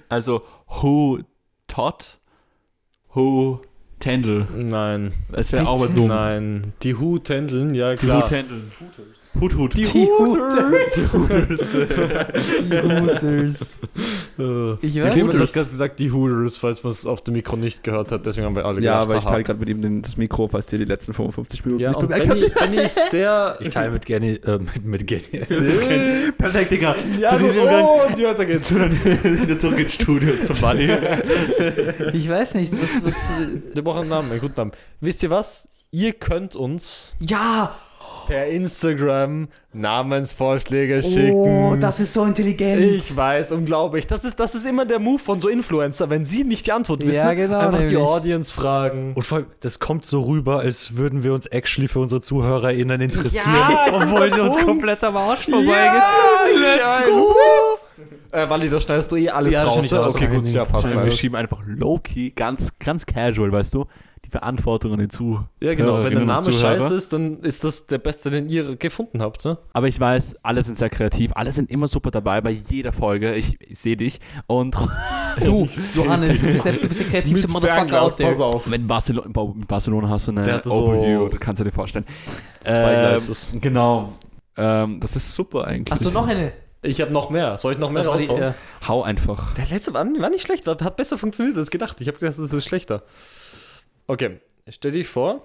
Also, 0.09 0.41
who 0.81 1.19
Todd, 1.67 2.19
who 3.13 3.61
Tendel. 3.99 4.45
Nein. 4.55 5.11
Es 5.33 5.51
wäre 5.51 5.67
auch 5.67 5.79
mal 5.79 5.89
dumm. 5.89 6.07
Nein. 6.09 6.61
Die 6.83 6.93
Hut 6.95 7.29
händeln, 7.29 7.73
ja 7.73 7.91
Die 7.91 7.97
klar. 7.97 8.23
Who 8.23 8.27
Tendel. 8.27 8.61
Hut, 9.41 9.55
Hut. 9.55 9.73
Die 9.75 9.83
Die 9.83 10.07
Hooters. 10.07 10.97
Hooters. 12.71 13.73
Äh, 14.39 14.73
Ich 14.85 14.93
Die 14.93 15.01
weiß 15.03 15.13
Clemens 15.13 15.33
nicht. 15.33 15.41
hat 15.47 15.53
gerade 15.53 15.65
gesagt, 15.69 15.99
die 15.99 16.11
Hooters, 16.11 16.57
falls 16.57 16.83
man 16.83 16.91
es 16.91 17.05
auf 17.05 17.23
dem 17.23 17.33
Mikro 17.35 17.55
nicht 17.55 17.83
gehört 17.83 18.11
hat. 18.11 18.25
Deswegen 18.25 18.45
haben 18.47 18.55
wir 18.55 18.65
alle 18.65 18.81
Ja, 18.81 19.03
gedacht, 19.03 19.09
aber 19.09 19.17
ich 19.17 19.23
teile 19.25 19.43
gerade 19.43 19.59
mit 19.59 19.69
ihm 19.69 19.81
den, 19.81 20.01
das 20.01 20.17
Mikro, 20.17 20.47
falls 20.47 20.71
ihr 20.73 20.79
die 20.79 20.85
letzten 20.85 21.13
55 21.13 21.65
Minuten 21.65 21.83
Ja, 21.83 21.89
nicht 21.89 21.99
und 21.99 22.09
Benny, 22.09 22.49
Benny 22.49 22.77
ist 22.77 23.09
sehr... 23.11 23.57
Ich 23.61 23.69
teile 23.69 23.91
mit 23.91 24.05
Genny, 24.05 24.39
äh, 24.45 24.59
mit, 24.59 24.85
mit 24.85 25.07
Genny. 25.07 25.21
Perfekt, 26.37 26.71
Digga. 26.71 26.95
Ja, 27.19 27.31
Gang- 27.37 27.43
oh, 27.83 28.01
und 28.07 28.23
weiter 28.23 28.45
geht's. 28.45 28.73
Wieder 28.73 29.59
zurück 29.59 29.79
ins 29.79 29.93
Studio 29.93 30.33
zum 30.43 30.55
Bunny. 30.57 30.89
Ich 32.13 32.29
weiß 32.29 32.55
nicht, 32.55 32.73
was, 32.73 33.03
was 33.03 33.15
brauchen 33.87 34.01
einen 34.01 34.09
Namen, 34.09 34.31
einen 34.31 34.41
guten 34.41 34.55
Namen. 34.57 34.71
Wisst 35.01 35.23
ihr 35.23 35.29
was? 35.29 35.67
Ihr 35.91 36.13
könnt 36.13 36.55
uns... 36.55 37.13
Ja! 37.19 37.75
per 38.27 38.45
Instagram 38.47 39.47
Namensvorschläge 39.71 41.01
schicken. 41.01 41.31
Oh, 41.33 41.75
das 41.79 42.01
ist 42.01 42.13
so 42.13 42.25
intelligent. 42.25 42.81
Ich 42.81 43.15
weiß, 43.15 43.53
unglaublich. 43.53 44.05
Das 44.05 44.25
ist, 44.25 44.37
das 44.37 44.53
ist 44.53 44.65
immer 44.65 44.85
der 44.85 44.99
Move 44.99 45.17
von 45.19 45.39
so 45.39 45.47
Influencer, 45.47 46.09
wenn 46.09 46.25
sie 46.25 46.43
nicht 46.43 46.65
die 46.67 46.73
Antwort 46.73 47.03
Ja, 47.03 47.09
wissen, 47.09 47.35
genau, 47.37 47.57
einfach 47.59 47.79
die 47.79 47.85
nämlich. 47.85 47.97
Audience 48.03 48.53
fragen. 48.53 49.13
Und 49.15 49.23
vor 49.23 49.37
allem, 49.39 49.47
das 49.61 49.79
kommt 49.79 50.05
so 50.05 50.23
rüber, 50.23 50.59
als 50.59 50.97
würden 50.97 51.23
wir 51.23 51.33
uns 51.33 51.45
actually 51.47 51.87
für 51.87 51.99
unsere 51.99 52.19
ZuhörerInnen 52.19 52.99
interessieren, 52.99 53.55
Ja, 53.55 53.93
obwohl 53.93 54.33
sie 54.33 54.41
uns 54.41 54.57
komplett 54.57 55.01
am 55.05 55.15
Arsch 55.15 55.47
Ja, 55.47 55.55
vorbeigehen. 55.55 56.61
let's 56.61 57.05
go! 57.09 57.33
Äh, 58.31 58.49
Wally, 58.49 58.69
da 58.69 58.79
schneidest 58.79 59.11
du 59.11 59.15
eh 59.15 59.29
alles 59.29 59.53
Ja, 59.53 59.65
das 59.65 59.75
raus. 59.75 59.93
raus. 59.93 60.15
Okay, 60.15 60.27
gut, 60.27 60.45
ja, 60.47 60.65
passt. 60.65 60.89
Wir 60.89 61.09
schieben 61.09 61.35
einfach 61.35 61.59
low-key, 61.65 62.31
ganz, 62.31 62.69
ganz 62.79 63.05
casual, 63.05 63.51
weißt 63.51 63.73
du, 63.73 63.85
die 64.25 64.29
Verantwortung 64.29 64.93
an 64.93 64.99
den 64.99 65.09
Zu. 65.09 65.39
Ja, 65.61 65.73
genau. 65.73 66.03
Wenn 66.03 66.11
der 66.11 66.21
und 66.21 66.27
Name 66.27 66.51
scheiße 66.51 66.93
ist, 66.93 67.13
dann 67.13 67.39
ist 67.41 67.63
das 67.63 67.87
der 67.87 67.97
beste, 67.97 68.29
den 68.29 68.49
ihr 68.49 68.75
gefunden 68.75 69.21
habt. 69.21 69.45
Ne? 69.45 69.57
Aber 69.73 69.87
ich 69.87 69.99
weiß, 69.99 70.35
alle 70.43 70.63
sind 70.63 70.77
sehr 70.77 70.89
kreativ, 70.89 71.31
alle 71.35 71.51
sind 71.53 71.71
immer 71.71 71.87
super 71.87 72.11
dabei 72.11 72.41
bei 72.41 72.51
jeder 72.51 72.91
Folge. 72.91 73.35
Ich, 73.35 73.57
ich 73.61 73.79
sehe 73.79 73.95
dich. 73.97 74.19
Und 74.47 74.75
Du, 75.43 75.67
Johannes, 75.95 76.39
du 76.39 76.45
bist 76.45 76.65
der, 76.65 76.73
du 76.73 76.87
bist 76.87 76.99
der 76.99 77.07
kreativste 77.07 77.47
Motherfucker 77.47 78.01
aus 78.01 78.15
der. 78.15 78.27
pass 78.27 78.39
auf. 78.39 78.69
wenn 78.69 78.87
Barcelona, 78.87 79.27
in 79.27 79.65
Barcelona 79.67 80.09
hast 80.09 80.27
du 80.27 80.31
eine 80.31 80.61
Overview, 80.65 81.19
so 81.19 81.27
das 81.29 81.39
kannst 81.39 81.59
du 81.59 81.63
dir 81.63 81.71
vorstellen. 81.71 82.05
Spyglasses. 82.61 83.53
Ähm, 83.53 83.61
genau. 83.61 84.13
Ähm, 84.57 84.99
das 84.99 85.15
ist 85.15 85.31
super 85.33 85.65
eigentlich. 85.65 85.91
Hast 85.91 86.05
du 86.05 86.11
noch 86.11 86.27
eine? 86.27 86.51
Ich 86.81 87.01
habe 87.01 87.11
noch 87.11 87.29
mehr. 87.29 87.57
Soll 87.57 87.73
ich 87.73 87.79
noch 87.79 87.89
mehr 87.89 88.03
Das 88.03 88.11
war 88.11 88.17
die, 88.17 88.23
raushauen? 88.25 88.41
ja. 88.41 88.55
Hau 88.87 89.03
einfach. 89.03 89.53
Der 89.55 89.65
letzte 89.67 89.93
war, 89.93 90.05
war 90.05 90.29
nicht 90.29 90.43
schlecht, 90.45 90.67
hat 90.67 90.95
besser 90.95 91.17
funktioniert 91.17 91.57
als 91.57 91.69
gedacht. 91.71 91.97
Ich 91.99 92.07
habe 92.07 92.17
gedacht, 92.19 92.37
das 92.37 92.51
ist 92.53 92.65
schlechter. 92.65 93.03
Okay, 94.07 94.39
stell 94.69 94.91
dich 94.91 95.07
vor, 95.07 95.41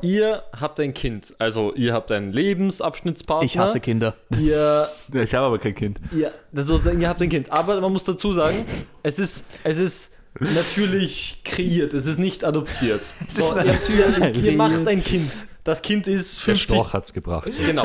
ihr 0.00 0.42
habt 0.58 0.80
ein 0.80 0.94
Kind. 0.94 1.34
Also 1.38 1.74
ihr 1.74 1.92
habt 1.92 2.10
einen 2.12 2.32
Lebensabschnittspartner. 2.32 3.44
Ich 3.44 3.58
hasse 3.58 3.80
Kinder. 3.80 4.14
Ihr, 4.38 4.88
Ich 5.12 5.34
habe 5.34 5.46
aber 5.46 5.58
kein 5.58 5.74
Kind. 5.74 6.00
ihr, 6.12 6.32
sozusagen, 6.52 7.00
ihr 7.00 7.08
habt 7.08 7.20
ein 7.20 7.28
Kind. 7.28 7.50
Aber 7.52 7.80
man 7.80 7.92
muss 7.92 8.04
dazu 8.04 8.32
sagen, 8.32 8.64
es 9.02 9.18
ist, 9.18 9.44
es 9.64 9.78
ist 9.78 10.12
natürlich 10.54 11.42
kreiert. 11.44 11.92
Es 11.94 12.06
ist 12.06 12.18
nicht 12.18 12.44
adoptiert. 12.44 13.00
ist 13.26 13.36
So, 13.36 13.54
natürlich 13.54 13.88
ihr, 13.90 14.34
ihr 14.34 14.52
macht 14.56 14.86
ein 14.86 15.02
Kind. 15.02 15.46
Das 15.66 15.82
Kind 15.82 16.06
ist 16.06 16.36
Der 16.36 16.54
50 16.54 16.76
Storch 16.76 16.92
hat's 16.92 17.12
gebracht. 17.12 17.50
Genau. 17.66 17.82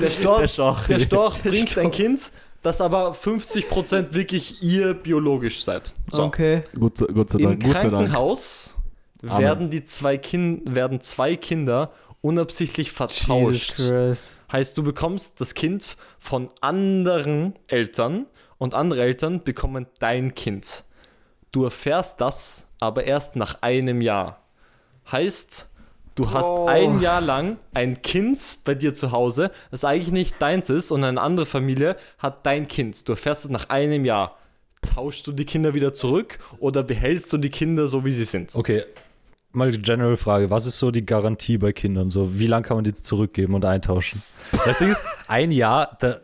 Der 0.00 0.08
Storch, 0.08 0.40
der 0.40 0.48
Storch. 0.48 1.02
Storch, 1.02 1.42
bringt 1.42 1.76
ein 1.76 1.90
Kind, 1.90 2.30
das 2.62 2.80
aber 2.80 3.10
50% 3.10 4.14
wirklich 4.14 4.62
ihr 4.62 4.94
biologisch 4.94 5.64
seid. 5.64 5.92
So. 6.12 6.22
Okay. 6.22 6.62
Gut, 6.78 7.04
Gott 7.12 7.30
sei 7.30 7.38
Im 7.38 7.58
Dank. 7.58 7.64
Dank. 7.64 7.74
Krankenhaus 7.74 8.76
werden 9.20 9.68
die 9.68 9.82
zwei 9.82 10.16
kind, 10.16 10.76
werden 10.76 11.00
zwei 11.00 11.34
Kinder 11.34 11.90
unabsichtlich 12.20 12.92
Jesus 12.92 12.96
vertauscht. 12.96 13.82
Heißt, 14.52 14.78
du 14.78 14.84
bekommst 14.84 15.40
das 15.40 15.54
Kind 15.54 15.96
von 16.20 16.50
anderen 16.60 17.58
Eltern 17.66 18.26
und 18.58 18.74
andere 18.74 19.02
Eltern 19.02 19.42
bekommen 19.42 19.86
dein 19.98 20.36
Kind. 20.36 20.84
Du 21.50 21.64
erfährst 21.64 22.20
das 22.20 22.68
aber 22.78 23.02
erst 23.04 23.34
nach 23.34 23.60
einem 23.60 24.02
Jahr. 24.02 24.38
Heißt, 25.10 25.68
du 26.14 26.30
hast 26.30 26.48
Oh. 26.50 26.66
ein 26.66 27.00
Jahr 27.00 27.20
lang 27.20 27.56
ein 27.74 28.02
Kind 28.02 28.38
bei 28.64 28.74
dir 28.74 28.92
zu 28.94 29.12
Hause, 29.12 29.50
das 29.70 29.84
eigentlich 29.84 30.12
nicht 30.12 30.40
deins 30.40 30.70
ist 30.70 30.90
und 30.90 31.04
eine 31.04 31.20
andere 31.20 31.46
Familie 31.46 31.96
hat 32.18 32.44
dein 32.46 32.68
Kind. 32.68 33.08
Du 33.08 33.12
erfährst 33.12 33.44
es 33.44 33.50
nach 33.50 33.68
einem 33.70 34.04
Jahr. 34.04 34.36
Tauschst 34.94 35.26
du 35.26 35.32
die 35.32 35.44
Kinder 35.44 35.74
wieder 35.74 35.94
zurück 35.94 36.38
oder 36.58 36.82
behältst 36.82 37.32
du 37.32 37.38
die 37.38 37.50
Kinder 37.50 37.86
so, 37.88 38.04
wie 38.04 38.10
sie 38.10 38.24
sind? 38.24 38.54
Okay, 38.56 38.82
mal 39.52 39.70
die 39.70 39.80
general 39.80 40.16
Frage. 40.16 40.50
Was 40.50 40.66
ist 40.66 40.78
so 40.78 40.90
die 40.90 41.06
Garantie 41.06 41.56
bei 41.58 41.72
Kindern? 41.72 42.10
So, 42.10 42.38
wie 42.38 42.48
lange 42.48 42.66
kann 42.66 42.76
man 42.78 42.84
die 42.84 42.92
zurückgeben 42.92 43.54
und 43.54 43.64
eintauschen? 43.64 44.22
Das 44.64 44.78
Ding 44.78 44.88
ist, 44.90 45.04
ein 45.28 45.52
Jahr, 45.52 45.96
da, 46.00 46.16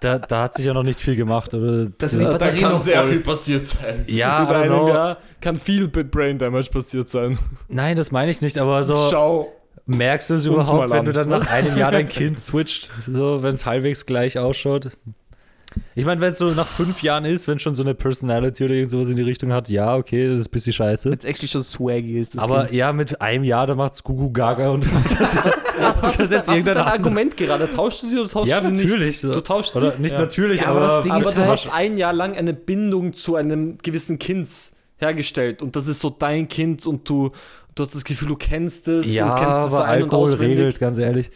da, 0.00 0.18
da 0.18 0.42
hat 0.44 0.54
sich 0.54 0.66
ja 0.66 0.74
noch 0.74 0.82
nicht 0.82 1.00
viel 1.00 1.16
gemacht. 1.16 1.52
Oder? 1.54 1.86
Das 1.98 2.12
die 2.12 2.18
Da 2.18 2.38
kann 2.52 2.72
noch 2.72 2.82
sehr 2.82 2.98
voll. 2.98 3.08
viel 3.08 3.20
passiert 3.20 3.66
sein. 3.66 4.04
ja, 4.06 4.42
Über 4.42 4.56
einem. 4.56 4.86
Jahr 4.88 5.18
kann 5.40 5.58
viel 5.58 5.88
Brain 5.88 6.38
Damage 6.38 6.70
passiert 6.70 7.08
sein. 7.08 7.38
Nein, 7.68 7.96
das 7.96 8.10
meine 8.12 8.30
ich 8.30 8.40
nicht, 8.40 8.58
aber 8.58 8.84
so 8.84 8.94
Schau. 9.10 9.52
merkst 9.86 10.30
du 10.30 10.34
es 10.34 10.46
überhaupt, 10.46 10.90
wenn 10.90 10.98
an. 11.00 11.04
du 11.04 11.12
dann 11.12 11.28
nach 11.28 11.50
einem 11.50 11.76
Jahr 11.76 11.90
dein 11.90 12.08
Kind 12.08 12.38
switcht, 12.38 12.90
so 13.06 13.42
wenn 13.42 13.54
es 13.54 13.66
halbwegs 13.66 14.06
gleich 14.06 14.38
ausschaut? 14.38 14.90
Ich 15.96 16.04
meine, 16.04 16.20
wenn 16.20 16.32
es 16.32 16.38
so 16.38 16.50
nach 16.50 16.66
fünf 16.66 17.02
Jahren 17.02 17.24
ist, 17.24 17.46
wenn 17.46 17.58
schon 17.60 17.74
so 17.76 17.82
eine 17.84 17.94
Personality 17.94 18.64
oder 18.64 18.74
irgend 18.74 18.90
sowas 18.90 19.08
in 19.08 19.16
die 19.16 19.22
Richtung 19.22 19.52
hat, 19.52 19.68
ja, 19.68 19.94
okay, 19.96 20.28
das 20.28 20.40
ist 20.40 20.48
ein 20.48 20.50
bisschen 20.50 20.72
scheiße. 20.72 21.10
Wenn 21.10 21.18
es 21.18 21.24
actually 21.24 21.48
schon 21.48 21.62
swaggy 21.62 22.18
ist. 22.18 22.34
Das 22.34 22.42
Aber 22.42 22.62
Kind. 22.64 22.72
ja, 22.72 22.92
mit 22.92 23.20
einem 23.20 23.44
Jahr, 23.44 23.66
da 23.68 23.74
macht's 23.76 24.02
Gugu 24.02 24.30
Gaga 24.32 24.70
und 24.70 24.84
Was, 25.80 26.02
was, 26.02 26.14
ist, 26.20 26.30
jetzt 26.32 26.48
da, 26.48 26.52
was 26.52 26.58
ist 26.58 26.66
dein? 26.68 26.76
Argument 26.78 27.36
gerade? 27.36 27.68
Tauschst 27.72 28.02
du 28.02 28.06
sie 28.06 28.18
oder 28.18 28.28
tauschst 28.28 28.48
Ja, 28.50 28.60
du 28.60 28.74
sie 28.74 28.84
natürlich. 28.84 29.06
nicht? 29.22 29.24
Du 29.24 29.40
tauschst 29.40 29.72
sie? 29.72 29.78
Oder 29.78 29.98
nicht 29.98 30.12
Ja. 30.12 30.18
natürlich, 30.20 30.60
Ja, 30.60 30.68
aber 30.68 30.80
aber, 30.80 30.86
das 30.94 31.02
Ding 31.04 31.12
Aber 31.12 31.20
ist 31.22 31.34
du 31.34 31.40
halt- 31.40 31.50
hast 31.50 31.72
ein 31.74 31.96
Jahr 31.98 32.12
lang 32.12 32.36
eine 32.36 32.54
Bindung 32.54 33.12
zu 33.12 33.36
einem 33.36 33.78
gewissen 33.82 34.18
Kind 34.18 34.48
hergestellt 34.98 35.62
und 35.62 35.76
das 35.76 35.86
ist 35.88 36.00
so 36.00 36.10
dein 36.10 36.48
Kind 36.48 36.86
und 36.86 37.08
du, 37.08 37.30
du 37.74 37.82
hast 37.84 37.94
das 37.94 38.04
Gefühl, 38.04 38.28
du 38.28 38.36
kennst 38.36 38.86
es 38.88 39.14
ja, 39.14 39.30
und 39.30 39.36
kennst 39.38 39.64
es 39.66 39.70
so 39.72 39.76
aber 39.78 39.84
ein 39.86 40.02
und 40.02 40.12
Alkohol 40.12 40.24
auswendig. 40.32 40.58
regelt, 40.58 40.80
ganz 40.80 40.98
ehrlich. 40.98 41.30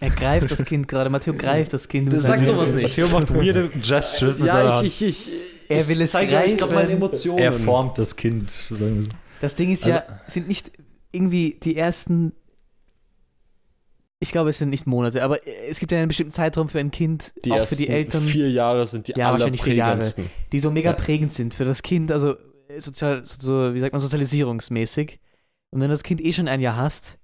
Er 0.00 0.10
greift 0.10 0.50
das 0.50 0.64
Kind 0.64 0.88
gerade. 0.88 1.08
Matteo 1.10 1.32
greift 1.34 1.72
das 1.72 1.88
Kind. 1.88 2.12
Das 2.12 2.24
seinen 2.24 2.44
sagt 2.44 2.46
sowas 2.46 2.70
nicht. 2.72 2.82
Matteo 2.98 3.08
macht 3.18 3.34
weirde 3.34 3.68
Gestures 3.70 4.38
mit 4.38 4.50
seiner 4.50 4.64
Ja, 4.70 4.76
Hand. 4.76 4.86
ich, 4.86 5.02
ich, 5.02 5.28
ich, 5.28 5.34
Er 5.70 5.88
will 5.88 6.02
es 6.02 6.12
zeige 6.12 6.36
euch 6.36 6.56
gerade 6.56 6.74
meine 6.74 6.86
greifen. 6.88 6.96
Emotionen. 7.02 7.38
er 7.38 7.52
formt 7.52 7.98
das 7.98 8.16
Kind, 8.16 8.50
sagen 8.50 8.96
wir 8.96 9.02
so. 9.04 9.08
Das 9.40 9.54
Ding 9.54 9.70
ist 9.70 9.84
ja, 9.86 10.02
sind 10.28 10.48
nicht 10.48 10.70
irgendwie 11.12 11.58
die 11.62 11.76
ersten. 11.76 12.32
Ich 14.18 14.32
glaube, 14.32 14.48
es 14.50 14.58
sind 14.58 14.70
nicht 14.70 14.86
Monate, 14.86 15.22
aber 15.22 15.38
es 15.68 15.78
gibt 15.78 15.92
ja 15.92 15.98
einen 15.98 16.08
bestimmten 16.08 16.32
Zeitraum 16.32 16.70
für 16.70 16.78
ein 16.78 16.90
Kind, 16.90 17.32
die 17.44 17.52
auch 17.52 17.66
für 17.66 17.76
die 17.76 17.88
Eltern, 17.88 18.22
vier 18.22 18.50
Jahre 18.50 18.86
sind 18.86 19.08
die 19.08 19.12
Ja, 19.12 19.30
wahrscheinlich 19.32 19.62
vier 19.62 19.74
Jahre. 19.74 19.92
allerprägendsten. 19.92 20.30
die 20.52 20.60
so 20.60 20.70
mega 20.70 20.90
Ja. 20.90 20.96
prägend 20.96 21.32
sind 21.34 21.52
für 21.52 21.66
das 21.66 21.82
Kind, 21.82 22.10
also 22.10 22.34
äh, 22.68 22.80
sozial, 22.80 23.26
so, 23.26 23.36
so, 23.38 23.74
wie 23.74 23.78
sagt 23.80 23.92
man, 23.92 24.00
sozialisierungsmäßig. 24.00 25.20
Und 25.70 25.80
wenn 25.82 25.90
das 25.90 26.02
Kind 26.02 26.22
eh 26.22 26.32
schon 26.32 26.48
ein 26.48 26.60
Jahr 26.60 26.76
hast, 26.76 27.18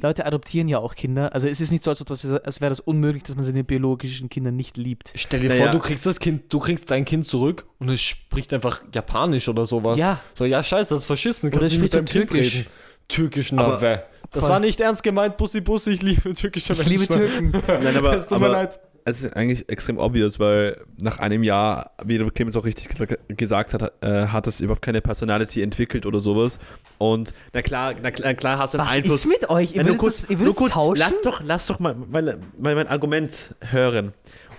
Leute 0.00 0.26
adoptieren 0.26 0.68
ja 0.68 0.78
auch 0.78 0.94
Kinder. 0.94 1.32
Also 1.32 1.48
es 1.48 1.58
ist 1.60 1.72
nicht 1.72 1.82
so, 1.82 1.90
als, 1.90 2.60
wäre 2.60 2.68
das 2.70 2.80
unmöglich, 2.80 3.22
dass 3.22 3.34
man 3.34 3.44
seine 3.46 3.64
biologischen 3.64 4.28
Kinder 4.28 4.50
nicht 4.52 4.76
liebt. 4.76 5.10
Stell 5.14 5.40
dir 5.40 5.48
Naja. 5.48 5.62
vor, 5.64 5.72
du 5.72 5.78
kriegst 5.78 6.04
das 6.04 6.20
Kind, 6.20 6.52
du 6.52 6.58
kriegst 6.58 6.90
dein 6.90 7.04
Kind 7.06 7.26
zurück 7.26 7.66
und 7.78 7.88
es 7.88 8.02
spricht 8.02 8.52
einfach 8.52 8.82
Japanisch 8.94 9.48
oder 9.48 9.66
sowas. 9.66 9.98
Ja. 9.98 10.20
So, 10.34 10.44
ja, 10.44 10.62
scheiße, 10.62 10.90
das 10.90 11.00
ist 11.00 11.06
verschissen. 11.06 11.48
Oder 11.48 11.60
Kannst 11.60 11.72
es 11.72 11.78
du 11.78 11.82
mit 11.82 11.92
spricht 11.92 11.94
deinem 11.94 12.06
so 12.06 12.12
Kind 12.18 12.30
Türkisch. 12.30 12.54
reden? 12.56 12.66
Türkisch, 13.08 13.52
Aber- 13.54 13.78
na 13.80 13.80
weh. 13.80 13.98
Das 14.32 14.48
war 14.48 14.58
nicht 14.60 14.80
ernst 14.80 15.02
gemeint, 15.02 15.36
Bussi 15.38 15.60
Bussi, 15.62 15.92
ich 15.92 16.02
liebe 16.02 16.34
türkische 16.34 16.72
Ich 16.74 16.84
liebe 16.84 17.14
Menschen. 17.14 17.52
Türken. 17.52 17.62
Nein, 17.84 17.96
aber, 17.96 18.16
Es 18.18 18.26
tut 18.28 18.40
mir 18.40 18.48
leid. 18.48 18.78
Es 19.06 19.22
ist 19.22 19.36
eigentlich 19.36 19.68
extrem 19.68 19.98
obvious, 19.98 20.38
weil 20.40 20.80
nach 20.98 21.18
einem 21.18 21.42
Jahr, 21.42 21.92
wie 22.04 22.18
Clemens 22.30 22.56
auch 22.56 22.64
richtig 22.64 22.88
gesa- 22.88 23.16
gesagt 23.28 23.72
hat, 23.72 23.92
äh, 24.02 24.26
hat 24.26 24.46
es 24.46 24.60
überhaupt 24.60 24.82
keine 24.82 25.00
Personality 25.00 25.62
entwickelt 25.62 26.04
oder 26.06 26.20
sowas. 26.20 26.58
Und 26.98 27.32
na 27.52 27.62
klar, 27.62 27.94
na 28.02 28.10
klar, 28.10 28.34
klar 28.34 28.58
hast 28.58 28.74
du 28.74 28.78
einen 28.78 28.86
Was 28.88 28.94
Einfluss. 28.96 29.24
ist 29.24 29.26
mit 29.26 29.48
euch? 29.48 29.74
Ihr 29.76 29.84
würdet 29.84 29.98
kurz, 29.98 30.24
es- 30.24 30.30
ihr 30.30 30.38
nur 30.38 30.54
kurz, 30.54 30.72
tauschen? 30.72 30.98
lass 31.00 31.20
doch, 31.22 31.40
lass 31.44 31.66
doch 31.68 31.78
mal, 31.78 31.94
mal, 31.94 32.38
mal 32.58 32.74
mein 32.74 32.88
Argument 32.88 33.32
hören. 33.70 34.12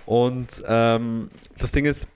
Und 0.06 0.62
ähm, 0.66 1.28
das 1.58 1.70
Ding 1.72 1.84
ist, 1.84 2.08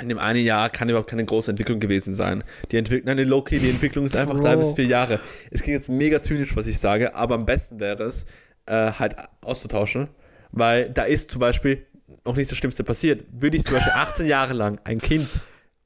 in 0.00 0.08
dem 0.08 0.18
einen 0.18 0.44
Jahr 0.44 0.68
kann 0.68 0.88
überhaupt 0.88 1.10
keine 1.10 1.24
große 1.24 1.50
Entwicklung 1.52 1.78
gewesen 1.78 2.12
sein. 2.14 2.42
Die 2.72 2.76
Entwicklung, 2.76 3.14
nein, 3.14 3.24
Loki, 3.28 3.60
die 3.60 3.70
Entwicklung 3.70 4.06
ist 4.06 4.16
einfach 4.16 4.40
drei 4.40 4.56
Bro. 4.56 4.62
bis 4.64 4.72
vier 4.72 4.86
Jahre. 4.86 5.20
Es 5.52 5.62
klingt 5.62 5.76
jetzt 5.78 5.88
mega 5.88 6.20
zynisch, 6.20 6.56
was 6.56 6.66
ich 6.66 6.80
sage, 6.80 7.14
aber 7.14 7.36
am 7.36 7.46
besten 7.46 7.78
wäre 7.78 8.02
es, 8.02 8.26
äh, 8.66 8.90
halt 8.92 9.14
auszutauschen, 9.42 10.08
weil 10.52 10.90
da 10.90 11.04
ist 11.04 11.30
zum 11.30 11.40
Beispiel 11.40 11.86
noch 12.24 12.36
nicht 12.36 12.50
das 12.50 12.58
Schlimmste 12.58 12.84
passiert. 12.84 13.24
Würde 13.32 13.56
ich 13.56 13.64
zum 13.64 13.74
Beispiel 13.74 13.92
18 13.94 14.26
Jahre 14.26 14.52
lang 14.52 14.80
ein 14.84 15.00
Kind 15.00 15.28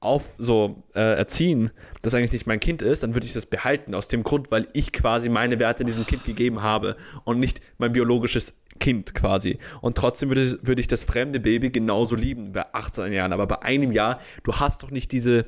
auf 0.01 0.23
so 0.39 0.85
äh, 0.95 1.17
erziehen, 1.17 1.71
das 2.03 2.15
eigentlich 2.15 2.33
nicht 2.33 2.47
mein 2.47 2.61
Kind 2.61 2.83
ist, 2.83 3.03
dann 3.03 3.15
würde 3.15 3.27
ich 3.27 3.33
das 3.33 3.47
behalten. 3.47 3.95
Aus 3.95 4.09
dem 4.09 4.23
Grund, 4.23 4.51
weil 4.51 4.69
ich 4.73 4.93
quasi 4.93 5.29
meine 5.29 5.59
Werte 5.59 5.85
diesem 5.85 6.07
Kind 6.07 6.25
gegeben 6.25 6.63
habe 6.63 6.97
und 7.25 7.41
nicht 7.41 7.61
mein 7.79 7.93
biologisches 7.93 8.55
Kind 8.79 9.15
quasi. 9.15 9.59
Und 9.81 9.97
trotzdem 9.97 10.29
würde, 10.29 10.59
würde 10.63 10.81
ich 10.81 10.87
das 10.87 11.03
fremde 11.03 11.41
Baby 11.41 11.71
genauso 11.71 12.15
lieben 12.15 12.53
bei 12.53 12.73
18 12.73 13.13
Jahren. 13.13 13.33
Aber 13.33 13.47
bei 13.47 13.63
einem 13.63 13.91
Jahr, 13.93 14.21
du 14.45 14.55
hast 14.55 14.83
doch 14.83 14.91
nicht 14.91 15.13
diese, 15.13 15.47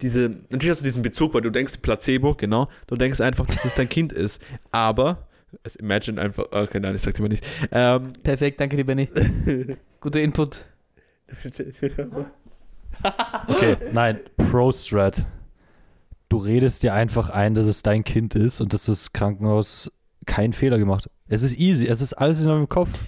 diese, 0.00 0.30
natürlich 0.48 0.70
hast 0.70 0.80
du 0.80 0.84
diesen 0.84 1.02
Bezug, 1.02 1.34
weil 1.34 1.42
du 1.42 1.50
denkst 1.50 1.78
Placebo, 1.82 2.34
genau. 2.34 2.68
Du 2.86 2.96
denkst 2.96 3.20
einfach, 3.20 3.46
dass 3.46 3.64
es 3.64 3.74
dein 3.74 3.88
Kind 3.88 4.12
ist. 4.12 4.40
Aber, 4.70 5.28
also 5.64 5.78
imagine 5.78 6.20
einfach, 6.20 6.44
okay, 6.50 6.80
nein, 6.80 6.94
ich 6.94 7.02
sag 7.02 7.14
dir 7.14 7.22
mal 7.22 7.28
nicht. 7.28 7.44
Ähm, 7.72 8.12
Perfekt, 8.22 8.60
danke 8.60 8.76
dir, 8.76 8.84
Benny. 8.84 9.08
Guter 10.00 10.20
Input. 10.20 10.64
Okay, 13.48 13.76
nein, 13.92 14.20
Pro-Strat. 14.36 15.24
Du 16.28 16.36
redest 16.38 16.82
dir 16.82 16.94
einfach 16.94 17.30
ein, 17.30 17.54
dass 17.54 17.66
es 17.66 17.82
dein 17.82 18.04
Kind 18.04 18.34
ist 18.34 18.60
und 18.60 18.72
dass 18.72 18.84
das 18.86 19.12
Krankenhaus 19.12 19.90
keinen 20.26 20.52
Fehler 20.52 20.78
gemacht 20.78 21.06
hat. 21.06 21.12
Es 21.28 21.42
ist 21.42 21.58
easy, 21.58 21.86
es 21.86 22.00
ist 22.00 22.14
alles 22.14 22.40
in 22.42 22.48
deinem 22.48 22.68
Kopf. 22.68 23.02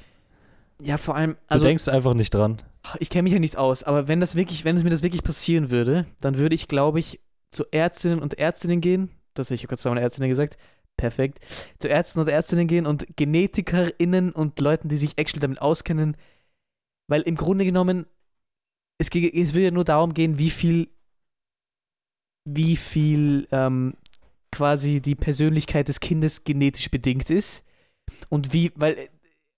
Ja, 0.81 0.97
vor 0.97 1.15
allem, 1.15 1.33
Du 1.33 1.39
also 1.55 1.67
denkst 1.67 1.87
einfach 1.89 2.15
nicht 2.15 2.35
dran. 2.35 2.59
ich 2.99 3.11
kenne 3.11 3.25
mich 3.25 3.33
ja 3.33 3.39
nicht 3.39 3.57
aus, 3.57 3.85
aber 3.85 4.09
wenn 4.09 4.19
das 4.21 4.35
wirklich, 4.35 4.65
wenn 4.65 4.77
es 4.77 4.83
mir 4.83 4.91
das 4.91 5.03
wirklich 5.05 5.23
passieren 5.23 5.71
würde, 5.71 6.07
dann 6.21 6.37
würde 6.39 6.55
ich, 6.55 6.67
glaube 6.67 6.99
ich, 6.99 7.21
zu 7.51 7.65
Ärztinnen 7.71 8.19
und 8.19 8.39
Ärztinnen 8.39 8.81
gehen, 8.81 9.11
das 9.35 9.49
habe 9.49 9.55
ich 9.55 9.63
gerade 9.69 9.81
zweimal 9.81 10.03
Ärztinnen 10.03 10.29
gesagt, 10.31 10.57
perfekt, 10.97 11.41
zu 11.79 11.89
Ärzten 11.89 12.21
und 12.21 12.29
Ärztinnen 12.29 12.69
gehen 12.69 12.87
und 12.87 13.07
GenetikerInnen 13.17 14.33
und 14.33 14.61
Leuten, 14.61 14.89
die 14.89 14.97
sich 14.97 15.19
actually 15.19 15.41
damit 15.41 15.61
auskennen, 15.61 16.17
weil 17.11 17.23
im 17.23 17.37
Grunde 17.37 17.65
genommen, 17.65 18.07
es, 18.99 19.09
es 19.09 19.55
will 19.55 19.63
ja 19.63 19.71
nur 19.71 19.85
darum 19.85 20.15
gehen, 20.15 20.39
wie 20.39 20.51
viel, 20.51 20.89
wie 22.49 22.77
viel 22.77 23.49
ähm, 23.51 23.95
quasi 24.53 25.01
die 25.01 25.15
Persönlichkeit 25.15 25.89
des 25.89 26.01
Kindes 26.01 26.45
genetisch 26.45 26.91
bedingt 26.91 27.31
ist. 27.31 27.65
Und 28.29 28.53
wie, 28.53 28.73
weil, 28.77 29.09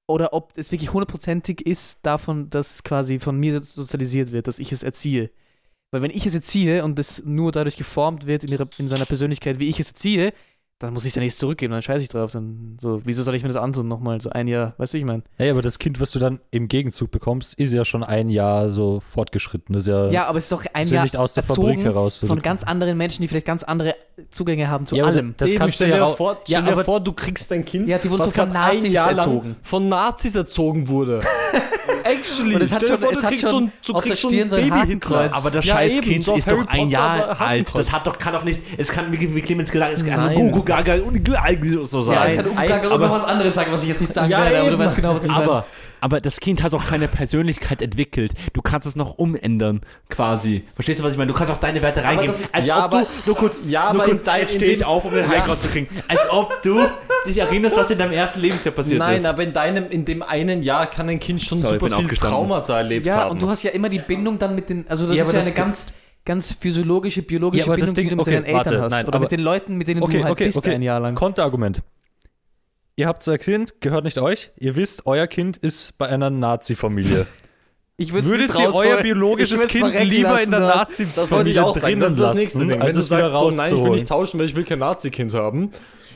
oder 0.09 0.33
ob 0.33 0.57
es 0.57 0.71
wirklich 0.73 0.93
hundertprozentig 0.93 1.67
ist 1.67 1.99
davon, 2.03 2.51
dass 2.51 2.77
es 2.77 2.85
quasi 2.85 3.19
von 3.19 3.39
mir 3.39 3.61
sozialisiert 3.61 4.33
wird, 4.33 4.49
dass 4.49 4.59
ich 4.59 4.73
es 4.73 4.83
erziehe. 4.83 5.31
Weil 5.93 6.03
wenn 6.03 6.11
ich 6.11 6.27
es 6.27 6.35
erziehe 6.35 6.85
und 6.85 6.99
es 6.99 7.25
nur 7.25 7.53
dadurch 7.53 7.77
geformt 7.77 8.27
wird 8.27 8.45
in, 8.45 8.51
ihrer, 8.51 8.69
in 8.79 8.89
seiner 8.89 9.07
Persönlichkeit, 9.07 9.59
wie 9.59 9.69
ich 9.69 9.81
es 9.81 9.89
erziehe, 9.89 10.33
dann 10.81 10.93
muss 10.93 11.05
ich 11.05 11.11
es 11.11 11.15
ja 11.15 11.23
nichts 11.23 11.39
zurückgeben, 11.39 11.73
dann 11.73 11.83
scheiße 11.83 12.03
ich 12.03 12.09
drauf. 12.09 12.33
Dann 12.33 12.77
so, 12.81 13.01
wieso 13.05 13.23
soll 13.23 13.35
ich 13.37 13.43
mir 13.43 13.49
das 13.49 13.57
antun 13.57 13.87
nochmal 13.87 14.21
so 14.21 14.31
ein 14.31 14.49
Jahr? 14.49 14.75
Weißt 14.77 14.93
du, 14.93 14.97
wie 14.97 15.01
ich 15.01 15.07
meine? 15.07 15.23
Hey, 15.37 15.51
aber 15.51 15.63
das 15.63 15.79
Kind, 15.79 16.01
was 16.01 16.11
du 16.11 16.19
dann 16.19 16.41
im 16.51 16.67
Gegenzug 16.69 17.11
bekommst, 17.13 17.55
ist 17.59 17.73
ja 17.73 17.85
schon 17.85 18.03
ein 18.03 18.29
Jahr 18.29 18.69
so 18.69 18.99
fortgeschritten. 19.01 19.73
Das 19.73 19.85
ist 19.85 19.89
ja, 19.89 20.09
Ja, 20.11 20.27
aber 20.27 20.39
es 20.39 20.45
ist 20.47 20.53
doch 20.53 20.65
ein 20.73 20.83
ist 20.83 20.91
ja 20.91 20.97
Jahr 20.97 21.05
nicht 21.05 21.17
aus 21.17 21.35
der 21.35 21.45
Fabrik 21.45 21.81
heraus. 21.81 22.19
so. 22.21 22.27
von 22.27 22.43
ganz 22.43 22.65
anderen 22.65 22.99
Menschen, 22.99 23.23
die 23.23 23.29
vielleicht 23.29 23.47
ganz 23.47 23.63
andere 23.63 23.95
Zugänge 24.31 24.69
haben 24.69 24.85
zu 24.87 24.97
Ja, 24.97 25.05
allem. 25.05 25.35
das 25.37 25.51
Eben, 25.51 25.59
kannst 25.61 25.81
du 25.81 25.85
stell 25.85 25.91
ja 25.91 25.97
dir 25.97 26.07
auch- 26.07 26.17
vor, 26.17 26.33
Ja, 26.47 26.59
stell 26.59 26.63
dir 26.65 26.73
aber- 26.73 26.85
vor, 26.85 27.01
du 27.01 27.13
kriegst 27.13 27.51
dein 27.51 27.65
Kind, 27.65 27.89
Ja, 27.89 27.99
die 27.99 28.11
wurden 28.11 28.21
was 28.21 28.31
so 28.31 28.35
von 28.43 28.51
gerade 28.53 28.59
ein 28.71 28.75
Nazis 28.77 28.93
Jahr 28.93 29.13
lang 29.13 29.19
erzogen. 29.19 29.57
von 29.63 29.89
Nazis 29.89 30.35
erzogen 30.35 30.89
wurde. 30.89 31.21
Actually, 32.05 32.57
Und 32.57 32.67
stell 32.67 32.79
dir 32.81 32.87
schon- 32.89 32.99
vor, 32.99 33.11
es 33.13 33.19
du 33.19 33.23
hat 33.23 33.31
kriegst 33.31 33.41
schon 33.49 33.51
so 33.51 33.57
ein, 33.59 33.73
du 33.87 33.93
kriegst 33.95 34.21
so 34.23 34.29
ein 34.29 34.35
Baby-Hitler. 34.51 34.77
Hakenkreuz. 34.81 35.33
Aber 35.33 35.51
das 35.51 35.65
Ja, 35.65 35.75
scheiß 35.75 36.01
Kind 36.03 36.29
ist 36.29 36.51
doch 36.51 36.67
ein 36.67 36.91
Jahr 36.91 37.41
alt. 37.41 37.69
Das 37.75 37.93
hat 37.93 38.07
doch, 38.07 38.19
kann 38.19 38.35
doch 38.35 38.45
nicht, 38.45 38.61
es 38.77 38.89
kann, 38.89 39.11
wie 39.11 39.35
wie 39.35 39.41
Clemens 39.41 39.71
gesagt 39.73 39.93
hat, 39.93 39.99
es 40.01 40.05
kann 40.07 40.21
Nein. 40.21 40.35
Gaga 40.65 40.95
und 40.95 41.27
so 41.89 41.99
ja, 41.99 42.05
sein. 42.05 42.31
ich 42.31 42.37
kann 42.37 42.47
umgagen 42.47 42.87
und 42.87 42.93
aber- 42.93 43.07
noch 43.09 43.15
was 43.15 43.25
anderes 43.25 43.55
sagen, 43.55 43.73
was 43.73 43.83
ich 43.83 43.89
jetzt 43.89 44.01
nicht 44.01 44.13
sagen 44.15 44.31
Ja, 44.31 44.45
werde, 44.45 44.61
aber 44.61 44.71
du 44.71 44.79
weißt 44.79 44.97
genau, 44.97 45.15
was 45.17 45.23
ich 45.23 45.29
meine. 45.31 45.45
aber, 45.45 45.67
aber 46.01 46.21
das 46.21 46.41
Kind 46.41 46.63
hat 46.63 46.73
doch 46.73 46.87
keine 46.89 47.09
Persönlichkeit 47.09 47.81
entwickelt. 47.83 48.33
Du 48.53 48.61
kannst 48.63 48.87
es 48.87 48.97
noch 48.97 49.19
umändern, 49.19 49.81
quasi. 50.11 50.65
Verstehst 50.75 51.01
du, 51.01 51.05
was 51.05 51.13
ich 51.13 51.19
meine? 51.19 51.33
Du 51.33 51.39
kannst 51.39 51.53
auch 51.53 51.59
deine 51.61 51.81
Werte 51.83 52.03
reingeben. 52.05 52.31
ist- 52.35 52.49
Als 52.53 52.67
Ja, 52.67 52.79
ob 52.79 52.85
aber- 52.85 53.01
du, 53.01 53.07
nur 53.27 53.37
kurz, 53.37 53.57
ja, 53.67 53.93
nur 53.93 54.03
aber 54.03 54.05
kurz, 54.11 54.19
in 54.19 54.25
dein- 54.25 54.49
stehe 54.49 54.73
ich 54.73 54.85
auf, 54.85 55.05
um 55.05 55.13
den 55.13 55.25
Ja. 55.25 55.31
Highground 55.31 55.61
zu 55.61 55.69
kriegen. 55.69 55.89
Als 56.09 56.21
ob 56.31 56.61
du 56.63 56.81
dich 57.27 57.39
erinnerst, 57.39 57.77
was 57.77 57.91
in 57.91 57.99
deinem 57.99 58.13
ersten 58.13 58.41
Lebensjahr 58.41 58.75
passiert 58.75 58.99
Nein, 58.99 59.17
ist. 59.17 59.27
aber 59.27 59.43
in 59.43 59.53
deinem, 59.53 59.89
in 59.91 60.05
dem 60.05 60.23
einen 60.23 60.63
Jahr 60.63 60.87
kann 60.87 61.09
ein 61.09 61.19
Kind 61.21 61.43
schon 61.43 61.59
Sorry, 61.59 61.79
super 61.79 61.97
viel. 61.97 62.09
Traumata 62.17 62.77
erlebt 62.79 63.07
Ja, 63.07 63.17
haben. 63.17 63.33
und 63.33 63.43
du 63.43 63.49
hast 63.49 63.63
ja 63.63 63.71
immer 63.71 63.89
die 63.89 63.99
Bindung 64.01 64.39
dann 64.39 64.55
mit 64.55 64.69
den, 64.69 64.85
also 64.89 65.07
das 65.07 65.17
Ja, 65.17 65.23
ist 65.23 65.29
aber 65.31 65.39
ja 65.39 65.45
das 65.45 65.57
eine 65.57 65.57
ganz, 65.65 65.87
ganz 66.25 66.53
physiologische, 66.53 67.23
biologische 67.23 67.61
Ja, 67.61 67.67
aber 67.67 67.75
Bindung, 67.77 67.87
das 67.87 67.95
Ding- 67.95 68.05
die 68.05 68.11
du 68.11 68.17
mit 68.17 68.23
okay, 68.23 68.35
deinen 68.37 68.45
Eltern 68.45 68.57
warte, 68.65 68.81
hast. 68.83 68.91
nein, 68.93 69.07
oder 69.07 69.15
aber- 69.17 69.23
mit 69.25 69.33
den 69.33 69.41
Leuten, 69.41 69.77
mit 69.77 69.89
denen 69.89 70.03
Okay, 70.03 70.19
du 70.19 70.25
halt 70.25 70.33
okay, 70.33 70.45
bist 70.47 70.57
okay. 70.59 70.75
ein 70.75 70.83
Jahr 70.83 71.01
lang. 71.01 71.15
Konterargument. 71.15 71.83
Ihr 72.97 73.09
habt 73.09 73.23
so 73.23 73.33
ein 73.33 73.39
Kind, 73.39 73.81
gehört 73.81 74.05
nicht 74.05 74.19
euch. 74.19 74.51
Ihr 74.57 74.77
wisst, 74.77 75.07
euer 75.07 75.27
Kind 75.27 75.57
ist 75.57 75.99
bei 75.99 76.09
einer 76.09 76.31
Nazi-Familie. 76.31 77.27
Ich 77.97 78.13
Würdet 78.13 78.49
nicht 78.49 78.59
ihr 78.59 78.75
euer 78.75 79.03
biologisches 79.03 79.69
Kind 79.69 79.95
lieber 80.01 80.43
in 80.43 80.51
der 80.51 80.59
lassen, 80.59 81.05
nazi 81.05 81.07
das 81.15 81.31
wollte 81.31 81.51
ich 81.51 81.61
auch 81.61 81.77
sagen. 81.77 82.01
Das 82.01 82.15
ist 82.15 82.21
das 82.21 82.35
nächste 82.35 82.59
Ding. 82.59 82.71
Wenn 82.71 82.83
als 82.83 82.95
du 82.95 82.99
es 83.01 83.07
wieder 83.09 83.29
sagst, 83.31 83.39
so, 83.39 83.51
nein, 83.53 83.73
ich 83.77 83.85
will 83.85 83.91
nicht 83.93 84.09
tauschen, 84.09 84.41
weil 84.41 84.47
ich 84.47 84.57
will 84.57 84.65
kein 84.65 84.81
Nazi-Kind 84.81 85.33
haben. 85.33 85.71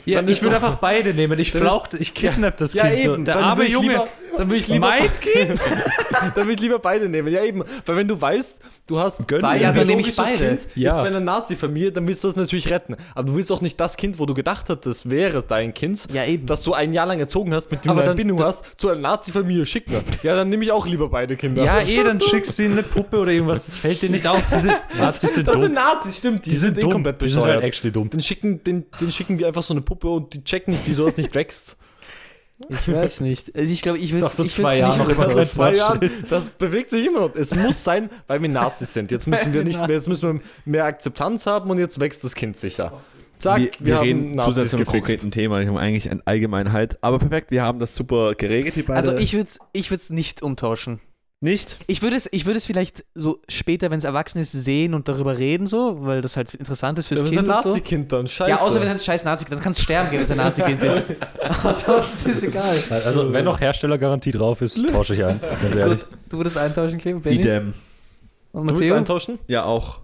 Ja, 0.04 0.16
dann 0.20 0.28
ich 0.28 0.42
will 0.42 0.48
so- 0.48 0.54
einfach 0.56 0.74
beide 0.80 1.14
nehmen. 1.14 1.38
Ich 1.38 1.52
flauchte, 1.52 1.96
ich 1.98 2.14
kidnapp 2.14 2.56
das 2.56 2.74
Ja, 2.74 2.88
Kind. 2.88 3.02
so. 3.02 3.14
eben. 3.14 3.24
Der 3.24 3.34
dann 3.36 3.44
arme 3.44 3.68
Junge. 3.68 4.02
Dann 4.36 4.50
will 4.50 4.58
ich 4.58 4.68
lieber 4.68 4.88
mein 4.88 5.10
Kind. 5.20 5.60
dann 6.34 6.46
will 6.46 6.54
ich 6.54 6.60
lieber 6.60 6.78
beide 6.78 7.08
nehmen. 7.08 7.28
Ja, 7.32 7.42
eben. 7.42 7.62
Weil 7.86 7.96
wenn 7.96 8.08
du 8.08 8.20
weißt, 8.20 8.58
du 8.86 8.98
hast 8.98 9.26
Gönn 9.28 9.40
dein. 9.42 9.60
Ja, 9.60 9.72
dann 9.72 9.86
nehme 9.86 10.00
ich 10.00 10.14
biologisches 10.14 10.38
beide. 10.38 10.56
Kind 10.56 10.68
Ja. 10.76 10.90
ist 10.90 10.96
bei 10.96 11.06
einer 11.08 11.20
Nazi-Familie, 11.20 11.92
dann 11.92 12.06
willst 12.06 12.22
du 12.24 12.28
das 12.28 12.36
natürlich 12.36 12.70
retten. 12.70 12.96
Aber 13.14 13.28
du 13.28 13.34
willst 13.36 13.50
auch 13.52 13.60
nicht 13.60 13.78
das 13.80 13.96
Kind, 13.96 14.18
wo 14.18 14.26
du 14.26 14.34
gedacht 14.34 14.66
hast, 14.68 14.86
das 14.86 15.10
wäre 15.10 15.42
dein 15.42 15.74
Kind, 15.74 16.06
Ja, 16.12 16.24
eben. 16.24 16.46
das 16.46 16.62
du 16.62 16.72
ein 16.74 16.92
Jahr 16.92 17.06
lang 17.06 17.18
erzogen 17.18 17.54
hast, 17.54 17.70
mit 17.70 17.84
dem 17.84 17.90
Aber 17.90 18.02
du 18.02 18.08
eine 18.08 18.16
Bindung 18.16 18.40
hast, 18.42 18.62
zu 18.76 18.88
einer 18.88 19.00
Nazi-Familie 19.00 19.66
schicken. 19.66 19.94
Ja, 20.22 20.36
dann 20.36 20.48
nehme 20.48 20.64
ich 20.64 20.72
auch 20.72 20.86
lieber 20.86 21.08
beide 21.08 21.36
Kinder. 21.36 21.62
Ja, 21.64 21.80
eh, 21.80 22.02
dann 22.04 22.20
schickst 22.20 22.58
du 22.58 22.62
ihm 22.64 22.72
eine 22.72 22.82
Puppe 22.82 23.18
oder 23.18 23.32
irgendwas. 23.32 23.66
Das 23.66 23.76
fällt 23.76 24.02
dir 24.02 24.10
nicht 24.10 24.26
auf. 24.26 24.42
Diese 24.54 24.72
Nazis 24.98 25.34
sind 25.34 25.46
das 25.48 25.54
dumm. 25.54 25.62
sind 25.64 25.74
Nazis, 25.74 26.18
stimmt. 26.18 26.46
Die, 26.46 26.50
Die 26.50 26.56
sind 26.56 26.78
eh 26.78 26.80
dumm. 26.82 26.92
komplett 26.92 27.20
Die 27.22 27.28
sind 27.28 27.40
bescheuert. 27.42 27.56
halt 27.62 27.66
actually 27.66 27.92
dumm. 27.92 28.08
Den 28.10 28.20
schicken, 28.22 28.62
den, 28.64 28.86
den 29.00 29.12
schicken 29.12 29.38
wir 29.38 29.46
einfach 29.48 29.62
so 29.62 29.74
eine 29.74 29.80
Puppe 29.80 30.08
und 30.08 30.32
die 30.34 30.42
checken 30.44 30.72
nicht, 30.74 30.82
wieso 30.86 31.04
das 31.04 31.16
nicht 31.16 31.34
wächst. 31.34 31.76
Ich 32.68 32.92
weiß 32.92 33.20
nicht. 33.20 33.54
Also 33.54 33.72
ich 33.72 33.82
glaube, 33.82 33.98
ich 33.98 34.12
will 34.12 34.20
Nach 34.20 34.30
so 34.32 34.44
ich 34.44 34.52
zwei 34.52 34.80
nicht 34.80 34.98
noch 34.98 35.08
immer 35.08 35.32
Seit 35.32 35.52
zwei. 35.52 35.74
Jahren, 35.74 36.10
das 36.28 36.48
bewegt 36.48 36.90
sich 36.90 37.06
immer 37.06 37.20
noch. 37.20 37.34
Es 37.36 37.54
muss 37.54 37.84
sein, 37.84 38.10
weil 38.26 38.42
wir 38.42 38.48
Nazis 38.48 38.92
sind. 38.92 39.10
Jetzt 39.12 39.26
müssen 39.26 39.52
wir 39.52 39.62
nicht 39.62 39.78
mehr, 39.78 39.90
jetzt 39.90 40.08
müssen 40.08 40.34
wir 40.34 40.40
mehr 40.64 40.84
Akzeptanz 40.84 41.46
haben 41.46 41.70
und 41.70 41.78
jetzt 41.78 42.00
wächst 42.00 42.24
das 42.24 42.34
Kind 42.34 42.56
sicher. 42.56 43.00
Zack, 43.38 43.58
wir, 43.58 43.70
wir, 43.78 43.86
wir 43.86 43.96
haben 43.96 44.02
reden 44.02 44.34
Nazis 44.34 44.54
zusätzlich 44.54 44.70
zum 44.70 44.78
gefixt. 44.80 45.06
konkreten 45.06 45.30
Thema. 45.30 45.60
Wir 45.60 45.68
haben 45.68 45.76
eigentlich 45.76 46.10
eine 46.10 46.20
Allgemeinheit. 46.24 46.98
Aber 47.00 47.20
perfekt, 47.20 47.52
wir 47.52 47.62
haben 47.62 47.78
das 47.78 47.94
super 47.94 48.34
geregelt, 48.34 48.74
die 48.74 48.82
beiden. 48.82 48.96
Also 48.96 49.16
ich 49.16 49.34
würde 49.34 49.44
es 49.44 49.58
ich 49.72 49.90
würd's 49.92 50.10
nicht 50.10 50.42
umtauschen. 50.42 51.00
Nicht? 51.40 51.78
Ich 51.86 52.02
würde 52.02 52.16
es, 52.16 52.28
ich 52.32 52.46
würde 52.46 52.58
es 52.58 52.66
vielleicht 52.66 53.04
so 53.14 53.40
später, 53.48 53.92
wenn 53.92 53.98
es 53.98 54.04
erwachsen 54.04 54.40
ist, 54.40 54.50
sehen 54.50 54.92
und 54.92 55.06
darüber 55.06 55.38
reden, 55.38 55.68
so, 55.68 55.98
weil 56.00 56.20
das 56.20 56.36
halt 56.36 56.52
interessant 56.54 56.98
ist 56.98 57.06
fürs 57.06 57.20
sind 57.20 57.28
Kind. 57.28 57.40
und 57.40 57.46
so. 57.46 57.68
Nazi-Kind 57.68 58.12
dann, 58.12 58.26
scheiße. 58.26 58.50
Ja, 58.50 58.56
außer 58.56 58.80
wenn 58.80 58.88
es 58.88 58.94
ein 58.94 58.98
scheiß 58.98 59.24
Nazi 59.24 59.44
dann 59.48 59.60
kannst 59.60 59.78
du 59.78 59.84
sterben 59.84 60.10
gehen, 60.10 60.18
wenn 60.18 60.24
es 60.24 60.30
ein 60.32 60.36
Nazi-Kind 60.36 60.82
ist. 60.82 61.04
Aber 61.62 61.72
sonst 61.72 62.26
ist 62.26 62.42
egal. 62.42 62.76
Also, 62.90 63.32
wenn 63.32 63.44
noch 63.44 63.60
Herstellergarantie 63.60 64.32
drauf 64.32 64.62
ist, 64.62 64.90
tausche 64.90 65.14
ich 65.14 65.24
ein. 65.24 65.40
Ganz 65.62 65.76
ehrlich. 65.76 66.00
Gut, 66.00 66.08
du 66.28 66.36
würdest 66.38 66.58
eintauschen, 66.58 66.98
Clem, 66.98 67.20
Benny? 67.20 67.36
Idem. 67.36 67.74
Und 68.50 68.68
du 68.68 68.74
willst 68.74 68.80
Matteo? 68.80 68.96
eintauschen? 68.96 69.38
Ja, 69.46 69.62
auch. 69.62 70.00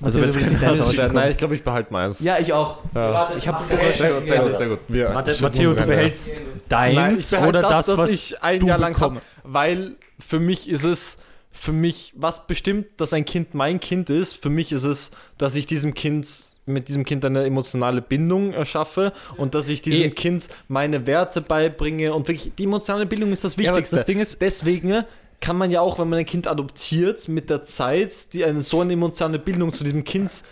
Also, 0.00 0.22
wenn's 0.22 0.32
du 0.32 0.40
willst 0.40 0.52
nicht 0.52 0.62
kein 0.62 0.70
eintauschen. 0.70 1.12
Nein, 1.12 1.30
ich 1.32 1.36
glaube, 1.36 1.54
ich 1.54 1.62
behalte 1.62 1.92
meins. 1.92 2.20
Ja, 2.20 2.38
ich 2.38 2.50
auch. 2.54 2.78
Ja. 2.94 3.30
Ich 3.36 3.46
habe 3.46 3.62
Sehr 3.92 4.10
gut, 4.10 4.26
sehr 4.26 4.40
gut, 4.40 4.56
sehr 4.56 4.68
gut. 4.68 4.78
Wir 4.88 5.10
Matteo, 5.10 5.74
du 5.74 5.84
behältst 5.84 6.40
ja. 6.40 6.46
deins 6.70 6.96
Nein, 6.96 7.14
ich 7.14 7.30
behalte 7.30 7.48
oder 7.58 7.60
das, 7.60 7.86
das, 7.86 7.98
was 7.98 8.10
ich 8.10 8.42
ein 8.42 8.64
Jahr 8.64 8.78
lang 8.78 8.98
habe. 8.98 9.20
Weil 9.44 9.96
für 10.18 10.40
mich 10.40 10.68
ist 10.68 10.84
es, 10.84 11.18
für 11.50 11.72
mich, 11.72 12.12
was 12.16 12.46
bestimmt, 12.46 12.86
dass 12.96 13.12
ein 13.12 13.24
Kind 13.24 13.54
mein 13.54 13.78
Kind 13.80 14.10
ist, 14.10 14.34
für 14.36 14.50
mich 14.50 14.72
ist 14.72 14.84
es, 14.84 15.12
dass 15.38 15.54
ich 15.54 15.66
diesem 15.66 15.94
Kind 15.94 16.26
mit 16.66 16.88
diesem 16.88 17.04
Kind 17.04 17.24
eine 17.26 17.44
emotionale 17.44 18.00
Bindung 18.00 18.52
erschaffe 18.54 19.12
und 19.36 19.54
dass 19.54 19.68
ich 19.68 19.82
diesem 19.82 20.06
Eh. 20.06 20.10
Kind 20.10 20.48
meine 20.66 21.06
Werte 21.06 21.42
beibringe 21.42 22.14
und 22.14 22.26
wirklich 22.26 22.52
die 22.58 22.64
emotionale 22.64 23.04
Bildung 23.06 23.32
ist 23.32 23.44
das 23.44 23.54
Ja, 23.56 23.64
Wichtigste. 23.70 23.96
das 23.96 24.04
Ding 24.06 24.18
ist- 24.18 24.40
deswegen 24.40 25.04
kann 25.40 25.58
man 25.58 25.70
ja 25.70 25.82
auch, 25.82 25.98
wenn 25.98 26.08
man 26.08 26.20
ein 26.20 26.24
Kind 26.26 26.46
adoptiert, 26.48 27.28
mit 27.28 27.50
der 27.50 27.62
Zeit 27.64 28.32
die 28.32 28.44
eine 28.46 28.62
so 28.62 28.80
eine 28.80 28.94
emotionale 28.94 29.38
Bildung 29.38 29.74
zu 29.74 29.84
diesem 29.84 30.04
Kind 30.04 30.42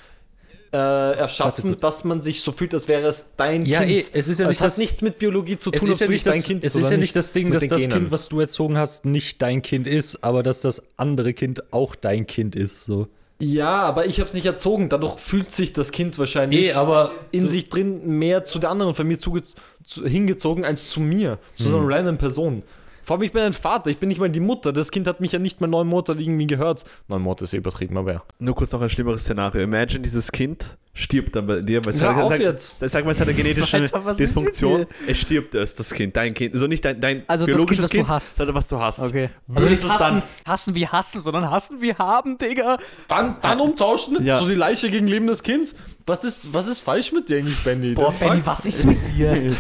äh, 0.73 0.77
erschaffen, 1.19 1.77
dass 1.79 2.03
man 2.05 2.23
sich 2.23 2.41
so 2.41 2.51
fühlt, 2.53 2.73
als 2.73 2.89
wäre 2.89 3.07
es 3.07 3.27
dein 3.37 3.65
Ja, 3.67 3.81
Kind. 3.81 3.91
eh, 3.93 4.05
es 4.19 4.29
ist 4.29 4.41
ja 4.41 4.49
nicht 4.49 4.61
hat 4.61 4.67
das- 4.67 4.79
nichts 4.79 5.03
mit 5.03 5.19
Biologie 5.19 5.59
zu 5.59 5.71
Es 5.73 5.81
tun, 5.81 5.91
ist, 5.91 6.01
ja 6.01 6.07
ob 6.07 6.11
nicht 6.13 6.25
dein 6.27 6.37
das, 6.39 6.45
Kind 6.47 6.65
es 6.65 6.75
oder 6.75 6.85
ist 6.85 6.91
ja 6.91 6.97
nicht 6.97 7.15
das 7.17 7.33
Ding, 7.33 7.51
dass 7.51 7.67
das 7.69 7.83
Genen. 7.83 7.93
Kind, 7.93 8.11
was 8.11 8.29
du 8.29 8.41
erzogen 8.41 8.79
hast, 8.79 9.05
nicht 9.05 9.43
dein 9.43 9.61
Kind 9.63 9.87
ist, 9.87 10.25
aber 10.25 10.43
dass 10.43 10.63
das 10.63 10.83
andere 10.97 11.35
Kind 11.35 11.73
auch 11.73 11.95
dein 11.95 12.27
Kind 12.27 12.57
ist. 12.57 12.85
So. 12.85 13.09
Ja, 13.39 13.83
aber 13.83 14.07
ich 14.07 14.19
habe 14.21 14.29
es 14.29 14.35
nicht 14.35 14.47
erzogen. 14.47 14.89
Dadurch 14.89 15.19
fühlt 15.19 15.53
sich 15.53 15.73
das 15.73 15.91
Kind 15.93 16.19
wahrscheinlich 16.19 16.69
Eh, 16.69 16.73
aber 16.75 17.11
in 17.33 17.49
sich 17.49 17.69
drin 17.69 18.19
mehr 18.19 18.45
zu 18.45 18.59
der 18.59 18.71
anderen 18.71 18.95
Familie 18.95 19.19
zu, 19.19 19.37
hingezogen 20.07 20.65
als 20.65 20.89
zu 20.91 21.01
mir, 21.01 21.39
zu 21.55 21.65
Hm. 21.65 21.71
so 21.71 21.79
einer 21.79 21.89
random 21.97 22.19
Person. 22.19 22.63
Vor 23.03 23.17
allem, 23.17 23.23
ich 23.23 23.33
bin 23.33 23.43
ein 23.43 23.53
Vater, 23.53 23.91
ich 23.91 23.99
bin 23.99 24.09
nicht 24.09 24.21
mal 24.21 24.31
die 24.31 24.41
Mutter. 24.41 24.73
Das 24.73 24.91
Kind 24.91 25.07
hat 25.07 25.21
mich 25.21 25.33
ja 25.33 25.39
nicht 25.39 25.61
mal 25.61 25.67
neun 25.67 25.87
Monate 25.89 26.13
irgendwie 26.13 26.47
gehört. 26.47 26.85
Neun 27.09 27.23
Monate 27.23 27.45
ist 27.45 27.53
übertrieben, 27.53 27.97
aber 27.99 28.13
ja. 28.13 28.23
Nur 28.39 28.55
kurz 28.55 28.73
noch 28.73 28.81
ein 28.81 28.89
schlimmeres 28.89 29.23
Szenario. 29.23 29.63
Imagine, 29.63 30.01
dieses 30.01 30.31
Kind 30.31 30.77
stirbt 30.95 31.35
dann 31.35 31.47
bei 31.47 31.61
dir. 31.61 31.83
Weil 31.85 31.95
es 31.95 32.01
Hör 32.03 32.15
hat- 32.15 32.23
auf 32.25 32.31
sag, 32.33 32.41
jetzt. 32.41 32.81
Sag 32.81 33.05
mal, 33.05 33.13
es 33.13 33.21
hat 33.21 33.27
eine 33.29 33.37
genetische 33.43 33.79
ist 33.79 33.95
Dysfunktion. 34.19 34.87
Es 35.07 35.19
stirbt 35.19 35.55
es, 35.55 35.75
das 35.75 35.93
Kind, 35.93 36.17
dein 36.17 36.35
Kind. 36.35 36.53
Also 36.55 36.67
nicht 36.67 36.85
dein, 36.85 37.01
dein 37.01 37.23
Also 37.29 37.47
das 37.47 37.55
biologisches 37.55 37.89
Kind, 37.89 38.03
was 38.05 38.09
du 38.09 38.15
hast. 38.15 38.37
sondern 38.37 38.55
was 38.57 38.69
du 38.69 38.79
hast. 38.79 38.99
Okay. 39.01 39.31
Also 39.49 39.63
Würdest 39.67 39.85
nicht 39.85 39.99
hassen, 39.99 40.23
dann- 40.47 40.53
hassen 40.53 40.75
wie 40.75 40.87
hassen, 40.87 41.23
sondern 41.23 41.51
hassen 41.51 41.81
wie 41.81 41.95
haben, 41.95 42.37
Digga. 42.39 42.77
Dann, 43.09 43.37
dann 43.41 43.61
umtauschen? 43.61 44.25
Ja. 44.25 44.37
So 44.37 44.47
die 44.47 44.55
Leiche 44.55 44.91
gegen 44.91 45.07
lebendes 45.07 45.43
Kind? 45.43 45.75
Was 46.07 46.25
ist, 46.25 46.53
was 46.53 46.67
ist 46.67 46.81
falsch 46.81 47.13
mit 47.13 47.29
dir 47.29 47.39
eigentlich, 47.39 47.63
Benny? 47.63 47.95
Boah, 47.95 48.13
Der 48.21 48.27
Benny, 48.29 48.43
was 48.45 48.65
ist 48.67 48.85
mit 48.85 48.99
dir? 49.15 49.33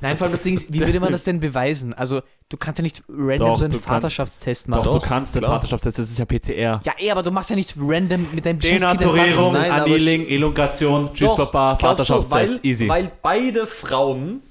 Nein, 0.00 0.16
vor 0.16 0.26
allem 0.26 0.32
das 0.32 0.42
Ding 0.42 0.54
ist, 0.54 0.72
wie 0.72 0.80
würde 0.80 1.00
man 1.00 1.10
das 1.12 1.24
denn 1.24 1.40
beweisen? 1.40 1.94
Also, 1.94 2.20
du 2.48 2.56
kannst 2.56 2.78
ja 2.78 2.82
nicht 2.82 3.02
random 3.08 3.48
Doch, 3.48 3.56
so 3.58 3.64
einen 3.64 3.72
du 3.72 3.78
kannst- 3.78 3.88
Vaterschaftstest 3.88 4.64
Doch, 4.64 4.68
machen. 4.68 4.92
du 4.92 5.00
kannst 5.00 5.34
den 5.34 5.40
klar. 5.40 5.52
Vaterschaftstest, 5.52 5.98
das 5.98 6.10
ist 6.10 6.18
ja 6.18 6.24
PCR. 6.24 6.80
Ja, 6.84 6.92
eh, 6.98 7.10
aber 7.10 7.22
du 7.22 7.30
machst 7.30 7.50
ja 7.50 7.56
nicht 7.56 7.74
random 7.78 8.26
mit 8.32 8.44
deinem 8.44 8.58
Denaturierung, 8.58 9.54
Annealing, 9.56 10.26
Elongation, 10.26 11.10
Tschüss 11.14 11.28
Doch, 11.28 11.50
Papa, 11.50 11.76
Vaterschaftstest, 11.80 12.30
weil, 12.30 12.60
easy. 12.62 12.88
Weil 12.88 13.10
beide 13.22 13.66
Frauen, 13.66 14.42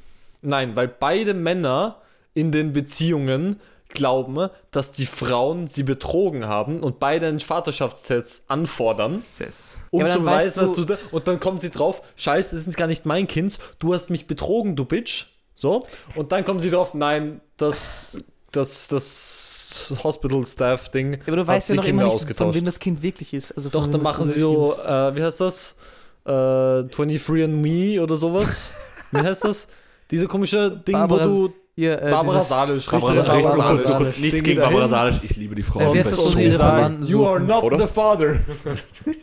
nein, 0.42 0.76
weil 0.76 0.88
beide 0.88 1.34
Männer 1.34 1.98
in 2.34 2.52
den 2.52 2.74
Beziehungen 2.74 3.60
glauben, 3.94 4.50
dass 4.72 4.91
die 4.91 5.06
Frauen 5.06 5.68
sie 5.68 5.84
betrogen 5.84 6.48
haben 6.48 6.82
und 6.82 7.00
beide 7.00 7.28
einen 7.28 7.39
Vaterschaftstest 7.39 8.46
anfordern, 8.50 9.22
um 9.91 10.02
Ja, 10.02 10.10
zu 10.10 10.20
beweisen, 10.20 10.60
dass 10.60 10.74
du- 10.74 10.86
da, 10.86 10.98
und 11.12 11.28
dann 11.28 11.39
kommen 11.39 11.60
sie 11.60 11.70
drauf, 11.70 12.02
scheiße, 12.16 12.56
das 12.56 12.68
ist 12.68 12.78
gar 12.78 12.88
nicht 12.88 13.06
mein 13.06 13.28
Kind, 13.28 13.58
du 13.80 13.94
hast 13.94 14.10
mich 14.10 14.28
betrogen, 14.28 14.76
du 14.76 14.86
Bitch. 14.86 15.28
So, 15.56 15.84
und 16.16 16.32
dann 16.32 16.44
kommen 16.44 16.60
sie 16.60 16.70
drauf, 16.72 16.94
nein, 16.96 17.39
das, 17.58 18.18
das, 18.52 18.88
das 18.88 19.94
Hospital-Staff-Ding 20.04 21.14
Ja, 21.14 21.20
aber 21.28 21.36
du 21.38 21.48
weißt 21.48 21.70
ja 21.70 21.74
die 21.74 21.78
noch 21.78 21.86
Kinder 21.86 22.04
immer 22.06 22.14
nicht, 22.14 22.38
von 22.38 22.54
wem 22.54 22.66
das 22.66 22.80
Kind 22.80 23.02
wirklich 23.02 23.34
ist. 23.34 23.52
Also 23.56 23.70
Doch, 23.70 23.88
dann 23.88 24.02
machen 24.02 24.28
sie 24.28 24.39
so, 24.41 24.76
äh, 24.84 25.16
wie 25.16 25.24
heißt 25.24 25.39
das? 25.39 25.76
äh, 26.26 26.30
23andMe 26.32 28.00
oder 28.02 28.18
sowas. 28.18 28.72
Wie 29.12 29.20
heißt 29.20 29.44
das? 29.44 29.68
Diese 30.10 30.28
komische 30.28 30.72
Ding, 30.72 30.94
Barbara- 30.94 31.30
wo 31.30 31.48
du 31.50 31.54
Hier, 31.76 32.00
äh, 32.04 32.12
Barbara 32.12 32.40
Salisch, 32.42 32.86
Barbara, 32.86 33.14
richtig, 33.14 33.44
Barbara 33.46 33.68
kurz, 33.78 33.84
Salisch. 33.92 34.18
nichts 34.20 34.44
gegen. 34.44 34.62
Barbara 34.62 34.88
Salisch, 34.88 35.16
ich 35.24 35.36
liebe 35.38 35.56
die 35.56 35.64
Frau. 35.64 35.80
Äh, 35.80 35.94
wer 35.94 36.02
ist 36.02 36.12
das, 36.12 36.18
wo 36.20 36.22
so 36.26 36.30
sie 36.36 36.44
ihre 36.44 36.52
Verwandten 36.52 37.04
You 37.08 37.26
are 37.26 37.40
not 37.40 37.64
Oder? 37.64 37.80
the 37.80 37.88
father. 37.92 38.36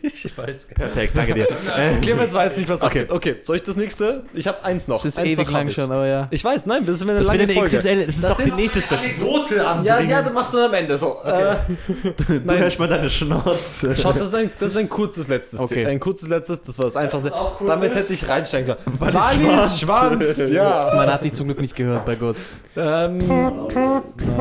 Ich 0.03 0.37
weiß 0.37 0.67
gar 0.67 0.75
Perfekt, 0.75 1.15
danke 1.17 1.33
dir. 1.33 1.47
Clemens 2.01 2.33
weiß 2.33 2.57
nicht, 2.57 2.67
was 2.69 2.81
Okay. 2.81 3.03
abgeht. 3.03 3.11
Okay, 3.11 3.35
soll 3.43 3.55
ich 3.55 3.63
das 3.63 3.75
nächste? 3.77 4.23
Ich 4.33 4.47
habe 4.47 4.63
eins 4.65 4.87
noch. 4.87 4.97
Das 4.97 5.05
ist 5.05 5.17
eins 5.19 5.29
ewig 5.29 5.49
lang 5.49 5.69
ich. 5.69 5.73
schon, 5.73 5.91
aber 5.91 6.05
ja. 6.05 6.27
Ich 6.29 6.43
weiß, 6.43 6.65
nein, 6.65 6.85
das 6.85 6.97
ist 6.97 7.03
eine 7.03 7.17
Das 7.19 7.27
lange 7.27 7.43
eine 7.43 7.53
Folge. 7.53 7.77
XXL, 7.77 8.05
das 8.05 8.15
ist 8.15 8.23
doch 8.29 8.41
die 8.41 8.51
nächste. 8.51 8.81
Note 9.19 9.65
an. 9.67 9.83
Ja, 9.85 9.99
ja, 10.01 10.21
dann 10.21 10.33
machst 10.33 10.53
du 10.53 10.57
dann 10.57 10.67
am 10.67 10.73
Ende 10.73 10.97
so. 10.97 11.17
Äh, 11.23 11.55
Du 12.45 12.53
hörst 12.57 12.77
mal 12.79 12.87
deine 12.89 13.09
Schnauze. 13.09 13.95
Schaut, 13.95 14.17
das 14.17 14.27
ist 14.27 14.35
ein, 14.35 14.51
das 14.59 14.71
ist 14.71 14.77
ein 14.77 14.89
kurzes 14.89 15.29
letztes. 15.29 15.59
Okay. 15.61 15.85
Ein 15.85 15.99
kurztes 16.01 16.27
letztes, 16.27 16.61
das 16.61 16.77
war 16.77 16.85
das 16.85 16.97
einfachste. 16.97 17.31
Damit 17.65 17.95
hätte 17.95 18.11
ich 18.13 18.27
reinsteigen 18.27 18.75
können. 18.75 18.99
Walis 18.99 19.79
Schwanz, 19.79 20.49
ja. 20.49 20.91
Man 20.95 21.09
hat 21.11 21.23
dich 21.23 21.31
zum 21.33 21.47
Glück 21.47 21.61
nicht 21.61 21.75
gehört, 21.77 22.05
bei 22.05 22.15
Gott. 22.15 22.35
Ähm, 22.75 23.27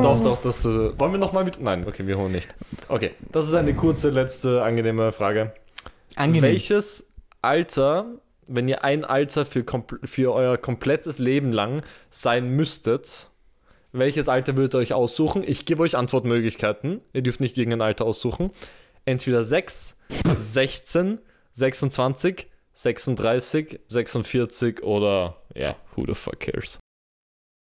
doch, 0.02 0.20
doch, 0.20 0.40
das 0.40 0.64
äh, 0.64 0.98
wollen 0.98 1.12
wir 1.12 1.18
nochmal 1.18 1.44
mit. 1.44 1.60
Nein, 1.60 1.86
okay, 1.86 2.06
wir 2.06 2.16
holen 2.16 2.32
nicht. 2.32 2.54
Okay, 2.88 3.12
das 3.32 3.48
ist 3.48 3.54
eine 3.54 3.74
kurze, 3.74 4.10
letzte, 4.10 4.62
angenehme 4.62 5.12
Frage. 5.12 5.52
Angenehm. 6.16 6.42
Welches 6.42 7.12
Alter, 7.42 8.06
wenn 8.46 8.68
ihr 8.68 8.84
ein 8.84 9.04
Alter 9.04 9.44
für, 9.46 9.64
für 10.04 10.34
euer 10.34 10.56
komplettes 10.58 11.18
Leben 11.18 11.52
lang 11.52 11.82
sein 12.08 12.50
müsstet, 12.50 13.30
welches 13.92 14.28
Alter 14.28 14.56
würdet 14.56 14.74
ihr 14.74 14.78
euch 14.78 14.92
aussuchen? 14.92 15.42
Ich 15.44 15.64
gebe 15.64 15.82
euch 15.82 15.96
Antwortmöglichkeiten. 15.96 17.00
Ihr 17.12 17.22
dürft 17.22 17.40
nicht 17.40 17.56
irgendein 17.56 17.82
Alter 17.82 18.04
aussuchen. 18.04 18.50
Entweder 19.04 19.42
6, 19.42 19.98
16, 20.36 21.18
26, 21.52 22.46
36, 22.72 23.80
46 23.88 24.82
oder 24.84 25.36
ja, 25.54 25.74
who 25.96 26.04
the 26.06 26.14
fuck 26.14 26.38
cares? 26.38 26.78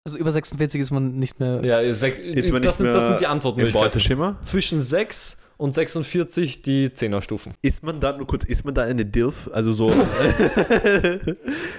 Also 0.07 0.17
über 0.19 0.31
46 0.31 0.79
ist 0.79 0.89
man 0.91 1.15
nicht 1.19 1.37
mehr. 1.41 1.59
Ja, 1.65 1.93
sech, 1.93 2.17
Ist 2.17 2.49
man 2.53 2.61
das, 2.61 2.79
nicht 2.79 2.87
sind, 2.87 2.93
das 2.93 2.95
mehr 2.95 3.07
sind 3.09 3.19
die 3.19 3.25
Im 3.25 3.31
Antwortmöglichkeiten. 3.31 3.89
Beuteschimmer? 3.89 4.37
Zwischen 4.41 4.81
6 4.81 5.37
und 5.57 5.73
46 5.73 6.61
die 6.61 6.87
10er 6.87 7.19
Stufen. 7.19 7.51
Ist 7.61 7.83
man 7.83 7.99
da, 7.99 8.15
nur 8.15 8.25
kurz, 8.25 8.45
ist 8.45 8.63
man 8.63 8.73
da 8.73 8.83
eine 8.83 9.05
DILF? 9.05 9.49
Also 9.51 9.73
so. 9.73 9.89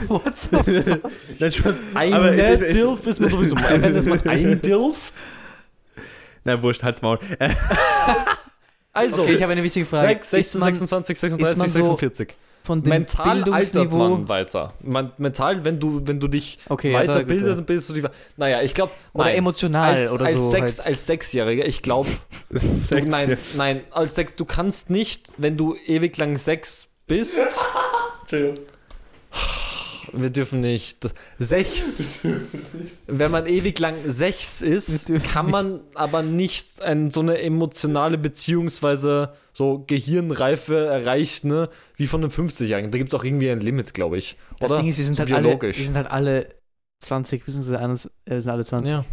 What 0.08 0.24
the 0.26 0.30
fuck? 0.50 0.66
Nein, 1.38 1.52
schon, 1.54 1.74
Eine 1.94 2.28
ist- 2.52 2.74
Dilf 2.74 3.06
ist 3.06 3.18
man 3.18 3.30
sowieso. 3.30 3.56
Wenn 3.56 3.96
es 3.96 4.04
mal 4.04 4.20
ein 4.28 4.60
Dilf. 4.62 5.10
Nein, 6.44 6.62
wurscht, 6.62 6.82
halt's 6.82 7.00
Maul. 7.00 7.18
Also, 8.92 9.22
Okay, 9.22 9.36
ich 9.36 9.42
habe 9.42 9.52
eine 9.52 9.62
wichtige 9.62 9.86
Frage. 9.86 10.06
6, 10.22 10.30
16, 10.32 10.40
Ist 10.40 10.54
man 10.60 10.74
26, 10.74 11.16
ist 11.16 11.22
man 11.22 11.30
36, 11.46 11.72
so 11.72 11.96
46. 11.96 12.36
von 12.62 12.82
dem 12.82 12.90
Mental 12.90 13.26
altert 13.26 13.44
Bildungsniveau. 13.44 13.96
man 14.10 14.28
weiter. 14.28 14.74
Man, 14.82 15.12
mental, 15.16 15.64
wenn 15.64 15.80
du, 15.80 16.02
wenn 16.06 16.20
du 16.20 16.28
dich 16.28 16.58
Okay, 16.68 16.92
ja, 16.92 17.00
weiterbildest, 17.00 17.48
gut, 17.48 17.56
dann 17.58 17.64
bildest 17.66 17.88
du 17.88 17.94
dich. 17.94 18.02
we- 18.04 18.10
Naja, 18.36 18.60
ich 18.62 18.74
glaube. 18.74 18.92
Oder 19.14 19.34
emotional 19.34 19.94
als, 19.94 20.12
oder 20.12 20.26
als 20.26 20.34
so. 20.38 20.50
Sechs, 20.50 20.78
halt. 20.78 20.88
als 20.88 21.06
Sechsjähriger, 21.06 21.66
ich 21.66 21.82
glaube. 21.82 22.08
Nein, 22.90 23.38
nein, 23.54 23.82
als 23.90 24.14
Sechs, 24.16 24.34
du 24.36 24.44
kannst 24.44 24.90
nicht, 24.90 25.28
wenn 25.38 25.56
du 25.56 25.76
ewig 25.86 26.16
lang 26.18 26.36
sechs 26.36 26.88
bist. 27.06 27.40
Wir 30.12 30.30
dürfen 30.30 30.60
nicht. 30.60 31.08
Sechs. 31.38 32.20
Wenn 33.06 33.30
man 33.30 33.46
ewig 33.46 33.78
lang 33.78 33.94
sechs 34.06 34.62
ist, 34.62 35.08
dürfen 35.08 35.28
kann 35.28 35.50
man 35.50 35.80
aber 35.94 36.22
nicht 36.22 36.82
ein, 36.82 37.10
so 37.10 37.20
eine 37.20 37.38
emotionale 37.40 38.18
beziehungsweise 38.18 39.32
so 39.52 39.84
Gehirnreife 39.86 40.86
erreichen, 40.86 41.48
ne, 41.48 41.68
wie 41.96 42.06
von 42.06 42.22
einem 42.22 42.30
50-Jährigen. 42.30 42.90
Da 42.90 42.98
gibt 42.98 43.12
es 43.12 43.18
auch 43.18 43.24
irgendwie 43.24 43.50
ein 43.50 43.60
Limit, 43.60 43.94
glaube 43.94 44.18
ich. 44.18 44.36
das 44.58 44.70
Oder? 44.70 44.80
Ding 44.80 44.90
ist, 44.90 44.98
wir 44.98 45.04
sind, 45.04 45.16
So 45.16 45.22
halt 45.22 45.32
alle, 45.32 45.60
wir 45.60 45.72
sind 45.72 45.96
halt 45.96 46.10
alle 46.10 46.54
20, 47.00 47.44
bzw. 47.44 47.76
21, 47.76 48.10
äh, 48.24 48.30
wir 48.30 48.40
sind 48.42 48.50
alle 48.50 48.64
20. 48.64 48.92
Ja. 48.92 49.04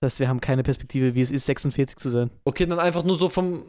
Das 0.00 0.12
heißt, 0.12 0.20
wir 0.20 0.28
haben 0.28 0.40
keine 0.40 0.62
Perspektive, 0.62 1.14
wie 1.14 1.22
es 1.22 1.30
ist, 1.30 1.46
46 1.46 1.96
zu 1.96 2.10
sein. 2.10 2.30
Okay, 2.44 2.66
dann 2.66 2.78
einfach 2.78 3.04
nur 3.04 3.16
so 3.16 3.28
vom 3.28 3.64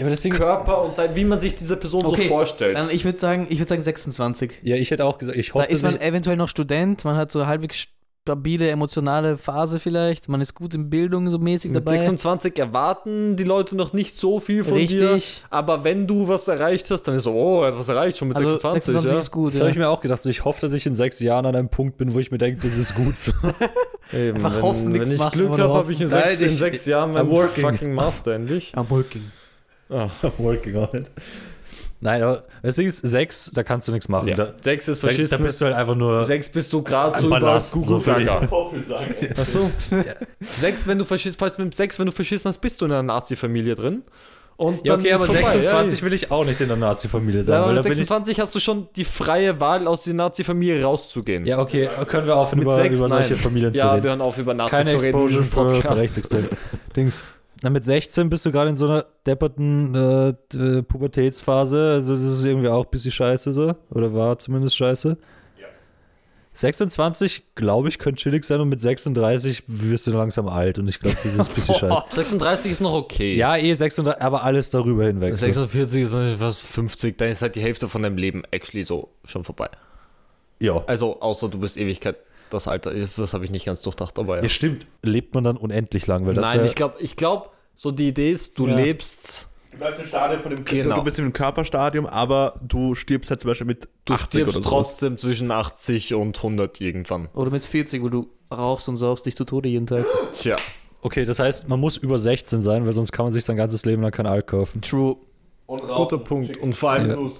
Ja, 0.00 0.06
aber 0.06 0.10
das 0.10 0.22
Ding, 0.22 0.32
Körper 0.32 0.82
und 0.82 0.94
Zeit, 0.94 1.14
wie 1.14 1.24
man 1.26 1.38
sich 1.40 1.54
diese 1.54 1.76
Person 1.76 2.06
Okay, 2.06 2.22
so 2.22 2.28
vorstellt. 2.28 2.74
Dann, 2.76 2.88
ich 2.90 3.04
würde 3.04 3.18
sagen, 3.18 3.46
ich 3.50 3.58
würde 3.58 3.68
sagen 3.68 3.82
26. 3.82 4.50
ja, 4.62 4.76
ich 4.76 4.90
hätte 4.90 5.04
auch 5.04 5.18
gesagt, 5.18 5.36
ich 5.36 5.48
Da 5.48 5.54
hoffe, 5.54 5.66
ist 5.66 5.84
dass 5.84 5.92
man 5.92 6.00
ich, 6.00 6.06
eventuell 6.08 6.36
noch 6.36 6.48
Student, 6.48 7.04
man 7.04 7.16
hat 7.16 7.30
so 7.30 7.46
halbwegs 7.46 7.86
stabile 8.22 8.68
emotionale 8.70 9.36
Phase 9.38 9.78
vielleicht, 9.78 10.28
man 10.28 10.40
ist 10.40 10.54
gut 10.54 10.74
in 10.74 10.88
Bildung 10.90 11.28
so 11.30 11.38
mäßig 11.38 11.70
Mit 11.70 11.86
dabei. 11.86 11.96
26 11.96 12.58
erwarten 12.58 13.34
die 13.36 13.44
Leute 13.44 13.74
noch 13.76 13.92
nicht 13.94 14.16
so 14.16 14.40
viel 14.40 14.62
von 14.64 14.76
dir. 14.78 15.12
Richtig. 15.14 15.42
Aber 15.50 15.84
wenn 15.84 16.06
du 16.06 16.28
was 16.28 16.46
erreicht 16.48 16.90
hast, 16.90 17.02
dann 17.02 17.16
ist 17.16 17.24
so, 17.24 17.32
oh, 17.32 17.62
er 17.62 17.68
hat 17.72 17.78
was 17.78 17.88
erreicht, 17.88 18.18
schon 18.18 18.28
mit 18.28 18.36
Also 18.36 18.48
26. 18.50 18.84
26 18.84 19.12
ja. 19.12 19.18
ist 19.18 19.30
gut. 19.30 19.48
das 19.48 19.54
Ja. 19.54 19.60
habe 19.60 19.70
ich 19.70 19.76
mir 19.78 19.88
auch 19.88 20.00
gedacht. 20.00 20.22
So, 20.22 20.28
ich 20.30 20.44
hoffe, 20.44 20.60
dass 20.60 20.72
ich 20.74 20.86
in 20.86 20.94
sechs 20.94 21.18
Jahren 21.20 21.44
an 21.46 21.56
einem 21.56 21.68
Punkt 21.70 21.96
bin, 21.96 22.12
wo 22.14 22.18
ich 22.18 22.30
mir 22.30 22.38
denke, 22.38 22.60
das 22.62 22.76
ist 22.76 22.94
gut 22.94 23.16
so. 23.16 23.32
Eben, 24.12 24.36
Einfach 24.36 24.56
wenn, 24.56 24.62
hoffen, 24.62 24.94
wenn 24.94 25.10
ich 25.12 25.18
machen, 25.18 25.30
Glück 25.32 25.58
habe, 25.58 25.72
habe 25.74 25.92
ich 25.92 26.00
in 26.00 26.08
Nein, 26.08 26.22
sechs, 26.36 26.40
in 26.42 26.48
sechs 26.48 26.86
Jahren 26.86 27.12
meinen 27.12 27.30
working. 27.30 27.62
fucking 27.64 27.94
Master 27.94 28.32
endlich. 28.34 28.74
I'm 28.76 28.90
working. 28.90 29.22
Ah. 29.90 30.08
Working 30.38 30.76
on 30.76 30.88
it. 30.94 31.10
Nein, 32.02 32.22
aber 32.22 32.44
das 32.62 32.76
Ding 32.76 32.86
ist, 32.86 32.98
sechs, 32.98 33.50
da 33.52 33.62
kannst 33.62 33.86
du 33.86 33.92
nichts 33.92 34.08
machen. 34.08 34.28
Ja. 34.28 34.34
Da, 34.34 34.54
Sechs 34.62 34.88
ist 34.88 35.02
da, 35.02 35.08
da 35.08 35.12
verschissen. 35.12 35.44
bist 35.44 35.60
du 35.60 35.66
halt 35.66 35.74
einfach 35.74 35.94
nur. 35.96 36.24
Sechs 36.24 36.48
bist 36.48 36.72
du 36.72 36.82
gerade 36.82 37.18
so 37.20 37.26
über 37.26 37.40
Gaga. 38.00 38.40
Weißt 38.50 39.54
du? 39.54 39.70
Sechs, 40.40 40.86
wenn 40.86 40.96
du 40.98 41.04
verschissen, 41.04 41.36
falls 41.38 41.58
mit 41.58 41.74
sechs, 41.74 41.98
wenn 41.98 42.06
du 42.06 42.12
verschissen 42.12 42.48
hast, 42.48 42.58
bist 42.58 42.80
du 42.80 42.86
in 42.86 42.92
einer 42.92 43.02
Nazi-Familie 43.02 43.74
drin. 43.74 44.02
Und 44.56 44.84
Ja, 44.86 44.94
okay, 44.94 45.12
aber 45.12 45.26
vorbei. 45.26 45.40
26 45.40 45.98
ja, 46.00 46.04
will 46.06 46.12
ich 46.14 46.30
auch 46.30 46.44
nicht 46.46 46.60
in 46.60 46.68
der 46.68 46.76
Nazi-Familie 46.78 47.44
sein. 47.44 47.54
ja, 47.54 47.58
aber 47.60 47.68
weil 47.68 47.74
mit 47.76 47.82
bin 47.84 47.92
ich, 47.92 47.98
26 47.98 48.40
hast 48.40 48.54
du 48.54 48.60
schon 48.60 48.88
die 48.96 49.04
freie 49.04 49.58
Wahl, 49.60 49.86
aus 49.86 50.04
der 50.04 50.14
Nazi-Familie 50.14 50.82
rauszugehen. 50.82 51.44
ja, 51.46 51.58
okay, 51.58 51.88
können 52.06 52.26
wir 52.26 52.36
aufhören, 52.36 52.58
Mit 52.60 52.66
über, 52.66 52.74
sechs, 52.74 52.98
über 52.98 53.08
solche 53.10 53.32
nein. 53.34 53.42
Familien 53.42 53.72
zu 53.74 53.78
Ja, 53.78 53.92
reden. 53.92 54.04
wir 54.04 54.10
hören 54.10 54.20
auf, 54.22 54.38
über 54.38 54.52
Nazis 54.54 54.70
Keine 54.70 54.90
zu 54.92 55.04
reden 55.04 55.18
in 55.20 55.26
Exposure 55.36 55.70
diesem 55.74 55.82
für. 55.82 55.96
Rechtsextreme. 55.96 56.48
Dings. 56.96 57.24
Na, 57.62 57.68
mit 57.70 57.84
16 57.84 58.30
bist 58.30 58.46
du 58.46 58.52
gerade 58.52 58.70
in 58.70 58.76
so 58.76 58.86
einer 58.86 59.04
depperten 59.26 59.94
äh, 59.94 60.34
d- 60.52 60.82
Pubertätsphase. 60.82 61.92
Also, 61.94 62.12
das 62.14 62.22
ist 62.22 62.44
irgendwie 62.44 62.68
auch 62.68 62.84
ein 62.84 62.90
bisschen 62.90 63.12
scheiße 63.12 63.52
so. 63.52 63.74
Oder 63.90 64.14
war 64.14 64.38
zumindest 64.38 64.76
scheiße. 64.76 65.16
26, 66.52 67.54
glaube 67.54 67.88
ich, 67.88 67.98
könnte 67.98 68.20
chillig 68.22 68.44
sein 68.44 68.60
und 68.60 68.68
mit 68.68 68.80
36 68.80 69.62
wirst 69.68 70.06
du 70.08 70.10
langsam 70.10 70.48
alt 70.48 70.78
und 70.80 70.88
ich 70.88 70.98
glaube, 70.98 71.16
das 71.22 71.32
ist 71.32 71.48
ein 71.48 71.54
bisschen 71.54 71.74
scheiße. 71.78 72.02
36 72.08 72.72
ist 72.72 72.80
noch 72.80 72.92
okay. 72.92 73.36
Ja, 73.36 73.56
eh 73.56 73.72
36, 73.72 74.20
aber 74.20 74.42
alles 74.42 74.68
darüber 74.70 75.06
hinweg. 75.06 75.34
So. 75.34 75.46
46 75.46 76.02
ist 76.02 76.12
noch 76.12 76.36
fast 76.38 76.60
50, 76.60 77.16
dann 77.16 77.28
ist 77.30 77.42
halt 77.42 77.54
die 77.54 77.60
Hälfte 77.60 77.88
von 77.88 78.02
deinem 78.02 78.16
Leben 78.16 78.42
actually 78.50 78.82
so 78.84 79.10
schon 79.24 79.44
vorbei. 79.44 79.68
Ja. 80.58 80.82
Also, 80.88 81.20
außer 81.20 81.48
du 81.48 81.58
bist 81.60 81.76
Ewigkeit 81.76 82.16
das 82.50 82.68
Alter. 82.68 82.92
Das 82.92 83.34
habe 83.34 83.44
ich 83.44 83.50
nicht 83.50 83.66
ganz 83.66 83.80
durchdacht, 83.80 84.18
aber 84.18 84.36
ja. 84.36 84.42
ja, 84.42 84.48
stimmt. 84.48 84.86
Lebt 85.02 85.34
man 85.34 85.44
dann 85.44 85.56
unendlich 85.56 86.06
lang, 86.06 86.26
weil 86.26 86.34
das 86.34 86.54
Nein, 86.54 86.64
ich 86.64 86.74
glaube, 86.74 86.96
ich 87.00 87.16
glaub, 87.16 87.52
so 87.76 87.90
die 87.90 88.08
Idee 88.08 88.30
ist, 88.32 88.58
du 88.58 88.66
Ja. 88.66 88.76
lebst, 88.76 89.46
Du 89.72 89.78
bleibst 89.78 90.00
im 90.00 90.06
Stadium 90.06 90.42
von 90.42 90.56
dem 90.56 90.64
Genau. 90.64 90.96
Du 90.96 91.04
bist 91.04 91.18
im 91.20 91.32
Körperstadium, 91.32 92.04
aber 92.04 92.58
du 92.60 92.96
stirbst 92.96 93.30
halt 93.30 93.40
zum 93.40 93.50
Beispiel 93.52 93.68
mit 93.68 93.88
du 94.04 94.14
80 94.14 94.26
stirbst 94.26 94.56
oder 94.56 94.64
so. 94.64 94.68
trotzdem 94.68 95.16
zwischen 95.16 95.50
80 95.52 96.14
und 96.14 96.36
100 96.36 96.80
irgendwann. 96.80 97.28
Oder 97.34 97.50
mit 97.52 97.62
40, 97.62 98.02
wo 98.02 98.08
du 98.08 98.28
rauchst 98.52 98.88
und 98.88 98.96
saufst 98.96 99.26
dich 99.26 99.36
zu 99.36 99.44
Tode 99.44 99.68
jeden 99.68 99.86
Tag. 99.86 100.04
Tja. 100.32 100.56
Okay, 101.02 101.24
das 101.24 101.38
heißt, 101.38 101.68
man 101.68 101.78
muss 101.78 101.96
über 101.96 102.18
16 102.18 102.62
sein, 102.62 102.84
weil 102.84 102.92
sonst 102.92 103.12
kann 103.12 103.26
man 103.26 103.32
sich 103.32 103.44
sein 103.44 103.56
ganzes 103.56 103.84
Leben 103.86 104.02
lang 104.02 104.10
kein 104.10 104.26
Alk 104.26 104.48
kaufen. 104.48 104.82
True. 104.82 105.16
Guter 105.68 106.18
Punkt. 106.18 106.58
Und 106.58 106.74
vor 106.74 106.90
allem, 106.90 107.08
ja, 107.08 107.30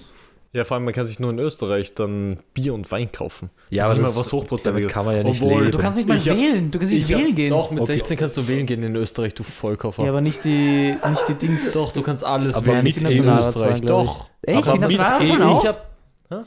vor 0.65 0.75
allem, 0.75 0.83
man 0.83 0.93
kann 0.93 1.07
sich 1.07 1.17
nur 1.19 1.29
in 1.31 1.39
Österreich 1.39 1.93
dann 1.95 2.39
Bier 2.53 2.73
und 2.73 2.91
Wein 2.91 3.09
kaufen. 3.11 3.49
Ja, 3.69 3.83
Das 3.83 3.91
aber 3.93 4.01
ist 4.01 4.07
das- 4.07 4.15
immer 4.15 4.25
was 4.25 4.31
Hochprozentiges. 4.33 4.81
damit 4.81 4.93
kann 4.93 5.05
man 5.05 5.15
ja 5.15 5.23
nicht 5.23 5.41
Obwohl, 5.41 5.59
leben. 5.61 5.71
Du 5.71 5.77
kannst 5.77 5.95
nicht 5.97 6.07
mal 6.09 6.17
Ich 6.17 6.29
hab- 6.29 6.37
wählen. 6.37 6.71
Du 6.71 6.77
kannst 6.79 6.93
nicht 6.93 7.07
Ich 7.07 7.13
hab- 7.13 7.21
wählen 7.21 7.35
gehen. 7.35 7.49
Doch, 7.51 7.71
mit 7.71 7.79
Okay. 7.81 7.93
16 7.93 8.17
kannst 8.17 8.35
du 8.37 8.47
wählen 8.47 8.65
gehen 8.65 8.83
in 8.83 8.95
Österreich, 8.97 9.33
du 9.33 9.43
Vollkoffer. 9.43 10.03
Ja, 10.03 10.09
aber 10.09 10.19
nicht 10.21 10.43
die, 10.43 10.93
nicht 11.09 11.27
die 11.29 11.33
Dings. 11.35 11.71
Doch, 11.71 11.93
du 11.93 12.01
kannst 12.01 12.25
alles 12.25 12.55
Aber 12.55 12.65
wählen 12.67 12.83
mit 12.83 12.97
in 12.97 13.03
Nationalratswahlen, 13.03 13.73
Österreich. 13.75 13.87
Doch. 13.87 14.29
Echt? 14.41 14.67
Aber 14.67 14.87
mit 14.87 14.99
EU, 14.99 15.63
hab, 15.65 15.91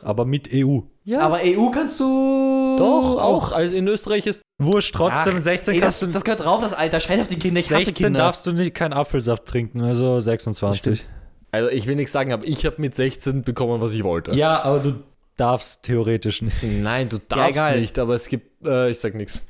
Aber 0.02 0.24
mit 0.26 0.48
EU. 0.52 0.78
ja, 1.04 1.20
Aber 1.20 1.40
EU 1.42 1.70
kannst 1.70 1.98
du. 2.00 2.76
doch, 2.78 3.16
auch. 3.22 3.52
Also 3.52 3.74
in 3.76 3.86
Österreich 3.88 4.26
ist 4.26 4.42
Wurscht, 4.58 4.94
trotzdem 4.94 5.34
Ach, 5.36 5.40
16 5.40 5.74
Ey, 5.74 5.80
das, 5.80 5.84
kannst 5.86 6.02
du. 6.02 6.06
das 6.08 6.24
gehört 6.24 6.44
drauf, 6.44 6.60
das 6.62 6.72
Alter. 6.74 7.00
Scheiß 7.00 7.20
auf 7.20 7.26
die 7.28 7.38
Kinder. 7.38 7.58
Ich 7.60 7.66
hasse 7.72 7.84
16 7.86 8.06
Kinder. 8.06 8.18
darfst 8.18 8.46
du 8.46 8.52
nicht 8.52 8.74
keinen 8.74 8.92
Apfelsaft 8.92 9.46
trinken, 9.46 9.80
also 9.82 10.20
26. 10.20 11.06
Also 11.54 11.68
ich 11.68 11.86
will 11.86 11.94
nichts 11.94 12.10
sagen, 12.10 12.32
aber 12.32 12.44
ich 12.44 12.66
habe 12.66 12.80
mit 12.80 12.96
16 12.96 13.44
bekommen, 13.44 13.80
was 13.80 13.92
ich 13.92 14.02
wollte. 14.02 14.32
Ja, 14.32 14.62
aber 14.62 14.80
du 14.80 14.94
darfst 15.36 15.84
theoretisch 15.84 16.42
nicht. 16.42 16.56
Nein, 16.64 17.08
du 17.08 17.18
darfst 17.18 17.50
egal. 17.50 17.80
nicht, 17.80 17.96
aber 18.00 18.16
es 18.16 18.26
gibt, 18.26 18.66
äh, 18.66 18.90
ich 18.90 18.98
sag 18.98 19.14
nichts. 19.14 19.44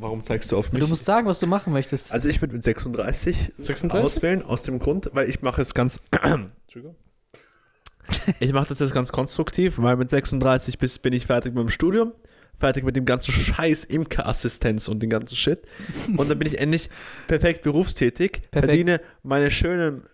Warum 0.00 0.22
zeigst 0.22 0.50
du 0.50 0.56
auf 0.56 0.72
mich? 0.72 0.80
Du 0.80 0.88
musst 0.88 1.04
sagen, 1.04 1.26
was 1.26 1.40
du 1.40 1.46
machen 1.46 1.74
möchtest. 1.74 2.10
also 2.10 2.30
ich 2.30 2.40
würde 2.40 2.54
mit 2.54 2.64
36, 2.64 3.52
36? 3.58 3.92
auswählen, 3.92 4.42
aus 4.42 4.62
dem 4.62 4.78
Grund, 4.78 5.10
weil 5.12 5.28
ich 5.28 5.42
mache 5.42 5.60
es 5.60 5.74
ganz... 5.74 6.00
Entschuldigung. 6.12 6.96
Ich 8.40 8.54
mache 8.54 8.68
das 8.70 8.78
jetzt 8.78 8.94
ganz 8.94 9.12
konstruktiv, 9.12 9.78
weil 9.78 9.96
mit 9.96 10.08
36 10.08 10.78
bis, 10.78 10.98
bin 10.98 11.12
ich 11.12 11.26
fertig 11.26 11.52
mit 11.52 11.64
dem 11.64 11.68
Studium, 11.68 12.12
fertig 12.58 12.82
mit 12.84 12.96
dem 12.96 13.04
ganzen 13.04 13.32
Scheiß 13.32 13.84
Imkerassistenz 13.84 14.88
und 14.88 15.00
den 15.00 15.10
ganzen 15.10 15.36
Shit. 15.36 15.60
Und 16.16 16.30
dann 16.30 16.38
bin 16.38 16.48
ich 16.48 16.58
endlich 16.58 16.88
perfekt 17.26 17.62
berufstätig, 17.62 18.40
Perfekt. 18.50 18.64
verdiene 18.64 19.00
meine 19.22 19.50
schönen 19.50 20.04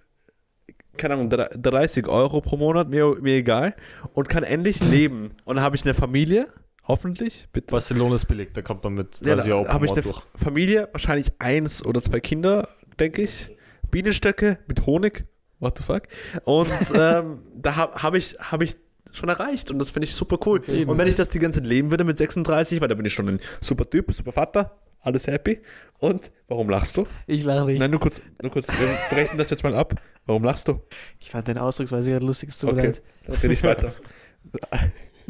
keine 0.97 1.15
Ahnung, 1.15 1.31
drei- 1.31 1.49
30 1.55 2.07
Euro 2.09 2.41
pro 2.41 2.57
Monat, 2.57 2.89
mir, 2.89 3.17
mir 3.21 3.37
egal, 3.37 3.75
und 4.13 4.29
kann 4.29 4.43
endlich 4.45 4.81
leben. 4.81 5.33
Und 5.45 5.57
dann 5.57 5.65
habe 5.65 5.77
ich 5.77 5.85
eine 5.85 5.95
Familie, 5.95 6.47
hoffentlich. 6.87 7.49
Bitte. 7.53 7.71
Barcelona 7.71 8.17
ist 8.17 8.27
billig, 8.27 8.51
da 8.53 8.63
kommt 8.63 8.85
man 8.85 8.95
mit 8.95 9.21
Ja, 9.25 9.35
30 9.35 9.53
Euro 9.53 9.63
da 9.65 9.69
pro 9.69 9.75
habe 9.75 9.85
ich 9.87 9.91
Monat 9.93 10.05
eine 10.05 10.13
durch. 10.13 10.25
Familie, 10.37 10.89
wahrscheinlich 10.93 11.29
eins 11.39 11.85
oder 11.85 12.03
zwei 12.03 12.21
Kinder, 12.21 12.69
denke 12.99 13.23
ich. 13.23 13.51
Bienenstöcke 13.91 14.59
mit 14.67 14.87
Honig. 14.87 15.25
What 15.61 15.79
the 15.79 15.85
fuck? 15.85 16.03
Und 16.45 16.69
ähm, 16.95 17.39
da 17.55 17.77
habe 17.77 18.03
hab 18.03 18.15
ich, 18.15 18.37
hab 18.41 18.61
ich 18.63 18.77
schon 19.13 19.29
erreicht 19.29 19.71
und 19.71 19.79
das 19.79 19.91
finde 19.93 20.07
ich 20.07 20.15
super 20.15 20.39
cool. 20.47 20.61
und 20.89 20.99
wenn 20.99 21.07
ich 21.07 21.15
das 21.15 21.29
die 21.31 21.39
ganze 21.39 21.61
Zeit 21.61 21.69
leben 21.69 21.91
würde 21.93 22.03
mit 22.03 22.19
36, 22.19 22.81
weil 22.81 22.89
da 22.89 22.95
bin 22.97 23.07
ich 23.07 23.13
schon 23.13 23.29
ein 23.29 23.41
super 23.61 23.89
Typ, 23.89 24.13
super 24.13 24.33
Vater, 24.33 24.77
alles 25.05 25.27
happy. 25.27 25.61
Und 25.99 26.31
warum 26.49 26.69
lachst 26.69 26.97
du? 26.97 27.07
Ich 27.27 27.45
lache 27.45 27.65
nicht. 27.67 27.79
Nein, 27.79 27.91
nur 27.91 28.01
kurz, 28.01 28.21
nur 28.43 28.51
kurz, 28.51 28.69
wir 28.69 28.89
brechen 29.11 29.39
das 29.39 29.51
jetzt 29.51 29.63
mal 29.63 29.75
ab. 29.75 29.95
Warum 30.27 30.45
lachst 30.45 30.69
du? 30.69 30.81
Ich 31.21 31.31
fand 31.31 31.47
den 31.49 31.59
Ausdrucksweise 31.59 32.11
gerade 32.11 32.27
lustig. 32.27 32.49
Es 32.51 32.59
tut 32.59 32.73
mir 32.73 32.79
Okay, 32.79 32.87
leid. 32.89 33.03
dann 33.27 33.37
rede 33.37 33.55
ich 33.55 33.63
weiter. 33.63 33.93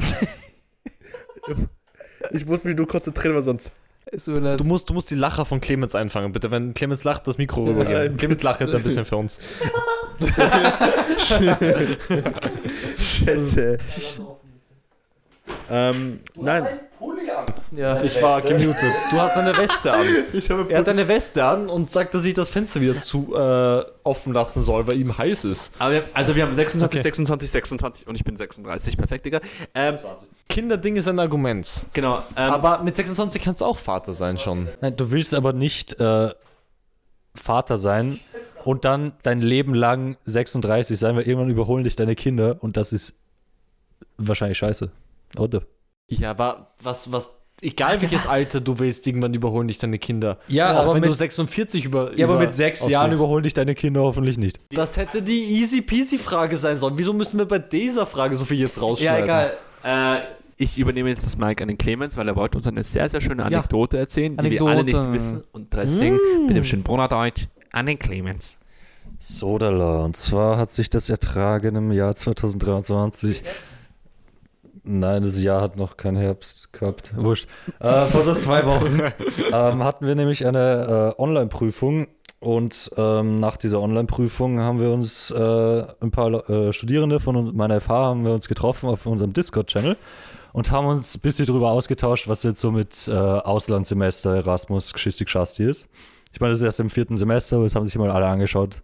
ich 2.31 2.45
muss 2.45 2.63
mich 2.63 2.75
nur 2.75 2.87
konzentrieren, 2.87 3.35
weil 3.35 3.41
sonst. 3.43 3.71
Es 4.07 4.25
tut 4.25 4.35
mir 4.35 4.41
leid. 4.41 4.59
Du 4.59 4.63
musst, 4.63 4.89
du 4.89 4.93
musst 4.93 5.09
die 5.11 5.15
Lacher 5.15 5.45
von 5.45 5.61
Clemens 5.61 5.95
einfangen, 5.95 6.31
bitte. 6.31 6.51
Wenn 6.51 6.73
Clemens 6.73 7.03
lacht, 7.03 7.25
das 7.27 7.37
Mikro 7.37 7.61
Nein, 7.65 7.69
rübergehen. 7.77 8.17
Clemens 8.17 8.43
lacht 8.43 8.61
jetzt 8.61 8.75
ein 8.75 8.83
bisschen 8.83 9.05
für 9.05 9.17
uns. 9.17 9.39
Scheiße. 12.97 13.77
ähm, 15.69 16.19
nein. 16.35 16.79
Ja. 17.71 18.01
Ich 18.03 18.21
war 18.21 18.41
gemutet. 18.41 18.91
Du 19.11 19.19
hast 19.19 19.35
eine 19.35 19.55
Weste 19.57 19.91
an. 19.91 20.05
Ich 20.33 20.49
habe 20.49 20.65
Er 20.71 20.79
hat 20.79 20.89
eine 20.89 21.07
Weste 21.07 21.43
an 21.43 21.69
und 21.69 21.91
sagt, 21.91 22.13
dass 22.13 22.23
ich 22.25 22.33
das 22.33 22.47
Fenster 22.49 22.79
wieder 22.79 22.99
zu 23.01 23.35
äh, 23.35 23.83
offen 24.03 24.33
lassen 24.33 24.61
soll, 24.61 24.87
weil 24.87 24.97
ihm 24.97 25.17
heiß 25.17 25.43
ist. 25.45 25.71
Aber 25.79 25.91
wir, 25.93 26.03
also 26.13 26.35
wir 26.35 26.43
haben 26.43 26.53
26, 26.53 26.97
Okay. 26.99 27.03
26, 27.03 27.51
26 27.51 28.07
und 28.07 28.15
ich 28.15 28.23
bin 28.23 28.35
36. 28.37 28.97
Perfekt, 28.97 29.25
Digga. 29.25 29.41
Ähm, 29.73 29.95
Kinderding 30.47 30.95
ist 30.95 31.07
ein 31.07 31.19
Argument. 31.19 31.85
genau. 31.93 32.19
Ähm, 32.37 32.51
Aber 32.51 32.81
mit 32.83 32.95
26 32.95 33.41
kannst 33.41 33.61
du 33.61 33.65
auch 33.65 33.77
Vater 33.77 34.13
sein 34.13 34.37
schon. 34.37 34.69
Nein, 34.81 34.95
du 34.95 35.11
willst 35.11 35.33
aber 35.33 35.51
nicht 35.51 35.99
äh, 35.99 36.29
Vater 37.35 37.77
sein 37.77 38.19
und 38.63 38.85
dann 38.85 39.11
dein 39.23 39.41
Leben 39.41 39.73
lang 39.73 40.15
36 40.23 40.97
sein, 40.97 41.15
weil 41.17 41.23
irgendwann 41.23 41.49
überholen 41.49 41.83
dich 41.83 41.97
deine 41.97 42.15
Kinder 42.15 42.55
und 42.61 42.77
das 42.77 42.93
ist 42.93 43.15
wahrscheinlich 44.17 44.57
scheiße. 44.59 44.91
Oder? 45.37 45.63
Ja, 46.07 46.31
aber 46.31 46.71
was, 46.83 47.11
was, 47.11 47.29
egal 47.61 48.01
welches 48.01 48.27
Alter 48.27 48.61
du 48.61 48.77
willst, 48.79 49.07
irgendwann 49.07 49.33
überholen 49.33 49.67
dich 49.67 49.77
deine 49.79 49.97
Kinder. 49.97 50.37
Ja, 50.47 50.77
auch 50.79 50.83
aber 50.83 50.93
wenn 50.95 51.01
mit- 51.01 51.09
du 51.09 51.13
46 51.15 51.85
über. 51.85 52.15
Ja, 52.17 52.25
aber 52.25 52.35
über 52.35 52.43
mit 52.43 52.51
sechs 52.51 52.81
aus 52.83 52.89
Jahren 52.89 53.11
überholen 53.11 53.43
dich 53.43 53.53
deine 53.53 53.73
Kinder 53.75 54.01
hoffentlich 54.01 54.37
nicht. 54.37 54.59
Das 54.71 54.97
hätte 54.97 55.21
die 55.21 55.43
easy 55.43 55.81
peasy 55.81 56.17
Frage 56.17 56.57
sein 56.57 56.77
sollen. 56.77 56.97
Wieso 56.97 57.13
müssen 57.13 57.37
wir 57.39 57.45
bei 57.47 57.59
dieser 57.59 58.05
Frage 58.05 58.35
so 58.37 58.45
viel 58.45 58.59
jetzt 58.59 58.75
ja, 58.77 58.81
rausschneiden? 58.83 59.23
egal. 59.23 59.53
äh, 59.83 60.19
ich 60.57 60.77
übernehme 60.77 61.09
jetzt 61.09 61.25
das 61.25 61.37
Mic 61.37 61.61
an 61.61 61.67
den 61.67 61.77
Clemens, 61.77 62.15
weil 62.15 62.27
er 62.29 62.35
wollte 62.35 62.57
uns 62.57 62.65
eine 62.67 62.83
sehr, 62.83 63.09
sehr 63.09 63.19
schöne 63.19 63.41
Ja. 63.41 63.47
Anekdote 63.47 63.97
erzählen, 63.97 64.37
die 64.37 64.51
wir 64.51 64.61
alle 64.61 64.83
nicht 64.85 64.95
Anekdote. 64.95 65.11
wissen. 65.13 65.43
Und 65.51 65.73
deswegen 65.73 66.17
mit 66.47 66.55
dem 66.55 66.63
schönen 66.63 66.83
Brunnerdeutsch 66.83 67.47
an 67.73 67.87
den 67.87 67.99
Clemens. 67.99 68.55
Sodala. 69.19 70.03
Und 70.05 70.15
zwar 70.15 70.57
hat 70.57 70.71
sich 70.71 70.89
das 70.89 71.09
ertragen 71.09 71.75
im 71.75 71.91
Jahr 71.91 72.15
2023. 72.15 73.43
Nein, 74.87 75.23
das 75.23 75.41
Jahr 75.41 75.61
hat 75.61 75.77
noch 75.77 75.97
keinen 75.97 76.17
Herbst 76.17 76.71
gehabt. 76.71 77.11
Wurscht. 77.15 77.47
Äh, 77.79 78.05
vor 78.05 78.21
so 78.21 78.35
zwei 78.35 78.65
Wochen 78.65 78.99
ähm, 79.51 79.83
hatten 79.83 80.05
wir 80.05 80.13
nämlich 80.13 80.45
eine 80.45 81.15
äh, 81.17 81.21
Online-Prüfung. 81.21 82.07
Und 82.39 82.91
ähm, 82.95 83.39
nach 83.39 83.57
dieser 83.57 83.81
Online-Prüfung 83.81 84.59
haben 84.59 84.79
wir 84.79 84.91
uns 84.91 85.31
äh, 85.31 85.83
ein 86.01 86.11
paar 86.11 86.47
äh, 86.47 86.71
Studierende 86.71 87.19
von 87.19 87.35
uns, 87.35 87.53
meiner 87.53 87.81
FH 87.81 87.89
haben 87.89 88.25
wir 88.25 88.33
uns 88.33 88.47
getroffen 88.47 88.87
auf 88.87 89.07
unserem 89.07 89.33
Discord-Channel 89.33 89.97
und 90.53 90.69
haben 90.69 90.85
uns 90.85 91.17
ein 91.17 91.21
bisschen 91.21 91.47
darüber 91.47 91.71
ausgetauscht, 91.71 92.27
was 92.27 92.43
jetzt 92.43 92.59
so 92.59 92.71
mit 92.71 93.07
äh, 93.07 93.11
Auslandssemester, 93.13 94.35
Erasmus, 94.35 94.93
Geschichte, 94.93 95.27
Schasti 95.27 95.63
ist. 95.63 95.87
Ich 96.33 96.39
meine, 96.39 96.51
das 96.51 96.59
ist 96.59 96.65
erst 96.65 96.79
im 96.81 96.91
vierten 96.91 97.17
Semester, 97.17 97.55
aber 97.55 97.65
das 97.65 97.73
haben 97.73 97.85
sich 97.85 97.97
mal 97.97 98.11
alle 98.11 98.27
angeschaut, 98.27 98.83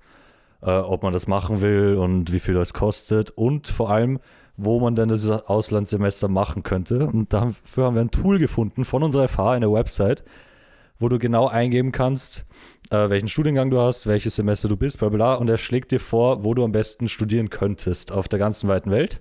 äh, 0.64 0.72
ob 0.72 1.04
man 1.04 1.14
das 1.14 1.28
machen 1.28 1.62
will 1.62 1.96
und 1.96 2.34
wie 2.34 2.40
viel 2.40 2.56
das 2.56 2.74
kostet 2.74 3.30
und 3.30 3.68
vor 3.68 3.92
allem, 3.92 4.20
wo 4.64 4.80
man 4.80 4.96
denn 4.96 5.10
das 5.10 5.30
Auslandssemester 5.30 6.28
machen 6.28 6.62
könnte. 6.62 7.08
Und 7.08 7.34
dafür 7.34 7.86
haben 7.86 7.96
wir 7.96 8.02
ein 8.02 8.12
Tool 8.12 8.38
gefunden 8.38 8.86
von 8.86 9.02
unserer 9.02 9.28
FH, 9.28 9.52
eine 9.54 9.72
Website, 9.72 10.24
wo 11.00 11.10
du 11.10 11.18
genau 11.18 11.48
eingeben 11.48 11.92
kannst, 11.92 12.46
äh, 12.92 13.10
welchen 13.10 13.28
Studiengang 13.28 13.72
du 13.72 13.80
hast, 13.80 14.06
welches 14.06 14.36
Semester 14.36 14.70
du 14.70 14.78
bist, 14.78 15.00
bla 15.00 15.10
bla. 15.10 15.34
Und 15.34 15.50
er 15.50 15.58
schlägt 15.58 15.92
dir 15.92 16.00
vor, 16.00 16.44
wo 16.44 16.54
du 16.54 16.64
am 16.64 16.72
besten 16.72 17.08
studieren 17.08 17.50
könntest 17.50 18.12
auf 18.12 18.28
der 18.28 18.38
ganzen 18.38 18.70
weiten 18.70 18.92
Welt. 18.92 19.20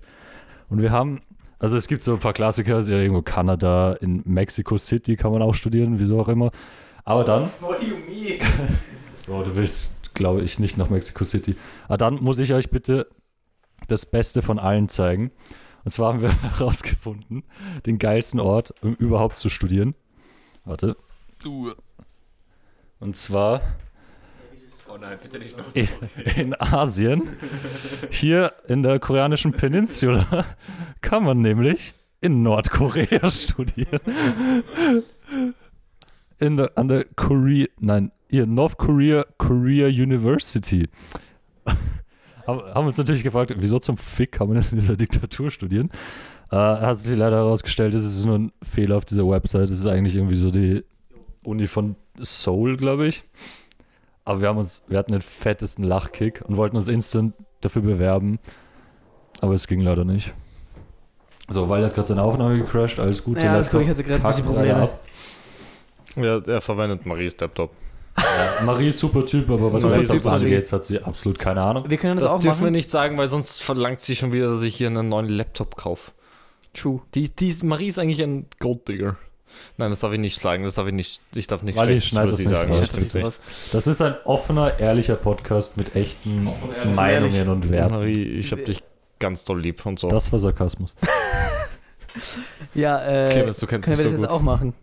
Und 0.69 0.81
wir 0.81 0.91
haben, 0.91 1.21
also 1.57 1.75
es 1.75 1.87
gibt 1.87 2.03
so 2.03 2.13
ein 2.13 2.19
paar 2.19 2.33
Klassiker, 2.33 2.75
also 2.75 2.91
irgendwo 2.91 3.23
Kanada, 3.23 3.93
in 3.93 4.21
Mexico 4.25 4.77
City 4.77 5.15
kann 5.15 5.31
man 5.31 5.41
auch 5.41 5.55
studieren, 5.55 5.99
wieso 5.99 6.21
auch 6.21 6.29
immer. 6.29 6.51
Aber 7.03 7.23
dann. 7.23 7.49
Oh, 9.27 9.41
du 9.43 9.55
willst, 9.55 10.13
glaube 10.13 10.41
ich, 10.43 10.59
nicht 10.59 10.77
nach 10.77 10.91
Mexico 10.91 11.25
City. 11.25 11.55
Aber 11.87 11.97
dann 11.97 12.21
muss 12.21 12.37
ich 12.37 12.53
euch 12.53 12.69
bitte 12.69 13.07
das 13.91 14.05
Beste 14.05 14.41
von 14.41 14.59
allen 14.59 14.89
zeigen. 14.89 15.31
Und 15.83 15.91
zwar 15.91 16.13
haben 16.13 16.21
wir 16.21 16.41
herausgefunden, 16.57 17.43
den 17.85 17.99
geilsten 17.99 18.39
Ort, 18.39 18.73
um 18.81 18.95
überhaupt 18.95 19.37
zu 19.37 19.49
studieren. 19.49 19.95
Warte. 20.63 20.95
Und 22.99 23.15
zwar 23.15 23.61
Oh 24.93 24.97
nein, 24.99 25.17
bitte 25.23 25.39
nicht 25.39 25.57
noch. 25.57 25.73
in, 26.35 26.53
Asien. 26.59 27.23
Hier 28.09 28.51
in 28.67 28.83
der 28.83 28.99
koreanischen 28.99 29.53
Peninsula 29.53 30.45
kann 31.01 31.23
man 31.23 31.39
nämlich 31.39 31.93
in 32.19 32.43
Nordkorea 32.43 33.31
studieren. 33.31 34.01
In 36.39 36.57
der, 36.57 36.77
an 36.77 36.89
der 36.89 37.05
Korea, 37.15 37.67
nein, 37.79 38.11
hier, 38.29 38.45
North 38.45 38.77
Korea, 38.77 39.25
Korea 39.37 39.87
University. 39.87 40.89
Haben, 42.47 42.87
uns 42.87 42.97
natürlich 42.97 43.23
gefragt, 43.23 43.53
wieso 43.55 43.79
zum 43.79 43.97
Fick 43.97 44.33
kann 44.33 44.47
man 44.47 44.57
in 44.57 44.79
dieser 44.79 44.95
Diktatur 44.95 45.51
studieren? 45.51 45.89
Äh, 46.51 46.55
hat 46.55 46.97
sich 46.97 47.17
leider 47.17 47.37
herausgestellt, 47.37 47.93
es 47.93 48.05
ist 48.05 48.25
nur 48.25 48.37
ein 48.37 48.51
Fehler 48.61 48.97
auf 48.97 49.05
dieser 49.05 49.27
Website. 49.27 49.69
Es 49.69 49.79
ist 49.79 49.87
eigentlich 49.87 50.15
irgendwie 50.15 50.35
so 50.35 50.51
die 50.51 50.83
Uni 51.43 51.67
von 51.67 51.95
Seoul, 52.17 52.77
glaube 52.77 53.07
ich. 53.07 53.23
Aber 54.25 54.41
wir 54.41 54.49
haben 54.49 54.57
uns, 54.57 54.85
wir 54.87 54.97
hatten 54.97 55.13
den 55.13 55.21
fettesten 55.21 55.83
Lachkick 55.83 56.43
und 56.47 56.57
wollten 56.57 56.75
uns 56.75 56.87
instant 56.87 57.33
dafür 57.61 57.81
bewerben. 57.81 58.39
Aber 59.39 59.53
es 59.53 59.67
ging 59.67 59.81
leider 59.81 60.05
nicht. 60.05 60.33
So, 61.49 61.67
weil 61.67 61.81
er 61.81 61.87
hat 61.87 61.95
gerade 61.95 62.07
seine 62.07 62.21
Aufnahme 62.21 62.57
gecrashed, 62.57 62.99
alles 62.99 63.23
gut. 63.23 63.37
Ja, 63.37 63.43
der 63.43 63.51
alles 63.53 63.69
gut, 63.69 63.81
ich 63.81 63.89
hatte 63.89 64.03
gerade 64.03 64.23
ein 64.23 64.27
bisschen 64.27 64.45
Probleme. 64.45 64.89
Ja, 66.15 66.37
er 66.39 66.61
verwendet 66.61 67.05
Maries 67.05 67.37
Laptop. 67.39 67.71
Ja, 68.17 68.63
Marie 68.65 68.87
ist 68.89 68.99
super 68.99 69.25
Typ, 69.25 69.49
aber 69.49 69.71
was 69.73 69.83
Marie 69.83 70.03
Typ. 70.05 70.23
hat 70.71 70.83
sie 70.83 70.99
absolut 71.01 71.39
keine 71.39 71.61
Ahnung. 71.61 71.89
Wir 71.89 71.97
können 71.97 72.15
das, 72.15 72.23
Das 72.25 72.33
auch 72.33 72.39
dürfen 72.39 72.59
wir 72.59 72.63
machen. 72.65 72.73
nicht 72.73 72.89
sagen, 72.89 73.17
weil 73.17 73.27
sonst 73.27 73.61
verlangt 73.61 74.01
sie 74.01 74.15
schon 74.15 74.33
wieder, 74.33 74.47
dass 74.47 74.61
ich 74.63 74.75
hier 74.75 74.87
einen 74.87 75.09
neuen 75.09 75.27
Laptop 75.29 75.75
kaufe. 75.77 76.11
True. 76.73 77.01
Die, 77.15 77.29
die 77.29 77.49
ist, 77.49 77.63
Marie 77.63 77.87
ist 77.87 77.99
eigentlich 77.99 78.21
ein 78.21 78.45
Golddigger. 78.59 79.17
Nein, 79.77 79.89
das 79.89 79.99
darf 79.99 80.13
ich 80.13 80.19
nicht 80.19 80.41
sagen. 80.41 80.63
Das 80.63 80.75
darf 80.75 80.87
ich 80.87 80.93
nicht. 80.93 81.21
Ich 81.35 81.47
darf 81.47 81.63
nicht 81.63 81.77
Weil 81.77 81.89
ich 81.91 82.05
schneide 82.05 82.31
das 82.31 82.39
sie 82.39 82.47
nicht 82.47 82.57
sagen. 82.57 82.71
raus. 82.73 82.91
Das 82.93 83.15
raus. 83.15 83.41
Das 83.73 83.87
ist 83.87 84.01
ein 84.01 84.15
offener, 84.23 84.79
ehrlicher 84.79 85.15
Podcast 85.15 85.75
mit 85.77 85.95
echten 85.95 86.47
ehrlich. 86.73 86.95
Meinungen 86.95 87.49
und 87.49 87.69
Werten. 87.69 87.93
Marie, 87.95 88.23
ich 88.23 88.51
hab 88.53 88.63
dich 88.63 88.81
ganz 89.19 89.43
doll 89.43 89.59
lieb 89.61 89.85
und 89.85 89.99
so. 89.99 90.07
Das 90.07 90.31
war 90.31 90.39
Sarkasmus. 90.39 90.95
Ja, 92.73 93.01
äh, 93.05 93.29
Clemens, 93.29 93.59
du 93.59 93.67
kennst 93.67 93.85
können 93.85 93.97
mich 93.97 94.05
wir 94.05 94.11
so 94.11 94.15
das 94.17 94.21
jetzt 94.21 94.29
gut. 94.31 94.39
auch 94.39 94.43
machen? 94.43 94.73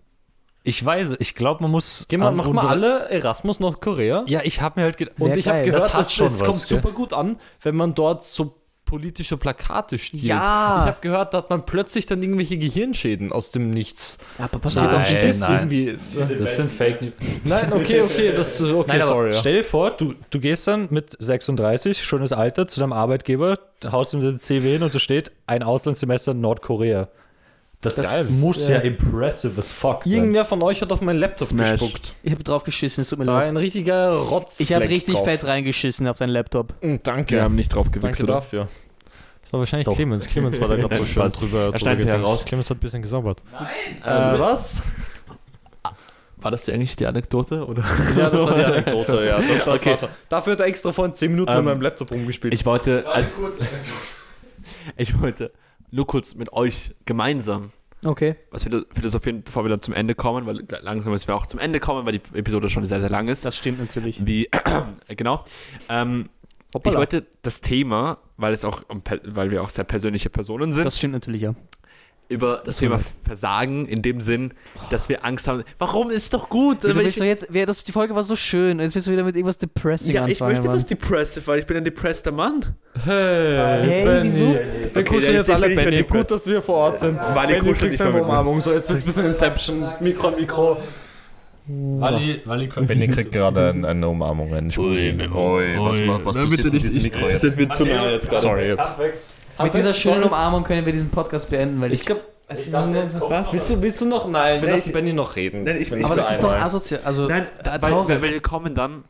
Ich 0.69 0.85
weiß, 0.85 1.17
ich 1.19 1.35
glaube, 1.35 1.63
man 1.63 1.71
muss. 1.71 2.05
Geh 2.11 2.19
mal, 2.19 2.29
an 2.29 2.37
machen 2.37 2.53
wir 2.53 2.69
alle 2.69 3.09
Erasmus 3.09 3.59
nach 3.59 3.81
Korea. 3.81 4.25
Ja, 4.27 4.41
ich 4.45 4.61
habe 4.61 4.79
mir 4.79 4.85
halt 4.85 4.99
gedacht. 4.99 5.17
Und 5.19 5.35
ich 5.35 5.49
habe 5.49 5.63
gehört, 5.63 5.95
Das 5.95 6.13
schon 6.13 6.27
es 6.27 6.41
was, 6.41 6.45
kommt 6.45 6.69
gell? 6.69 6.77
super 6.83 6.93
gut 6.93 7.15
an, 7.15 7.37
wenn 7.63 7.75
man 7.75 7.95
dort 7.95 8.23
so 8.23 8.55
politische 8.85 9.39
Plakate 9.39 9.99
stiehlt. 9.99 10.25
Ja. 10.25 10.81
Ich 10.81 10.87
habe 10.87 10.99
gehört, 11.01 11.33
da 11.33 11.39
hat 11.39 11.49
man 11.49 11.65
plötzlich 11.65 12.05
dann 12.05 12.23
irgendwelche 12.23 12.59
Gehirnschäden 12.59 13.33
aus 13.33 13.51
dem 13.51 13.71
Nichts. 13.71 14.19
Aber 14.37 14.59
pass 14.59 14.73
Steht 14.73 14.85
am 14.85 14.93
Nein, 14.93 15.05
Stift 15.07 15.41
nein. 15.41 15.53
irgendwie. 15.71 15.99
Das 16.37 16.57
sind 16.57 16.71
Fake 16.71 17.01
News. 17.01 17.13
Nein, 17.45 17.73
okay, 17.73 18.03
okay, 18.03 18.33
das 18.35 18.61
ist 18.61 18.71
okay, 18.71 18.99
Nein, 18.99 19.07
sorry. 19.07 19.31
Ja. 19.31 19.39
stell 19.39 19.55
dir 19.55 19.65
vor, 19.65 19.93
du, 19.93 20.15
du 20.29 20.39
gehst 20.39 20.67
dann 20.67 20.89
mit 20.91 21.17
36, 21.19 22.05
schönes 22.05 22.33
Alter, 22.33 22.67
zu 22.67 22.81
deinem 22.81 22.93
Arbeitgeber, 22.93 23.59
haust 23.91 24.13
ihm 24.13 24.21
den 24.21 24.39
CV 24.39 24.67
hin 24.67 24.83
und 24.83 24.95
da 24.95 24.99
steht 24.99 25.33
ein 25.47 25.63
Auslandssemester 25.63 26.33
in 26.33 26.43
Nordkorea. 26.43 27.09
Das, 27.81 27.95
Das- 27.95 28.29
muss 28.31 28.69
ja. 28.69 28.77
ja. 28.77 28.81
impressive 28.81 29.59
as 29.61 29.73
fuck 29.73 30.05
sein. 30.05 30.13
Irgendwer 30.15 30.45
von 30.45 30.61
euch 30.63 30.83
hat 30.83 30.91
auf 30.91 31.01
meinen 31.01 31.19
Laptop 31.21 31.47
Smash. 31.47 31.79
gespuckt. 31.79 32.13
Ich 32.25 32.33
habe 32.33 32.43
drauf 32.43 32.65
geschissen, 32.65 33.03
es 33.03 33.09
tut 33.11 33.21
mir 33.21 33.25
leid. 33.25 33.47
ein 33.47 33.57
richtiger 33.57 34.15
Rotz. 34.17 34.59
Ich 34.59 34.73
habe 34.73 34.89
richtig 34.89 35.17
fett 35.19 35.45
reingeschissen 35.45 36.09
auf 36.09 36.19
deinen 36.19 36.31
Laptop. 36.31 36.75
Danke. 37.05 37.37
Wir 37.37 37.43
haben 37.45 37.55
nicht 37.55 37.73
drauf 37.73 37.87
Danke 37.89 38.01
gewichst, 38.01 38.29
dafür. 38.29 38.67
Das 39.43 39.53
war 39.53 39.61
wahrscheinlich 39.61 39.87
Doch. 39.87 39.95
Clemens. 39.95 40.27
Clemens 40.27 40.61
war 40.61 40.69
da 40.69 40.77
gerade 40.77 40.97
so 40.97 41.05
schön 41.07 41.29
drüber, 41.31 41.67
drüber 41.67 41.79
schneidet 41.79 41.99
gedingst. 42.07 42.27
heraus. 42.27 42.45
Clemens 42.45 42.69
hat 42.69 42.77
ein 42.77 42.81
bisschen 42.81 43.03
gesaubert. 43.03 43.43
Äh, 44.05 44.39
was? 44.39 44.83
War 46.41 46.53
das 46.53 46.69
eigentlich 46.69 46.95
die 46.95 47.05
Anekdote? 47.07 47.67
Oder? 47.67 47.83
Ja, 48.17 48.31
das 48.31 48.45
war 48.47 48.55
die 48.57 48.65
Anekdote, 48.65 49.25
ja. 49.27 49.39
Das, 49.49 49.65
das 49.65 49.81
Okay. 49.81 49.91
war's. 50.03 50.09
Dafür 50.29 50.53
hat 50.53 50.61
er 50.61 50.67
extra 50.67 50.93
vorhin 50.93 51.13
10 51.13 51.33
Minuten 51.33 51.51
Ähm, 51.51 51.57
mit 51.57 51.65
meinem 51.65 51.81
Laptop 51.83 52.13
rumgespielt. 52.13 52.55
Ich 52.55 52.65
wollte, 52.65 53.05
also, 53.13 53.33
ich 54.97 55.21
wollte 55.21 55.51
nur 55.91 56.07
kurz 56.07 56.35
mit 56.35 56.53
euch 56.53 56.95
gemeinsam 57.05 57.73
Okay. 58.05 58.37
was 58.53 58.65
philo- 58.65 58.85
philosophieren, 58.93 59.43
bevor 59.43 59.65
wir 59.65 59.71
dann 59.71 59.83
zum 59.83 59.93
Ende 59.95 60.15
kommen, 60.15 60.47
weil 60.47 60.65
langsam 60.83 61.13
müssen 61.13 61.27
wir 61.27 61.35
auch 61.35 61.47
zum 61.47 61.59
Ende 61.59 61.81
kommen, 61.81 62.07
weil 62.07 62.13
die 62.13 62.39
Episode 62.39 62.69
schon 62.69 62.85
sehr, 62.85 63.01
sehr 63.01 63.11
lang 63.11 63.27
ist. 63.29 63.45
Das 63.45 63.57
stimmt 63.57 63.81
natürlich. 63.81 64.25
Wie, 64.25 64.49
genau. 65.17 65.43
Ähm, 65.89 66.29
ich 66.85 66.95
wollte 66.95 67.27
das 67.43 67.61
Thema, 67.61 68.19
weil 68.37 68.53
es 68.53 68.65
auch, 68.65 68.83
per- 69.03 69.21
weil 69.25 69.51
wir 69.51 69.63
auch 69.65 69.71
sehr 69.71 69.85
persönliche 69.85 70.31
Personen 70.31 70.73
sind, 70.73 70.85
Das 70.85 70.99
stimmt 70.99 71.15
natürlich, 71.15 71.41
ja. 71.41 71.55
Über 72.29 72.57
das, 72.57 72.65
das 72.65 72.77
Thema. 72.79 73.01
Versagen 73.25 73.87
in 73.87 74.03
dem 74.03 74.21
Sinn, 74.21 74.53
dass 74.91 75.09
wir 75.09 75.25
Angst 75.25 75.49
haben. 75.49 75.65
Warum 75.79 76.11
ist 76.11 76.35
doch 76.35 76.49
gut? 76.49 76.79
Wieso 76.83 77.01
willst 77.01 77.19
du 77.21 77.25
jetzt, 77.25 77.47
wer, 77.51 77.65
das, 77.67 77.83
die 77.83 77.93
Folge 77.93 78.15
war 78.15 78.23
so 78.23 78.37
schön, 78.37 78.81
jetzt 78.81 78.95
willst 78.95 79.09
du 79.09 79.13
wieder 79.13 79.25
mit 79.25 79.35
irgendwas 79.35 79.57
Depressing 79.59 80.13
ja, 80.15 80.27
ich 80.27 80.33
anfangen, 80.33 80.53
möchte 80.53 80.67
Mann. 80.69 80.77
was 80.77 80.87
depressive, 80.87 81.47
weil 81.47 81.61
ich 81.61 81.67
bin 81.67 81.79
ein 81.79 81.85
depresster 81.85 82.31
Mann. 82.31 82.75
Hey, 83.05 84.23
wieso? 84.23 84.49
Wir 84.55 84.67
Okay, 84.91 85.05
kuscheln 85.05 85.35
jetzt 85.35 85.51
alle 85.51 85.69
nicht 85.69 85.77
Benny. 85.83 86.03
Gut, 86.03 86.31
dass 86.31 86.47
wir 86.47 86.61
vor 86.61 86.77
Ort 86.77 86.99
sind. 86.99 87.19
Wally 87.19 87.55
Benny, 87.55 87.59
kuschelt 87.61 87.79
kriegst 87.79 88.01
nicht 88.01 88.15
eine. 88.15 88.23
Umarmung. 88.23 88.61
So, 88.61 88.73
jetzt 88.73 88.89
wird's 88.89 89.03
ein 89.03 89.07
bisschen 89.07 89.27
Inception. 89.27 89.89
Mikro, 90.01 90.31
Mikro. 90.33 90.77
Wally, 91.67 92.41
Wally 92.47 92.67
Benny 92.87 93.09
kriegt 93.09 93.33
gerade 93.33 93.71
eine 93.71 94.09
Umarmung. 94.09 94.53
Eine 94.55 94.69
Ui, 94.79 95.19
was, 95.19 95.99
macht- 96.01 96.25
was 96.25 96.35
passiert 96.35 96.73
mit 96.73 96.83
diesem 96.83 97.03
Mikro 97.03 97.29
jetzt? 97.29 97.41
Sind 97.43 97.59
wir 97.59 97.69
zu 97.71 97.85
nah 97.85 98.11
jetzt 98.11 98.29
gerade? 98.29 98.41
Sorry, 98.43 98.69
jetzt. 98.69 98.97
Mit 99.63 99.75
dieser 99.75 99.95
schönen 99.95 100.25
Umarmung 100.25 100.65
können 100.65 100.85
wir 100.87 100.93
diesen 100.93 101.11
Podcast 101.11 101.51
beenden, 101.51 101.81
weil 101.81 101.93
ich, 101.93 102.01
Ich 102.01 102.07
glaube, 102.07 102.23
willst 102.49 103.71
du, 103.71 103.83
willst 103.83 104.01
du 104.01 104.07
noch? 104.07 104.29
Nein, 104.29 104.63
wir 104.63 104.71
lassen 104.71 104.93
Benny 104.93 105.13
noch 105.13 105.37
reden. 105.37 105.65
Nein, 105.65 105.77
ich- 105.81 105.91
Wenn 105.91 106.01
ich- 106.01 106.05
aber 106.07 106.17
das 106.17 106.33
ist 106.33 106.43
doch 106.43 106.53
asozial. 106.53 107.01
Also, 107.05 107.29
Nein, 107.29 107.47
da, 107.63 107.81
weil, 107.83 107.93
weil 108.23 108.23
wir 108.23 108.41
kommen 108.41 108.75
dann, 108.75 109.05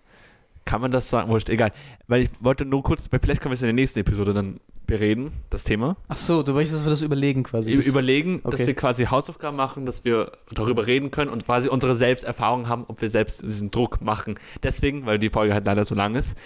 kann 0.64 0.80
man 0.80 0.90
das 0.90 1.08
sagen? 1.08 1.30
Wurscht, 1.30 1.48
egal. 1.48 1.72
Weil 2.08 2.22
ich 2.22 2.30
wollte 2.40 2.64
nur 2.64 2.82
kurz, 2.82 3.08
weil 3.10 3.20
vielleicht 3.22 3.40
können 3.40 3.52
wir 3.52 3.54
es 3.56 3.62
in 3.62 3.66
der 3.68 3.72
nächsten 3.74 3.98
Episode 4.00 4.34
dann 4.34 4.60
bereden, 4.86 5.32
das 5.50 5.64
Thema. 5.64 5.96
Ach 6.08 6.16
so, 6.16 6.42
du 6.42 6.54
möchtest, 6.54 6.78
dass 6.80 6.86
wir 6.86 6.90
das 6.90 7.02
überlegen 7.02 7.42
quasi. 7.42 7.72
Überlegen, 7.72 8.40
dass 8.42 8.54
Okay. 8.54 8.66
wir 8.68 8.74
quasi 8.74 9.04
Hausaufgaben 9.04 9.56
machen, 9.56 9.84
dass 9.84 10.04
wir 10.04 10.32
darüber 10.54 10.86
reden 10.86 11.10
können 11.10 11.30
und 11.30 11.44
quasi 11.44 11.68
unsere 11.68 11.94
Selbsterfahrung 11.94 12.68
haben, 12.68 12.84
ob 12.88 13.00
wir 13.02 13.10
selbst 13.10 13.42
diesen 13.42 13.70
Druck 13.70 14.00
machen. 14.00 14.38
Deswegen, 14.62 15.04
weil 15.04 15.18
die 15.18 15.28
Folge 15.28 15.52
halt 15.52 15.66
leider 15.66 15.84
so 15.84 15.94
lang 15.94 16.14
ist. 16.14 16.38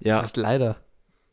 Ja, 0.00 0.20
Fast 0.20 0.36
leider. 0.36 0.76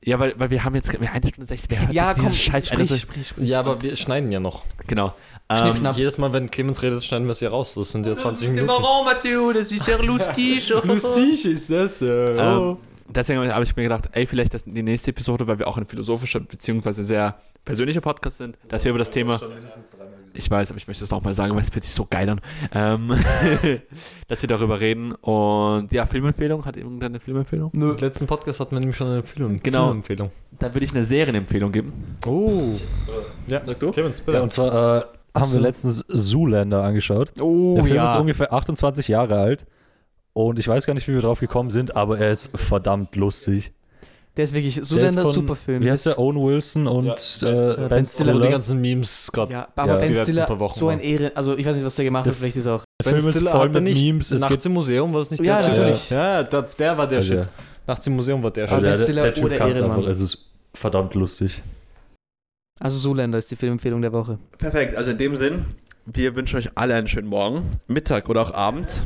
Ja 0.06 0.20
weil, 0.20 0.34
weil 0.38 0.50
wir 0.50 0.64
haben 0.64 0.76
jetzt 0.76 0.92
wir 0.92 1.08
haben 1.08 1.22
eine 1.22 1.30
Stunde 1.30 1.48
60. 1.48 1.70
Wer 1.70 1.82
hört 1.82 1.94
Ja, 1.94 2.14
komm, 2.14 2.24
dieses 2.24 2.40
Scheiß 2.42 2.68
sprich, 2.68 2.80
also, 2.80 2.98
sprich, 2.98 3.28
sprich. 3.28 3.50
Ja, 3.50 3.60
aber 3.60 3.82
wir 3.82 3.96
schneiden 3.96 4.32
ja 4.32 4.40
noch. 4.40 4.64
Genau. 4.88 5.14
Ähm. 5.50 5.74
Jedes 5.96 6.18
Mal, 6.18 6.34
wenn 6.34 6.50
Clemens 6.50 6.82
redet, 6.82 7.04
schneiden 7.04 7.28
wir 7.28 7.34
es 7.34 7.40
ja 7.40 7.50
raus. 7.50 7.74
Das 7.76 7.92
sind 7.92 8.06
ja 8.06 8.16
20 8.16 8.50
Minuten. 8.50 8.68
Warum, 8.68 9.06
Matteo? 9.06 9.52
Das 9.54 9.72
ist 9.72 9.88
ja 9.88 9.98
lustig. 9.98 10.70
Lustig 10.84 11.46
ist 11.46 11.70
das. 11.70 12.02
Äh, 12.02 12.06
Ähm, 12.38 12.78
deswegen 13.08 13.52
habe 13.52 13.64
ich 13.64 13.76
mir 13.76 13.84
gedacht, 13.84 14.10
ey, 14.14 14.26
vielleicht 14.26 14.54
das, 14.54 14.64
die 14.66 14.84
nächste 14.84 15.12
Episode, 15.12 15.48
weil 15.48 15.60
wir 15.60 15.68
auch 15.68 15.78
ein 15.78 15.86
philosophischer 15.86 16.40
beziehungsweise 16.40 17.04
sehr 17.04 17.38
persönlicher 17.66 18.02
Podcast 18.02 18.38
sind, 18.38 18.58
dass 18.68 18.84
wir 18.84 18.90
über 18.90 19.00
das 19.00 19.12
Thema. 19.12 19.40
Ich 20.34 20.50
weiß, 20.50 20.70
aber 20.70 20.78
ich 20.78 20.88
möchte 20.88 21.04
es 21.04 21.12
nochmal 21.12 21.34
sagen, 21.34 21.56
weil 21.56 21.62
es 21.64 21.70
fühlt 21.70 21.84
sich 21.84 21.94
so 21.94 22.06
geil 22.10 22.30
an. 22.30 22.42
Ähm, 22.74 23.10
dass 24.28 24.42
wir 24.42 24.48
darüber 24.48 24.80
reden. 24.80 25.14
Und 25.14 25.92
ja, 25.92 26.06
Filmempfehlung. 26.06 26.66
Hat 26.66 26.76
irgendeine 26.76 27.20
Filmempfehlung? 27.20 27.72
Im 27.74 27.96
letzten 27.98 28.28
Podcast 28.28 28.60
hatten 28.60 28.72
wir 28.76 28.80
nämlich 28.80 28.98
schon 28.98 29.08
eine 29.08 29.18
Empfehlung. 29.18 29.60
Genau. 29.62 29.92
Empfehlung. 29.92 30.32
Da 30.60 30.74
würde 30.74 30.86
ich 30.86 30.94
eine 30.94 31.06
Serienempfehlung 31.06 31.72
geben. 31.72 32.18
Oh. 32.26 32.74
Ja, 33.48 33.62
Sag 33.64 33.80
du? 33.80 33.92
Clemens, 33.92 34.22
bitte. 34.22 34.38
Ja, 34.38 34.44
und 34.44 34.52
zwar 34.52 34.98
äh, 34.98 35.06
haben 35.36 35.52
wir 35.52 35.60
letztens 35.60 36.06
Zoolander 36.08 36.84
angeschaut. 36.84 37.32
Oh, 37.40 37.76
Der 37.76 37.84
Film 37.84 37.96
ja. 37.96 38.06
ist 38.06 38.16
ungefähr 38.16 38.52
28 38.52 39.08
Jahre 39.08 39.38
alt. 39.38 39.66
Und 40.36 40.58
ich 40.60 40.68
weiß 40.68 40.86
gar 40.86 40.94
nicht, 40.96 41.08
wie 41.08 41.14
wir 41.14 41.22
drauf 41.22 41.40
gekommen 41.40 41.70
sind, 41.70 41.96
aber 41.96 42.20
er 42.20 42.32
ist 42.32 42.50
verdammt 42.56 43.16
lustig. 43.16 43.72
Der 44.36 44.46
ist 44.46 44.54
wirklich, 44.56 44.74
Der 44.76 44.82
ist 44.84 44.90
Zuländer, 44.90 45.22
von- 45.22 45.32
super 45.32 45.56
Film. 45.56 45.84
Wie 45.84 45.92
heißt 45.92 46.08
der? 46.08 46.18
Owen 46.18 46.38
Wilson 46.38 46.88
und 46.88 47.08
äh, 47.08 47.14
Ben 47.46 47.90
Ben 47.90 48.06
Stiller. 48.08 48.08
So 48.08 48.24
die 48.24 48.30
Stiller. 48.32 48.50
ganzen 48.50 48.82
Memes 48.82 49.32
gerade. 49.32 49.54
Ja, 49.54 49.68
aber 49.76 49.92
Ja. 49.94 49.98
Ben 50.00 50.08
Die 50.08 50.14
letzten 50.14 50.32
Stiller, 50.32 50.46
paar 50.48 50.60
Wochen 50.60 50.80
so 50.80 50.88
ein 50.88 50.98
waren. 50.98 51.06
Ehre, 51.08 51.32
also 51.36 51.56
ich 51.56 51.64
weiß 51.68 51.76
nicht, 51.76 51.86
was 51.86 51.96
der 51.96 52.06
gemacht 52.06 52.26
hat, 52.26 52.34
vielleicht 52.34 52.56
ist 52.56 52.66
er 52.66 52.76
auch. 52.76 52.84
Der 53.06 53.14
Film 53.14 53.30
ist 53.30 53.48
voll 53.48 53.70
mit 53.70 53.84
Memes. 53.84 54.32
Es 54.32 54.42
Nachts 54.42 54.66
im 54.66 54.72
Museum 54.74 55.14
war 55.14 55.20
das 55.22 55.30
nicht 55.30 55.46
Ja, 55.46 55.62
der 55.62 55.70
Typ? 55.70 55.78
natürlich. 55.78 56.10
Ja, 56.10 56.44
der, 56.44 56.62
der 56.64 56.98
war 56.98 57.08
der 57.08 57.18
Also, 57.20 57.34
Shit. 57.36 57.50
Nachts 57.86 58.08
im 58.08 58.16
Museum 58.16 58.42
war 58.42 58.50
der 58.50 58.64
also 58.64 58.76
Shit. 58.76 58.84
Ben 58.86 58.98
der, 58.98 59.04
Stiller 59.04 59.22
der 59.22 59.34
Typ 59.36 59.44
oder 59.46 59.58
kann 59.58 59.70
es 59.72 59.78
Ehrenmann. 59.78 59.98
einfach. 60.00 60.12
Es 60.12 60.20
ist 60.22 60.52
verdammt 60.74 61.14
lustig. 61.14 61.62
Also 62.80 62.98
Zoolander 62.98 63.38
ist 63.38 63.52
die 63.52 63.56
Filmempfehlung 63.56 64.02
der 64.02 64.14
Woche. 64.14 64.40
Perfekt, 64.58 64.96
also 64.98 65.12
in 65.12 65.18
dem 65.20 65.36
Sinn, 65.38 65.66
wir 66.08 66.36
wünschen 66.36 66.58
euch 66.58 66.70
alle 66.76 66.96
einen 66.96 67.08
schönen 67.08 67.28
Morgen, 67.28 67.70
Mittag 67.88 68.30
oder 68.30 68.42
auch 68.42 68.54
Abend. 68.56 69.04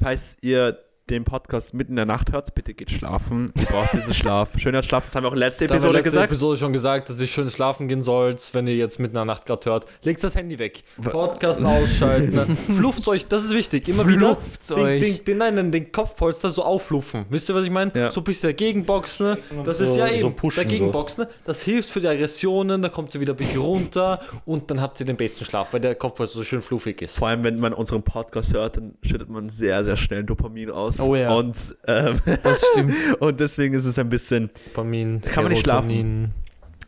Falls 0.00 0.36
ihr 0.40 0.78
den 1.10 1.24
Podcast 1.24 1.74
mitten 1.74 1.92
in 1.92 1.96
der 1.96 2.06
Nacht 2.06 2.32
hört, 2.32 2.54
bitte 2.54 2.72
geht 2.72 2.90
schlafen. 2.90 3.52
Ihr 3.58 3.66
braucht 3.66 3.92
diesen 3.92 4.14
Schlaf. 4.14 4.50
Schöner 4.58 4.82
Schlaf, 4.82 5.04
das 5.06 5.14
haben 5.14 5.24
wir 5.24 5.28
auch 5.28 5.32
in 5.32 5.40
der 5.40 5.48
letzten 5.48 5.66
Da 5.66 5.74
Episode 5.74 5.92
letzte 5.94 6.04
gesagt. 6.10 6.24
Episode 6.30 6.58
schon 6.58 6.72
gesagt, 6.72 7.08
dass 7.08 7.20
ihr 7.20 7.26
schön 7.26 7.50
schlafen 7.50 7.88
gehen 7.88 8.02
sollt, 8.02 8.42
wenn 8.52 8.66
ihr 8.66 8.76
jetzt 8.76 8.98
mitten 8.98 9.12
in 9.14 9.18
der 9.18 9.24
Nacht 9.24 9.46
gerade 9.46 9.68
hört. 9.68 9.86
Legt 10.04 10.22
das 10.22 10.36
Handy 10.36 10.58
weg. 10.58 10.82
Podcast 11.02 11.64
ausschalten. 11.64 12.34
ne? 12.34 12.46
Flufft 12.76 13.06
euch, 13.08 13.26
das 13.26 13.44
ist 13.44 13.52
wichtig. 13.54 13.88
Immer 13.88 14.06
wieder. 14.06 14.36
Flufft's 14.36 14.68
Den, 14.68 14.78
euch. 14.78 15.02
den, 15.02 15.24
den, 15.24 15.38
nein, 15.38 15.72
den 15.72 15.90
Kopfpolster 15.92 16.50
so 16.50 16.62
aufluffen. 16.62 17.26
Wisst 17.28 17.48
ihr, 17.48 17.54
was 17.54 17.64
ich 17.64 17.70
meine? 17.70 17.90
Ja. 17.94 18.10
So 18.10 18.20
ein 18.20 18.24
bisschen 18.24 18.48
dagegen 18.50 18.84
boxen. 18.84 19.26
Ne? 19.30 19.38
Das 19.64 19.78
so- 19.78 19.84
ist 19.84 19.96
ja 19.96 20.06
so 20.06 20.14
eben 20.14 20.36
pushen 20.36 20.62
dagegen 20.64 20.86
so. 20.86 20.92
boxen. 20.92 21.24
Ne? 21.24 21.30
Das 21.44 21.62
hilft 21.62 21.90
für 21.90 22.00
die 22.00 22.08
Aggressionen. 22.08 22.82
Da 22.82 22.88
kommt 22.88 23.14
ihr 23.14 23.20
wieder 23.20 23.32
ein 23.32 23.36
bisschen 23.36 23.60
runter 23.60 24.20
und 24.44 24.70
dann 24.70 24.80
habt 24.80 25.00
ihr 25.00 25.06
den 25.06 25.16
besten 25.16 25.44
Schlaf, 25.44 25.72
weil 25.72 25.80
der 25.80 25.94
Kopfpolster 25.96 26.38
so 26.38 26.44
schön 26.44 26.62
fluffig 26.62 27.02
ist. 27.02 27.18
Vor 27.18 27.28
allem, 27.28 27.42
wenn 27.42 27.58
man 27.58 27.72
unseren 27.72 28.02
Podcast 28.02 28.52
hört, 28.54 28.76
dann 28.76 28.94
schüttet 29.02 29.28
man 29.28 29.50
sehr, 29.50 29.84
sehr 29.84 29.96
schnell 29.96 30.22
Dopamin 30.24 30.70
aus. 30.70 30.99
Oh 31.02 31.14
ja. 31.14 31.32
Und, 31.34 31.56
ähm, 31.86 32.20
Das 32.42 32.64
stimmt. 32.72 32.94
und 33.20 33.40
deswegen 33.40 33.74
ist 33.74 33.84
es 33.84 33.98
ein 33.98 34.08
bisschen, 34.08 34.50
Dopamin, 34.66 35.20
Kann 35.20 35.44
man 35.44 35.52
nicht 35.52 35.66
Serotonin, 35.66 36.34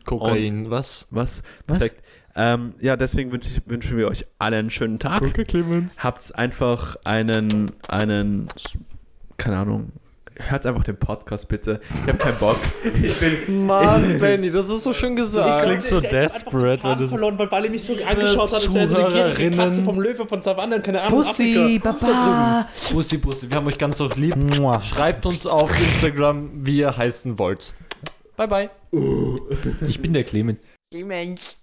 Kokain, 0.05 0.69
was? 0.69 1.07
was? 1.09 1.41
Was? 1.67 1.79
Perfekt. 1.79 2.03
Ähm, 2.35 2.73
ja, 2.79 2.95
deswegen 2.97 3.31
wünsch 3.31 3.45
ich, 3.47 3.61
wünschen 3.67 3.97
wir 3.97 4.07
euch 4.07 4.25
alle 4.39 4.57
einen 4.57 4.71
schönen 4.71 4.99
Tag. 4.99 5.21
Clemens. 5.47 6.03
Habt 6.03 6.35
einfach 6.35 6.95
einen, 7.05 7.71
einen, 7.87 8.47
keine 9.37 9.57
Ahnung, 9.57 9.91
hört 10.39 10.65
einfach 10.65 10.83
den 10.83 10.97
Podcast 10.97 11.47
bitte. 11.47 11.79
Ich 12.03 12.07
habe 12.07 12.17
keinen 12.17 12.37
Bock. 12.37 12.57
Ich 13.01 13.19
bin, 13.19 13.65
Mann, 13.65 14.17
Benny, 14.17 14.49
das 14.51 14.69
ist 14.69 14.83
so 14.83 14.93
schön 14.93 15.15
gesagt. 15.15 15.63
klingt 15.63 15.81
so 15.81 15.99
desperate, 16.01 16.83
wenn 16.87 16.97
du- 16.97 17.07
verloren, 17.07 17.37
weil 17.37 17.51
Wally 17.51 17.69
mich 17.69 17.83
so 17.83 17.93
angeschaut 17.93 18.47
hat, 18.47 18.53
als 18.55 18.73
wäre 18.73 18.87
sie 18.87 18.95
eine 18.95 19.33
gierige 19.33 19.55
Katze 19.57 19.69
Katze 19.69 19.83
vom 19.83 19.99
Löwe 20.01 20.25
von 20.27 20.41
Savanne, 20.41 20.81
keine 20.81 21.01
Ahnung, 21.01 21.19
Bussi, 21.19 21.79
Papa. 21.81 22.67
Bussi, 22.91 23.17
Bussi, 23.17 23.49
wir 23.49 23.57
haben 23.57 23.67
euch 23.67 23.77
ganz 23.77 23.97
so 23.97 24.09
lieb. 24.15 24.35
Mua. 24.35 24.81
Schreibt 24.81 25.25
uns 25.25 25.45
auf 25.45 25.71
Instagram, 25.79 26.49
wie 26.65 26.79
ihr 26.79 26.95
heißen 26.95 27.37
wollt. 27.39 27.73
Bye, 28.35 28.47
bye. 28.47 28.69
Ich 29.87 30.01
bin 30.01 30.13
der 30.13 30.23
Clemens. 30.23 30.63
Mensch. 30.93 31.41